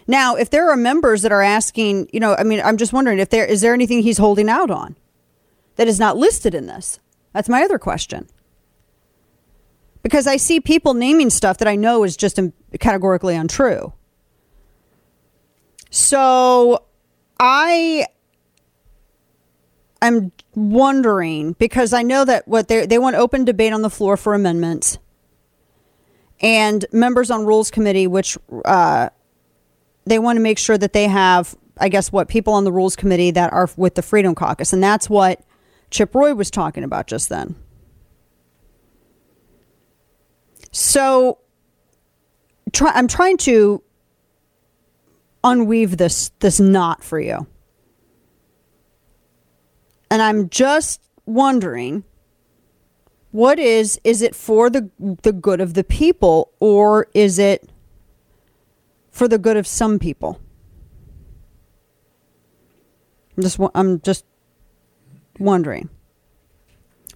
now, 0.06 0.34
if 0.34 0.50
there 0.50 0.70
are 0.70 0.76
members 0.76 1.22
that 1.22 1.32
are 1.32 1.42
asking, 1.42 2.08
you 2.12 2.20
know, 2.20 2.34
I 2.38 2.44
mean, 2.44 2.60
I'm 2.64 2.76
just 2.76 2.92
wondering 2.92 3.18
if 3.18 3.30
there 3.30 3.44
is 3.44 3.60
there 3.60 3.74
anything 3.74 4.02
he's 4.02 4.18
holding 4.18 4.48
out 4.48 4.70
on 4.70 4.96
that 5.76 5.88
is 5.88 5.98
not 5.98 6.16
listed 6.16 6.54
in 6.54 6.66
this? 6.66 6.98
That's 7.32 7.48
my 7.48 7.62
other 7.62 7.78
question. 7.78 8.28
Because 10.02 10.26
I 10.26 10.36
see 10.36 10.60
people 10.60 10.94
naming 10.94 11.30
stuff 11.30 11.58
that 11.58 11.68
I 11.68 11.76
know 11.76 12.02
is 12.02 12.16
just 12.16 12.38
categorically 12.80 13.36
untrue. 13.36 13.92
So 15.90 16.84
I 17.38 18.06
am 20.00 20.32
wondering 20.54 21.52
because 21.52 21.92
I 21.92 22.02
know 22.02 22.24
that 22.24 22.48
what 22.48 22.68
they 22.68 22.86
they 22.86 22.98
want 22.98 23.16
open 23.16 23.44
debate 23.44 23.72
on 23.72 23.82
the 23.82 23.90
floor 23.90 24.16
for 24.16 24.34
amendments, 24.34 24.98
and 26.40 26.84
members 26.92 27.30
on 27.30 27.46
rules 27.46 27.70
committee, 27.70 28.06
which 28.06 28.36
uh, 28.64 29.10
they 30.04 30.18
want 30.18 30.36
to 30.36 30.40
make 30.40 30.58
sure 30.58 30.78
that 30.78 30.92
they 30.92 31.08
have, 31.08 31.56
I 31.78 31.88
guess, 31.88 32.12
what 32.12 32.28
people 32.28 32.54
on 32.54 32.64
the 32.64 32.72
rules 32.72 32.96
committee 32.96 33.30
that 33.32 33.52
are 33.52 33.68
with 33.76 33.94
the 33.94 34.02
Freedom 34.02 34.34
Caucus, 34.34 34.72
and 34.72 34.82
that's 34.82 35.08
what 35.08 35.40
Chip 35.90 36.14
Roy 36.14 36.34
was 36.34 36.50
talking 36.50 36.84
about 36.84 37.06
just 37.06 37.28
then. 37.28 37.54
So, 40.72 41.38
try, 42.72 42.92
I'm 42.94 43.08
trying 43.08 43.36
to 43.38 43.82
unweave 45.44 45.96
this 45.98 46.30
this 46.40 46.58
knot 46.58 47.04
for 47.04 47.20
you, 47.20 47.46
and 50.10 50.22
I'm 50.22 50.48
just 50.48 51.00
wondering 51.26 52.04
what 53.32 53.58
is 53.58 54.00
is 54.04 54.22
it 54.22 54.34
for 54.34 54.70
the 54.70 54.90
the 55.22 55.32
good 55.32 55.60
of 55.60 55.74
the 55.74 55.84
people 55.84 56.52
or 56.60 57.08
is 57.14 57.38
it 57.38 57.71
for 59.12 59.28
the 59.28 59.38
good 59.38 59.56
of 59.56 59.66
some 59.66 60.00
people. 60.00 60.40
I'm 63.36 63.42
just 63.42 63.60
i'm 63.74 64.00
just 64.00 64.24
wondering. 65.38 65.88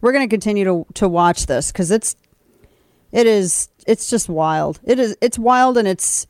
We're 0.00 0.12
going 0.12 0.28
to 0.28 0.32
continue 0.32 0.64
to 0.64 0.86
to 0.94 1.08
watch 1.08 1.46
this 1.46 1.72
cuz 1.72 1.90
it's 1.90 2.14
it 3.10 3.26
is 3.26 3.68
it's 3.86 4.08
just 4.08 4.28
wild. 4.28 4.78
It 4.84 5.00
is 5.00 5.16
it's 5.20 5.38
wild 5.38 5.76
and 5.76 5.88
it's 5.88 6.26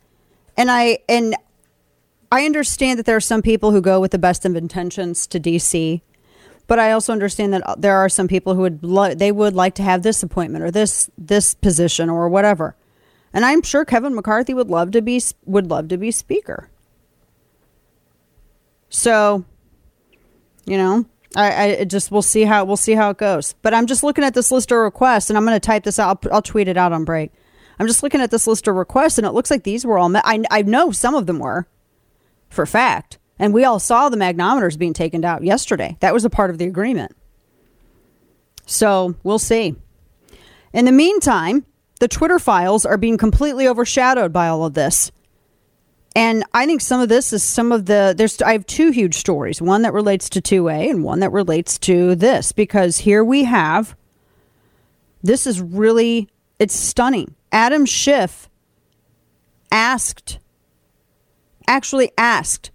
and 0.57 0.71
i 0.71 0.99
and 1.09 1.37
i 2.33 2.45
understand 2.45 2.99
that 2.99 3.07
there 3.07 3.17
are 3.17 3.21
some 3.21 3.43
people 3.43 3.73
who 3.73 3.81
go 3.81 4.01
with 4.01 4.11
the 4.11 4.19
best 4.19 4.45
of 4.47 4.57
intentions 4.57 5.27
to 5.27 5.39
DC 5.39 6.01
but 6.67 6.79
I 6.79 6.93
also 6.93 7.13
understand 7.13 7.53
that 7.53 7.63
uh, 7.67 7.75
there 7.79 7.97
are 7.97 8.09
some 8.09 8.29
people 8.29 8.55
who 8.55 8.63
would 8.63 8.83
lo- 8.83 9.15
they 9.15 9.31
would 9.33 9.55
like 9.55 9.75
to 9.77 9.83
have 9.83 10.03
this 10.03 10.23
appointment 10.23 10.65
or 10.65 10.71
this 10.71 11.11
this 11.17 11.55
position 11.55 12.11
or 12.11 12.29
whatever. 12.29 12.77
And 13.37 13.45
I'm 13.45 13.61
sure 13.61 13.85
Kevin 13.85 14.15
McCarthy 14.15 14.55
would 14.55 14.71
love 14.71 14.93
to 14.93 15.03
be 15.03 15.21
would 15.45 15.67
love 15.67 15.89
to 15.89 15.99
be 15.99 16.11
speaker. 16.11 16.71
So, 18.89 19.45
you 20.65 20.79
know, 20.79 21.05
I, 21.37 21.77
I 21.81 21.85
just 21.85 22.11
we'll 22.11 22.23
see 22.23 22.45
how 22.45 22.65
we'll 22.65 22.79
see 22.79 22.95
how 22.95 23.11
it 23.11 23.19
goes. 23.19 23.55
But 23.61 23.75
I'm 23.75 23.85
just 23.85 24.03
looking 24.03 24.25
at 24.25 24.33
this 24.33 24.51
list 24.51 24.73
of 24.73 24.79
requests, 24.79 25.29
and 25.29 25.37
I'm 25.37 25.45
going 25.45 25.55
to 25.55 25.61
type 25.61 25.85
this 25.85 25.99
out. 25.99 26.25
I'll, 26.25 26.37
I'll, 26.37 26.43
tweet 26.43 26.67
it 26.67 26.79
out 26.79 26.95
on 26.95 27.05
break. 27.05 27.31
I'm 27.79 27.87
just 27.87 28.03
looking 28.03 28.23
at 28.23 28.31
this 28.31 28.47
list 28.47 28.69
of 28.69 28.75
requests, 28.75 29.19
and 29.19 29.27
it 29.27 29.33
looks 29.33 29.51
like 29.51 29.65
these 29.65 29.85
were 29.85 29.99
all. 29.99 30.11
I 30.17 30.43
I 30.51 30.63
know 30.63 30.91
some 30.91 31.15
of 31.15 31.27
them 31.27 31.39
were, 31.39 31.69
for 32.49 32.65
fact. 32.65 33.19
And 33.39 33.53
we 33.53 33.65
all 33.65 33.79
saw 33.79 34.09
the 34.09 34.17
magnometers 34.17 34.79
being 34.79 34.95
taken 34.95 35.23
out 35.27 35.45
yesterday. 35.45 35.99
That 36.01 36.15
was 36.15 36.25
a 36.25 36.31
part 36.31 36.49
of 36.49 36.57
the 36.57 36.65
agreement. 36.65 37.15
So 38.65 39.15
we'll 39.23 39.39
see. 39.39 39.77
In 40.73 40.87
the 40.87 40.93
meantime, 40.93 41.67
the 42.01 42.09
Twitter 42.09 42.39
files 42.39 42.85
are 42.85 42.97
being 42.97 43.17
completely 43.17 43.67
overshadowed 43.67 44.33
by 44.33 44.49
all 44.49 44.65
of 44.65 44.75
this. 44.75 45.11
And 46.15 46.45
I 46.55 46.65
think 46.65 46.81
some 46.81 47.01
of 47.01 47.09
this 47.11 47.33
is 47.33 47.43
some 47.43 47.73
of 47.73 47.87
the 47.87 48.15
there's 48.17 48.41
I 48.41 48.53
have 48.53 48.67
two 48.67 48.91
huge 48.91 49.17
stories, 49.17 49.61
one 49.61 49.83
that 49.83 49.93
relates 49.93 50.31
to 50.31 50.41
2A 50.41 50.91
and 50.91 51.05
one 51.05 51.21
that 51.21 51.31
relates 51.31 51.79
to 51.81 52.15
this 52.15 52.53
because 52.53 52.99
here 52.99 53.23
we 53.23 53.45
have 53.45 53.95
this 55.23 55.47
is 55.47 55.61
really 55.61 56.29
it's 56.59 56.75
stunning. 56.75 57.35
Adam 57.53 57.85
Schiff 57.85 58.49
asked 59.71 60.39
actually 61.69 62.13
asked 62.17 62.71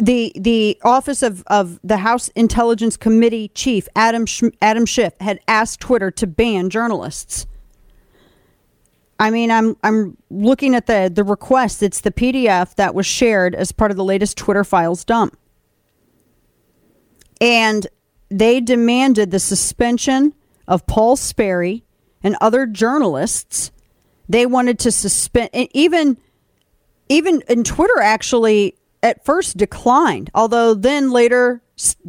the 0.00 0.32
the 0.34 0.78
office 0.82 1.22
of, 1.22 1.42
of 1.46 1.78
the 1.82 1.98
House 1.98 2.28
Intelligence 2.30 2.96
Committee 2.96 3.52
chief 3.54 3.88
Adam 3.94 4.26
Adam 4.60 4.84
Schiff 4.84 5.14
had 5.20 5.40
asked 5.46 5.80
Twitter 5.80 6.10
to 6.10 6.26
ban 6.26 6.70
journalists. 6.70 7.46
I 9.20 9.30
mean, 9.30 9.50
I'm 9.50 9.76
I'm 9.84 10.16
looking 10.30 10.74
at 10.74 10.86
the 10.86 11.12
the 11.14 11.22
request. 11.22 11.82
It's 11.82 12.00
the 12.00 12.10
PDF 12.10 12.74
that 12.76 12.94
was 12.94 13.04
shared 13.04 13.54
as 13.54 13.70
part 13.70 13.90
of 13.90 13.98
the 13.98 14.04
latest 14.04 14.38
Twitter 14.38 14.64
files 14.64 15.04
dump, 15.04 15.38
and 17.38 17.86
they 18.30 18.62
demanded 18.62 19.30
the 19.30 19.38
suspension 19.38 20.34
of 20.66 20.86
Paul 20.86 21.16
Sperry 21.16 21.84
and 22.22 22.34
other 22.40 22.64
journalists. 22.64 23.70
They 24.26 24.46
wanted 24.46 24.78
to 24.80 24.90
suspend 24.90 25.50
even 25.52 26.16
even 27.10 27.42
in 27.46 27.62
Twitter 27.62 28.00
actually 28.00 28.76
at 29.02 29.22
first 29.22 29.58
declined, 29.58 30.30
although 30.34 30.72
then 30.72 31.10
later 31.10 31.60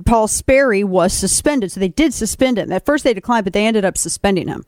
Paul 0.05 0.29
Sperry 0.29 0.85
was 0.85 1.11
suspended. 1.11 1.73
So 1.73 1.81
they 1.81 1.89
did 1.89 2.13
suspend 2.13 2.57
him. 2.57 2.71
At 2.71 2.85
first 2.85 3.03
they 3.03 3.13
declined, 3.13 3.43
but 3.43 3.51
they 3.51 3.65
ended 3.65 3.83
up 3.83 3.97
suspending 3.97 4.47
him. 4.47 4.63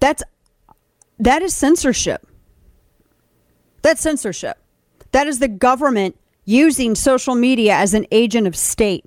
That's 0.00 0.22
that 1.18 1.42
is 1.42 1.54
censorship. 1.54 2.26
That's 3.82 4.00
censorship. 4.00 4.58
That 5.12 5.26
is 5.26 5.38
the 5.38 5.48
government 5.48 6.16
using 6.44 6.94
social 6.94 7.34
media 7.34 7.74
as 7.74 7.94
an 7.94 8.06
agent 8.10 8.46
of 8.46 8.56
state. 8.56 9.04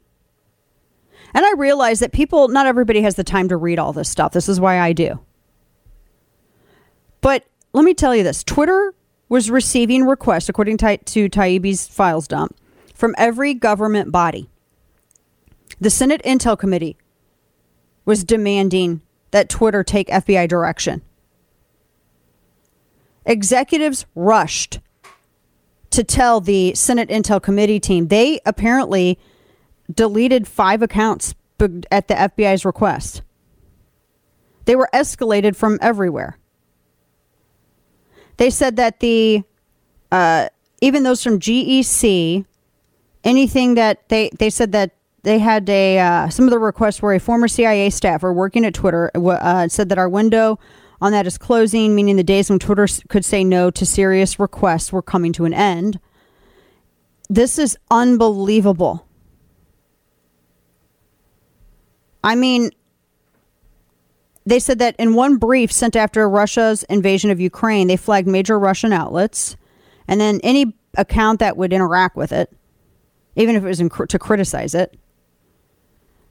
And 1.33 1.45
I 1.45 1.53
realize 1.53 1.99
that 1.99 2.11
people, 2.11 2.47
not 2.47 2.65
everybody 2.65 3.01
has 3.01 3.15
the 3.15 3.23
time 3.23 3.49
to 3.49 3.57
read 3.57 3.77
all 3.77 3.93
this 3.93 4.09
stuff. 4.09 4.31
This 4.31 4.49
is 4.49 4.59
why 4.59 4.79
I 4.79 4.93
do. 4.93 5.19
But 7.21 7.45
let 7.73 7.85
me 7.85 7.93
tell 7.93 8.15
you 8.15 8.23
this 8.23 8.43
Twitter 8.43 8.93
was 9.27 9.51
receiving 9.51 10.05
requests, 10.05 10.49
according 10.49 10.77
to, 10.77 10.97
to 10.97 11.29
Taibbi's 11.29 11.87
files 11.87 12.27
dump, 12.27 12.55
from 12.95 13.13
every 13.17 13.53
government 13.53 14.11
body. 14.11 14.49
The 15.79 15.89
Senate 15.89 16.21
Intel 16.25 16.57
Committee 16.57 16.97
was 18.05 18.23
demanding 18.23 19.01
that 19.31 19.49
Twitter 19.49 19.83
take 19.83 20.07
FBI 20.07 20.47
direction. 20.47 21.01
Executives 23.25 24.05
rushed 24.15 24.79
to 25.91 26.03
tell 26.03 26.41
the 26.41 26.73
Senate 26.75 27.09
Intel 27.09 27.41
Committee 27.41 27.79
team. 27.79 28.07
They 28.07 28.39
apparently 28.45 29.19
deleted 29.93 30.47
five 30.47 30.81
accounts 30.81 31.35
at 31.91 32.07
the 32.07 32.13
FBI's 32.13 32.65
request. 32.65 33.21
They 34.65 34.75
were 34.75 34.89
escalated 34.93 35.55
from 35.55 35.79
everywhere. 35.81 36.37
They 38.37 38.49
said 38.49 38.77
that 38.77 38.99
the 38.99 39.43
uh, 40.11 40.49
even 40.81 41.03
those 41.03 41.21
from 41.23 41.39
GEC, 41.39 42.45
anything 43.23 43.75
that 43.75 44.07
they 44.09 44.29
they 44.37 44.49
said 44.49 44.71
that 44.71 44.91
they 45.23 45.39
had 45.39 45.69
a 45.69 45.99
uh, 45.99 46.29
some 46.29 46.45
of 46.45 46.51
the 46.51 46.59
requests 46.59 47.01
were 47.01 47.13
a 47.13 47.19
former 47.19 47.47
CIA 47.47 47.89
staffer 47.89 48.33
working 48.33 48.65
at 48.65 48.73
Twitter 48.73 49.11
uh, 49.15 49.67
said 49.67 49.89
that 49.89 49.97
our 49.97 50.09
window 50.09 50.59
on 51.01 51.11
that 51.11 51.25
is 51.27 51.37
closing, 51.37 51.95
meaning 51.95 52.15
the 52.15 52.23
days 52.23 52.49
when 52.49 52.59
Twitter 52.59 52.87
could 53.07 53.23
say 53.23 53.43
no 53.43 53.71
to 53.71 53.85
serious 53.85 54.39
requests 54.39 54.91
were 54.91 55.01
coming 55.01 55.31
to 55.33 55.45
an 55.45 55.53
end. 55.53 55.99
This 57.29 57.57
is 57.57 57.77
unbelievable. 57.89 59.05
I 62.23 62.35
mean, 62.35 62.71
they 64.45 64.59
said 64.59 64.79
that 64.79 64.95
in 64.97 65.13
one 65.13 65.37
brief 65.37 65.71
sent 65.71 65.95
after 65.95 66.27
Russia's 66.27 66.83
invasion 66.83 67.29
of 67.31 67.39
Ukraine, 67.39 67.87
they 67.87 67.95
flagged 67.95 68.27
major 68.27 68.59
Russian 68.59 68.91
outlets 68.91 69.55
and 70.07 70.19
then 70.19 70.39
any 70.43 70.75
account 70.97 71.39
that 71.39 71.55
would 71.55 71.71
interact 71.71 72.17
with 72.17 72.31
it, 72.31 72.51
even 73.35 73.55
if 73.55 73.63
it 73.63 73.67
was 73.67 73.79
in, 73.79 73.89
to 73.89 74.19
criticize 74.19 74.73
it. 74.73 74.97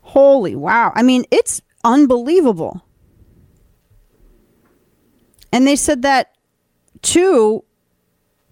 Holy 0.08 0.56
wow. 0.56 0.90
I 0.94 1.02
mean, 1.02 1.26
it's 1.30 1.60
unbelievable. 1.84 2.82
And 5.52 5.66
they 5.66 5.76
said 5.76 6.00
that 6.02 6.34
too 7.02 7.62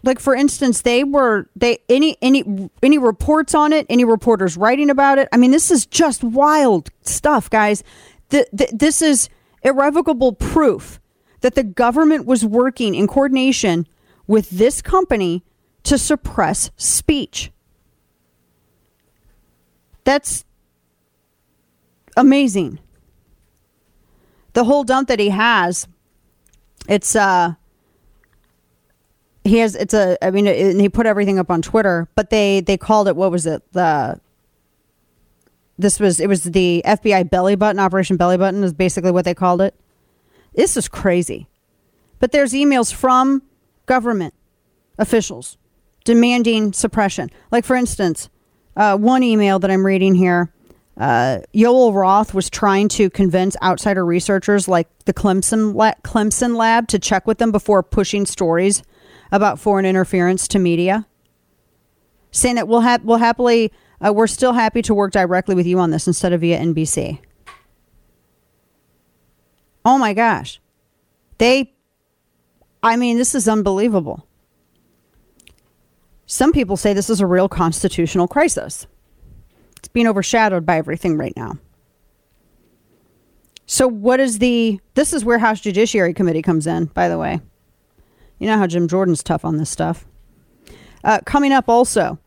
like 0.03 0.21
for 0.21 0.35
instance 0.35 0.83
they 0.83 1.03
were 1.03 1.49
they 1.57 1.79
any 1.89 2.17
any 2.23 2.71
any 2.83 2.97
reports 2.97 3.55
on 3.55 3.73
it 3.73 3.85
any 3.91 4.05
reporters 4.05 4.57
writing 4.57 4.89
about 4.89 5.19
it 5.19 5.29
i 5.33 5.37
mean 5.37 5.51
this 5.51 5.69
is 5.69 5.85
just 5.85 6.23
wild 6.23 6.91
stuff 7.03 7.51
guys 7.51 7.83
the, 8.29 8.47
the, 8.53 8.69
this 8.73 9.03
is 9.03 9.29
irrevocable 9.65 10.33
proof 10.33 11.01
that 11.41 11.57
the 11.57 11.65
government 11.65 12.25
was 12.25 12.45
working 12.45 12.95
in 12.95 13.09
coordination 13.09 13.85
with 14.29 14.49
this 14.51 14.81
company 14.81 15.43
to 15.83 15.99
suppress 15.99 16.71
speech 16.77 17.51
that's 20.05 20.46
amazing 22.17 22.79
the 24.55 24.65
whole 24.65 24.85
dump 24.85 25.09
that 25.09 25.21
he 25.21 25.29
has 25.29 25.87
it's 26.89 27.15
uh 27.17 27.55
he 29.47 29.59
has 29.59 29.75
it's 29.75 29.95
a 29.95 30.23
I 30.25 30.31
mean 30.31 30.47
and 30.47 30.81
he 30.81 30.89
put 30.89 31.07
everything 31.07 31.39
up 31.39 31.51
on 31.51 31.63
Twitter, 31.63 32.09
but 32.15 32.31
they 32.31 32.61
they 32.61 32.77
called 32.77 33.09
it 33.09 33.17
what 33.17 33.31
was 33.31 33.47
it 33.47 33.63
the 33.73 34.21
this 35.79 36.01
was 36.01 36.21
it 36.21 36.29
was 36.29 36.43
the 36.43 36.83
FBI 36.85 37.31
belly 37.31 37.55
button 37.55 37.79
operation 37.79 38.17
belly 38.17 38.37
button 38.37 38.63
is 38.65 38.73
basically 38.73 39.11
what 39.11 39.25
they 39.25 39.35
called 39.35 39.61
it. 39.61 39.75
This 40.55 40.77
is 40.77 40.89
crazy. 40.89 41.49
But 42.19 42.33
there's 42.33 42.53
emails 42.53 42.93
from 42.93 43.43
government 43.85 44.35
officials 44.99 45.59
demanding 46.05 46.73
suppression. 46.73 47.31
Like 47.51 47.65
for 47.65 47.77
instance, 47.77 48.29
uh, 48.77 48.97
one 48.97 49.23
email 49.23 49.59
that 49.59 49.71
I'm 49.71 49.85
reading 49.87 50.15
here 50.15 50.53
uh, 50.99 51.41
Yoel 51.55 51.95
Roth 51.95 52.33
was 52.33 52.49
trying 52.49 52.89
to 52.89 53.11
convince 53.11 53.57
outsider 53.63 54.05
researchers 54.05 54.67
like 54.67 54.89
the 55.05 55.13
Clemson, 55.13 55.75
La- 55.75 55.95
Clemson 56.03 56.57
lab 56.57 56.89
to 56.89 56.99
check 56.99 57.27
with 57.27 57.39
them 57.39 57.53
before 57.53 57.83
pushing 57.83 58.25
stories 58.25 58.83
about 59.31 59.59
foreign 59.59 59.85
interference 59.85 60.49
to 60.49 60.59
media, 60.59 61.07
saying 62.31 62.55
that 62.55 62.67
we'll, 62.67 62.81
ha- 62.81 62.99
we'll 63.03 63.19
happily, 63.19 63.73
uh, 64.01 64.13
we're 64.13 64.27
still 64.27 64.55
happy 64.55 64.81
to 64.83 64.95
work 64.95 65.13
directly 65.13 65.55
with 65.55 65.67
you 65.67 65.79
on 65.79 65.91
this 65.91 66.07
instead 66.07 66.33
of 66.33 66.41
via 66.41 66.59
NBC. 66.59 67.19
Oh 69.85 69.99
my 69.99 70.15
gosh. 70.15 70.61
They, 71.39 71.75
I 72.83 72.97
mean, 72.97 73.19
this 73.19 73.35
is 73.35 73.47
unbelievable. 73.47 74.27
Some 76.25 76.53
people 76.53 76.77
say 76.77 76.93
this 76.93 77.11
is 77.11 77.21
a 77.21 77.27
real 77.27 77.49
constitutional 77.49 78.27
crisis. 78.27 78.87
Being 79.97 80.09
overshadowed 80.09 80.67
by 80.67 80.77
everything 80.77 81.17
right 81.17 81.33
now. 81.39 81.57
So, 83.65 83.89
what 83.89 84.21
is 84.21 84.41
the. 84.41 84.79
This 84.93 85.15
is 85.15 85.25
where 85.25 85.39
House 85.39 85.59
Judiciary 85.59 86.13
Committee 86.13 86.43
comes 86.43 86.67
in, 86.67 86.85
by 86.85 87.09
the 87.09 87.17
way. 87.17 87.41
You 88.39 88.47
know 88.47 88.59
how 88.59 88.67
Jim 88.67 88.89
Jordan's 88.89 89.23
tough 89.23 89.43
on 89.43 89.57
this 89.57 89.71
stuff. 89.71 90.05
Uh, 91.03 91.21
coming 91.25 91.51
up 91.51 91.71
also, 91.71 92.19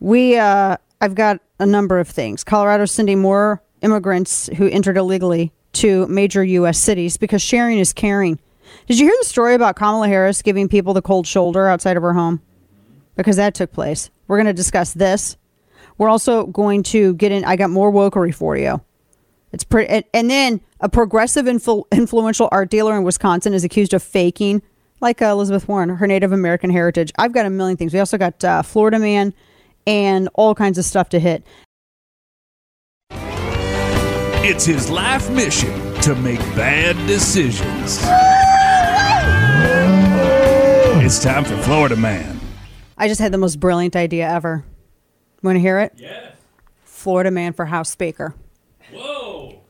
we. 0.00 0.38
Uh, 0.38 0.78
I've 1.02 1.14
got 1.14 1.42
a 1.58 1.66
number 1.66 2.00
of 2.00 2.08
things. 2.08 2.42
Colorado 2.42 2.86
sending 2.86 3.20
more 3.20 3.62
immigrants 3.82 4.48
who 4.56 4.66
entered 4.66 4.96
illegally 4.96 5.52
to 5.74 6.06
major 6.06 6.42
U.S. 6.42 6.78
cities 6.78 7.18
because 7.18 7.42
sharing 7.42 7.78
is 7.78 7.92
caring. 7.92 8.38
Did 8.86 8.98
you 8.98 9.04
hear 9.04 9.16
the 9.20 9.26
story 9.26 9.52
about 9.52 9.76
Kamala 9.76 10.08
Harris 10.08 10.40
giving 10.40 10.70
people 10.70 10.94
the 10.94 11.02
cold 11.02 11.26
shoulder 11.26 11.68
outside 11.68 11.98
of 11.98 12.02
her 12.02 12.14
home? 12.14 12.40
Because 13.14 13.36
that 13.36 13.52
took 13.52 13.72
place. 13.72 14.08
We're 14.26 14.38
going 14.38 14.46
to 14.46 14.54
discuss 14.54 14.94
this 14.94 15.36
we're 15.98 16.08
also 16.08 16.46
going 16.46 16.82
to 16.84 17.14
get 17.14 17.32
in. 17.32 17.44
I 17.44 17.56
got 17.56 17.70
more 17.70 17.92
wokery 17.92 18.34
for 18.34 18.56
you. 18.56 18.80
It's 19.52 19.64
pretty. 19.64 19.88
And, 19.90 20.04
and 20.14 20.30
then 20.30 20.60
a 20.80 20.88
progressive 20.88 21.46
influ, 21.46 21.84
influential 21.92 22.48
art 22.52 22.70
dealer 22.70 22.96
in 22.96 23.02
Wisconsin 23.02 23.52
is 23.52 23.64
accused 23.64 23.92
of 23.92 24.02
faking, 24.02 24.62
like 25.00 25.20
uh, 25.20 25.26
Elizabeth 25.26 25.68
Warren, 25.68 25.88
her 25.88 26.06
Native 26.06 26.32
American 26.32 26.70
heritage. 26.70 27.12
I've 27.18 27.32
got 27.32 27.46
a 27.46 27.50
million 27.50 27.76
things. 27.76 27.92
We 27.92 27.98
also 27.98 28.18
got 28.18 28.42
uh, 28.44 28.62
Florida 28.62 28.98
Man 28.98 29.34
and 29.86 30.28
all 30.34 30.54
kinds 30.54 30.78
of 30.78 30.84
stuff 30.84 31.08
to 31.10 31.18
hit. 31.18 31.44
It's 34.40 34.64
his 34.64 34.88
life 34.88 35.30
mission 35.30 35.94
to 36.02 36.14
make 36.14 36.38
bad 36.54 36.96
decisions. 37.06 37.98
It's 41.04 41.22
time 41.22 41.44
for 41.44 41.56
Florida 41.58 41.96
Man. 41.96 42.38
I 42.96 43.08
just 43.08 43.20
had 43.20 43.32
the 43.32 43.38
most 43.38 43.60
brilliant 43.60 43.96
idea 43.96 44.28
ever. 44.28 44.64
Want 45.42 45.56
to 45.56 45.60
hear 45.60 45.78
it? 45.78 45.92
Yes. 45.96 46.32
Florida 46.84 47.30
man 47.30 47.52
for 47.52 47.66
House 47.66 47.90
Speaker. 47.90 48.34
Whoa. 48.92 49.60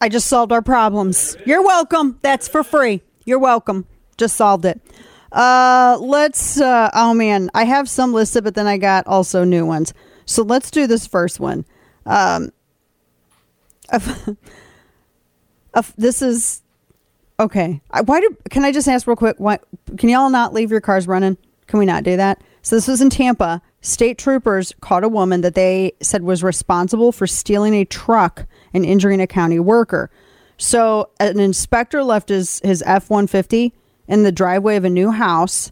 I 0.00 0.08
just 0.08 0.26
solved 0.26 0.52
our 0.52 0.62
problems. 0.62 1.36
You're 1.46 1.62
welcome. 1.62 2.18
That's 2.22 2.46
for 2.46 2.62
free. 2.62 3.02
You're 3.24 3.38
welcome. 3.38 3.86
Just 4.16 4.36
solved 4.36 4.64
it. 4.64 4.80
Uh, 5.32 5.98
let's. 6.00 6.60
Uh, 6.60 6.90
oh 6.94 7.14
man, 7.14 7.50
I 7.54 7.64
have 7.64 7.88
some 7.88 8.12
listed, 8.12 8.44
but 8.44 8.54
then 8.54 8.66
I 8.66 8.78
got 8.78 9.06
also 9.06 9.44
new 9.44 9.66
ones. 9.66 9.92
So 10.24 10.42
let's 10.42 10.70
do 10.70 10.86
this 10.86 11.06
first 11.06 11.40
one. 11.40 11.64
Um, 12.06 12.52
this 15.96 16.22
is 16.22 16.62
okay. 17.40 17.80
Why 18.04 18.20
do? 18.20 18.36
Can 18.50 18.64
I 18.64 18.72
just 18.72 18.88
ask 18.88 19.06
real 19.06 19.16
quick? 19.16 19.36
Why 19.38 19.58
can 19.96 20.08
y'all 20.08 20.30
not 20.30 20.54
leave 20.54 20.70
your 20.70 20.80
cars 20.80 21.06
running? 21.06 21.36
Can 21.66 21.78
we 21.78 21.86
not 21.86 22.04
do 22.04 22.16
that? 22.16 22.42
So 22.62 22.76
this 22.76 22.88
was 22.88 23.00
in 23.00 23.10
Tampa. 23.10 23.62
State 23.80 24.18
troopers 24.18 24.72
caught 24.80 25.04
a 25.04 25.08
woman 25.08 25.40
that 25.42 25.54
they 25.54 25.92
said 26.02 26.22
was 26.22 26.42
responsible 26.42 27.12
for 27.12 27.26
stealing 27.26 27.74
a 27.74 27.84
truck 27.84 28.46
and 28.74 28.84
injuring 28.84 29.20
a 29.20 29.26
county 29.26 29.60
worker. 29.60 30.10
So 30.56 31.10
an 31.20 31.38
inspector 31.38 32.02
left 32.02 32.28
his, 32.28 32.60
his 32.64 32.82
F 32.84 33.08
150 33.08 33.72
in 34.08 34.24
the 34.24 34.32
driveway 34.32 34.76
of 34.76 34.84
a 34.84 34.90
new 34.90 35.12
house, 35.12 35.70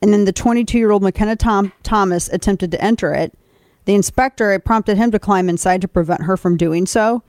and 0.00 0.12
then 0.12 0.24
the 0.24 0.32
22 0.32 0.78
year 0.78 0.92
old 0.92 1.02
McKenna 1.02 1.34
Tom, 1.34 1.72
Thomas 1.82 2.28
attempted 2.28 2.70
to 2.70 2.80
enter 2.80 3.12
it. 3.12 3.36
The 3.86 3.94
inspector 3.94 4.52
it 4.52 4.64
prompted 4.64 4.96
him 4.96 5.10
to 5.10 5.18
climb 5.18 5.48
inside 5.48 5.80
to 5.80 5.88
prevent 5.88 6.22
her 6.22 6.36
from 6.36 6.56
doing 6.56 6.86
so. 6.86 7.22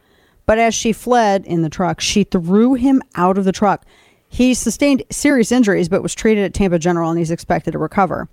But 0.45 0.59
as 0.59 0.75
she 0.75 0.93
fled 0.93 1.45
in 1.45 1.61
the 1.61 1.69
truck, 1.69 2.01
she 2.01 2.23
threw 2.23 2.75
him 2.75 3.01
out 3.15 3.37
of 3.37 3.45
the 3.45 3.51
truck. 3.51 3.85
He 4.27 4.53
sustained 4.53 5.03
serious 5.09 5.51
injuries 5.51 5.89
but 5.89 6.03
was 6.03 6.13
treated 6.13 6.43
at 6.43 6.53
Tampa 6.53 6.77
General 6.77 7.09
and 7.09 7.17
he's 7.17 7.31
expected 7.31 7.71
to 7.71 7.79
recover. 7.79 8.29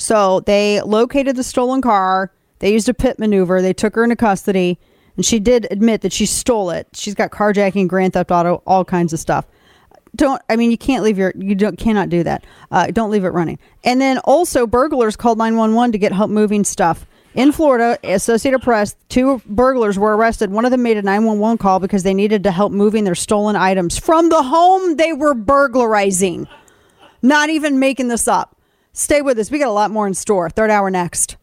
So 0.00 0.40
they 0.40 0.80
located 0.80 1.36
the 1.36 1.44
stolen 1.44 1.82
car. 1.82 2.32
They 2.60 2.72
used 2.72 2.88
a 2.88 2.94
pit 2.94 3.18
maneuver. 3.18 3.60
They 3.60 3.74
took 3.74 3.94
her 3.96 4.02
into 4.02 4.16
custody, 4.16 4.78
and 5.14 5.26
she 5.26 5.38
did 5.38 5.66
admit 5.70 6.00
that 6.00 6.12
she 6.12 6.24
stole 6.24 6.70
it. 6.70 6.88
She's 6.94 7.14
got 7.14 7.30
carjacking, 7.30 7.86
grand 7.86 8.14
theft 8.14 8.30
auto, 8.30 8.62
all 8.66 8.82
kinds 8.82 9.12
of 9.12 9.20
stuff. 9.20 9.44
Don't 10.16 10.40
I 10.48 10.56
mean 10.56 10.70
you 10.70 10.78
can't 10.78 11.04
leave 11.04 11.18
your 11.18 11.34
you 11.36 11.54
don't 11.54 11.78
cannot 11.78 12.08
do 12.08 12.22
that. 12.22 12.44
Uh, 12.70 12.86
don't 12.86 13.10
leave 13.10 13.24
it 13.24 13.28
running. 13.28 13.58
And 13.84 14.00
then 14.00 14.16
also 14.18 14.66
burglars 14.66 15.16
called 15.16 15.36
nine 15.36 15.56
one 15.56 15.74
one 15.74 15.92
to 15.92 15.98
get 15.98 16.12
help 16.12 16.30
moving 16.30 16.64
stuff. 16.64 17.06
In 17.34 17.52
Florida, 17.52 17.98
Associated 18.02 18.60
Press, 18.60 18.96
two 19.10 19.42
burglars 19.44 19.98
were 19.98 20.16
arrested. 20.16 20.50
One 20.50 20.64
of 20.64 20.72
them 20.72 20.82
made 20.82 20.96
a 20.96 21.02
911 21.02 21.58
call 21.58 21.78
because 21.78 22.02
they 22.02 22.14
needed 22.14 22.42
to 22.42 22.50
help 22.50 22.72
moving 22.72 23.04
their 23.04 23.14
stolen 23.14 23.54
items 23.54 23.96
from 23.96 24.30
the 24.30 24.42
home 24.42 24.96
they 24.96 25.12
were 25.12 25.34
burglarizing. 25.34 26.48
Not 27.22 27.50
even 27.50 27.78
making 27.78 28.08
this 28.08 28.26
up. 28.26 28.56
Stay 28.92 29.22
with 29.22 29.38
us. 29.38 29.50
We 29.50 29.58
got 29.58 29.68
a 29.68 29.72
lot 29.72 29.90
more 29.90 30.06
in 30.06 30.14
store. 30.14 30.50
Third 30.50 30.70
hour 30.70 30.90
next. 30.90 31.36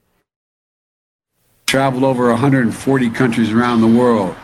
Traveled 1.65 2.03
over 2.03 2.29
140 2.29 3.09
countries 3.11 3.51
around 3.51 3.81
the 3.81 3.87
world. 3.87 4.35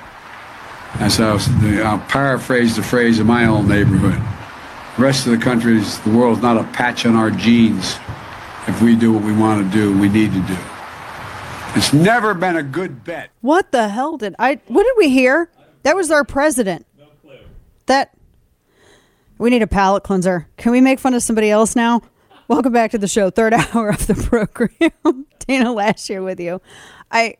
That's 0.99 1.17
how 1.17 1.37
I'll 1.83 1.99
paraphrase 2.07 2.75
the 2.75 2.83
phrase 2.83 3.19
in 3.19 3.27
my 3.27 3.45
own 3.45 3.67
neighborhood. 3.67 4.21
The 4.97 5.01
rest 5.01 5.25
of 5.25 5.31
the 5.31 5.43
countries, 5.43 5.99
the 6.01 6.11
world's 6.11 6.41
not 6.41 6.57
a 6.57 6.63
patch 6.65 7.05
on 7.05 7.15
our 7.15 7.31
genes. 7.31 7.95
If 8.67 8.81
we 8.81 8.95
do 8.95 9.11
what 9.11 9.23
we 9.23 9.33
want 9.33 9.65
to 9.65 9.77
do, 9.77 9.97
we 9.97 10.07
need 10.07 10.31
to 10.33 10.41
do. 10.41 10.57
It's 11.75 11.91
never 11.91 12.33
been 12.33 12.55
a 12.55 12.63
good 12.63 13.03
bet. 13.03 13.31
What 13.41 13.71
the 13.71 13.89
hell 13.89 14.17
did 14.17 14.35
I? 14.37 14.59
What 14.67 14.83
did 14.83 14.93
we 14.97 15.09
hear? 15.09 15.49
That 15.81 15.95
was 15.95 16.11
our 16.11 16.23
president. 16.23 16.85
No 16.97 17.05
clue. 17.21 17.39
That. 17.87 18.15
We 19.39 19.49
need 19.49 19.63
a 19.63 19.67
palate 19.67 20.03
cleanser. 20.03 20.47
Can 20.57 20.71
we 20.71 20.79
make 20.79 20.99
fun 20.99 21.15
of 21.15 21.23
somebody 21.23 21.49
else 21.49 21.75
now? 21.75 22.01
Welcome 22.47 22.73
back 22.73 22.91
to 22.91 22.97
the 22.97 23.07
show, 23.07 23.29
third 23.29 23.53
hour 23.73 23.89
of 23.89 24.05
the 24.07 24.15
program. 24.15 24.91
Dana 25.47 25.69
Loesch 25.73 26.07
here 26.07 26.21
with 26.21 26.39
you. 26.39 26.61
I, 27.11 27.35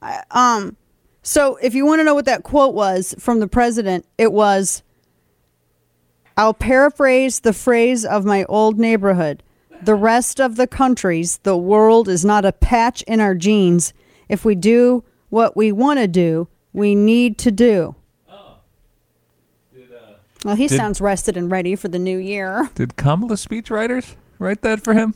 I 0.00 0.22
um. 0.30 0.76
So 1.22 1.56
if 1.56 1.74
you 1.74 1.86
want 1.86 2.00
to 2.00 2.04
know 2.04 2.14
what 2.14 2.26
that 2.26 2.42
quote 2.42 2.74
was 2.74 3.14
from 3.18 3.40
the 3.40 3.48
president, 3.48 4.06
it 4.18 4.32
was. 4.32 4.82
I'll 6.36 6.54
paraphrase 6.54 7.40
the 7.40 7.52
phrase 7.52 8.04
of 8.04 8.24
my 8.24 8.44
old 8.44 8.78
neighborhood. 8.78 9.42
The 9.82 9.94
rest 9.94 10.40
of 10.40 10.56
the 10.56 10.66
countries, 10.66 11.38
the 11.44 11.56
world 11.56 12.08
is 12.08 12.24
not 12.24 12.44
a 12.44 12.52
patch 12.52 13.02
in 13.02 13.20
our 13.20 13.34
jeans. 13.34 13.92
If 14.28 14.44
we 14.44 14.54
do 14.54 15.04
what 15.28 15.56
we 15.56 15.70
want 15.72 16.00
to 16.00 16.08
do, 16.08 16.48
we 16.72 16.94
need 16.94 17.38
to 17.38 17.52
do. 17.52 17.94
Oh. 18.28 18.56
Well, 20.44 20.56
he 20.56 20.66
Did- 20.66 20.76
sounds 20.76 21.00
rested 21.00 21.36
and 21.36 21.50
ready 21.50 21.76
for 21.76 21.88
the 21.88 21.98
new 21.98 22.18
year. 22.18 22.68
Did 22.74 22.96
Kamala 22.96 23.34
speechwriters 23.34 24.16
write 24.38 24.62
that 24.62 24.82
for 24.82 24.94
him? 24.94 25.14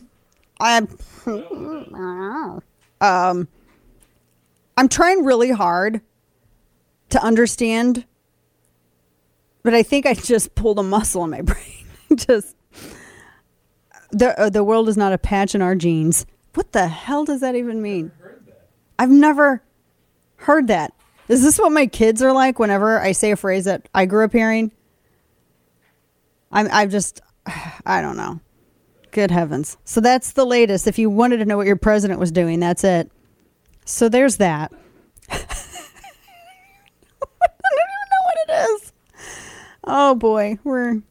I'm, 0.60 0.88
um, 3.00 3.48
I'm 4.76 4.88
trying 4.88 5.24
really 5.24 5.50
hard 5.50 6.00
to 7.10 7.22
understand, 7.22 8.04
but 9.62 9.74
I 9.74 9.82
think 9.82 10.06
I 10.06 10.14
just 10.14 10.54
pulled 10.54 10.78
a 10.78 10.82
muscle 10.82 11.24
in 11.24 11.30
my 11.30 11.42
brain. 11.42 11.86
just 12.14 12.56
the 14.10 14.38
uh, 14.40 14.50
the 14.50 14.64
world 14.64 14.88
is 14.88 14.96
not 14.96 15.12
a 15.12 15.18
patch 15.18 15.54
in 15.54 15.62
our 15.62 15.74
jeans. 15.74 16.26
What 16.54 16.72
the 16.72 16.88
hell 16.88 17.24
does 17.24 17.40
that 17.40 17.54
even 17.54 17.82
mean? 17.82 18.10
I've 18.98 19.10
never 19.10 19.62
heard 20.36 20.68
that. 20.68 20.92
Is 21.28 21.42
this 21.42 21.58
what 21.58 21.72
my 21.72 21.86
kids 21.86 22.22
are 22.22 22.32
like 22.32 22.58
whenever 22.58 22.98
I 23.00 23.12
say 23.12 23.32
a 23.32 23.36
phrase 23.36 23.66
that 23.66 23.88
I 23.94 24.06
grew 24.06 24.24
up 24.24 24.32
hearing? 24.32 24.72
I'm 26.50 26.68
I've 26.72 26.90
just 26.90 27.20
I 27.86 28.00
don't 28.00 28.16
know. 28.16 28.40
Good 29.18 29.32
heavens. 29.32 29.76
So 29.84 30.00
that's 30.00 30.30
the 30.30 30.46
latest. 30.46 30.86
If 30.86 30.96
you 30.96 31.10
wanted 31.10 31.38
to 31.38 31.44
know 31.44 31.56
what 31.56 31.66
your 31.66 31.74
president 31.74 32.20
was 32.20 32.30
doing, 32.30 32.60
that's 32.60 32.84
it. 32.84 33.10
So 33.84 34.08
there's 34.08 34.36
that. 34.36 34.70
I 35.28 35.38
don't 35.38 35.48
even 37.72 38.06
know 38.12 38.22
what 38.26 38.36
it 38.46 38.52
is. 38.70 38.92
Oh 39.82 40.14
boy, 40.14 40.58
we're 40.62 41.02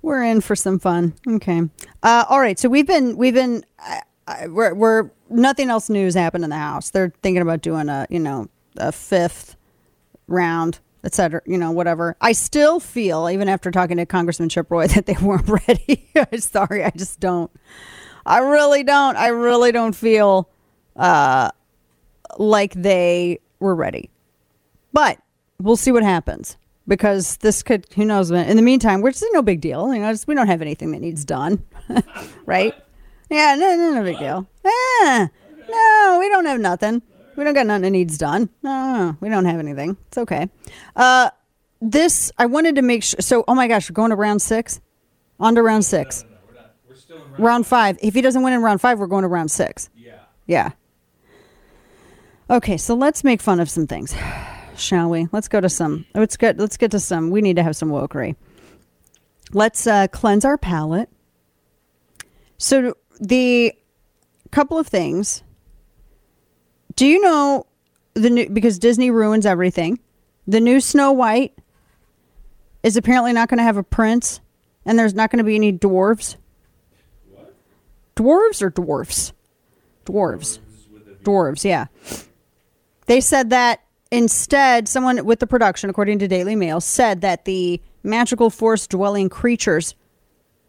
we're 0.00 0.24
in 0.24 0.40
for 0.40 0.56
some 0.56 0.78
fun. 0.78 1.12
Okay. 1.28 1.60
Uh, 2.02 2.24
all 2.30 2.40
right. 2.40 2.58
So 2.58 2.70
we've 2.70 2.86
been 2.86 3.18
we've 3.18 3.34
been 3.34 3.62
uh, 3.78 4.00
uh, 4.26 4.46
we're 4.48 4.72
we're 4.72 5.10
nothing 5.28 5.68
else 5.68 5.90
news 5.90 6.14
happened 6.14 6.44
in 6.44 6.48
the 6.48 6.56
house. 6.56 6.88
They're 6.88 7.12
thinking 7.22 7.42
about 7.42 7.60
doing 7.60 7.90
a 7.90 8.06
you 8.08 8.20
know 8.20 8.48
a 8.78 8.90
fifth 8.90 9.54
round, 10.28 10.78
et 11.04 11.14
cetera. 11.14 11.42
You 11.46 11.58
know 11.58 11.70
whatever. 11.70 12.16
I 12.20 12.32
still 12.32 12.80
feel 12.80 13.28
even 13.30 13.48
after 13.48 13.70
talking 13.70 13.96
to 13.98 14.06
Congressman 14.06 14.48
Chip 14.48 14.70
Roy 14.70 14.86
that 14.88 15.06
they 15.06 15.16
weren't 15.20 15.48
ready. 15.48 16.08
Sorry. 16.38 16.84
I 16.84 16.90
just 16.90 17.20
don't. 17.20 17.50
I 18.26 18.38
really 18.38 18.82
don't. 18.82 19.16
I 19.16 19.28
really 19.28 19.72
don't 19.72 19.94
feel 19.94 20.48
uh, 20.96 21.50
like 22.38 22.74
they 22.74 23.40
were 23.58 23.74
ready. 23.74 24.10
But 24.92 25.18
we'll 25.58 25.76
see 25.76 25.92
what 25.92 26.02
happens 26.02 26.56
because 26.86 27.36
this 27.38 27.62
could, 27.62 27.86
who 27.94 28.04
knows. 28.04 28.30
In 28.30 28.56
the 28.56 28.62
meantime, 28.62 29.00
which 29.00 29.16
is 29.16 29.24
no 29.32 29.42
big 29.42 29.60
deal. 29.60 29.92
You 29.94 30.00
know, 30.00 30.14
we 30.26 30.34
don't 30.34 30.48
have 30.48 30.60
anything 30.62 30.92
that 30.92 31.00
needs 31.00 31.24
done, 31.24 31.64
right? 32.46 32.74
Yeah, 33.30 33.54
no, 33.54 33.76
no, 33.76 33.94
no 33.94 34.02
big 34.02 34.18
deal. 34.18 34.46
Eh, 34.64 35.28
no, 35.68 36.16
we 36.18 36.28
don't 36.28 36.46
have 36.46 36.60
nothing. 36.60 37.00
We 37.36 37.44
don't 37.44 37.54
got 37.54 37.66
nothing 37.66 37.82
that 37.82 37.90
needs 37.90 38.18
done. 38.18 38.50
No, 38.62 38.70
no, 38.70 39.04
no, 39.04 39.16
we 39.20 39.28
don't 39.28 39.44
have 39.44 39.58
anything. 39.58 39.96
It's 40.08 40.18
okay. 40.18 40.48
Uh, 40.96 41.30
this 41.80 42.32
I 42.38 42.46
wanted 42.46 42.76
to 42.76 42.82
make 42.82 43.02
sure. 43.02 43.20
So, 43.20 43.44
oh 43.48 43.54
my 43.54 43.68
gosh, 43.68 43.90
we're 43.90 43.94
going 43.94 44.10
to 44.10 44.16
round 44.16 44.42
six. 44.42 44.80
On 45.38 45.54
to 45.54 45.62
round 45.62 45.84
six. 45.84 46.24
we're 46.88 46.94
still 46.94 47.22
in 47.22 47.42
round 47.42 47.66
five. 47.66 47.98
If 48.02 48.14
he 48.14 48.20
doesn't 48.20 48.42
win 48.42 48.52
in 48.52 48.62
round 48.62 48.80
five, 48.80 48.98
we're 48.98 49.06
going 49.06 49.22
to 49.22 49.28
round 49.28 49.50
six. 49.50 49.88
Yeah. 49.96 50.18
Yeah. 50.46 50.72
Okay, 52.50 52.76
so 52.76 52.94
let's 52.94 53.22
make 53.22 53.40
fun 53.40 53.60
of 53.60 53.70
some 53.70 53.86
things, 53.86 54.14
shall 54.76 55.08
we? 55.08 55.28
Let's 55.32 55.48
go 55.48 55.60
to 55.60 55.68
some. 55.68 56.04
Let's 56.14 56.36
get. 56.36 56.58
Let's 56.58 56.76
get 56.76 56.90
to 56.90 57.00
some. 57.00 57.30
We 57.30 57.40
need 57.40 57.56
to 57.56 57.62
have 57.62 57.76
some 57.76 57.90
wokery. 57.90 58.36
Let's 59.52 59.86
uh, 59.86 60.08
cleanse 60.08 60.44
our 60.44 60.58
palate. 60.58 61.08
So 62.58 62.94
the 63.20 63.74
couple 64.50 64.78
of 64.78 64.86
things. 64.86 65.42
Do 67.00 67.06
you 67.06 67.18
know 67.22 67.64
the 68.12 68.28
new 68.28 68.50
because 68.50 68.78
Disney 68.78 69.10
ruins 69.10 69.46
everything? 69.46 70.00
The 70.46 70.60
new 70.60 70.82
Snow 70.82 71.12
White 71.12 71.56
is 72.82 72.98
apparently 72.98 73.32
not 73.32 73.48
going 73.48 73.56
to 73.56 73.64
have 73.64 73.78
a 73.78 73.82
prince, 73.82 74.42
and 74.84 74.98
there's 74.98 75.14
not 75.14 75.30
going 75.30 75.38
to 75.38 75.44
be 75.44 75.54
any 75.54 75.72
dwarves. 75.72 76.36
What? 77.30 77.54
Dwarves 78.16 78.60
or 78.60 78.68
dwarfs? 78.68 79.32
Dwarves. 80.04 80.58
Dwarves, 81.22 81.64
yeah. 81.64 81.86
They 83.06 83.22
said 83.22 83.48
that 83.48 83.80
instead, 84.10 84.86
someone 84.86 85.24
with 85.24 85.38
the 85.38 85.46
production, 85.46 85.88
according 85.88 86.18
to 86.18 86.28
Daily 86.28 86.54
Mail, 86.54 86.82
said 86.82 87.22
that 87.22 87.46
the 87.46 87.80
magical 88.02 88.50
forest 88.50 88.90
dwelling 88.90 89.30
creatures 89.30 89.94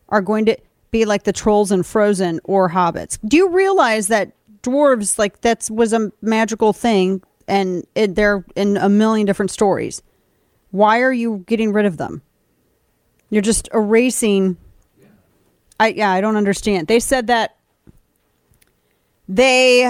are 0.08 0.22
going 0.22 0.46
to 0.46 0.56
be 0.92 1.04
like 1.04 1.24
the 1.24 1.34
trolls 1.34 1.74
in 1.74 1.84
Frozen 1.84 2.40
or 2.46 2.70
hobbits. 2.70 3.20
Do 3.26 3.36
you 3.36 3.50
realize 3.50 4.08
that 4.08 4.32
dwarves, 4.64 5.18
like, 5.20 5.42
that 5.42 5.70
was 5.72 5.94
a 5.94 6.12
magical 6.22 6.74
thing 6.74 7.22
and 7.48 7.86
it, 7.96 8.16
they're 8.16 8.46
in 8.56 8.78
a 8.78 8.90
million 8.90 9.28
different 9.28 9.52
stories? 9.52 10.02
Why 10.72 11.02
are 11.02 11.12
you 11.12 11.44
getting 11.48 11.74
rid 11.74 11.86
of 11.86 11.98
them? 11.98 12.22
You're 13.30 13.42
just 13.42 13.70
erasing. 13.74 14.58
I 15.80 15.90
yeah, 15.90 16.12
I 16.12 16.22
don't 16.22 16.38
understand. 16.38 16.88
They 16.88 17.00
said 17.00 17.28
that 17.28 17.58
they 19.28 19.82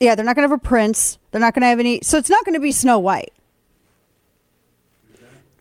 yeah, 0.00 0.14
they're 0.14 0.24
not 0.24 0.34
going 0.34 0.48
to 0.48 0.52
have 0.52 0.58
a 0.58 0.68
prince. 0.68 1.18
They're 1.30 1.40
not 1.40 1.54
going 1.54 1.62
to 1.62 1.68
have 1.68 1.80
any. 1.80 2.00
So 2.02 2.18
it's 2.18 2.30
not 2.30 2.44
going 2.44 2.54
to 2.54 2.60
be 2.60 2.72
Snow 2.72 2.98
White. 2.98 3.32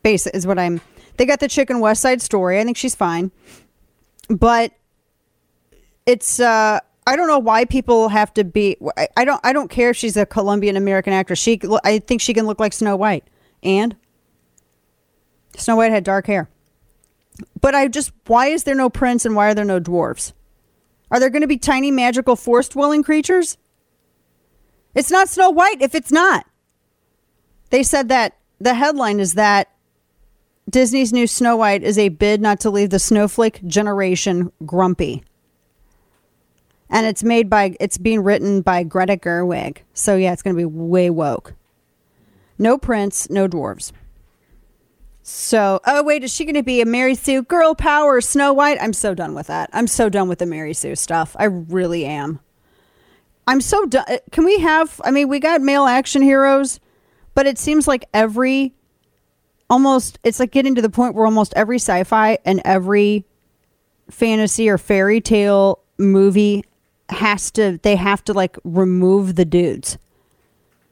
Base 0.01 0.27
is 0.27 0.47
what 0.47 0.57
I'm. 0.57 0.81
They 1.17 1.25
got 1.25 1.41
the 1.41 1.49
chicken 1.49 1.79
West 1.79 2.01
Side 2.01 2.21
Story. 2.21 2.59
I 2.59 2.63
think 2.63 2.77
she's 2.77 2.95
fine, 2.95 3.31
but 4.29 4.71
it's. 6.09 6.39
uh 6.39 6.79
I 7.07 7.15
don't 7.15 7.27
know 7.27 7.39
why 7.39 7.65
people 7.65 8.09
have 8.09 8.31
to 8.35 8.43
be. 8.43 8.77
I, 8.95 9.07
I 9.17 9.25
don't. 9.25 9.41
I 9.43 9.53
don't 9.53 9.69
care 9.69 9.89
if 9.91 9.97
she's 9.97 10.15
a 10.15 10.25
Colombian 10.25 10.75
American 10.75 11.13
actress. 11.13 11.39
She. 11.39 11.59
I 11.83 11.99
think 11.99 12.21
she 12.21 12.33
can 12.33 12.45
look 12.45 12.59
like 12.59 12.73
Snow 12.73 12.95
White, 12.95 13.23
and 13.63 13.95
Snow 15.57 15.77
White 15.77 15.91
had 15.91 16.03
dark 16.03 16.27
hair. 16.27 16.49
But 17.59 17.73
I 17.75 17.87
just. 17.87 18.11
Why 18.27 18.47
is 18.47 18.63
there 18.63 18.75
no 18.75 18.89
prince 18.89 19.25
and 19.25 19.35
why 19.35 19.49
are 19.49 19.55
there 19.55 19.65
no 19.65 19.79
dwarves? 19.79 20.33
Are 21.11 21.19
there 21.19 21.31
going 21.31 21.41
to 21.41 21.47
be 21.47 21.57
tiny 21.57 21.89
magical 21.89 22.35
forest 22.35 22.73
dwelling 22.73 23.01
creatures? 23.01 23.57
It's 24.93 25.09
not 25.09 25.29
Snow 25.29 25.49
White 25.49 25.81
if 25.81 25.95
it's 25.95 26.11
not. 26.11 26.45
They 27.71 27.83
said 27.83 28.09
that 28.09 28.37
the 28.59 28.73
headline 28.73 29.19
is 29.19 29.33
that 29.33 29.71
Disney's 30.69 31.11
new 31.13 31.25
Snow 31.25 31.57
White 31.57 31.83
is 31.83 31.97
a 31.97 32.09
bid 32.09 32.41
not 32.41 32.59
to 32.61 32.69
leave 32.69 32.91
the 32.91 32.99
snowflake 32.99 33.65
generation 33.65 34.51
grumpy. 34.65 35.23
And 36.89 37.05
it's 37.05 37.23
made 37.23 37.49
by, 37.49 37.75
it's 37.79 37.97
being 37.97 38.21
written 38.23 38.61
by 38.61 38.83
Greta 38.83 39.17
Gerwig. 39.17 39.79
So 39.93 40.15
yeah, 40.15 40.33
it's 40.33 40.41
going 40.41 40.55
to 40.55 40.59
be 40.59 40.65
way 40.65 41.09
woke. 41.09 41.53
No 42.57 42.77
prince, 42.77 43.29
no 43.29 43.47
dwarves. 43.47 43.91
So, 45.21 45.79
oh 45.85 46.03
wait, 46.03 46.23
is 46.23 46.33
she 46.33 46.43
going 46.43 46.55
to 46.55 46.63
be 46.63 46.81
a 46.81 46.85
Mary 46.85 47.13
Sue 47.13 47.43
girl 47.43 47.75
power 47.75 48.19
Snow 48.19 48.51
White? 48.51 48.79
I'm 48.81 48.93
so 48.93 49.13
done 49.13 49.35
with 49.35 49.47
that. 49.47 49.69
I'm 49.73 49.85
so 49.85 50.09
done 50.09 50.27
with 50.27 50.39
the 50.39 50.47
Mary 50.47 50.73
Sue 50.73 50.95
stuff. 50.95 51.35
I 51.37 51.43
really 51.43 52.05
am. 52.05 52.39
I'm 53.45 53.61
so 53.61 53.85
done. 53.85 54.05
Uh, 54.07 54.17
can 54.31 54.43
we 54.43 54.59
have? 54.59 54.99
I 55.03 55.11
mean, 55.11 55.27
we 55.27 55.39
got 55.39 55.61
male 55.61 55.85
action 55.85 56.21
heroes, 56.21 56.79
but 57.35 57.45
it 57.45 57.57
seems 57.57 57.87
like 57.87 58.05
every 58.13 58.73
almost 59.69 60.17
it's 60.23 60.39
like 60.39 60.51
getting 60.51 60.75
to 60.75 60.81
the 60.81 60.89
point 60.89 61.13
where 61.13 61.25
almost 61.25 61.53
every 61.55 61.77
sci-fi 61.77 62.39
and 62.43 62.61
every 62.65 63.25
fantasy 64.09 64.67
or 64.67 64.77
fairy 64.77 65.21
tale 65.21 65.79
movie 65.97 66.63
has 67.09 67.51
to 67.51 67.79
they 67.81 67.95
have 67.95 68.23
to 68.25 68.33
like 68.33 68.57
remove 68.63 69.35
the 69.35 69.45
dudes. 69.45 69.97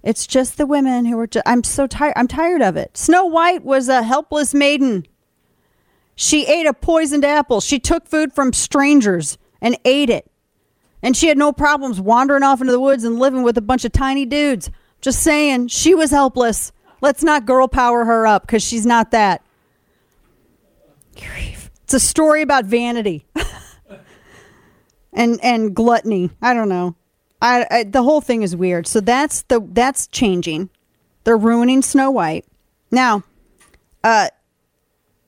It's 0.04 0.26
just 0.26 0.58
the 0.58 0.66
women 0.66 1.06
who 1.06 1.20
are. 1.20 1.28
Just, 1.28 1.46
I'm 1.46 1.64
so 1.64 1.88
tired. 1.88 2.14
I'm 2.16 2.28
tired 2.28 2.62
of 2.62 2.78
it. 2.78 2.96
Snow 2.96 3.26
White 3.26 3.64
was 3.64 3.90
a 3.90 4.04
helpless 4.04 4.54
maiden. 4.54 5.06
She 6.16 6.48
ate 6.48 6.66
a 6.66 6.74
poisoned 6.74 7.26
apple. 7.26 7.62
She 7.62 7.78
took 7.78 8.08
food 8.08 8.34
from 8.34 8.54
strangers 8.54 9.38
and 9.62 9.78
ate 9.86 10.10
it. 10.10 10.32
And 11.04 11.16
she 11.16 11.28
had 11.28 11.38
no 11.38 11.52
problems 11.52 12.02
wandering 12.02 12.42
off 12.42 12.60
into 12.62 12.74
the 12.74 12.80
woods 12.80 13.04
and 13.04 13.20
living 13.20 13.44
with 13.44 13.58
a 13.58 13.62
bunch 13.62 13.86
of 13.86 13.92
tiny 13.92 14.26
dudes. 14.26 14.72
Just 15.00 15.22
saying, 15.22 15.68
she 15.68 15.94
was 15.94 16.10
helpless. 16.10 16.72
Let's 17.02 17.22
not 17.22 17.46
girl 17.46 17.68
power 17.68 18.04
her 18.06 18.26
up 18.26 18.48
because 18.48 18.64
she's 18.64 18.86
not 18.86 19.12
that. 19.12 19.44
It's 21.84 21.94
a 21.94 22.00
story 22.00 22.42
about 22.42 22.66
vanity 22.66 23.26
and 25.18 25.44
and 25.44 25.76
gluttony. 25.76 26.30
I 26.42 26.54
don't 26.54 26.70
know. 26.70 26.96
I, 27.42 27.68
I, 27.70 27.84
the 27.84 28.04
whole 28.04 28.22
thing 28.22 28.44
is 28.44 28.56
weird. 28.56 28.88
So 28.88 29.02
that's 29.02 29.42
the 29.44 29.60
that's 29.72 30.08
changing. 30.08 30.70
They're 31.26 31.36
ruining 31.36 31.82
Snow 31.82 32.10
White. 32.10 32.46
Now, 32.90 33.24
uh, 34.04 34.30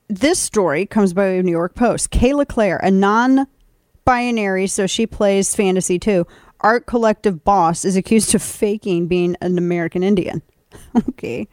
this 0.08 0.38
story 0.38 0.86
comes 0.86 1.12
by 1.12 1.40
New 1.42 1.50
York 1.50 1.74
Post. 1.74 2.10
Kay 2.10 2.32
LaClaire, 2.32 2.78
a 2.78 2.90
non-binary, 2.90 4.66
so 4.66 4.86
she 4.86 5.06
plays 5.06 5.54
fantasy 5.54 5.98
too. 5.98 6.26
Art 6.60 6.86
collective 6.86 7.44
boss 7.44 7.84
is 7.84 7.96
accused 7.96 8.34
of 8.34 8.42
faking 8.42 9.08
being 9.08 9.36
an 9.40 9.58
American 9.58 10.02
Indian. 10.02 10.42
okay, 11.08 11.48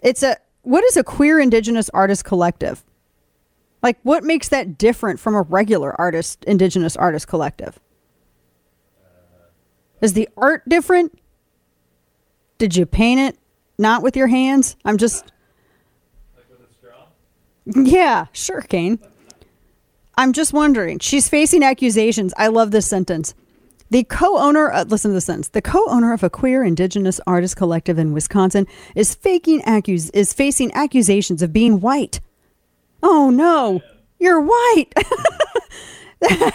it's 0.00 0.22
a 0.22 0.36
what 0.62 0.84
is 0.84 0.96
a 0.96 1.04
queer 1.04 1.38
indigenous 1.38 1.90
artist 1.90 2.24
collective? 2.24 2.82
Like, 3.82 3.98
what 4.02 4.22
makes 4.22 4.48
that 4.48 4.78
different 4.78 5.18
from 5.18 5.34
a 5.34 5.42
regular 5.42 5.98
artist, 6.00 6.44
indigenous 6.44 6.96
artist 6.96 7.26
collective? 7.26 7.80
Is 10.00 10.14
the 10.14 10.28
art 10.36 10.68
different? 10.68 11.18
Did 12.58 12.76
you 12.76 12.86
paint 12.86 13.20
it 13.20 13.38
not 13.78 14.02
with 14.02 14.16
your 14.16 14.28
hands? 14.28 14.76
I'm 14.84 14.98
just. 14.98 15.32
Like 16.36 16.48
with 16.50 16.68
a 16.68 16.72
straw? 16.72 17.06
Yeah, 17.66 18.26
sure, 18.32 18.60
Kane. 18.62 18.98
I'm 20.16 20.32
just 20.32 20.52
wondering. 20.52 20.98
She's 20.98 21.28
facing 21.28 21.62
accusations. 21.62 22.34
I 22.36 22.48
love 22.48 22.70
this 22.70 22.86
sentence. 22.86 23.34
The 23.90 24.04
co-owner, 24.04 24.72
uh, 24.72 24.84
listen 24.84 25.10
to 25.10 25.14
the 25.14 25.20
sentence. 25.20 25.48
The 25.48 25.62
co-owner 25.62 26.12
of 26.12 26.22
a 26.22 26.30
queer 26.30 26.64
indigenous 26.64 27.20
artist 27.26 27.56
collective 27.56 27.98
in 27.98 28.12
Wisconsin 28.12 28.66
is 28.94 29.14
faking 29.14 29.60
accus- 29.62 30.10
is 30.14 30.32
facing 30.32 30.72
accusations 30.72 31.42
of 31.42 31.52
being 31.52 31.80
white. 31.80 32.20
Oh 33.02 33.30
no, 33.30 33.80
you're 34.18 34.40
white. 34.40 34.92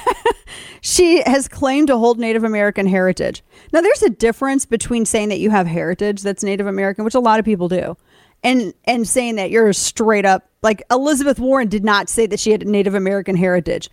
she 0.82 1.22
has 1.26 1.48
claimed 1.48 1.88
to 1.88 1.98
hold 1.98 2.20
Native 2.20 2.44
American 2.44 2.88
heritage. 2.88 3.44
Now, 3.74 3.82
there's 3.82 4.04
a 4.04 4.10
difference 4.10 4.66
between 4.66 5.06
saying 5.06 5.30
that 5.30 5.40
you 5.40 5.50
have 5.50 5.68
heritage 5.68 6.22
that's 6.22 6.44
Native 6.44 6.68
American, 6.68 7.04
which 7.04 7.16
a 7.16 7.20
lot 7.20 7.40
of 7.40 7.46
people 7.46 7.68
do, 7.68 7.98
and 8.44 8.74
and 8.86 9.08
saying 9.08 9.36
that 9.36 9.52
you're 9.52 9.74
straight 9.74 10.26
up 10.26 10.50
like 10.62 10.84
Elizabeth 10.90 11.40
Warren 11.40 11.68
did 11.68 11.84
not 11.84 12.10
say 12.10 12.26
that 12.28 12.40
she 12.40 12.52
had 12.52 12.66
Native 12.68 12.96
American 12.96 13.36
heritage. 13.36 13.90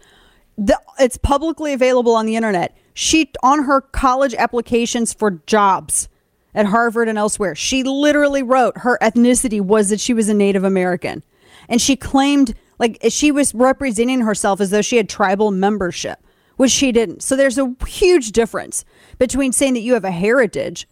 The, 0.56 0.81
it's 1.01 1.16
publicly 1.16 1.72
available 1.72 2.14
on 2.14 2.26
the 2.26 2.36
internet. 2.36 2.76
She 2.94 3.32
on 3.43 3.64
her 3.64 3.81
college 3.81 4.35
applications 4.35 5.12
for 5.12 5.43
jobs 5.47 6.09
at 6.55 6.66
Harvard 6.66 7.09
and 7.09 7.18
elsewhere, 7.18 7.55
she 7.55 7.82
literally 7.82 8.43
wrote 8.43 8.78
her 8.78 8.98
ethnicity 9.02 9.60
was 9.60 9.89
that 9.89 10.01
she 10.01 10.14
was 10.14 10.28
a 10.28 10.35
Native 10.35 10.64
American, 10.64 11.22
and 11.69 11.81
she 11.81 11.97
claimed 11.97 12.55
like 12.78 12.99
she 13.09 13.31
was 13.31 13.55
representing 13.55 14.20
herself 14.20 14.61
as 14.61 14.70
though 14.70 14.82
she 14.82 14.97
had 14.97 15.09
tribal 15.09 15.51
membership, 15.51 16.19
which 16.57 16.73
she 16.73 16.93
didn't. 16.93 17.23
So 17.23 17.36
there's 17.36 17.59
a 17.59 17.74
huge 17.86 18.32
difference 18.32 18.85
between 19.19 19.53
saying 19.53 19.74
that 19.74 19.81
you 19.81 19.95
have 19.95 20.05
a 20.05 20.11
heritage, 20.11 20.89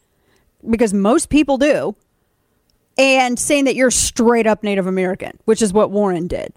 because 0.68 0.94
most 0.94 1.28
people 1.28 1.58
do, 1.58 1.96
and 2.96 3.38
saying 3.38 3.64
that 3.64 3.74
you're 3.74 3.90
straight 3.90 4.46
up 4.46 4.62
Native 4.62 4.86
American, 4.86 5.38
which 5.44 5.62
is 5.62 5.72
what 5.72 5.90
Warren 5.90 6.26
did. 6.26 6.52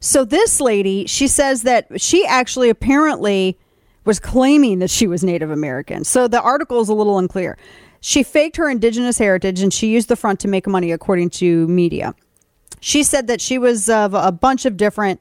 So 0.00 0.24
this 0.24 0.60
lady, 0.60 1.06
she 1.06 1.28
says 1.28 1.62
that 1.62 2.00
she 2.00 2.26
actually 2.26 2.68
apparently 2.68 3.58
was 4.04 4.20
claiming 4.20 4.80
that 4.80 4.90
she 4.90 5.06
was 5.06 5.24
Native 5.24 5.50
American. 5.50 6.04
So 6.04 6.28
the 6.28 6.42
article 6.42 6.80
is 6.80 6.88
a 6.88 6.94
little 6.94 7.18
unclear. 7.18 7.56
She 8.00 8.22
faked 8.22 8.56
her 8.56 8.68
indigenous 8.68 9.16
heritage 9.16 9.62
and 9.62 9.72
she 9.72 9.86
used 9.86 10.08
the 10.08 10.16
front 10.16 10.40
to 10.40 10.48
make 10.48 10.66
money, 10.66 10.92
according 10.92 11.30
to 11.30 11.66
media. 11.68 12.14
She 12.84 13.02
said 13.02 13.28
that 13.28 13.40
she 13.40 13.56
was 13.56 13.88
of 13.88 14.12
a 14.12 14.30
bunch 14.30 14.66
of 14.66 14.76
different 14.76 15.18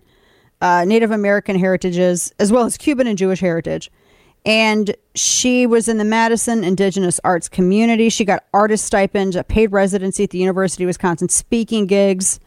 uh, 0.60 0.84
Native 0.84 1.11
American 1.11 1.57
heritages, 1.57 2.34
as 2.38 2.52
well 2.52 2.65
as 2.65 2.76
Cuban 2.76 3.07
and 3.07 3.18
Jewish 3.18 3.40
heritage. 3.40 3.90
And 4.45 4.94
she 5.15 5.65
was 5.65 5.88
in 5.88 5.98
the 5.98 6.03
Madison 6.03 6.65
Indigenous 6.65 7.22
Arts 7.23 7.48
community. 7.48 8.10
She 8.10 8.26
got 8.26 8.44
artist 8.53 8.84
stipend, 8.84 9.38
a 9.38 9.45
paid 9.45 9.72
residency 9.72 10.26
at 10.26 10.31
the 10.31 10.40
University 10.40 10.84
of 10.84 10.88
Wisconsin, 10.88 11.30
speaking 11.30 11.88
gigs. 11.88 12.41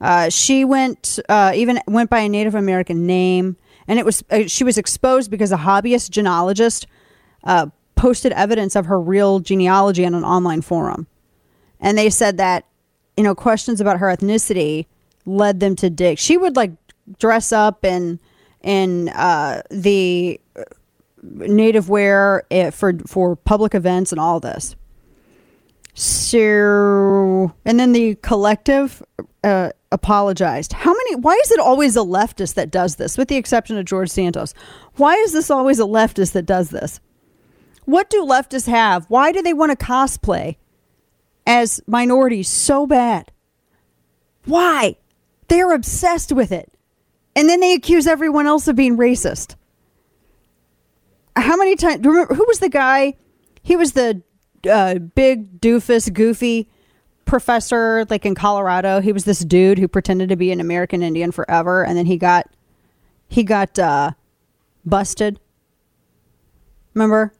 Uh, 0.00 0.28
she 0.28 0.64
went 0.64 1.20
uh, 1.28 1.52
even 1.54 1.78
went 1.86 2.10
by 2.10 2.18
a 2.18 2.28
Native 2.28 2.56
American 2.56 3.06
name, 3.06 3.56
and 3.86 3.96
it 3.96 4.04
was 4.04 4.24
uh, 4.32 4.48
she 4.48 4.64
was 4.64 4.76
exposed 4.76 5.30
because 5.30 5.52
a 5.52 5.58
hobbyist 5.58 6.10
genealogist 6.10 6.88
uh, 7.44 7.68
posted 7.94 8.32
evidence 8.32 8.74
of 8.74 8.86
her 8.86 9.00
real 9.00 9.38
genealogy 9.38 10.04
on 10.04 10.16
an 10.16 10.24
online 10.24 10.62
forum, 10.62 11.06
and 11.78 11.96
they 11.96 12.10
said 12.10 12.38
that 12.38 12.64
you 13.16 13.24
know, 13.24 13.34
questions 13.34 13.80
about 13.80 13.98
her 13.98 14.06
ethnicity 14.06 14.86
led 15.24 15.60
them 15.60 15.76
to 15.76 15.90
dig. 15.90 16.18
She 16.18 16.36
would 16.36 16.56
like 16.56 16.72
dress 17.18 17.52
up 17.52 17.84
in 17.84 18.20
in 18.62 19.08
uh, 19.10 19.62
the 19.70 20.40
native 21.22 21.88
wear 21.88 22.44
eh, 22.50 22.70
for 22.70 22.94
for 23.06 23.36
public 23.36 23.74
events 23.74 24.12
and 24.12 24.20
all 24.20 24.40
this. 24.40 24.76
So, 25.98 27.54
and 27.64 27.80
then 27.80 27.92
the 27.92 28.16
collective 28.16 29.02
uh, 29.42 29.70
apologized. 29.92 30.74
How 30.74 30.92
many? 30.92 31.16
Why 31.16 31.32
is 31.42 31.50
it 31.50 31.58
always 31.58 31.96
a 31.96 32.00
leftist 32.00 32.54
that 32.54 32.70
does 32.70 32.96
this, 32.96 33.16
with 33.16 33.28
the 33.28 33.36
exception 33.36 33.78
of 33.78 33.86
George 33.86 34.10
Santos? 34.10 34.52
Why 34.96 35.14
is 35.14 35.32
this 35.32 35.50
always 35.50 35.78
a 35.78 35.84
leftist 35.84 36.32
that 36.32 36.44
does 36.44 36.70
this? 36.70 37.00
What 37.86 38.10
do 38.10 38.26
leftists 38.26 38.66
have? 38.66 39.06
Why 39.08 39.32
do 39.32 39.40
they 39.40 39.54
want 39.54 39.78
to 39.78 39.84
cosplay? 39.84 40.56
As 41.46 41.80
minorities 41.86 42.48
so 42.48 42.86
bad. 42.86 43.30
Why? 44.44 44.96
They're 45.48 45.72
obsessed 45.72 46.32
with 46.32 46.52
it. 46.52 46.72
And 47.34 47.48
then 47.48 47.60
they 47.60 47.74
accuse 47.74 48.06
everyone 48.06 48.46
else 48.46 48.66
of 48.66 48.76
being 48.76 48.96
racist. 48.96 49.54
How 51.36 51.56
many 51.56 51.76
times? 51.76 52.04
Remember, 52.04 52.34
who 52.34 52.44
was 52.46 52.60
the 52.60 52.70
guy? 52.70 53.14
He 53.62 53.76
was 53.76 53.92
the 53.92 54.22
uh, 54.70 54.94
big 54.94 55.60
doofus, 55.60 56.12
goofy 56.12 56.68
professor, 57.26 58.06
like 58.08 58.24
in 58.24 58.34
Colorado. 58.34 59.00
He 59.00 59.12
was 59.12 59.24
this 59.24 59.40
dude 59.40 59.78
who 59.78 59.86
pretended 59.86 60.30
to 60.30 60.36
be 60.36 60.50
an 60.50 60.60
American 60.60 61.02
Indian 61.02 61.32
forever, 61.32 61.84
and 61.84 61.96
then 61.96 62.06
he 62.06 62.16
got 62.16 62.48
he 63.28 63.42
got 63.42 63.78
uh, 63.78 64.12
busted. 64.86 65.38
Remember? 66.94 67.34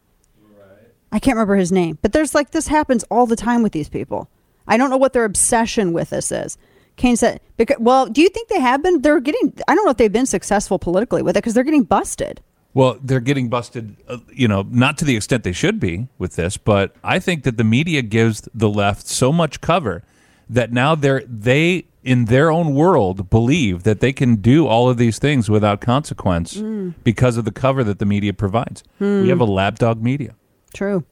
I 1.16 1.18
can't 1.18 1.36
remember 1.36 1.56
his 1.56 1.72
name, 1.72 1.98
but 2.02 2.12
there's 2.12 2.34
like 2.34 2.50
this 2.50 2.68
happens 2.68 3.02
all 3.10 3.24
the 3.24 3.36
time 3.36 3.62
with 3.62 3.72
these 3.72 3.88
people. 3.88 4.28
I 4.68 4.76
don't 4.76 4.90
know 4.90 4.98
what 4.98 5.14
their 5.14 5.24
obsession 5.24 5.94
with 5.94 6.10
this 6.10 6.30
is. 6.30 6.58
Kane 6.96 7.16
said, 7.16 7.40
because, 7.56 7.78
well, 7.80 8.04
do 8.04 8.20
you 8.20 8.28
think 8.28 8.50
they 8.50 8.60
have 8.60 8.82
been? 8.82 9.00
They're 9.00 9.20
getting, 9.20 9.54
I 9.66 9.74
don't 9.74 9.86
know 9.86 9.92
if 9.92 9.96
they've 9.96 10.12
been 10.12 10.26
successful 10.26 10.78
politically 10.78 11.22
with 11.22 11.34
it 11.34 11.38
because 11.38 11.54
they're 11.54 11.64
getting 11.64 11.84
busted. 11.84 12.42
Well, 12.74 12.98
they're 13.02 13.20
getting 13.20 13.48
busted, 13.48 13.96
uh, 14.06 14.18
you 14.30 14.46
know, 14.46 14.66
not 14.68 14.98
to 14.98 15.06
the 15.06 15.16
extent 15.16 15.42
they 15.42 15.52
should 15.52 15.80
be 15.80 16.06
with 16.18 16.36
this, 16.36 16.58
but 16.58 16.94
I 17.02 17.18
think 17.18 17.44
that 17.44 17.56
the 17.56 17.64
media 17.64 18.02
gives 18.02 18.46
the 18.52 18.68
left 18.68 19.06
so 19.06 19.32
much 19.32 19.62
cover 19.62 20.02
that 20.50 20.70
now 20.70 20.94
they're, 20.94 21.22
they, 21.26 21.86
in 22.04 22.26
their 22.26 22.50
own 22.50 22.74
world, 22.74 23.30
believe 23.30 23.84
that 23.84 24.00
they 24.00 24.12
can 24.12 24.36
do 24.36 24.66
all 24.66 24.90
of 24.90 24.98
these 24.98 25.18
things 25.18 25.48
without 25.48 25.80
consequence 25.80 26.58
mm. 26.58 26.92
because 27.04 27.38
of 27.38 27.46
the 27.46 27.52
cover 27.52 27.82
that 27.84 28.00
the 28.00 28.06
media 28.06 28.34
provides. 28.34 28.84
Mm. 29.00 29.22
We 29.22 29.30
have 29.30 29.40
a 29.40 29.46
lapdog 29.46 30.02
media. 30.02 30.34
True. 30.74 31.04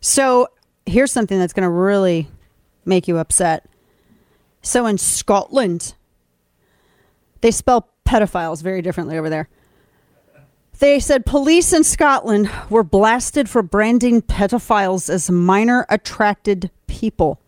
So 0.00 0.48
here's 0.86 1.12
something 1.12 1.38
that's 1.38 1.52
going 1.52 1.64
to 1.64 1.70
really 1.70 2.28
make 2.84 3.08
you 3.08 3.18
upset. 3.18 3.68
So 4.62 4.86
in 4.86 4.98
Scotland, 4.98 5.94
they 7.40 7.50
spell 7.50 7.88
pedophiles 8.04 8.62
very 8.62 8.82
differently 8.82 9.18
over 9.18 9.30
there. 9.30 9.48
They 10.78 10.98
said 10.98 11.24
police 11.24 11.72
in 11.72 11.84
Scotland 11.84 12.50
were 12.68 12.82
blasted 12.82 13.48
for 13.48 13.62
branding 13.62 14.22
pedophiles 14.22 15.08
as 15.08 15.30
minor 15.30 15.86
attracted 15.88 16.70
people 16.88 17.40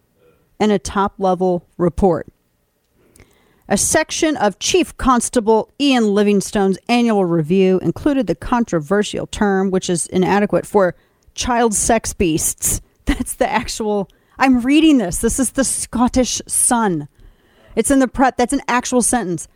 in 0.61 0.71
a 0.71 0.79
top 0.79 1.15
level 1.19 1.67
report. 1.77 2.29
A 3.69 3.77
section 3.77 4.37
of 4.37 4.59
Chief 4.59 4.97
Constable 4.99 5.73
Ian 5.81 6.15
Livingstone's 6.15 6.79
annual 6.89 7.25
review 7.25 7.79
included 7.81 8.27
the 8.27 8.35
controversial 8.35 9.27
term, 9.27 9.71
which 9.71 9.89
is 9.89 10.07
inadequate 10.07 10.67
for 10.67 10.95
child 11.35 11.75
sex 11.75 12.13
beasts. 12.13 12.81
That's 13.05 13.35
the 13.35 13.51
actual. 13.51 14.09
I'm 14.39 14.63
reading 14.63 14.99
this. 14.99 15.19
This 15.19 15.39
is 15.39 15.53
the 15.53 15.65
Scottish 15.65 16.43
Sun. 16.47 17.09
It's 17.77 17.91
in 17.91 17.99
the 17.99 18.09
prep. 18.09 18.37
That's 18.37 18.53
an 18.53 18.63
actual 18.69 19.03
sentence. 19.03 19.49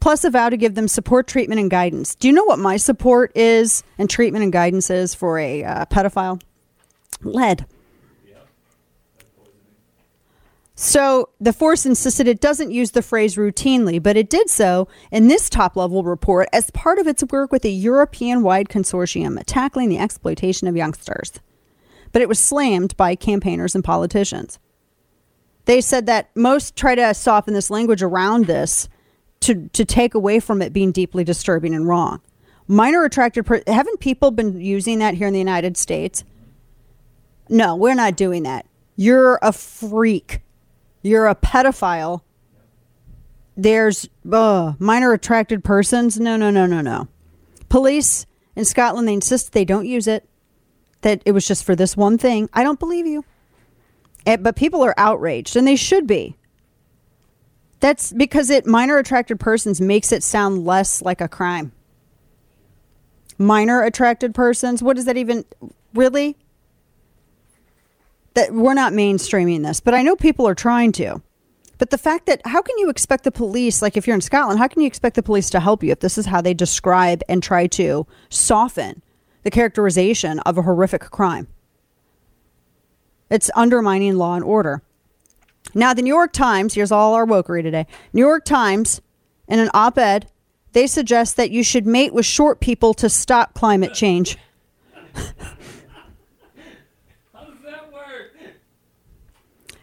Plus, 0.00 0.24
a 0.24 0.30
vow 0.30 0.48
to 0.48 0.56
give 0.56 0.74
them 0.74 0.88
support, 0.88 1.26
treatment, 1.26 1.60
and 1.60 1.70
guidance. 1.70 2.14
Do 2.14 2.26
you 2.26 2.32
know 2.32 2.44
what 2.44 2.58
my 2.58 2.78
support 2.78 3.36
is 3.36 3.82
and 3.98 4.08
treatment 4.08 4.42
and 4.42 4.52
guidance 4.52 4.88
is 4.88 5.14
for 5.14 5.38
a 5.38 5.62
uh, 5.62 5.84
pedophile? 5.86 6.40
Lead. 7.22 7.66
So 10.82 11.28
the 11.38 11.52
force 11.52 11.84
insisted 11.84 12.26
it 12.26 12.40
doesn't 12.40 12.70
use 12.70 12.92
the 12.92 13.02
phrase 13.02 13.36
routinely, 13.36 14.02
but 14.02 14.16
it 14.16 14.30
did 14.30 14.48
so 14.48 14.88
in 15.10 15.28
this 15.28 15.50
top 15.50 15.76
level 15.76 16.02
report 16.02 16.48
as 16.54 16.70
part 16.70 16.98
of 16.98 17.06
its 17.06 17.22
work 17.24 17.52
with 17.52 17.66
a 17.66 17.70
European 17.70 18.42
wide 18.42 18.70
consortium 18.70 19.38
tackling 19.44 19.90
the 19.90 19.98
exploitation 19.98 20.66
of 20.66 20.78
youngsters. 20.78 21.32
But 22.12 22.22
it 22.22 22.30
was 22.30 22.38
slammed 22.38 22.96
by 22.96 23.14
campaigners 23.14 23.74
and 23.74 23.84
politicians. 23.84 24.58
They 25.66 25.82
said 25.82 26.06
that 26.06 26.34
most 26.34 26.76
try 26.76 26.94
to 26.94 27.12
soften 27.12 27.52
this 27.52 27.68
language 27.68 28.02
around 28.02 28.46
this 28.46 28.88
to, 29.40 29.68
to 29.74 29.84
take 29.84 30.14
away 30.14 30.40
from 30.40 30.62
it 30.62 30.72
being 30.72 30.92
deeply 30.92 31.24
disturbing 31.24 31.74
and 31.74 31.86
wrong. 31.86 32.22
Minor 32.66 33.04
attracted 33.04 33.44
per- 33.44 33.62
haven't 33.66 34.00
people 34.00 34.30
been 34.30 34.58
using 34.58 35.00
that 35.00 35.12
here 35.12 35.26
in 35.26 35.34
the 35.34 35.38
United 35.38 35.76
States? 35.76 36.24
No, 37.50 37.76
we're 37.76 37.94
not 37.94 38.16
doing 38.16 38.44
that. 38.44 38.64
You're 38.96 39.38
a 39.42 39.52
freak. 39.52 40.40
You're 41.02 41.26
a 41.26 41.34
pedophile. 41.34 42.22
There's 43.56 44.08
uh, 44.30 44.74
minor 44.78 45.12
attracted 45.12 45.64
persons. 45.64 46.18
No, 46.18 46.36
no, 46.36 46.50
no, 46.50 46.66
no, 46.66 46.80
no. 46.80 47.08
Police 47.68 48.26
in 48.56 48.64
Scotland, 48.64 49.08
they 49.08 49.14
insist 49.14 49.52
they 49.52 49.64
don't 49.64 49.86
use 49.86 50.06
it, 50.06 50.28
that 51.02 51.22
it 51.24 51.32
was 51.32 51.46
just 51.46 51.64
for 51.64 51.74
this 51.74 51.96
one 51.96 52.18
thing. 52.18 52.48
I 52.52 52.62
don't 52.62 52.78
believe 52.80 53.06
you. 53.06 53.24
Eh, 54.26 54.36
but 54.36 54.56
people 54.56 54.82
are 54.82 54.94
outraged, 54.96 55.56
and 55.56 55.66
they 55.66 55.76
should 55.76 56.06
be. 56.06 56.36
That's 57.80 58.12
because 58.12 58.50
it 58.50 58.66
minor 58.66 58.98
attracted 58.98 59.40
persons 59.40 59.80
makes 59.80 60.12
it 60.12 60.22
sound 60.22 60.66
less 60.66 61.00
like 61.00 61.22
a 61.22 61.28
crime. 61.28 61.72
Minor 63.38 63.82
attracted 63.82 64.34
persons, 64.34 64.82
what 64.82 64.96
does 64.96 65.06
that 65.06 65.16
even 65.16 65.46
really? 65.94 66.36
That 68.34 68.52
we're 68.52 68.74
not 68.74 68.92
mainstreaming 68.92 69.62
this, 69.64 69.80
but 69.80 69.94
I 69.94 70.02
know 70.02 70.16
people 70.16 70.46
are 70.46 70.54
trying 70.54 70.92
to. 70.92 71.20
But 71.78 71.90
the 71.90 71.98
fact 71.98 72.26
that 72.26 72.42
how 72.44 72.60
can 72.60 72.76
you 72.78 72.90
expect 72.90 73.24
the 73.24 73.32
police, 73.32 73.80
like 73.80 73.96
if 73.96 74.06
you're 74.06 74.14
in 74.14 74.20
Scotland, 74.20 74.58
how 74.58 74.68
can 74.68 74.82
you 74.82 74.86
expect 74.86 75.16
the 75.16 75.22
police 75.22 75.48
to 75.50 75.60
help 75.60 75.82
you 75.82 75.90
if 75.90 76.00
this 76.00 76.18
is 76.18 76.26
how 76.26 76.42
they 76.42 76.52
describe 76.52 77.22
and 77.28 77.42
try 77.42 77.66
to 77.68 78.06
soften 78.28 79.02
the 79.42 79.50
characterization 79.50 80.40
of 80.40 80.58
a 80.58 80.62
horrific 80.62 81.00
crime? 81.10 81.48
It's 83.30 83.50
undermining 83.54 84.16
law 84.16 84.34
and 84.34 84.44
order. 84.44 84.82
Now, 85.74 85.94
the 85.94 86.02
New 86.02 86.12
York 86.12 86.32
Times, 86.32 86.74
here's 86.74 86.92
all 86.92 87.14
our 87.14 87.26
wokery 87.26 87.62
today. 87.62 87.86
New 88.12 88.26
York 88.26 88.44
Times, 88.44 89.00
in 89.48 89.58
an 89.58 89.70
op 89.72 89.96
ed, 89.98 90.28
they 90.72 90.86
suggest 90.86 91.36
that 91.36 91.50
you 91.50 91.62
should 91.62 91.86
mate 91.86 92.12
with 92.12 92.26
short 92.26 92.60
people 92.60 92.92
to 92.94 93.08
stop 93.08 93.54
climate 93.54 93.94
change. 93.94 94.36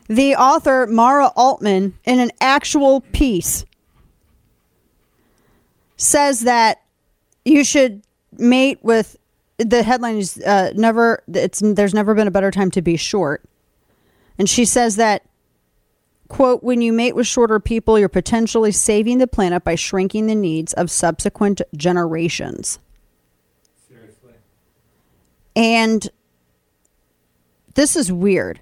the 0.07 0.35
author 0.35 0.87
Mara 0.87 1.27
Altman 1.35 1.97
in 2.05 2.19
an 2.19 2.31
actual 2.39 3.01
piece 3.01 3.65
says 5.97 6.41
that 6.41 6.81
you 7.43 7.63
should 7.63 8.03
mate 8.37 8.79
with 8.81 9.17
the 9.57 9.83
headline 9.83 10.17
is 10.17 10.37
uh, 10.39 10.71
never 10.75 11.23
it's 11.27 11.59
there's 11.59 11.93
never 11.93 12.13
been 12.13 12.27
a 12.27 12.31
better 12.31 12.51
time 12.51 12.71
to 12.71 12.81
be 12.81 12.95
short. 12.95 13.43
And 14.37 14.47
she 14.47 14.65
says 14.65 14.95
that 14.97 15.23
quote 16.27 16.63
when 16.63 16.81
you 16.81 16.93
mate 16.93 17.15
with 17.15 17.25
shorter 17.25 17.59
people 17.59 17.97
you're 17.97 18.09
potentially 18.09 18.71
saving 18.71 19.17
the 19.17 19.27
planet 19.27 19.63
by 19.63 19.75
shrinking 19.75 20.27
the 20.27 20.35
needs 20.35 20.73
of 20.73 20.91
subsequent 20.91 21.61
generations. 21.75 22.79
Seriously. 23.87 24.33
And 25.55 26.07
this 27.73 27.95
is 27.95 28.11
weird 28.11 28.61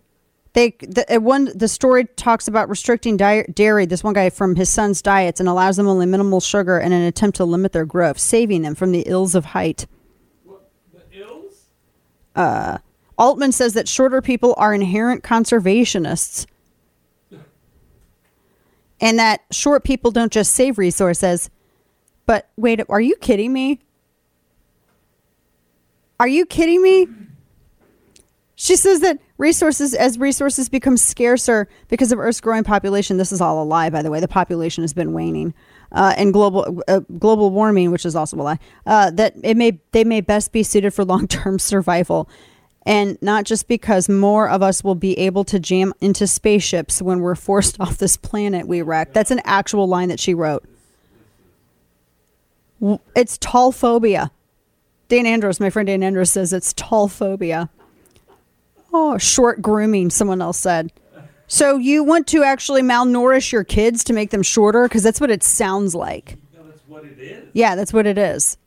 they 0.56 0.70
the 0.80 1.18
uh, 1.18 1.20
one 1.20 1.52
the 1.54 1.68
story 1.68 2.06
talks 2.16 2.48
about 2.48 2.70
restricting 2.70 3.18
di- 3.18 3.44
dairy. 3.54 3.86
This 3.86 4.06
one 4.06 4.14
guy 4.14 4.30
from 4.30 4.56
his 4.56 4.70
son's 4.70 5.02
diets 5.02 5.42
and 5.42 5.50
allows 5.50 5.76
them 5.76 5.86
only 5.86 6.06
minimal 6.06 6.40
sugar 6.40 6.80
in 6.80 6.94
an 6.94 7.02
attempt 7.04 7.36
to 7.38 7.46
limit 7.46 7.74
their 7.74 7.86
growth, 7.86 8.18
saving 8.18 8.62
them 8.62 8.74
from 8.74 8.94
the 8.94 9.04
ills 9.06 9.36
of 9.36 9.46
height. 9.46 9.86
What, 10.46 10.72
the 10.94 11.20
ills? 11.20 11.66
Uh, 12.38 12.78
Altman 13.18 13.52
says 13.52 13.74
that 13.74 13.90
shorter 13.90 14.22
people 14.22 14.56
are 14.58 14.74
inherent 14.74 15.24
conservationists, 15.24 16.46
and 19.02 19.20
that 19.20 19.42
short 19.52 19.84
people 19.84 20.10
don't 20.10 20.32
just 20.32 20.54
save 20.54 20.78
resources. 20.78 21.50
But 22.26 22.48
wait, 22.56 22.80
are 22.88 23.02
you 23.02 23.18
kidding 23.18 23.52
me? 23.52 23.82
Are 26.18 26.30
you 26.30 26.46
kidding 26.46 26.82
me? 26.82 27.10
She 28.56 28.78
says 28.78 29.02
that 29.02 29.20
resources, 29.38 29.94
as 29.94 30.18
resources 30.18 30.70
become 30.70 30.98
scarcer 30.98 31.68
because 31.88 32.12
of 32.12 32.20
Earth's 32.20 32.42
growing 32.42 32.64
population, 32.64 33.18
this 33.18 33.32
is 33.32 33.42
all 33.42 33.62
a 33.62 33.66
lie, 33.66 33.90
by 33.90 34.02
the 34.02 34.10
way. 34.10 34.20
The 34.20 34.28
population 34.28 34.84
has 34.84 34.94
been 34.94 35.14
waning, 35.14 35.54
uh, 35.92 36.14
and 36.18 36.34
global 36.34 36.82
uh, 36.88 37.02
global 37.20 37.52
warming, 37.52 37.92
which 37.92 38.06
is 38.06 38.16
also 38.16 38.38
a 38.38 38.44
lie. 38.44 38.60
Uh, 38.86 39.12
that 39.12 39.36
it 39.44 39.58
may 39.58 39.80
they 39.92 40.04
may 40.04 40.22
best 40.22 40.52
be 40.52 40.64
suited 40.64 40.94
for 40.94 41.04
long 41.06 41.28
term 41.28 41.60
survival, 41.60 42.30
and 42.86 43.18
not 43.22 43.46
just 43.46 43.68
because 43.68 44.08
more 44.08 44.50
of 44.50 44.62
us 44.62 44.84
will 44.84 44.96
be 44.96 45.18
able 45.20 45.44
to 45.46 45.60
jam 45.60 45.94
into 46.02 46.28
spaceships 46.28 47.02
when 47.02 47.20
we're 47.20 47.36
forced 47.36 47.80
off 47.80 47.98
this 47.98 48.18
planet 48.18 48.68
we 48.68 48.82
wreck. 48.82 49.14
That's 49.14 49.32
an 49.32 49.42
actual 49.44 49.88
line 49.88 50.10
that 50.10 50.20
she 50.20 50.34
wrote. 50.34 50.64
It's 53.16 53.38
tall 53.38 53.72
phobia. 53.72 54.32
Dan 55.08 55.26
Andros, 55.26 55.60
my 55.60 55.70
friend 55.70 55.88
Dan 55.88 56.04
Andros 56.04 56.32
says 56.32 56.52
it's 56.52 56.74
tall 56.74 57.08
phobia. 57.08 57.70
Oh, 58.98 59.18
short 59.18 59.62
grooming, 59.62 60.10
someone 60.10 60.42
else 60.42 60.58
said. 60.58 60.90
So 61.48 61.76
you 61.76 62.02
want 62.02 62.28
to 62.28 62.44
actually 62.44 62.82
malnourish 62.82 63.52
your 63.52 63.66
kids 63.66 64.06
to 64.06 64.14
make 64.14 64.30
them 64.30 64.42
shorter? 64.42 64.88
Because 64.88 65.04
that's 65.04 65.20
what 65.20 65.30
it 65.30 65.44
sounds 65.44 65.94
like. 65.94 66.38
No, 66.56 66.64
that's 66.66 66.82
what 66.88 67.04
it 67.04 67.20
is. 67.20 67.50
Yeah, 67.52 67.76
that's 67.76 67.92
what 67.92 68.08
it 68.08 68.18
is. 68.18 68.58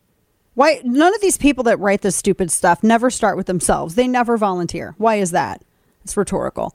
Why 0.52 0.82
none 0.84 1.14
of 1.14 1.22
these 1.22 1.38
people 1.38 1.64
that 1.64 1.78
write 1.78 2.02
this 2.02 2.14
stupid 2.14 2.50
stuff 2.50 2.82
never 2.82 3.08
start 3.08 3.38
with 3.38 3.46
themselves. 3.46 3.94
They 3.94 4.06
never 4.06 4.36
volunteer. 4.36 4.94
Why 4.98 5.14
is 5.14 5.30
that? 5.30 5.62
It's 6.04 6.14
rhetorical. 6.14 6.74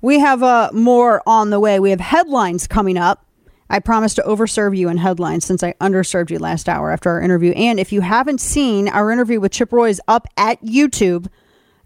We 0.00 0.20
have 0.20 0.44
uh, 0.44 0.70
more 0.72 1.22
on 1.26 1.50
the 1.50 1.58
way. 1.58 1.80
We 1.80 1.90
have 1.90 2.00
headlines 2.00 2.68
coming 2.68 2.96
up. 2.96 3.26
I 3.68 3.80
promise 3.80 4.14
to 4.14 4.22
overserve 4.22 4.76
you 4.76 4.88
in 4.88 4.98
headlines 4.98 5.44
since 5.44 5.64
I 5.64 5.72
underserved 5.80 6.30
you 6.30 6.38
last 6.38 6.68
hour 6.68 6.92
after 6.92 7.10
our 7.10 7.20
interview. 7.20 7.50
And 7.52 7.80
if 7.80 7.90
you 7.90 8.00
haven't 8.02 8.40
seen 8.40 8.86
our 8.88 9.10
interview 9.10 9.40
with 9.40 9.50
Chip 9.50 9.72
Roy 9.72 9.88
is 9.88 10.00
up 10.06 10.28
at 10.36 10.62
YouTube. 10.62 11.26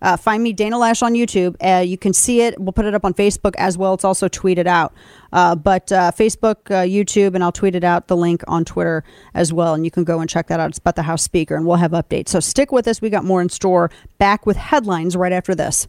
Uh, 0.03 0.17
find 0.17 0.43
me 0.43 0.53
Dana 0.53 0.77
Loesch 0.77 1.03
on 1.03 1.15
YouTube. 1.15 1.57
Uh, 1.61 1.81
you 1.81 1.97
can 1.97 2.13
see 2.13 2.43
it. 2.43 2.59
We'll 2.61 2.73
put 2.73 2.85
it 2.85 2.95
up 2.95 3.05
on 3.05 3.15
Facebook 3.15 3.55
as 3.57 3.79
well. 3.79 3.95
It's 3.95 4.05
also 4.05 4.29
tweeted 4.29 4.67
out. 4.67 4.93
Uh, 5.33 5.55
but 5.55 5.91
uh, 5.93 6.13
Facebook, 6.13 6.71
uh, 6.71 6.85
YouTube, 6.85 7.35
and 7.35 7.43
I'll 7.43 7.53
tweet 7.53 7.75
it 7.75 7.85
out 7.85 8.09
the 8.09 8.17
link 8.17 8.43
on 8.47 8.65
Twitter 8.65 9.05
as 9.35 9.53
well. 9.53 9.75
And 9.75 9.85
you 9.85 9.91
can 9.91 10.05
go 10.05 10.21
and 10.21 10.29
check 10.29 10.49
that 10.49 10.61
out. 10.61 10.71
It's 10.71 10.79
about 10.79 10.97
the 10.97 11.03
House 11.03 11.23
Speaker, 11.23 11.57
and 11.57 11.67
we'll 11.67 11.77
have 11.77 11.93
updates. 11.93 12.29
So 12.29 12.41
stick 12.41 12.73
with 12.73 12.87
us. 12.89 13.01
We 13.01 13.11
got 13.11 13.25
more 13.25 13.41
in 13.41 13.49
store. 13.49 13.91
Back 14.19 14.47
with 14.47 14.57
headlines 14.57 15.17
right 15.17 15.33
after 15.33 15.55
this. 15.55 15.89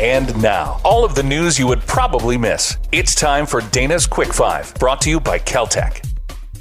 And 0.00 0.40
now, 0.40 0.80
all 0.84 1.04
of 1.04 1.16
the 1.16 1.24
news 1.24 1.58
you 1.58 1.66
would 1.66 1.80
probably 1.80 2.38
miss. 2.38 2.76
It's 2.92 3.16
time 3.16 3.46
for 3.46 3.60
Dana's 3.60 4.06
Quick 4.06 4.32
Five, 4.32 4.72
brought 4.76 5.00
to 5.02 5.10
you 5.10 5.18
by 5.18 5.40
Keltec. 5.40 6.17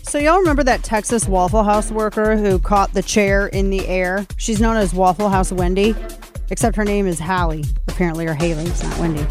So 0.07 0.19
y'all 0.19 0.39
remember 0.39 0.63
that 0.63 0.83
Texas 0.83 1.27
Waffle 1.27 1.63
House 1.63 1.91
worker 1.91 2.37
who 2.37 2.59
caught 2.59 2.93
the 2.93 3.03
chair 3.03 3.47
in 3.47 3.69
the 3.69 3.85
air? 3.87 4.25
She's 4.37 4.61
known 4.61 4.77
as 4.77 4.93
Waffle 4.93 5.27
House 5.27 5.51
Wendy, 5.51 5.93
except 6.49 6.77
her 6.77 6.85
name 6.85 7.07
is 7.07 7.19
Hallie, 7.19 7.65
apparently, 7.89 8.25
or 8.25 8.33
Haley. 8.33 8.63
It's 8.63 8.81
not 8.81 8.97
Wendy. 8.99 9.25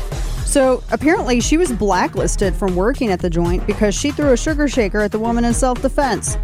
So 0.44 0.82
apparently, 0.92 1.40
she 1.40 1.56
was 1.56 1.72
blacklisted 1.72 2.54
from 2.54 2.76
working 2.76 3.10
at 3.10 3.20
the 3.20 3.30
joint 3.30 3.66
because 3.66 3.94
she 3.94 4.10
threw 4.10 4.32
a 4.32 4.36
sugar 4.36 4.68
shaker 4.68 5.00
at 5.00 5.12
the 5.12 5.18
woman 5.18 5.46
in 5.46 5.54
self-defense. 5.54 6.36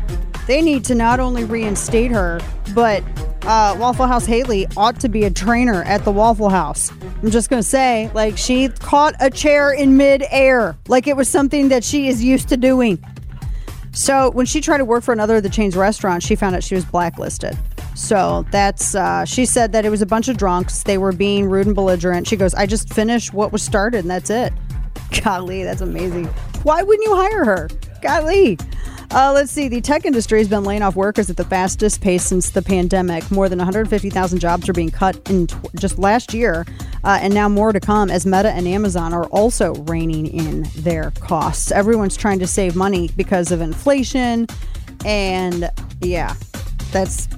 They 0.47 0.63
need 0.63 0.83
to 0.87 0.95
not 0.95 1.21
only 1.21 1.45
reinstate 1.45 2.11
her, 2.11 2.41
but 2.75 3.05
uh, 3.43 3.77
Waffle 3.79 4.07
House 4.07 4.25
Haley 4.25 4.67
ought 4.79 4.99
to 5.01 5.11
be 5.11 5.25
a 5.25 5.31
trainer 5.31 5.83
at 5.83 6.07
the 6.07 6.11
Waffle 6.11 6.49
House. 6.49 6.91
I'm 7.23 7.31
just 7.31 7.51
gonna 7.51 7.63
say, 7.63 8.11
like, 8.15 8.39
she 8.39 8.71
caught 8.71 9.15
a 9.21 9.29
chair 9.29 9.73
in 9.73 9.99
midair, 9.99 10.75
like 10.89 11.07
it 11.07 11.19
was 11.19 11.29
something 11.29 11.69
that 11.69 11.85
she 11.85 12.09
is 12.09 12.25
used 12.25 12.49
to 12.49 12.57
doing. 12.57 12.99
So 13.93 14.31
when 14.31 14.47
she 14.47 14.61
tried 14.61 14.79
to 14.79 14.85
work 14.85 15.05
for 15.05 15.13
another 15.13 15.37
of 15.37 15.43
the 15.43 15.51
chain's 15.51 15.77
restaurants, 15.77 16.27
she 16.27 16.35
found 16.35 16.57
out 16.57 16.65
she 16.65 16.75
was 16.75 16.85
blacklisted. 16.85 17.57
So 17.95 18.47
that's 18.51 18.95
uh, 18.95 19.25
she 19.27 19.45
said 19.45 19.73
that 19.73 19.85
it 19.85 19.91
was 19.91 20.01
a 20.01 20.07
bunch 20.07 20.29
of 20.29 20.39
drunks. 20.39 20.83
They 20.83 20.97
were 20.97 21.13
being 21.13 21.49
rude 21.49 21.67
and 21.67 21.75
belligerent. 21.75 22.27
She 22.27 22.37
goes, 22.37 22.55
"I 22.55 22.67
just 22.67 22.93
finished 22.93 23.35
what 23.35 23.53
was 23.53 23.63
started, 23.63 23.99
and 23.99 24.11
that's 24.11 24.31
it." 24.31 24.53
Golly, 25.23 25.63
that's 25.63 25.83
amazing. 25.83 26.27
Why 26.63 26.83
wouldn't 26.83 27.07
you 27.07 27.15
hire 27.15 27.45
her? 27.45 27.69
Golly. 28.01 28.59
Uh, 29.11 29.31
let's 29.35 29.53
see. 29.53 29.69
The 29.69 29.83
tech 29.83 30.07
industry 30.07 30.39
has 30.39 30.49
been 30.49 30.65
laying 30.65 30.81
off 30.81 30.97
workers 30.97 31.29
at 31.29 31.37
the 31.37 31.45
fastest 31.45 32.01
pace 32.01 32.25
since 32.25 32.49
the 32.51 32.63
pandemic. 32.63 33.31
More 33.31 33.47
than 33.47 33.59
150,000 33.59 34.39
jobs 34.39 34.71
are 34.71 34.73
being 34.73 34.91
cut 34.91 35.29
in 35.29 35.49
tw- 35.49 35.75
just 35.75 35.99
last 35.99 36.33
year, 36.33 36.65
uh, 37.05 37.19
and 37.21 37.35
now 37.35 37.49
more 37.49 37.73
to 37.73 37.81
come 37.81 38.11
as 38.11 38.27
Meta 38.27 38.51
and 38.51 38.67
Amazon 38.67 39.13
are 39.13 39.27
also 39.27 39.75
reining 39.75 40.27
in 40.27 40.67
their 40.77 41.11
costs. 41.21 41.73
Everyone's 41.73 42.17
trying 42.17 42.39
to 42.39 42.47
save 42.47 42.77
money 42.77 43.11
because 43.17 43.51
of 43.51 43.61
inflation, 43.61 44.47
and 45.05 45.71
yeah, 46.01 46.35
that's 46.93 47.29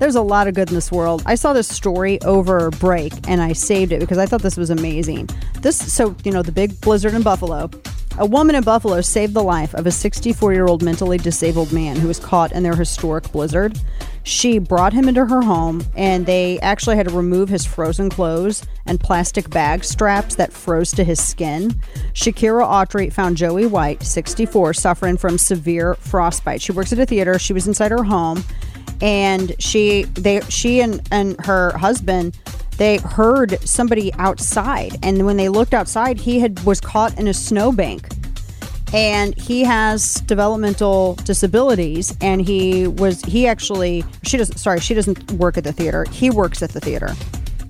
there's 0.00 0.14
a 0.14 0.22
lot 0.22 0.48
of 0.48 0.54
good 0.54 0.70
in 0.70 0.74
this 0.74 0.90
world. 0.90 1.22
I 1.26 1.34
saw 1.34 1.52
this 1.52 1.68
story 1.68 2.20
over 2.22 2.70
break 2.70 3.12
and 3.28 3.42
I 3.42 3.52
saved 3.52 3.92
it 3.92 4.00
because 4.00 4.16
I 4.16 4.24
thought 4.24 4.40
this 4.40 4.56
was 4.56 4.70
amazing. 4.70 5.28
This 5.60 5.92
so 5.92 6.16
you 6.24 6.32
know 6.32 6.42
the 6.42 6.52
big 6.52 6.80
blizzard 6.80 7.12
in 7.14 7.22
Buffalo. 7.22 7.70
A 8.18 8.26
woman 8.26 8.56
in 8.56 8.62
Buffalo 8.64 9.02
saved 9.02 9.34
the 9.34 9.42
life 9.42 9.74
of 9.74 9.86
a 9.86 9.90
64 9.90 10.54
year 10.54 10.66
old 10.66 10.82
mentally 10.82 11.18
disabled 11.18 11.72
man 11.72 11.96
who 11.96 12.08
was 12.08 12.18
caught 12.18 12.52
in 12.52 12.62
their 12.62 12.74
historic 12.74 13.30
blizzard. 13.30 13.78
She 14.22 14.58
brought 14.58 14.92
him 14.92 15.08
into 15.08 15.24
her 15.26 15.42
home 15.42 15.84
and 15.96 16.26
they 16.26 16.58
actually 16.60 16.96
had 16.96 17.08
to 17.08 17.14
remove 17.14 17.48
his 17.48 17.64
frozen 17.64 18.10
clothes 18.10 18.64
and 18.86 19.00
plastic 19.00 19.48
bag 19.50 19.82
straps 19.84 20.34
that 20.36 20.52
froze 20.52 20.92
to 20.92 21.04
his 21.04 21.20
skin. 21.20 21.70
Sha'Kyra 22.12 22.64
Aughtry 22.64 23.12
found 23.12 23.36
Joey 23.36 23.66
White, 23.66 24.02
64, 24.02 24.74
suffering 24.74 25.16
from 25.16 25.38
severe 25.38 25.94
frostbite. 25.94 26.60
She 26.60 26.72
works 26.72 26.92
at 26.92 26.98
a 26.98 27.06
theater. 27.06 27.38
She 27.38 27.52
was 27.52 27.66
inside 27.66 27.90
her 27.90 28.04
home 28.04 28.44
and 29.00 29.54
she 29.58 30.04
they 30.14 30.40
she 30.42 30.80
and, 30.80 31.06
and 31.10 31.42
her 31.44 31.76
husband 31.78 32.38
they 32.76 32.98
heard 32.98 33.58
somebody 33.66 34.12
outside 34.14 34.98
and 35.02 35.24
when 35.26 35.36
they 35.36 35.48
looked 35.48 35.74
outside 35.74 36.18
he 36.18 36.40
had 36.40 36.62
was 36.64 36.80
caught 36.80 37.18
in 37.18 37.28
a 37.28 37.34
snowbank 37.34 38.08
and 38.92 39.38
he 39.38 39.62
has 39.62 40.14
developmental 40.22 41.14
disabilities 41.16 42.16
and 42.20 42.42
he 42.42 42.88
was 42.88 43.22
he 43.22 43.46
actually 43.46 44.04
she 44.22 44.36
doesn't 44.36 44.58
sorry 44.58 44.80
she 44.80 44.94
doesn't 44.94 45.30
work 45.32 45.56
at 45.56 45.64
the 45.64 45.72
theater. 45.72 46.04
He 46.10 46.30
works 46.30 46.62
at 46.62 46.70
the 46.70 46.80
theater. 46.80 47.14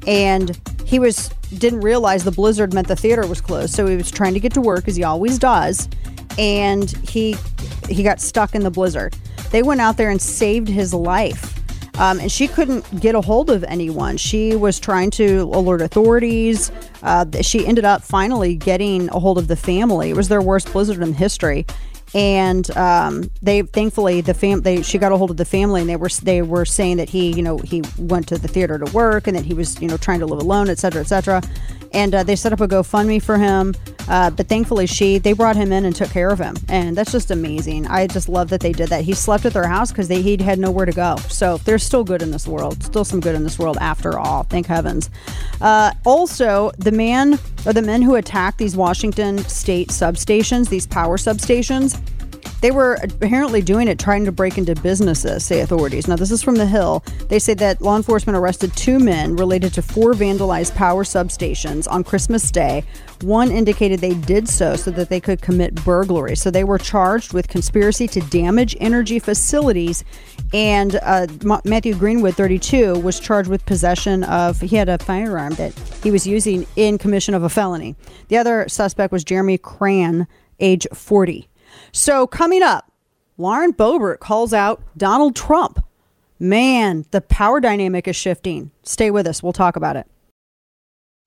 And 0.06 0.58
he 0.86 0.98
was 0.98 1.28
didn't 1.58 1.80
realize 1.80 2.24
the 2.24 2.30
blizzard 2.30 2.72
meant 2.72 2.88
the 2.88 2.96
theater 2.96 3.26
was 3.26 3.40
closed. 3.40 3.74
So 3.74 3.86
he 3.86 3.96
was 3.96 4.10
trying 4.10 4.34
to 4.34 4.40
get 4.40 4.54
to 4.54 4.60
work 4.60 4.88
as 4.88 4.96
he 4.96 5.04
always 5.04 5.38
does. 5.38 5.88
And 6.38 6.90
he 7.08 7.36
he 7.88 8.02
got 8.02 8.20
stuck 8.20 8.54
in 8.54 8.62
the 8.62 8.70
blizzard. 8.70 9.14
They 9.50 9.62
went 9.62 9.80
out 9.80 9.96
there 9.96 10.10
and 10.10 10.22
saved 10.22 10.68
his 10.68 10.94
life 10.94 11.59
um, 12.00 12.18
and 12.18 12.32
she 12.32 12.48
couldn't 12.48 12.98
get 12.98 13.14
a 13.14 13.20
hold 13.20 13.50
of 13.50 13.62
anyone. 13.64 14.16
She 14.16 14.56
was 14.56 14.80
trying 14.80 15.10
to 15.12 15.42
alert 15.52 15.82
authorities. 15.82 16.72
Uh, 17.02 17.26
she 17.42 17.66
ended 17.66 17.84
up 17.84 18.02
finally 18.02 18.56
getting 18.56 19.10
a 19.10 19.18
hold 19.18 19.36
of 19.36 19.48
the 19.48 19.56
family. 19.56 20.08
It 20.08 20.16
was 20.16 20.28
their 20.28 20.40
worst 20.40 20.72
blizzard 20.72 21.02
in 21.02 21.12
history, 21.12 21.66
and 22.14 22.70
um, 22.76 23.30
they 23.42 23.62
thankfully 23.62 24.20
the 24.20 24.34
fam 24.34 24.62
they 24.62 24.82
she 24.82 24.98
got 24.98 25.12
a 25.12 25.16
hold 25.16 25.30
of 25.30 25.36
the 25.36 25.44
family 25.44 25.80
and 25.80 25.88
they 25.88 25.96
were 25.96 26.08
they 26.22 26.42
were 26.42 26.64
saying 26.64 26.96
that 26.96 27.08
he 27.08 27.32
you 27.32 27.42
know 27.42 27.58
he 27.58 27.82
went 27.98 28.26
to 28.28 28.38
the 28.38 28.48
theater 28.48 28.78
to 28.78 28.92
work 28.92 29.26
and 29.26 29.36
that 29.36 29.44
he 29.44 29.54
was 29.54 29.80
you 29.80 29.88
know 29.88 29.96
trying 29.96 30.20
to 30.20 30.26
live 30.26 30.40
alone, 30.40 30.68
etc 30.68 31.04
cetera, 31.04 31.36
et 31.36 31.42
cetera 31.42 31.42
and 31.92 32.14
uh, 32.14 32.22
they 32.22 32.36
set 32.36 32.52
up 32.52 32.60
a 32.60 32.68
GoFundMe 32.68 33.22
for 33.22 33.38
him. 33.38 33.74
Uh, 34.08 34.30
but 34.30 34.48
thankfully, 34.48 34.86
she 34.86 35.18
they 35.18 35.32
brought 35.32 35.54
him 35.54 35.70
in 35.72 35.84
and 35.84 35.94
took 35.94 36.10
care 36.10 36.30
of 36.30 36.38
him, 36.38 36.56
and 36.68 36.96
that's 36.96 37.12
just 37.12 37.30
amazing. 37.30 37.86
I 37.86 38.08
just 38.08 38.28
love 38.28 38.48
that 38.50 38.60
they 38.60 38.72
did 38.72 38.88
that. 38.88 39.04
He 39.04 39.14
slept 39.14 39.44
at 39.44 39.52
their 39.52 39.68
house 39.68 39.92
because 39.92 40.08
they 40.08 40.20
he 40.20 40.36
had 40.36 40.58
nowhere 40.58 40.86
to 40.86 40.92
go. 40.92 41.16
So 41.28 41.58
there's 41.58 41.84
still 41.84 42.02
good 42.02 42.20
in 42.20 42.32
this 42.32 42.48
world, 42.48 42.82
still 42.82 43.04
some 43.04 43.20
good 43.20 43.36
in 43.36 43.44
this 43.44 43.58
world 43.58 43.78
after 43.80 44.18
all. 44.18 44.44
Thank 44.44 44.66
heavens. 44.66 45.10
Uh, 45.60 45.92
also, 46.04 46.72
the 46.78 46.90
man 46.90 47.38
or 47.66 47.72
the 47.72 47.82
men 47.82 48.02
who 48.02 48.16
attacked 48.16 48.58
these 48.58 48.76
Washington 48.76 49.38
State 49.38 49.88
substations, 49.88 50.70
these 50.70 50.88
power 50.88 51.16
substations 51.16 51.99
they 52.60 52.70
were 52.70 52.98
apparently 53.02 53.62
doing 53.62 53.88
it 53.88 53.98
trying 53.98 54.24
to 54.24 54.32
break 54.32 54.58
into 54.58 54.74
businesses, 54.74 55.44
say 55.44 55.60
authorities. 55.60 56.06
Now, 56.06 56.16
this 56.16 56.30
is 56.30 56.42
from 56.42 56.56
The 56.56 56.66
Hill. 56.66 57.02
They 57.28 57.38
say 57.38 57.54
that 57.54 57.80
law 57.80 57.96
enforcement 57.96 58.36
arrested 58.36 58.76
two 58.76 58.98
men 58.98 59.36
related 59.36 59.72
to 59.74 59.82
four 59.82 60.12
vandalized 60.12 60.74
power 60.74 61.04
substations 61.04 61.90
on 61.90 62.04
Christmas 62.04 62.50
Day. 62.50 62.84
One 63.22 63.50
indicated 63.50 64.00
they 64.00 64.14
did 64.14 64.48
so 64.48 64.76
so 64.76 64.90
that 64.92 65.08
they 65.08 65.20
could 65.20 65.40
commit 65.40 65.74
burglary. 65.84 66.36
So 66.36 66.50
they 66.50 66.64
were 66.64 66.78
charged 66.78 67.32
with 67.32 67.48
conspiracy 67.48 68.06
to 68.08 68.20
damage 68.20 68.76
energy 68.80 69.18
facilities. 69.18 70.04
And 70.52 70.96
uh, 71.02 71.26
Matthew 71.64 71.94
Greenwood, 71.94 72.34
32, 72.34 72.98
was 73.00 73.20
charged 73.20 73.48
with 73.48 73.64
possession 73.66 74.24
of, 74.24 74.60
he 74.60 74.76
had 74.76 74.88
a 74.88 74.98
firearm 74.98 75.54
that 75.54 75.72
he 76.02 76.10
was 76.10 76.26
using 76.26 76.66
in 76.76 76.98
commission 76.98 77.34
of 77.34 77.42
a 77.42 77.48
felony. 77.48 77.96
The 78.28 78.36
other 78.36 78.68
suspect 78.68 79.12
was 79.12 79.24
Jeremy 79.24 79.58
Crahan, 79.58 80.26
age 80.58 80.86
40. 80.92 81.49
So, 81.92 82.26
coming 82.26 82.62
up, 82.62 82.90
Lauren 83.38 83.72
Boebert 83.72 84.20
calls 84.20 84.52
out 84.52 84.82
Donald 84.96 85.34
Trump. 85.34 85.84
Man, 86.38 87.04
the 87.10 87.20
power 87.20 87.60
dynamic 87.60 88.08
is 88.08 88.16
shifting. 88.16 88.70
Stay 88.82 89.10
with 89.10 89.26
us. 89.26 89.42
We'll 89.42 89.52
talk 89.52 89.76
about 89.76 89.96
it. 89.96 90.06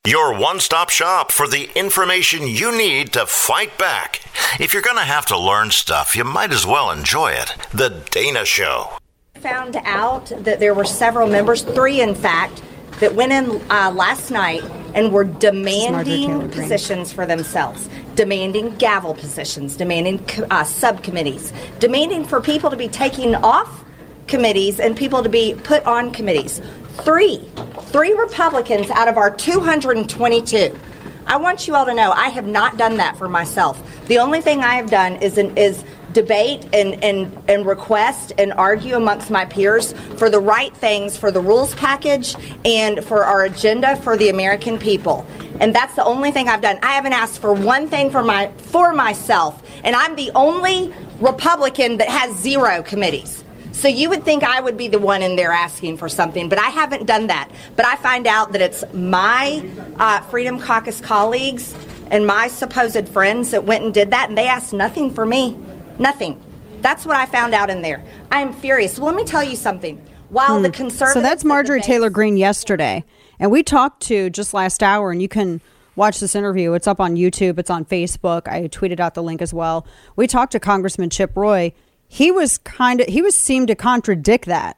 Your 0.05 0.37
one 0.37 0.59
stop 0.59 0.89
shop 0.89 1.31
for 1.31 1.47
the 1.47 1.69
information 1.77 2.45
you 2.45 2.77
need 2.77 3.13
to 3.13 3.25
fight 3.25 3.77
back. 3.77 4.21
If 4.59 4.73
you're 4.73 4.81
going 4.81 4.97
to 4.97 5.03
have 5.03 5.25
to 5.27 5.37
learn 5.37 5.71
stuff, 5.71 6.15
you 6.15 6.25
might 6.25 6.51
as 6.51 6.65
well 6.67 6.91
enjoy 6.91 7.31
it. 7.31 7.55
The 7.73 8.03
Dana 8.11 8.43
Show. 8.43 8.97
Found 9.35 9.77
out 9.85 10.25
that 10.39 10.59
there 10.59 10.73
were 10.73 10.83
several 10.83 11.27
members, 11.27 11.61
three 11.61 12.01
in 12.01 12.15
fact, 12.15 12.61
that 12.99 13.15
went 13.15 13.31
in 13.31 13.61
uh, 13.71 13.91
last 13.95 14.29
night 14.29 14.63
and 14.93 15.11
were 15.11 15.23
demanding 15.23 16.49
positions 16.49 17.11
for 17.13 17.25
themselves, 17.25 17.87
demanding 18.15 18.75
gavel 18.75 19.13
positions, 19.13 19.75
demanding 19.75 20.23
uh, 20.51 20.63
subcommittees, 20.63 21.53
demanding 21.79 22.25
for 22.25 22.41
people 22.41 22.69
to 22.69 22.77
be 22.77 22.87
taken 22.87 23.35
off 23.35 23.83
committees 24.27 24.79
and 24.79 24.95
people 24.95 25.23
to 25.23 25.29
be 25.29 25.55
put 25.63 25.83
on 25.85 26.11
committees. 26.11 26.61
Three, 27.01 27.37
three 27.85 28.13
Republicans 28.13 28.89
out 28.91 29.07
of 29.07 29.17
our 29.17 29.31
222. 29.31 30.79
I 31.25 31.37
want 31.37 31.67
you 31.67 31.75
all 31.75 31.85
to 31.85 31.93
know 31.93 32.11
I 32.11 32.29
have 32.29 32.45
not 32.45 32.77
done 32.77 32.97
that 32.97 33.17
for 33.17 33.29
myself. 33.29 33.81
The 34.07 34.19
only 34.19 34.41
thing 34.41 34.61
I 34.61 34.75
have 34.75 34.89
done 34.89 35.15
is 35.17 35.37
an, 35.37 35.57
is 35.57 35.83
debate 36.13 36.63
and, 36.73 37.03
and, 37.03 37.37
and 37.47 37.65
request 37.65 38.33
and 38.37 38.53
argue 38.53 38.95
amongst 38.95 39.29
my 39.29 39.45
peers 39.45 39.93
for 40.17 40.29
the 40.29 40.39
right 40.39 40.75
things 40.77 41.17
for 41.17 41.31
the 41.31 41.41
rules 41.41 41.75
package 41.75 42.35
and 42.65 43.03
for 43.03 43.23
our 43.23 43.43
agenda 43.45 43.95
for 43.97 44.15
the 44.17 44.29
American 44.29 44.77
people. 44.77 45.25
And 45.59 45.75
that's 45.75 45.95
the 45.95 46.03
only 46.03 46.31
thing 46.31 46.49
I've 46.49 46.61
done. 46.61 46.79
I 46.81 46.93
haven't 46.93 47.13
asked 47.13 47.39
for 47.39 47.53
one 47.53 47.87
thing 47.87 48.09
for 48.09 48.23
my 48.23 48.51
for 48.57 48.93
myself. 48.93 49.61
And 49.83 49.95
I'm 49.95 50.15
the 50.15 50.31
only 50.35 50.93
Republican 51.19 51.97
that 51.97 52.09
has 52.09 52.35
zero 52.37 52.83
committees. 52.83 53.43
So 53.71 53.87
you 53.87 54.07
would 54.09 54.23
think 54.23 54.43
I 54.43 54.61
would 54.61 54.77
be 54.77 54.87
the 54.87 54.99
one 54.99 55.23
in 55.23 55.35
there 55.35 55.51
asking 55.51 55.97
for 55.97 56.07
something, 56.07 56.47
but 56.47 56.59
I 56.59 56.69
haven't 56.69 57.05
done 57.05 57.27
that. 57.27 57.49
But 57.75 57.85
I 57.85 57.95
find 57.97 58.27
out 58.27 58.51
that 58.51 58.61
it's 58.61 58.83
my 58.93 59.67
uh, 59.97 60.21
Freedom 60.21 60.59
Caucus 60.59 61.01
colleagues 61.01 61.73
and 62.11 62.27
my 62.27 62.47
supposed 62.47 63.09
friends 63.09 63.49
that 63.51 63.63
went 63.63 63.83
and 63.83 63.93
did 63.93 64.11
that, 64.11 64.29
and 64.29 64.37
they 64.37 64.47
asked 64.47 64.73
nothing 64.73 65.11
for 65.11 65.25
me. 65.25 65.57
Nothing. 65.99 66.41
That's 66.81 67.05
what 67.05 67.15
I 67.15 67.25
found 67.25 67.53
out 67.53 67.69
in 67.69 67.81
there. 67.81 68.03
I'm 68.31 68.53
furious. 68.53 68.99
Well, 68.99 69.07
let 69.07 69.15
me 69.15 69.23
tell 69.23 69.43
you 69.43 69.55
something. 69.55 69.97
While 70.29 70.57
hmm. 70.57 70.63
the 70.63 70.71
conservatives. 70.71 71.13
So 71.13 71.21
that's 71.21 71.43
Marjorie 71.43 71.81
Taylor 71.81 72.09
Greene 72.09 72.37
yesterday. 72.37 73.03
And 73.39 73.51
we 73.51 73.63
talked 73.63 74.01
to 74.03 74.29
just 74.29 74.53
last 74.53 74.81
hour, 74.81 75.11
and 75.11 75.21
you 75.21 75.27
can 75.27 75.61
watch 75.95 76.19
this 76.19 76.35
interview. 76.35 76.73
It's 76.73 76.87
up 76.87 76.99
on 76.99 77.15
YouTube, 77.15 77.59
it's 77.59 77.69
on 77.69 77.85
Facebook. 77.85 78.47
I 78.47 78.67
tweeted 78.67 78.99
out 78.99 79.13
the 79.13 79.23
link 79.23 79.41
as 79.41 79.53
well. 79.53 79.85
We 80.15 80.27
talked 80.27 80.51
to 80.53 80.59
Congressman 80.59 81.09
Chip 81.09 81.35
Roy. 81.35 81.73
He 82.07 82.31
was 82.31 82.57
kind 82.59 83.01
of, 83.01 83.07
he 83.07 83.21
was 83.21 83.37
seemed 83.37 83.67
to 83.67 83.75
contradict 83.75 84.45
that. 84.45 84.77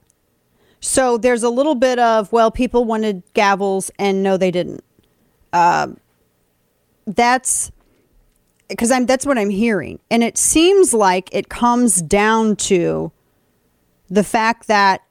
So 0.79 1.17
there's 1.17 1.43
a 1.43 1.49
little 1.49 1.75
bit 1.75 1.99
of, 1.99 2.31
well, 2.31 2.51
people 2.51 2.85
wanted 2.85 3.23
gavels, 3.33 3.89
and 3.97 4.21
no, 4.21 4.37
they 4.37 4.51
didn't. 4.51 4.83
Uh, 5.51 5.87
that's 7.05 7.71
because 8.67 8.91
I'm 8.91 9.05
that's 9.05 9.25
what 9.25 9.37
I'm 9.37 9.49
hearing. 9.49 9.99
And 10.09 10.23
it 10.23 10.37
seems 10.37 10.93
like 10.93 11.29
it 11.31 11.49
comes 11.49 12.01
down 12.01 12.55
to 12.57 13.11
the 14.09 14.23
fact 14.23 14.67
that 14.67 15.01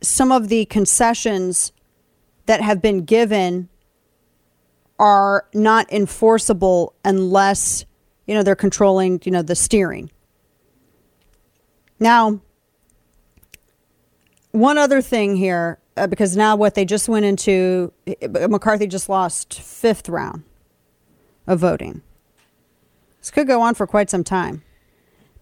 some 0.00 0.32
of 0.32 0.48
the 0.48 0.64
concessions 0.66 1.72
that 2.46 2.60
have 2.60 2.80
been 2.80 3.04
given 3.04 3.68
are 4.98 5.46
not 5.54 5.90
enforceable 5.92 6.94
unless 7.04 7.84
you 8.26 8.34
know 8.34 8.42
they're 8.42 8.54
controlling 8.54 9.20
you 9.24 9.32
know 9.32 9.42
the 9.42 9.54
steering 9.54 10.10
now 11.98 12.40
one 14.52 14.76
other 14.76 15.00
thing 15.00 15.36
here 15.36 15.78
uh, 15.96 16.06
because 16.06 16.36
now 16.36 16.54
what 16.54 16.74
they 16.74 16.84
just 16.84 17.08
went 17.08 17.24
into 17.24 17.92
mccarthy 18.48 18.86
just 18.86 19.08
lost 19.08 19.54
fifth 19.54 20.08
round 20.08 20.42
of 21.46 21.58
voting 21.58 22.02
this 23.20 23.30
could 23.30 23.46
go 23.46 23.60
on 23.60 23.74
for 23.74 23.86
quite 23.86 24.10
some 24.10 24.24
time. 24.24 24.62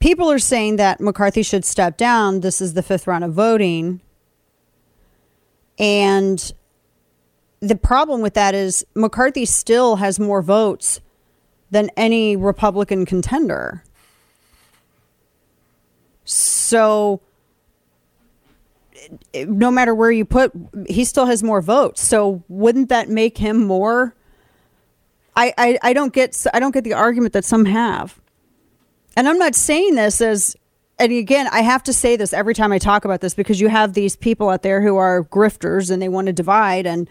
People 0.00 0.30
are 0.30 0.38
saying 0.38 0.76
that 0.76 1.00
McCarthy 1.00 1.42
should 1.42 1.64
step 1.64 1.96
down. 1.96 2.40
This 2.40 2.60
is 2.60 2.74
the 2.74 2.82
fifth 2.82 3.06
round 3.06 3.24
of 3.24 3.32
voting. 3.32 4.00
And 5.78 6.52
the 7.60 7.76
problem 7.76 8.20
with 8.20 8.34
that 8.34 8.54
is 8.54 8.86
McCarthy 8.94 9.44
still 9.44 9.96
has 9.96 10.20
more 10.20 10.42
votes 10.42 11.00
than 11.70 11.90
any 11.96 12.36
Republican 12.36 13.04
contender. 13.06 13.82
So 16.24 17.20
no 19.34 19.70
matter 19.70 19.94
where 19.94 20.10
you 20.10 20.24
put, 20.24 20.52
he 20.88 21.04
still 21.04 21.26
has 21.26 21.42
more 21.42 21.60
votes. 21.60 22.06
So 22.06 22.42
wouldn't 22.48 22.88
that 22.88 23.08
make 23.08 23.38
him 23.38 23.64
more 23.64 24.14
I, 25.38 25.54
I, 25.56 25.78
I 25.82 25.92
don't 25.92 26.12
get 26.12 26.44
I 26.52 26.58
don't 26.58 26.72
get 26.72 26.82
the 26.82 26.94
argument 26.94 27.32
that 27.34 27.44
some 27.44 27.64
have. 27.64 28.20
And 29.16 29.28
I'm 29.28 29.38
not 29.38 29.54
saying 29.54 29.94
this 29.94 30.20
as 30.20 30.56
and 30.98 31.12
again, 31.12 31.46
I 31.52 31.60
have 31.60 31.84
to 31.84 31.92
say 31.92 32.16
this 32.16 32.32
every 32.32 32.54
time 32.54 32.72
I 32.72 32.78
talk 32.78 33.04
about 33.04 33.20
this 33.20 33.34
because 33.34 33.60
you 33.60 33.68
have 33.68 33.92
these 33.92 34.16
people 34.16 34.48
out 34.48 34.62
there 34.62 34.82
who 34.82 34.96
are 34.96 35.22
grifters 35.22 35.92
and 35.92 36.02
they 36.02 36.08
want 36.08 36.26
to 36.26 36.32
divide 36.32 36.86
and 36.86 37.08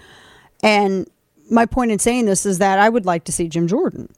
and 0.62 1.10
my 1.49 1.66
point 1.66 1.91
in 1.91 1.99
saying 1.99 2.26
this 2.26 2.45
is 2.45 2.58
that 2.58 2.80
I 2.80 2.90
would 2.90 3.06
like 3.06 3.24
to 3.26 3.32
see 3.32 3.48
Jim 3.48 3.66
Jordan. 3.66 4.14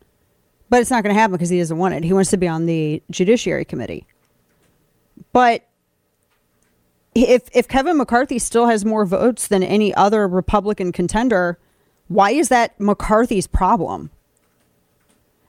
But 0.70 0.82
it's 0.82 0.90
not 0.90 1.04
going 1.04 1.14
to 1.14 1.20
happen 1.20 1.34
because 1.34 1.50
he 1.50 1.60
doesn't 1.60 1.78
want 1.78 1.94
it. 1.94 2.04
He 2.04 2.14
wants 2.14 2.32
to 2.32 2.38
be 2.38 2.48
on 2.48 2.66
the 2.66 3.04
Judiciary 3.12 3.66
Committee. 3.66 4.08
But 5.32 5.68
if 7.14 7.48
if 7.54 7.68
Kevin 7.68 7.98
McCarthy 7.98 8.40
still 8.40 8.66
has 8.66 8.84
more 8.84 9.06
votes 9.06 9.48
than 9.48 9.62
any 9.62 9.94
other 9.94 10.28
Republican 10.28 10.92
contender, 10.92 11.60
why 12.10 12.32
is 12.32 12.50
that 12.50 12.78
McCarthy's 12.80 13.48
problem? 13.48 14.12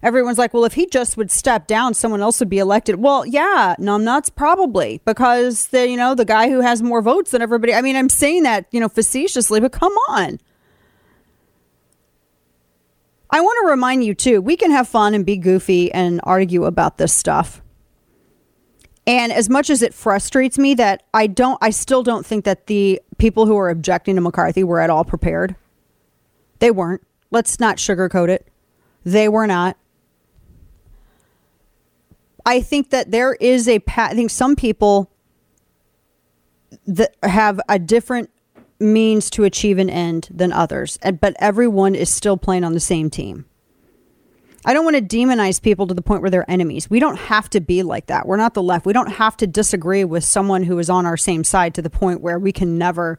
Everyone's 0.02 0.38
like, 0.38 0.54
well, 0.54 0.64
if 0.64 0.74
he 0.74 0.86
just 0.86 1.16
would 1.16 1.30
step 1.30 1.66
down, 1.66 1.92
someone 1.92 2.22
else 2.22 2.40
would 2.40 2.48
be 2.48 2.58
elected. 2.58 2.96
Well, 2.96 3.26
yeah, 3.26 3.74
numbnuts 3.78 4.34
probably 4.34 5.02
because 5.04 5.66
the 5.68 5.88
you 5.88 5.96
know 5.96 6.14
the 6.14 6.24
guy 6.24 6.48
who 6.48 6.60
has 6.60 6.82
more 6.82 7.02
votes 7.02 7.32
than 7.32 7.42
everybody. 7.42 7.74
I 7.74 7.82
mean, 7.82 7.96
I'm 7.96 8.08
saying 8.08 8.44
that 8.44 8.66
you 8.70 8.80
know 8.80 8.88
facetiously, 8.88 9.60
but 9.60 9.72
come 9.72 9.92
on. 10.08 10.38
I 13.32 13.40
want 13.40 13.58
to 13.62 13.70
remind 13.70 14.04
you 14.04 14.14
too. 14.14 14.40
We 14.40 14.56
can 14.56 14.70
have 14.70 14.88
fun 14.88 15.14
and 15.14 15.24
be 15.24 15.36
goofy 15.36 15.92
and 15.92 16.20
argue 16.24 16.64
about 16.64 16.98
this 16.98 17.12
stuff. 17.12 17.62
And 19.06 19.32
as 19.32 19.48
much 19.48 19.70
as 19.70 19.82
it 19.82 19.94
frustrates 19.94 20.58
me 20.58 20.74
that 20.74 21.04
I 21.14 21.26
don't, 21.26 21.58
I 21.60 21.70
still 21.70 22.02
don't 22.02 22.24
think 22.24 22.44
that 22.44 22.66
the 22.66 23.00
people 23.18 23.46
who 23.46 23.56
are 23.56 23.70
objecting 23.70 24.16
to 24.16 24.20
McCarthy 24.20 24.64
were 24.64 24.80
at 24.80 24.90
all 24.90 25.04
prepared. 25.04 25.56
They 26.60 26.70
weren't. 26.70 27.02
Let's 27.30 27.58
not 27.58 27.76
sugarcoat 27.76 28.28
it. 28.28 28.46
They 29.04 29.28
were 29.28 29.46
not. 29.46 29.76
I 32.46 32.60
think 32.60 32.90
that 32.90 33.10
there 33.10 33.34
is 33.34 33.68
a 33.68 33.80
path. 33.80 34.12
I 34.12 34.14
think 34.14 34.30
some 34.30 34.56
people 34.56 35.10
that 36.86 37.14
have 37.22 37.60
a 37.68 37.78
different 37.78 38.30
means 38.78 39.28
to 39.30 39.44
achieve 39.44 39.78
an 39.78 39.90
end 39.90 40.28
than 40.30 40.52
others, 40.52 40.98
and, 41.02 41.20
but 41.20 41.34
everyone 41.38 41.94
is 41.94 42.08
still 42.08 42.36
playing 42.36 42.64
on 42.64 42.72
the 42.72 42.80
same 42.80 43.10
team. 43.10 43.44
I 44.64 44.74
don't 44.74 44.84
want 44.84 44.96
to 44.96 45.16
demonize 45.16 45.60
people 45.60 45.86
to 45.86 45.94
the 45.94 46.02
point 46.02 46.20
where 46.20 46.30
they're 46.30 46.50
enemies. 46.50 46.90
We 46.90 47.00
don't 47.00 47.16
have 47.16 47.48
to 47.50 47.60
be 47.60 47.82
like 47.82 48.06
that. 48.06 48.26
We're 48.26 48.36
not 48.36 48.54
the 48.54 48.62
left. 48.62 48.84
We 48.84 48.92
don't 48.92 49.12
have 49.12 49.36
to 49.38 49.46
disagree 49.46 50.04
with 50.04 50.22
someone 50.22 50.64
who 50.64 50.78
is 50.78 50.90
on 50.90 51.06
our 51.06 51.16
same 51.16 51.44
side 51.44 51.74
to 51.74 51.82
the 51.82 51.90
point 51.90 52.20
where 52.20 52.38
we 52.38 52.52
can 52.52 52.76
never 52.76 53.18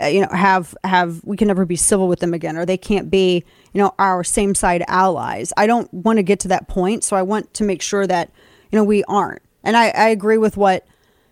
uh, 0.00 0.06
you 0.06 0.20
know 0.20 0.28
have 0.30 0.74
have 0.84 1.22
we 1.24 1.36
can 1.36 1.48
never 1.48 1.64
be 1.64 1.76
civil 1.76 2.08
with 2.08 2.20
them 2.20 2.34
again 2.34 2.56
or 2.56 2.66
they 2.66 2.76
can't 2.76 3.10
be 3.10 3.44
you 3.72 3.80
know 3.80 3.94
our 3.98 4.24
same 4.24 4.54
side 4.54 4.84
allies. 4.88 5.52
I 5.56 5.66
don't 5.66 5.92
want 5.92 6.18
to 6.18 6.22
get 6.22 6.40
to 6.40 6.48
that 6.48 6.68
point 6.68 7.04
so 7.04 7.16
i 7.16 7.22
want 7.22 7.52
to 7.54 7.64
make 7.64 7.82
sure 7.82 8.06
that 8.06 8.30
you 8.70 8.78
know 8.78 8.84
we 8.84 9.04
aren't. 9.04 9.42
And 9.62 9.76
i, 9.76 9.88
I 9.88 10.08
agree 10.08 10.38
with 10.38 10.56
what 10.56 10.86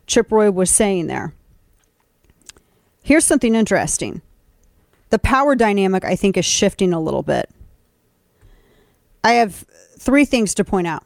Chip 0.06 0.30
Roy 0.30 0.51
was 0.51 0.70
saying 0.70 1.06
there. 1.06 1.34
Here's 3.02 3.24
something 3.24 3.55
interesting. 3.55 4.22
The 5.10 5.18
power 5.18 5.55
dynamic 5.55 6.05
i 6.05 6.16
think 6.16 6.36
is 6.36 6.44
shifting 6.44 6.93
a 6.93 7.01
little 7.01 7.22
bit. 7.22 7.51
I 9.24 9.32
have 9.34 9.64
three 9.98 10.24
things 10.24 10.55
to 10.55 10.64
point 10.64 10.86
out. 10.86 11.05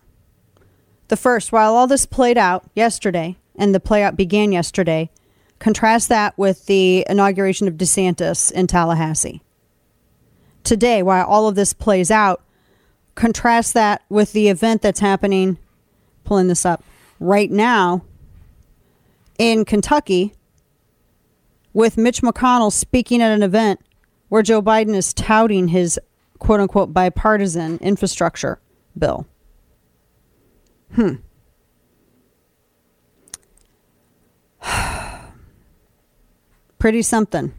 The 1.09 1.16
first 1.16 1.53
while 1.53 1.74
all 1.74 1.87
this 1.87 2.07
played 2.07 2.39
out 2.39 2.65
yesterday 2.74 3.37
and 3.55 3.74
the 3.74 3.81
playout 3.81 4.16
began 4.16 4.53
yesterday 4.53 5.11
Contrast 5.59 6.09
that 6.09 6.37
with 6.37 6.66
the 6.66 7.07
inauguration 7.09 7.66
of 7.66 7.74
DeSantis 7.74 8.53
in 8.53 8.66
Tallahassee. 8.66 9.43
Today, 10.65 11.03
while 11.03 11.27
all 11.27 11.49
of 11.49 11.55
this 11.55 11.73
plays 11.73 12.11
out, 12.11 12.43
contrast 13.15 13.74
that 13.74 14.03
with 14.09 14.33
the 14.33 14.49
event 14.49 14.83
that's 14.83 15.01
happening, 15.01 15.59
pulling 16.24 16.49
this 16.49 16.66
up 16.66 16.85
right 17.19 17.51
now 17.51 18.03
in 19.39 19.65
Kentucky 19.65 20.35
with 21.73 21.97
Mitch 21.97 22.23
McConnell 22.23 22.73
speaking 22.73 23.23
at 23.23 23.31
an 23.31 23.43
event 23.43 23.81
where 24.28 24.43
Joe 24.43 24.62
Biden 24.62 24.95
is 24.95 25.15
touting 25.15 25.69
his 25.69 26.01
quote 26.39 26.61
unquote 26.61 26.93
bipartisan 26.93 27.78
infrastructure 27.78 28.59
bill. 28.99 29.27
Hmm. 30.95 31.16
Pretty 36.78 37.03
something. 37.03 37.55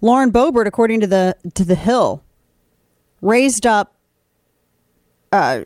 Lauren 0.00 0.30
Boebert, 0.30 0.66
according 0.66 1.00
to 1.00 1.06
the 1.06 1.36
to 1.54 1.64
the 1.64 1.74
Hill, 1.74 2.22
raised 3.22 3.66
up 3.66 3.94
uh, 5.32 5.62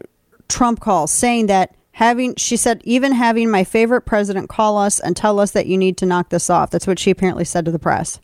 Trump 0.48 0.80
calls, 0.80 1.12
saying 1.12 1.46
that 1.46 1.74
having 1.92 2.36
she 2.36 2.56
said 2.56 2.80
even 2.84 3.12
having 3.12 3.50
my 3.50 3.64
favorite 3.64 4.02
president 4.02 4.48
call 4.48 4.78
us 4.78 5.00
and 5.00 5.16
tell 5.16 5.40
us 5.40 5.50
that 5.50 5.66
you 5.66 5.76
need 5.76 5.96
to 5.96 6.06
knock 6.06 6.28
this 6.28 6.48
off. 6.48 6.70
That's 6.70 6.86
what 6.86 6.98
she 6.98 7.10
apparently 7.10 7.44
said 7.44 7.64
to 7.64 7.72
the 7.72 7.78
press. 7.78 8.20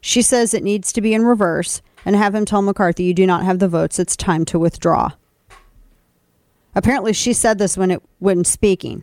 She 0.00 0.22
says 0.22 0.54
it 0.54 0.62
needs 0.62 0.92
to 0.92 1.00
be 1.00 1.14
in 1.14 1.24
reverse 1.24 1.82
and 2.04 2.14
have 2.14 2.34
him 2.34 2.44
tell 2.44 2.62
McCarthy 2.62 3.04
you 3.04 3.14
do 3.14 3.26
not 3.26 3.42
have 3.42 3.58
the 3.58 3.68
votes. 3.68 3.98
It's 3.98 4.16
time 4.16 4.44
to 4.46 4.58
withdraw. 4.58 5.12
Apparently, 6.76 7.12
she 7.12 7.32
said 7.32 7.58
this 7.58 7.76
when 7.76 7.90
it 7.90 8.02
when 8.20 8.44
speaking. 8.44 9.02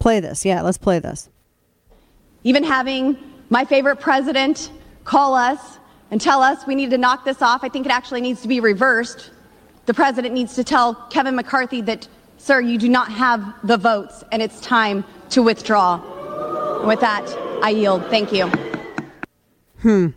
Play 0.00 0.20
this, 0.20 0.44
yeah. 0.44 0.60
Let's 0.60 0.78
play 0.78 0.98
this 0.98 1.30
even 2.44 2.62
having 2.62 3.16
my 3.50 3.64
favorite 3.64 3.96
president 3.96 4.70
call 5.04 5.34
us 5.34 5.78
and 6.10 6.20
tell 6.20 6.42
us 6.42 6.66
we 6.66 6.74
need 6.74 6.90
to 6.90 6.98
knock 6.98 7.24
this 7.24 7.42
off. 7.42 7.64
I 7.64 7.68
think 7.68 7.86
it 7.86 7.92
actually 7.92 8.20
needs 8.20 8.42
to 8.42 8.48
be 8.48 8.60
reversed. 8.60 9.30
The 9.86 9.94
president 9.94 10.34
needs 10.34 10.54
to 10.54 10.64
tell 10.64 10.94
Kevin 11.10 11.34
McCarthy 11.34 11.80
that, 11.82 12.06
sir, 12.36 12.60
you 12.60 12.78
do 12.78 12.88
not 12.88 13.10
have 13.10 13.54
the 13.64 13.76
votes 13.76 14.22
and 14.30 14.42
it's 14.42 14.60
time 14.60 15.04
to 15.30 15.42
withdraw. 15.42 16.00
And 16.78 16.88
with 16.88 17.00
that, 17.00 17.26
I 17.62 17.70
yield. 17.70 18.04
Thank 18.06 18.32
you. 18.32 18.50
Hmm. 19.80 20.08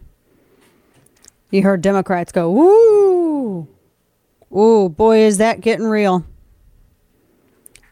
You 1.49 1.63
heard 1.63 1.81
Democrats 1.81 2.31
go, 2.31 2.51
woo. 2.51 3.67
Ooh, 4.55 4.89
boy, 4.89 5.19
is 5.19 5.37
that 5.37 5.61
getting 5.61 5.85
real. 5.85 6.25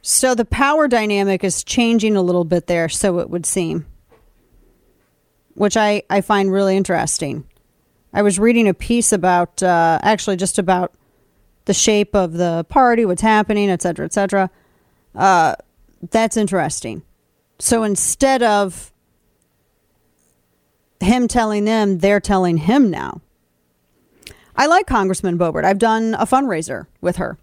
So 0.02 0.36
the 0.36 0.46
power 0.46 0.88
dynamic 0.88 1.44
is 1.44 1.64
changing 1.64 2.16
a 2.16 2.22
little 2.22 2.44
bit 2.44 2.68
there, 2.68 2.90
so 2.90 3.20
it 3.20 3.30
would 3.30 3.46
seem 3.46 3.86
which 5.56 5.76
I, 5.76 6.04
I 6.10 6.22
find 6.22 6.52
really 6.52 6.78
interesting. 6.78 7.46
I 8.14 8.22
was 8.22 8.40
reading 8.40 8.68
a 8.68 8.74
piece 8.74 9.12
about, 9.12 9.62
uh, 9.62 10.00
actually, 10.02 10.38
just 10.38 10.60
about 10.60 10.94
the 11.66 11.74
shape 11.74 12.16
of 12.16 12.34
the 12.34 12.66
party, 12.70 13.06
what's 13.06 13.22
happening, 13.22 13.70
et 13.70 13.82
cetera, 13.82 14.06
et 14.06 14.14
cetera. 14.14 14.50
Uh, 15.16 15.56
that's 16.12 16.38
interesting. 16.38 17.02
So 17.60 17.84
instead 17.84 18.44
of 18.44 18.92
him 21.00 21.28
telling 21.28 21.66
them, 21.66 22.00
they're 22.00 22.20
telling 22.20 22.58
him 22.58 22.90
now. 22.90 23.22
I 24.56 24.68
like 24.68 24.88
Congressman 24.88 25.38
Boebert. 25.38 25.66
I've 25.66 25.80
done 25.80 26.14
a 26.14 26.26
fundraiser 26.26 26.88
with 27.02 27.18
her 27.18 27.38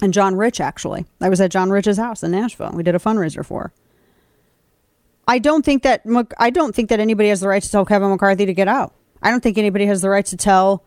and 0.00 0.12
John 0.12 0.36
Rich, 0.36 0.60
actually. 0.60 1.04
I 1.20 1.28
was 1.28 1.40
at 1.40 1.50
John 1.50 1.70
Rich's 1.70 1.98
house 1.98 2.22
in 2.22 2.30
Nashville. 2.30 2.72
We 2.72 2.82
did 2.82 2.94
a 2.94 3.00
fundraiser 3.00 3.44
for 3.44 3.62
her. 3.62 3.72
I 5.30 5.38
don't 5.38 5.64
think 5.64 5.84
that 5.84 6.02
I 6.38 6.50
don't 6.50 6.74
think 6.74 6.88
that 6.88 6.98
anybody 6.98 7.28
has 7.28 7.38
the 7.38 7.46
right 7.46 7.62
to 7.62 7.70
tell 7.70 7.84
Kevin 7.84 8.10
McCarthy 8.10 8.46
to 8.46 8.52
get 8.52 8.66
out. 8.66 8.94
I 9.22 9.30
don't 9.30 9.40
think 9.40 9.58
anybody 9.58 9.86
has 9.86 10.02
the 10.02 10.10
right 10.10 10.26
to 10.26 10.36
tell 10.36 10.82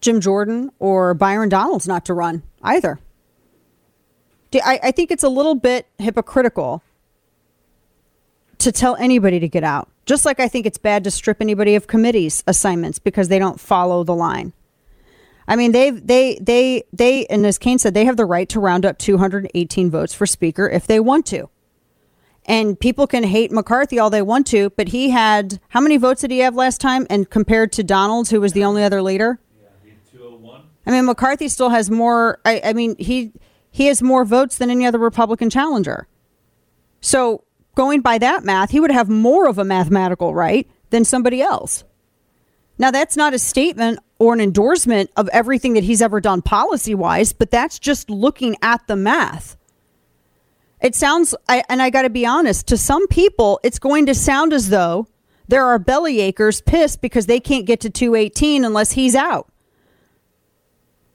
Jim 0.00 0.20
Jordan 0.20 0.72
or 0.80 1.14
Byron 1.14 1.48
Donalds 1.48 1.86
not 1.86 2.04
to 2.06 2.14
run 2.14 2.42
either. 2.60 2.98
I, 4.52 4.80
I 4.82 4.90
think 4.90 5.12
it's 5.12 5.22
a 5.22 5.28
little 5.28 5.54
bit 5.54 5.86
hypocritical 5.98 6.82
to 8.58 8.72
tell 8.72 8.96
anybody 8.96 9.38
to 9.38 9.48
get 9.48 9.62
out. 9.62 9.88
Just 10.06 10.24
like 10.24 10.40
I 10.40 10.48
think 10.48 10.66
it's 10.66 10.78
bad 10.78 11.04
to 11.04 11.12
strip 11.12 11.40
anybody 11.40 11.76
of 11.76 11.86
committees 11.86 12.42
assignments 12.48 12.98
because 12.98 13.28
they 13.28 13.38
don't 13.38 13.60
follow 13.60 14.02
the 14.02 14.14
line. 14.14 14.54
I 15.46 15.54
mean, 15.54 15.70
they 15.70 15.90
they 15.90 16.40
they 16.40 16.82
they, 16.92 17.26
and 17.26 17.46
as 17.46 17.58
Kane 17.58 17.78
said, 17.78 17.94
they 17.94 18.06
have 18.06 18.16
the 18.16 18.24
right 18.24 18.48
to 18.48 18.58
round 18.58 18.84
up 18.84 18.98
218 18.98 19.88
votes 19.88 20.12
for 20.14 20.26
Speaker 20.26 20.68
if 20.68 20.88
they 20.88 20.98
want 20.98 21.26
to. 21.26 21.48
And 22.48 22.78
people 22.78 23.08
can 23.08 23.24
hate 23.24 23.50
McCarthy 23.50 23.98
all 23.98 24.08
they 24.08 24.22
want 24.22 24.46
to, 24.48 24.70
but 24.70 24.88
he 24.88 25.10
had 25.10 25.60
how 25.68 25.80
many 25.80 25.96
votes 25.96 26.20
did 26.20 26.30
he 26.30 26.38
have 26.38 26.54
last 26.54 26.80
time? 26.80 27.06
And 27.10 27.28
compared 27.28 27.72
to 27.72 27.82
Donalds, 27.82 28.30
who 28.30 28.40
was 28.40 28.52
the 28.52 28.62
only 28.64 28.84
other 28.84 29.02
leader, 29.02 29.40
Yeah, 29.60 29.92
two 30.12 30.22
hundred 30.22 30.40
one. 30.40 30.62
I 30.86 30.92
mean, 30.92 31.06
McCarthy 31.06 31.48
still 31.48 31.70
has 31.70 31.90
more. 31.90 32.40
I, 32.44 32.60
I 32.64 32.72
mean, 32.72 32.94
he 32.98 33.32
he 33.70 33.86
has 33.86 34.00
more 34.00 34.24
votes 34.24 34.58
than 34.58 34.70
any 34.70 34.86
other 34.86 34.98
Republican 35.00 35.50
challenger. 35.50 36.06
So 37.00 37.42
going 37.74 38.00
by 38.00 38.18
that 38.18 38.44
math, 38.44 38.70
he 38.70 38.80
would 38.80 38.92
have 38.92 39.08
more 39.08 39.48
of 39.48 39.58
a 39.58 39.64
mathematical 39.64 40.32
right 40.32 40.70
than 40.90 41.04
somebody 41.04 41.42
else. 41.42 41.82
Now, 42.78 42.90
that's 42.90 43.16
not 43.16 43.34
a 43.34 43.38
statement 43.38 43.98
or 44.18 44.34
an 44.34 44.40
endorsement 44.40 45.10
of 45.16 45.28
everything 45.30 45.72
that 45.74 45.84
he's 45.84 46.00
ever 46.00 46.20
done 46.20 46.42
policy 46.42 46.94
wise, 46.94 47.32
but 47.32 47.50
that's 47.50 47.78
just 47.78 48.08
looking 48.08 48.56
at 48.62 48.86
the 48.86 48.96
math. 48.96 49.56
It 50.80 50.94
sounds, 50.94 51.34
I, 51.48 51.64
and 51.68 51.80
I 51.80 51.90
got 51.90 52.02
to 52.02 52.10
be 52.10 52.26
honest, 52.26 52.66
to 52.68 52.76
some 52.76 53.06
people, 53.08 53.58
it's 53.62 53.78
going 53.78 54.06
to 54.06 54.14
sound 54.14 54.52
as 54.52 54.68
though 54.68 55.06
there 55.48 55.64
are 55.64 55.78
belly 55.78 56.16
achers 56.16 56.64
pissed 56.64 57.00
because 57.00 57.26
they 57.26 57.40
can't 57.40 57.66
get 57.66 57.80
to 57.80 57.90
218 57.90 58.64
unless 58.64 58.92
he's 58.92 59.14
out. 59.14 59.50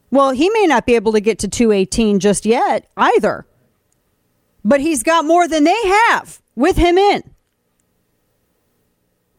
Well, 0.09 0.31
he 0.31 0.49
may 0.49 0.65
not 0.65 0.85
be 0.85 0.95
able 0.95 1.13
to 1.13 1.21
get 1.21 1.39
to 1.39 1.47
218 1.47 2.19
just 2.19 2.45
yet 2.45 2.89
either, 2.97 3.45
but 4.65 4.81
he's 4.81 5.03
got 5.03 5.25
more 5.25 5.47
than 5.47 5.63
they 5.63 5.81
have 5.83 6.41
with 6.55 6.77
him 6.77 6.97
in. 6.97 7.23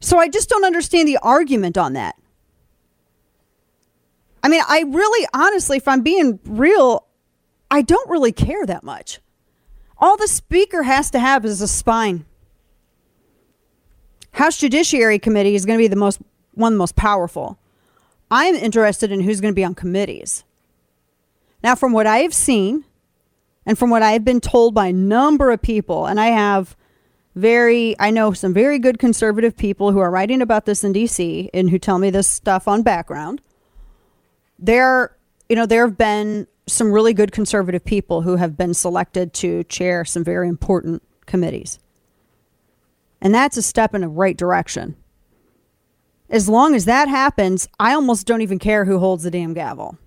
So 0.01 0.19
I 0.19 0.29
just 0.29 0.49
don't 0.49 0.65
understand 0.65 1.09
the 1.09 1.19
argument 1.19 1.77
on 1.77 1.93
that. 1.93 2.17
I 4.43 4.49
mean, 4.49 4.63
I 4.67 4.85
really, 4.89 5.29
honestly, 5.33 5.77
if 5.77 5.87
I'm 5.87 6.03
being 6.03 6.41
real, 6.45 7.07
I 7.71 7.83
don't 7.83 8.11
really 8.11 8.33
care 8.33 8.67
that 8.67 8.83
much 8.83 9.21
All 10.03 10.17
the 10.17 10.27
speaker 10.27 10.83
has 10.83 11.13
to 11.13 11.21
have 11.21 11.45
is 11.45 11.61
a 11.61 11.69
spine. 11.69 12.27
House 14.33 14.57
Judiciary 14.57 15.21
Committee 15.21 15.55
is 15.55 15.65
going 15.65 15.79
to 15.79 15.83
be 15.83 15.87
the 15.87 15.95
most 15.95 16.19
one 16.55 16.73
of 16.73 16.77
the 16.77 16.79
most 16.79 16.97
powerful. 16.97 17.57
I'm 18.29 18.57
interested 18.57 19.13
in 19.13 19.21
who's 19.21 19.41
going 19.41 19.53
to 19.53 19.57
be 19.57 19.65
on 19.65 19.77
committees. 19.77 20.43
Now, 21.63 21.77
from 21.77 21.93
what 21.93 22.09
I 22.09 22.19
have 22.19 22.35
seen, 22.35 22.85
and 23.65 23.79
from 23.79 23.91
what 23.91 24.03
I 24.03 24.11
have 24.11 24.25
been 24.25 24.41
told 24.41 24.75
by 24.75 24.89
a 24.89 24.93
number 24.93 25.53
of 25.53 25.63
people, 25.63 26.07
and 26.07 26.19
I 26.19 26.27
have 26.27 26.77
very, 27.37 27.95
I 28.01 28.11
know 28.11 28.33
some 28.33 28.53
very 28.53 28.81
good 28.81 28.99
conservative 28.99 29.57
people 29.57 29.93
who 29.93 30.01
are 30.01 30.11
writing 30.11 30.43
about 30.43 30.67
this 30.67 30.83
in 30.83 30.93
DC 30.93 31.49
and 31.55 31.71
who 31.71 31.79
tell 31.79 32.01
me 32.01 32.11
this 32.11 32.27
stuff 32.27 32.67
on 32.67 32.83
background. 32.83 33.41
There, 34.59 35.17
you 35.49 35.55
know, 35.55 35.65
there 35.65 35.87
have 35.87 35.97
been 35.97 36.49
some 36.73 36.93
really 36.93 37.13
good 37.13 37.33
conservative 37.33 37.85
people 37.85 38.23
who 38.23 38.37
have 38.37 38.57
been 38.57 38.75
selected 38.75 39.33
to 39.35 39.65
chair 39.65 40.05
some 40.05 40.25
very 40.25 40.49
important 40.49 41.03
committees. 41.27 41.79
And 43.21 43.35
that's 43.35 43.57
a 43.57 43.63
step 43.63 43.95
in 43.95 44.01
the 44.01 44.09
right 44.09 44.37
direction. 44.37 44.97
As 46.29 46.49
long 46.49 46.75
as 46.75 46.87
that 46.87 47.09
happens, 47.09 47.69
I 47.79 47.95
almost 47.95 48.27
don't 48.27 48.41
even 48.41 48.59
care 48.59 48.85
who 48.85 48.99
holds 48.99 49.23
the 49.23 49.31
damn 49.31 49.53
gavel. 49.53 49.99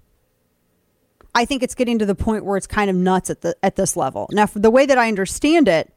I 1.35 1.45
think 1.45 1.63
it's 1.63 1.75
getting 1.75 1.99
to 1.99 2.05
the 2.05 2.15
point 2.15 2.45
where 2.45 2.57
it's 2.57 2.67
kind 2.67 2.89
of 2.89 2.95
nuts 2.95 3.29
at 3.29 3.41
the 3.41 3.55
at 3.61 3.75
this 3.75 3.95
level. 3.95 4.27
Now, 4.31 4.45
for 4.45 4.59
the 4.59 4.71
way 4.71 4.85
that 4.85 4.97
I 4.97 5.07
understand 5.07 5.67
it, 5.67 5.93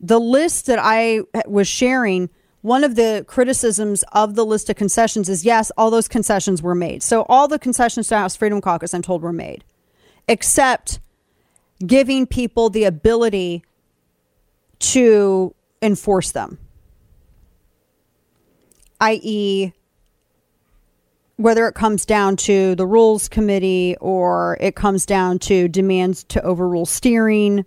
the 0.00 0.20
list 0.20 0.66
that 0.66 0.78
I 0.80 1.20
was 1.46 1.68
sharing, 1.68 2.28
one 2.64 2.82
of 2.82 2.94
the 2.94 3.22
criticisms 3.28 4.04
of 4.12 4.36
the 4.36 4.46
list 4.46 4.70
of 4.70 4.76
concessions 4.76 5.28
is 5.28 5.44
yes, 5.44 5.70
all 5.76 5.90
those 5.90 6.08
concessions 6.08 6.62
were 6.62 6.74
made. 6.74 7.02
So 7.02 7.26
all 7.28 7.46
the 7.46 7.58
concessions 7.58 8.08
to 8.08 8.16
House 8.16 8.36
Freedom 8.36 8.62
Caucus, 8.62 8.94
I'm 8.94 9.02
told, 9.02 9.20
were 9.20 9.34
made, 9.34 9.64
except 10.28 10.98
giving 11.86 12.26
people 12.26 12.70
the 12.70 12.84
ability 12.84 13.64
to 14.78 15.54
enforce 15.82 16.30
them, 16.30 16.56
i.e., 18.98 19.74
whether 21.36 21.68
it 21.68 21.74
comes 21.74 22.06
down 22.06 22.36
to 22.36 22.74
the 22.76 22.86
rules 22.86 23.28
committee 23.28 23.94
or 24.00 24.56
it 24.58 24.74
comes 24.74 25.04
down 25.04 25.38
to 25.40 25.68
demands 25.68 26.24
to 26.24 26.42
overrule 26.42 26.86
steering, 26.86 27.66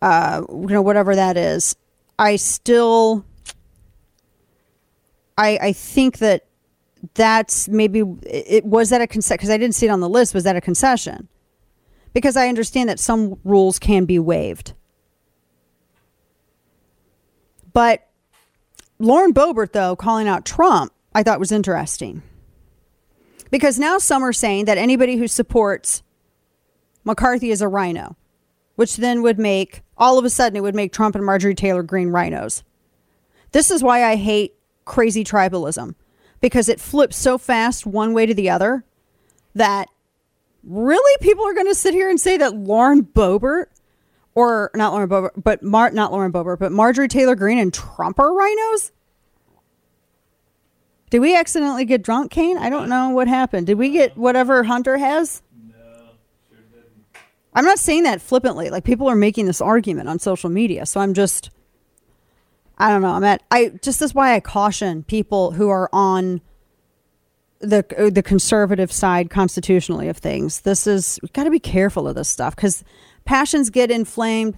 uh, 0.00 0.40
you 0.48 0.68
know, 0.68 0.80
whatever 0.80 1.14
that 1.14 1.36
is, 1.36 1.76
I 2.18 2.36
still, 2.36 3.26
I, 5.38 5.58
I 5.62 5.72
think 5.72 6.18
that 6.18 6.46
that's 7.14 7.68
maybe 7.68 8.02
it 8.24 8.64
was 8.64 8.90
that 8.90 9.00
a 9.00 9.06
concession 9.06 9.36
because 9.36 9.50
I 9.50 9.56
didn't 9.56 9.76
see 9.76 9.86
it 9.86 9.90
on 9.90 10.00
the 10.00 10.08
list. 10.08 10.34
Was 10.34 10.44
that 10.44 10.56
a 10.56 10.60
concession? 10.60 11.28
Because 12.12 12.36
I 12.36 12.48
understand 12.48 12.88
that 12.88 12.98
some 12.98 13.38
rules 13.44 13.78
can 13.78 14.04
be 14.04 14.18
waived. 14.18 14.74
But 17.72 18.08
Lauren 18.98 19.32
Boebert, 19.32 19.72
though, 19.72 19.94
calling 19.94 20.26
out 20.26 20.44
Trump, 20.44 20.92
I 21.14 21.22
thought 21.22 21.38
was 21.38 21.52
interesting. 21.52 22.22
Because 23.50 23.78
now 23.78 23.98
some 23.98 24.24
are 24.24 24.32
saying 24.32 24.64
that 24.64 24.76
anybody 24.76 25.16
who 25.16 25.28
supports 25.28 26.02
McCarthy 27.04 27.52
is 27.52 27.62
a 27.62 27.68
RINO, 27.68 28.16
which 28.74 28.96
then 28.96 29.22
would 29.22 29.38
make, 29.38 29.82
all 29.96 30.18
of 30.18 30.24
a 30.24 30.30
sudden, 30.30 30.56
it 30.56 30.62
would 30.62 30.74
make 30.74 30.92
Trump 30.92 31.14
and 31.14 31.24
Marjorie 31.24 31.54
Taylor 31.54 31.84
Greene 31.84 32.08
RINOs. 32.08 32.64
This 33.52 33.70
is 33.70 33.82
why 33.82 34.04
I 34.04 34.16
hate 34.16 34.57
crazy 34.88 35.22
tribalism, 35.22 35.94
because 36.40 36.68
it 36.68 36.80
flips 36.80 37.16
so 37.16 37.38
fast 37.38 37.86
one 37.86 38.12
way 38.12 38.26
to 38.26 38.34
the 38.34 38.50
other 38.50 38.84
that 39.54 39.88
really 40.64 41.16
people 41.20 41.46
are 41.46 41.54
going 41.54 41.68
to 41.68 41.74
sit 41.74 41.94
here 41.94 42.10
and 42.10 42.18
say 42.20 42.36
that 42.36 42.56
Lauren 42.56 43.04
Boebert 43.04 43.66
or 44.34 44.70
not 44.74 44.92
Lauren 44.92 45.08
Boebert, 45.08 45.42
but 45.42 45.62
Mar- 45.62 45.90
not 45.90 46.12
Lauren 46.12 46.32
Boebert, 46.32 46.58
but 46.58 46.72
Marjorie 46.72 47.08
Taylor 47.08 47.34
Greene 47.34 47.58
and 47.58 47.72
Trump 47.72 48.18
are 48.18 48.30
RINOs? 48.30 48.92
Did 51.10 51.20
we 51.20 51.36
accidentally 51.36 51.84
get 51.84 52.02
drunk, 52.02 52.30
Kane? 52.30 52.58
I 52.58 52.70
don't 52.70 52.88
know 52.88 53.08
what 53.10 53.28
happened. 53.28 53.66
Did 53.66 53.78
we 53.78 53.90
get 53.90 54.16
whatever 54.16 54.62
Hunter 54.62 54.98
has? 54.98 55.42
No, 55.66 55.74
sure 56.50 56.58
didn't. 56.70 57.04
I'm 57.54 57.64
not 57.64 57.78
saying 57.78 58.02
that 58.02 58.20
flippantly. 58.20 58.70
Like 58.70 58.84
people 58.84 59.08
are 59.08 59.16
making 59.16 59.46
this 59.46 59.60
argument 59.60 60.08
on 60.08 60.18
social 60.18 60.50
media, 60.50 60.86
so 60.86 61.00
I'm 61.00 61.14
just 61.14 61.50
I 62.78 62.90
don't 62.90 63.02
know. 63.02 63.10
I'm 63.10 63.24
at 63.24 63.42
I 63.50 63.68
just 63.82 64.00
this 64.00 64.10
is 64.10 64.14
why 64.14 64.34
I 64.34 64.40
caution 64.40 65.02
people 65.02 65.52
who 65.52 65.68
are 65.68 65.90
on 65.92 66.40
the 67.60 67.84
the 68.12 68.22
conservative 68.22 68.92
side 68.92 69.30
constitutionally 69.30 70.08
of 70.08 70.16
things. 70.16 70.62
This 70.62 70.86
is 70.86 71.18
got 71.32 71.44
to 71.44 71.50
be 71.50 71.58
careful 71.58 72.08
of 72.08 72.14
this 72.14 72.28
stuff 72.28 72.54
cuz 72.56 72.84
passions 73.24 73.68
get 73.70 73.90
inflamed 73.90 74.56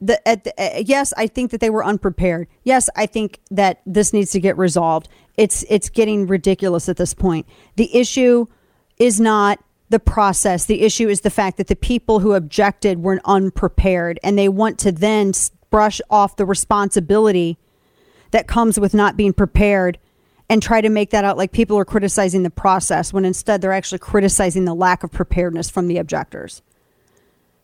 the, 0.00 0.26
at 0.28 0.44
the, 0.44 0.52
uh, 0.58 0.82
yes, 0.84 1.12
I 1.16 1.26
think 1.26 1.50
that 1.50 1.60
they 1.60 1.70
were 1.70 1.84
unprepared. 1.84 2.46
Yes, 2.62 2.88
I 2.96 3.06
think 3.06 3.40
that 3.50 3.80
this 3.84 4.12
needs 4.12 4.30
to 4.32 4.40
get 4.40 4.56
resolved. 4.56 5.08
It's 5.36 5.64
it's 5.68 5.88
getting 5.88 6.26
ridiculous 6.26 6.88
at 6.88 6.96
this 6.96 7.14
point. 7.14 7.46
The 7.76 7.94
issue 7.96 8.46
is 8.98 9.20
not 9.20 9.58
the 9.90 9.98
process. 9.98 10.66
The 10.66 10.82
issue 10.82 11.08
is 11.08 11.22
the 11.22 11.30
fact 11.30 11.56
that 11.56 11.66
the 11.66 11.76
people 11.76 12.20
who 12.20 12.34
objected 12.34 13.02
were 13.02 13.20
unprepared 13.24 14.20
and 14.22 14.38
they 14.38 14.48
want 14.48 14.78
to 14.80 14.92
then 14.92 15.32
brush 15.70 16.00
off 16.10 16.36
the 16.36 16.46
responsibility 16.46 17.58
that 18.30 18.46
comes 18.46 18.78
with 18.78 18.94
not 18.94 19.16
being 19.16 19.32
prepared 19.32 19.98
and 20.48 20.62
try 20.62 20.80
to 20.80 20.88
make 20.88 21.10
that 21.10 21.24
out 21.24 21.36
like 21.36 21.52
people 21.52 21.78
are 21.78 21.84
criticizing 21.84 22.42
the 22.42 22.50
process 22.50 23.12
when 23.12 23.24
instead 23.24 23.60
they're 23.60 23.72
actually 23.72 23.98
criticizing 23.98 24.64
the 24.64 24.74
lack 24.74 25.02
of 25.02 25.10
preparedness 25.10 25.68
from 25.68 25.88
the 25.88 25.98
objectors. 25.98 26.62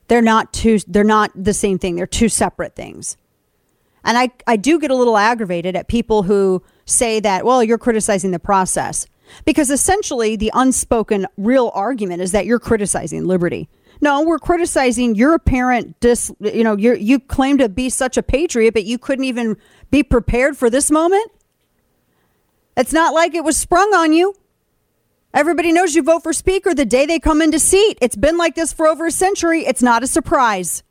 They're 0.08 0.22
not 0.22 0.52
two 0.52 0.78
they're 0.86 1.02
not 1.02 1.30
the 1.34 1.54
same 1.54 1.78
thing. 1.78 1.96
They're 1.96 2.06
two 2.06 2.28
separate 2.28 2.74
things. 2.74 3.16
And 4.04 4.18
I, 4.18 4.30
I 4.46 4.56
do 4.56 4.78
get 4.78 4.90
a 4.90 4.94
little 4.94 5.16
aggravated 5.16 5.74
at 5.76 5.88
people 5.88 6.24
who 6.24 6.62
say 6.84 7.20
that, 7.20 7.46
well, 7.46 7.64
you're 7.64 7.78
criticizing 7.78 8.32
the 8.32 8.38
process. 8.38 9.06
Because 9.46 9.70
essentially 9.70 10.36
the 10.36 10.50
unspoken 10.54 11.26
real 11.38 11.72
argument 11.74 12.20
is 12.20 12.32
that 12.32 12.44
you're 12.44 12.58
criticizing 12.58 13.24
liberty. 13.24 13.70
No, 14.04 14.20
we're 14.20 14.38
criticizing 14.38 15.14
your 15.14 15.32
apparent 15.32 15.98
dis 16.00 16.30
you 16.38 16.62
know, 16.62 16.76
you 16.76 16.94
you 16.94 17.18
claim 17.18 17.56
to 17.56 17.70
be 17.70 17.88
such 17.88 18.18
a 18.18 18.22
patriot, 18.22 18.74
but 18.74 18.84
you 18.84 18.98
couldn't 18.98 19.24
even 19.24 19.56
be 19.90 20.02
prepared 20.02 20.58
for 20.58 20.68
this 20.68 20.90
moment. 20.90 21.32
It's 22.76 22.92
not 22.92 23.14
like 23.14 23.34
it 23.34 23.44
was 23.44 23.56
sprung 23.56 23.94
on 23.94 24.12
you. 24.12 24.34
Everybody 25.32 25.72
knows 25.72 25.94
you 25.94 26.02
vote 26.02 26.22
for 26.22 26.34
Speaker 26.34 26.74
the 26.74 26.84
day 26.84 27.06
they 27.06 27.18
come 27.18 27.40
into 27.40 27.58
seat. 27.58 27.96
It's 28.02 28.14
been 28.14 28.36
like 28.36 28.56
this 28.56 28.74
for 28.74 28.86
over 28.86 29.06
a 29.06 29.10
century. 29.10 29.64
It's 29.64 29.82
not 29.82 30.02
a 30.02 30.06
surprise. 30.06 30.82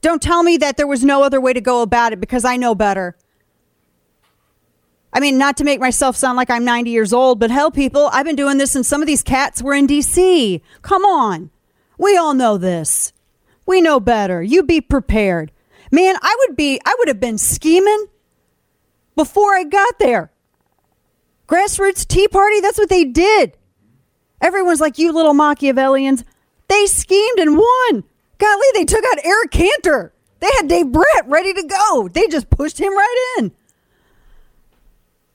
Don't 0.00 0.20
tell 0.20 0.42
me 0.42 0.56
that 0.56 0.76
there 0.76 0.88
was 0.88 1.04
no 1.04 1.22
other 1.22 1.40
way 1.40 1.52
to 1.52 1.60
go 1.60 1.82
about 1.82 2.12
it 2.12 2.20
because 2.20 2.44
I 2.44 2.56
know 2.56 2.74
better. 2.74 3.16
I 5.12 5.20
mean, 5.20 5.38
not 5.38 5.56
to 5.58 5.64
make 5.64 5.78
myself 5.78 6.16
sound 6.16 6.36
like 6.36 6.50
I'm 6.50 6.64
90 6.64 6.90
years 6.90 7.12
old, 7.12 7.38
but 7.38 7.52
hell, 7.52 7.70
people, 7.70 8.10
I've 8.12 8.26
been 8.26 8.34
doing 8.34 8.58
this 8.58 8.74
and 8.74 8.84
some 8.84 9.02
of 9.02 9.06
these 9.06 9.22
cats 9.22 9.62
were 9.62 9.74
in 9.74 9.86
DC. 9.86 10.60
Come 10.82 11.04
on. 11.04 11.50
We 12.00 12.16
all 12.16 12.32
know 12.32 12.56
this. 12.56 13.12
We 13.66 13.82
know 13.82 14.00
better. 14.00 14.42
You 14.42 14.62
be 14.62 14.80
prepared. 14.80 15.52
Man, 15.92 16.16
I 16.22 16.34
would 16.40 16.56
be, 16.56 16.80
I 16.82 16.96
would 16.98 17.08
have 17.08 17.20
been 17.20 17.36
scheming 17.36 18.06
before 19.14 19.54
I 19.54 19.64
got 19.64 19.98
there. 19.98 20.32
Grassroots 21.46 22.08
Tea 22.08 22.26
Party, 22.26 22.60
that's 22.60 22.78
what 22.78 22.88
they 22.88 23.04
did. 23.04 23.54
Everyone's 24.40 24.80
like, 24.80 24.96
you 24.96 25.12
little 25.12 25.34
Machiavellians. 25.34 26.24
They 26.68 26.86
schemed 26.86 27.38
and 27.38 27.58
won. 27.58 28.04
Golly, 28.38 28.66
they 28.72 28.86
took 28.86 29.04
out 29.04 29.22
Eric 29.22 29.50
Cantor. 29.50 30.14
They 30.38 30.48
had 30.56 30.68
Dave 30.68 30.90
Brat 30.90 31.26
ready 31.26 31.52
to 31.52 31.62
go. 31.64 32.08
They 32.08 32.28
just 32.28 32.48
pushed 32.48 32.80
him 32.80 32.96
right 32.96 33.34
in. 33.38 33.52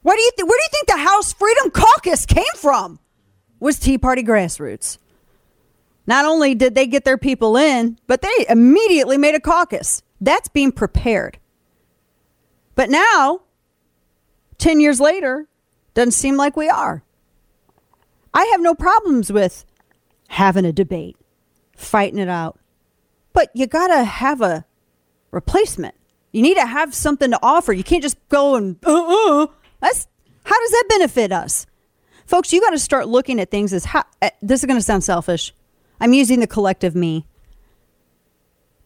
What 0.01 0.15
do 0.15 0.21
you 0.23 0.31
th- 0.35 0.47
where 0.47 0.57
do 0.57 0.63
you 0.63 0.69
think 0.71 0.87
the 0.87 1.09
House 1.09 1.31
Freedom 1.31 1.69
Caucus 1.69 2.25
came 2.25 2.43
from? 2.55 2.97
Was 3.59 3.77
Tea 3.77 3.99
Party 3.99 4.23
grassroots. 4.23 4.97
Not 6.07 6.25
only 6.25 6.53
did 6.55 6.75
they 6.75 6.87
get 6.87 7.03
their 7.03 7.17
people 7.17 7.57
in, 7.57 7.97
but 8.07 8.21
they 8.21 8.45
immediately 8.49 9.17
made 9.17 9.35
a 9.35 9.39
caucus. 9.39 10.03
That's 10.21 10.47
being 10.49 10.71
prepared. 10.71 11.39
But 12.75 12.89
now, 12.89 13.41
10 14.57 14.79
years 14.79 14.99
later, 14.99 15.47
doesn't 15.93 16.11
seem 16.11 16.35
like 16.35 16.55
we 16.55 16.69
are. 16.69 17.03
I 18.33 18.45
have 18.51 18.61
no 18.61 18.75
problems 18.75 19.31
with 19.31 19.65
having 20.27 20.65
a 20.65 20.73
debate, 20.73 21.17
fighting 21.75 22.19
it 22.19 22.29
out. 22.29 22.59
But 23.33 23.49
you 23.53 23.65
got 23.65 23.87
to 23.87 24.03
have 24.03 24.41
a 24.41 24.65
replacement. 25.31 25.95
You 26.31 26.41
need 26.41 26.55
to 26.55 26.65
have 26.65 26.93
something 26.93 27.31
to 27.31 27.39
offer. 27.41 27.71
You 27.71 27.83
can't 27.83 28.03
just 28.03 28.17
go 28.29 28.55
and, 28.55 28.77
uh 28.85 29.43
uh. 29.43 29.47
That's, 29.79 30.07
how 30.43 30.59
does 30.59 30.71
that 30.71 30.85
benefit 30.89 31.31
us? 31.31 31.65
Folks, 32.25 32.51
you 32.51 32.59
got 32.59 32.71
to 32.71 32.79
start 32.79 33.07
looking 33.07 33.39
at 33.39 33.51
things 33.51 33.71
as 33.71 33.85
how, 33.85 34.03
uh, 34.21 34.31
this 34.41 34.61
is 34.61 34.65
going 34.65 34.79
to 34.79 34.83
sound 34.83 35.03
selfish. 35.03 35.53
I'm 35.99 36.13
using 36.13 36.39
the 36.39 36.47
collective 36.47 36.95
me. 36.95 37.25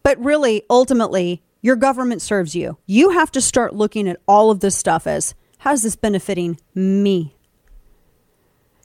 But 0.02 0.18
really, 0.18 0.62
ultimately, 0.70 1.42
your 1.60 1.76
government 1.76 2.22
serves 2.22 2.54
you. 2.54 2.78
You 2.86 3.10
have 3.10 3.30
to 3.32 3.40
start 3.40 3.74
looking 3.74 4.08
at 4.08 4.20
all 4.26 4.50
of 4.50 4.60
this 4.60 4.76
stuff 4.76 5.06
as 5.06 5.34
how's 5.58 5.82
this 5.82 5.96
benefiting 5.96 6.58
me? 6.74 7.36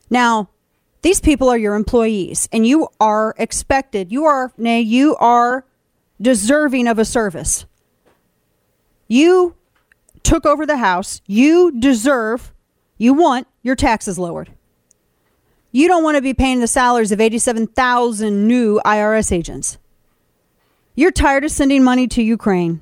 Now, 0.10 0.50
these 1.02 1.22
people 1.22 1.50
are 1.50 1.58
your 1.58 1.76
employees, 1.76 2.50
and 2.52 2.66
you 2.66 2.88
are 3.00 3.36
expected, 3.38 4.12
you 4.12 4.26
are, 4.26 4.52
nay, 4.58 4.82
you 4.82 5.16
are 5.18 5.66
deserving 6.20 6.88
of 6.88 7.00
a 7.00 7.06
service. 7.06 7.66
You 9.08 9.56
took 10.26 10.46
over 10.46 10.66
the 10.66 10.78
House. 10.78 11.22
You 11.28 11.80
deserve, 11.80 12.52
you 12.98 13.14
want 13.14 13.48
your 13.62 13.76
taxes 13.76 14.20
lowered. 14.20 14.52
You 15.76 15.90
don't 15.90 16.06
want 16.06 16.16
to 16.16 16.22
be 16.22 16.34
paying 16.34 16.62
the 16.62 16.68
salaries 16.68 17.12
of 17.12 17.20
87,000 17.20 18.48
new 18.48 18.80
IRS 18.86 19.30
agents. 19.34 19.78
You're 20.96 21.12
tired 21.12 21.44
of 21.44 21.52
sending 21.52 21.84
money 21.84 22.08
to 22.08 22.24
Ukraine 22.24 22.80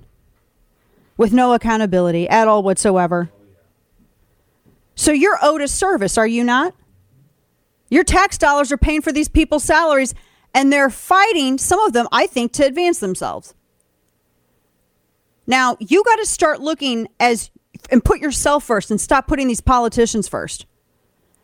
with 1.17 1.33
no 1.33 1.53
accountability 1.53 2.29
at 2.29 2.47
all 2.47 2.61
whatsoever. 2.61 3.31
So 4.93 5.11
you're 5.11 5.39
owed 5.41 5.61
a 5.61 5.67
service, 5.67 6.19
are 6.19 6.27
you 6.27 6.43
not? 6.43 6.75
Your 7.89 8.03
tax 8.03 8.37
dollars 8.37 8.71
are 8.71 8.77
paying 8.77 9.01
for 9.01 9.11
these 9.11 9.27
people's 9.27 9.63
salaries, 9.63 10.13
and 10.53 10.71
they're 10.71 10.91
fighting, 10.91 11.57
some 11.57 11.79
of 11.79 11.93
them, 11.93 12.07
I 12.11 12.27
think, 12.27 12.51
to 12.53 12.63
advance 12.63 12.99
themselves. 12.99 13.55
Now, 15.47 15.77
you 15.79 16.03
got 16.03 16.17
to 16.17 16.27
start 16.27 16.61
looking 16.61 17.07
as 17.19 17.49
and 17.89 18.05
put 18.05 18.19
yourself 18.19 18.63
first 18.63 18.91
and 18.91 19.01
stop 19.01 19.25
putting 19.25 19.47
these 19.47 19.61
politicians 19.61 20.27
first. 20.27 20.67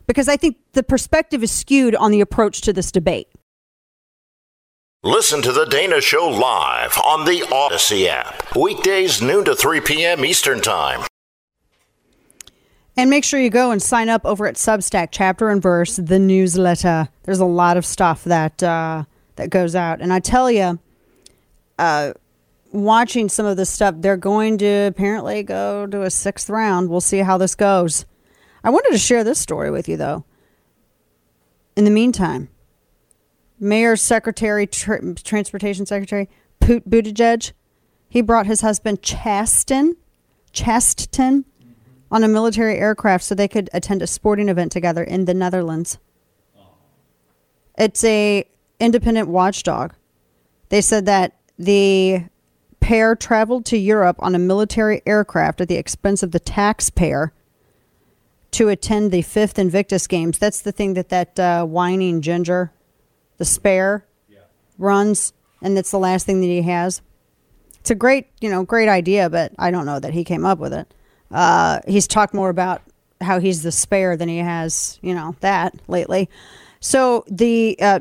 Because 0.09 0.27
I 0.27 0.37
think 0.37 0.57
the 0.71 0.81
perspective 0.81 1.43
is 1.43 1.51
skewed 1.51 1.93
on 1.93 2.09
the 2.09 2.19
approach 2.19 2.61
to 2.61 2.73
this 2.73 2.91
debate. 2.91 3.27
Listen 5.03 5.43
to 5.43 5.51
The 5.51 5.65
Dana 5.65 6.01
Show 6.01 6.27
live 6.27 6.97
on 7.05 7.25
the 7.25 7.47
Odyssey 7.51 8.09
app. 8.09 8.55
Weekdays, 8.55 9.21
noon 9.21 9.45
to 9.45 9.55
3 9.55 9.81
p.m. 9.81 10.25
Eastern 10.25 10.61
Time. 10.61 11.05
And 12.97 13.11
make 13.11 13.23
sure 13.23 13.39
you 13.39 13.51
go 13.51 13.69
and 13.69 13.79
sign 13.79 14.09
up 14.09 14.25
over 14.25 14.47
at 14.47 14.55
Substack, 14.55 15.09
chapter 15.11 15.49
and 15.49 15.61
verse, 15.61 15.97
the 15.97 16.17
newsletter. 16.17 17.09
There's 17.25 17.39
a 17.39 17.45
lot 17.45 17.77
of 17.77 17.85
stuff 17.85 18.23
that 18.23 18.63
uh, 18.63 19.03
that 19.35 19.51
goes 19.51 19.75
out, 19.75 20.01
and 20.01 20.11
I 20.11 20.19
tell 20.19 20.49
you, 20.49 20.79
uh, 21.77 22.13
watching 22.71 23.29
some 23.29 23.45
of 23.45 23.57
this 23.57 23.69
stuff, 23.69 23.93
they're 23.99 24.17
going 24.17 24.57
to 24.57 24.87
apparently 24.87 25.43
go 25.43 25.85
to 25.85 26.01
a 26.01 26.09
sixth 26.09 26.49
round. 26.49 26.89
We'll 26.89 26.99
see 26.99 27.19
how 27.19 27.37
this 27.37 27.53
goes. 27.53 28.05
I 28.63 28.69
wanted 28.69 28.91
to 28.91 28.97
share 28.97 29.23
this 29.23 29.39
story 29.39 29.71
with 29.71 29.87
you, 29.87 29.97
though. 29.97 30.25
In 31.75 31.85
the 31.85 31.91
meantime, 31.91 32.49
Mayor 33.59 33.95
Secretary, 33.95 34.67
Tr- 34.67 35.13
Transportation 35.23 35.85
Secretary 35.85 36.29
Pete 36.59 36.89
Buttigieg, 36.89 37.53
he 38.09 38.21
brought 38.21 38.47
his 38.47 38.61
husband 38.61 39.01
Chasten, 39.01 39.95
Chasten, 40.51 41.45
on 42.11 42.23
a 42.23 42.27
military 42.27 42.77
aircraft 42.77 43.23
so 43.23 43.35
they 43.35 43.47
could 43.47 43.69
attend 43.73 44.01
a 44.01 44.07
sporting 44.07 44.49
event 44.49 44.71
together 44.71 45.03
in 45.03 45.25
the 45.25 45.33
Netherlands. 45.33 45.99
It's 47.77 48.03
a 48.03 48.45
independent 48.79 49.27
watchdog. 49.27 49.93
They 50.69 50.81
said 50.81 51.05
that 51.05 51.37
the 51.57 52.23
pair 52.79 53.15
traveled 53.15 53.65
to 53.65 53.77
Europe 53.77 54.17
on 54.19 54.35
a 54.35 54.39
military 54.39 55.01
aircraft 55.05 55.61
at 55.61 55.67
the 55.67 55.75
expense 55.75 56.23
of 56.23 56.31
the 56.31 56.39
taxpayer 56.39 57.33
to 58.51 58.69
attend 58.69 59.11
the 59.11 59.21
fifth 59.21 59.59
Invictus 59.59 60.07
Games. 60.07 60.37
That's 60.37 60.61
the 60.61 60.71
thing 60.71 60.93
that 60.95 61.09
that 61.09 61.39
uh, 61.39 61.65
whining 61.65 62.21
ginger, 62.21 62.71
the 63.37 63.45
spare, 63.45 64.05
yeah. 64.29 64.39
runs, 64.77 65.33
and 65.61 65.77
it's 65.77 65.91
the 65.91 65.99
last 65.99 66.25
thing 66.25 66.41
that 66.41 66.47
he 66.47 66.61
has. 66.63 67.01
It's 67.79 67.91
a 67.91 67.95
great, 67.95 68.27
you 68.41 68.49
know, 68.49 68.63
great 68.63 68.89
idea, 68.89 69.29
but 69.29 69.53
I 69.57 69.71
don't 69.71 69.85
know 69.85 69.99
that 69.99 70.13
he 70.13 70.23
came 70.23 70.45
up 70.45 70.59
with 70.59 70.73
it. 70.73 70.93
Uh, 71.31 71.79
he's 71.87 72.07
talked 72.07 72.33
more 72.33 72.49
about 72.49 72.81
how 73.21 73.39
he's 73.39 73.63
the 73.63 73.71
spare 73.71 74.17
than 74.17 74.29
he 74.29 74.37
has, 74.37 74.99
you 75.01 75.13
know, 75.13 75.35
that 75.41 75.75
lately. 75.87 76.29
So 76.79 77.25
the 77.27 77.77
uh, 77.81 77.99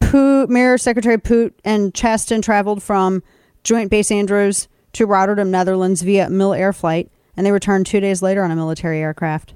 Poot, 0.00 0.48
Mayor 0.48 0.78
Secretary 0.78 1.18
Poot 1.18 1.58
and 1.64 1.94
Chasten 1.94 2.40
traveled 2.40 2.82
from 2.82 3.22
Joint 3.62 3.90
Base 3.90 4.10
Andrews 4.10 4.68
to 4.94 5.06
Rotterdam, 5.06 5.50
Netherlands 5.50 6.02
via 6.02 6.28
MilAir 6.28 6.74
flight, 6.74 7.10
and 7.36 7.44
they 7.44 7.52
returned 7.52 7.86
two 7.86 8.00
days 8.00 8.22
later 8.22 8.42
on 8.42 8.50
a 8.50 8.56
military 8.56 9.00
aircraft. 9.00 9.54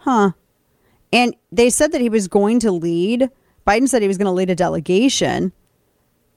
Huh. 0.00 0.32
And 1.12 1.34
they 1.50 1.70
said 1.70 1.92
that 1.92 2.00
he 2.00 2.08
was 2.08 2.28
going 2.28 2.60
to 2.60 2.70
lead, 2.70 3.30
Biden 3.66 3.88
said 3.88 4.02
he 4.02 4.08
was 4.08 4.18
going 4.18 4.26
to 4.26 4.32
lead 4.32 4.50
a 4.50 4.54
delegation 4.54 5.52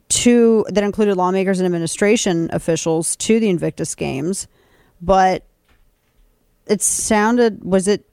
to 0.10 0.66
that 0.70 0.84
included 0.84 1.16
lawmakers 1.16 1.60
and 1.60 1.66
administration 1.66 2.50
officials 2.52 3.16
to 3.16 3.40
the 3.40 3.50
Invictus 3.50 3.96
Games, 3.96 4.48
but 5.02 5.46
it 6.68 6.82
sounded 6.82 7.64
was 7.64 7.88
it 7.88 8.08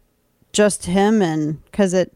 just 0.52 0.86
him 0.86 1.22
and 1.22 1.62
because 1.64 1.94
it 1.94 2.12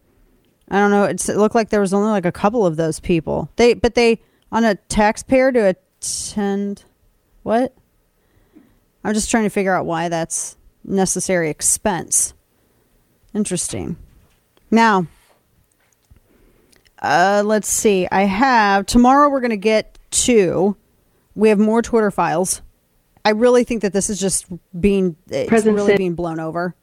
I 0.68 0.78
don't 0.78 0.90
know 0.90 1.04
it 1.04 1.28
looked 1.28 1.54
like 1.54 1.70
there 1.70 1.80
was 1.80 1.94
only 1.94 2.10
like 2.10 2.24
a 2.24 2.32
couple 2.32 2.66
of 2.66 2.76
those 2.76 2.98
people 2.98 3.48
they 3.56 3.74
but 3.74 3.94
they 3.94 4.20
on 4.50 4.64
a 4.64 4.74
taxpayer 4.74 5.52
to 5.52 5.76
attend 5.76 6.84
what? 7.42 7.74
I'm 9.04 9.14
just 9.14 9.30
trying 9.30 9.44
to 9.44 9.50
figure 9.50 9.74
out 9.74 9.86
why 9.86 10.08
that's 10.08 10.56
necessary 10.82 11.50
expense. 11.50 12.33
Interesting. 13.34 13.96
Now, 14.70 15.06
uh, 17.02 17.42
let's 17.44 17.68
see. 17.68 18.08
I 18.10 18.22
have 18.22 18.86
tomorrow. 18.86 19.28
We're 19.28 19.40
going 19.40 19.50
to 19.50 19.56
get 19.56 19.98
to. 20.10 20.76
We 21.34 21.48
have 21.48 21.58
more 21.58 21.82
Twitter 21.82 22.10
files. 22.10 22.62
I 23.24 23.30
really 23.30 23.64
think 23.64 23.82
that 23.82 23.92
this 23.92 24.08
is 24.08 24.20
just 24.20 24.46
being 24.78 25.16
it's 25.28 25.48
President 25.48 25.76
really 25.76 25.96
being 25.96 26.14
blown 26.14 26.38
over, 26.38 26.74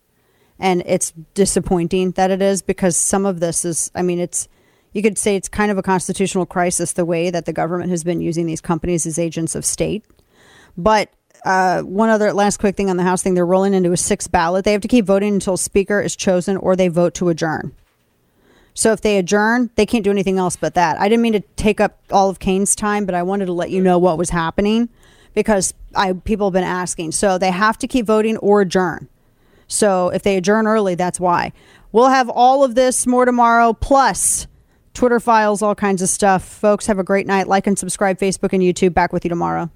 and 0.60 0.84
it's 0.86 1.14
disappointing 1.34 2.12
that 2.12 2.32
it 2.32 2.42
is 2.42 2.62
because 2.62 2.98
some 2.98 3.26
of 3.26 3.40
this 3.40 3.64
is. 3.64 3.92
I 3.96 4.02
mean, 4.02 4.20
it's 4.20 4.48
you 4.92 5.02
could 5.02 5.18
say 5.18 5.36
it's 5.36 5.48
kind 5.48 5.72
of 5.72 5.78
a 5.78 5.84
constitutional 5.84 6.46
crisis 6.46 6.94
the 6.94 7.06
way 7.06 7.30
that 7.30 7.46
the 7.46 7.54
government 7.54 7.92
has 7.92 8.04
been 8.04 8.22
using 8.22 8.46
these 8.46 8.62
companies 8.62 9.06
as 9.06 9.18
agents 9.18 9.56
of 9.56 9.64
state. 9.64 10.06
But 10.76 11.14
uh, 11.46 11.82
one 11.82 12.10
other 12.10 12.34
last 12.34 12.58
quick 12.58 12.76
thing 12.76 12.90
on 12.90 12.98
the 12.98 13.04
House 13.04 13.24
thing 13.24 13.34
they're 13.34 13.46
rolling 13.46 13.74
into 13.74 13.92
a 13.92 13.98
sixth 13.98 14.32
ballot. 14.32 14.66
They 14.66 14.74
have 14.74 14.82
to 14.82 14.88
keep 14.88 15.06
voting 15.06 15.34
until 15.34 15.58
Speaker 15.58 16.00
is 16.02 16.16
chosen 16.16 16.58
or 16.58 16.76
they 16.76 16.88
vote 16.88 17.14
to 17.16 17.30
adjourn. 17.30 17.74
So 18.74 18.94
if 18.94 19.02
they 19.02 19.18
adjourn, 19.18 19.70
they 19.76 19.86
can't 19.86 20.04
do 20.04 20.12
anything 20.12 20.38
else 20.38 20.56
but 20.56 20.76
that. 20.76 21.00
I 21.00 21.10
didn't 21.10 21.24
mean 21.24 21.34
to 21.34 21.42
take 21.56 21.82
up 21.82 22.00
all 22.12 22.30
of 22.30 22.40
Kane's 22.40 22.76
time, 22.76 23.06
but 23.06 23.16
I 23.16 23.24
wanted 23.24 23.48
to 23.48 23.54
let 23.54 23.70
you 23.70 23.82
know 23.82 24.00
what 24.00 24.18
was 24.18 24.30
happening 24.30 24.90
because 25.34 25.74
I 25.96 26.14
people 26.14 26.48
have 26.48 26.54
been 26.54 26.64
asking. 26.64 27.12
So 27.12 27.38
they 27.38 27.52
have 27.52 27.78
to 27.80 27.88
keep 27.88 28.06
voting 28.06 28.38
or 28.38 28.62
adjourn. 28.62 29.10
So 29.68 30.10
if 30.10 30.24
they 30.24 30.38
adjourn 30.38 30.68
early, 30.68 30.96
that's 30.96 31.20
why. 31.20 31.54
We'll 31.92 32.10
have 32.10 32.30
all 32.30 32.64
of 32.64 32.76
this 32.76 33.06
more 33.06 33.26
tomorrow. 33.26 33.74
Plus, 33.74 34.48
Twitter 34.94 35.20
files, 35.20 35.62
all 35.62 35.76
kinds 35.76 36.02
of 36.02 36.10
stuff. 36.10 36.44
Folks, 36.44 36.88
have 36.88 37.00
a 37.00 37.04
great 37.04 37.28
night. 37.28 37.48
Like 37.48 37.68
and 37.68 37.78
subscribe, 37.78 38.20
Facebook 38.20 38.54
and 38.54 38.62
YouTube. 38.62 38.94
Back 38.94 39.12
with 39.12 39.26
you 39.26 39.30
tomorrow. 39.30 39.70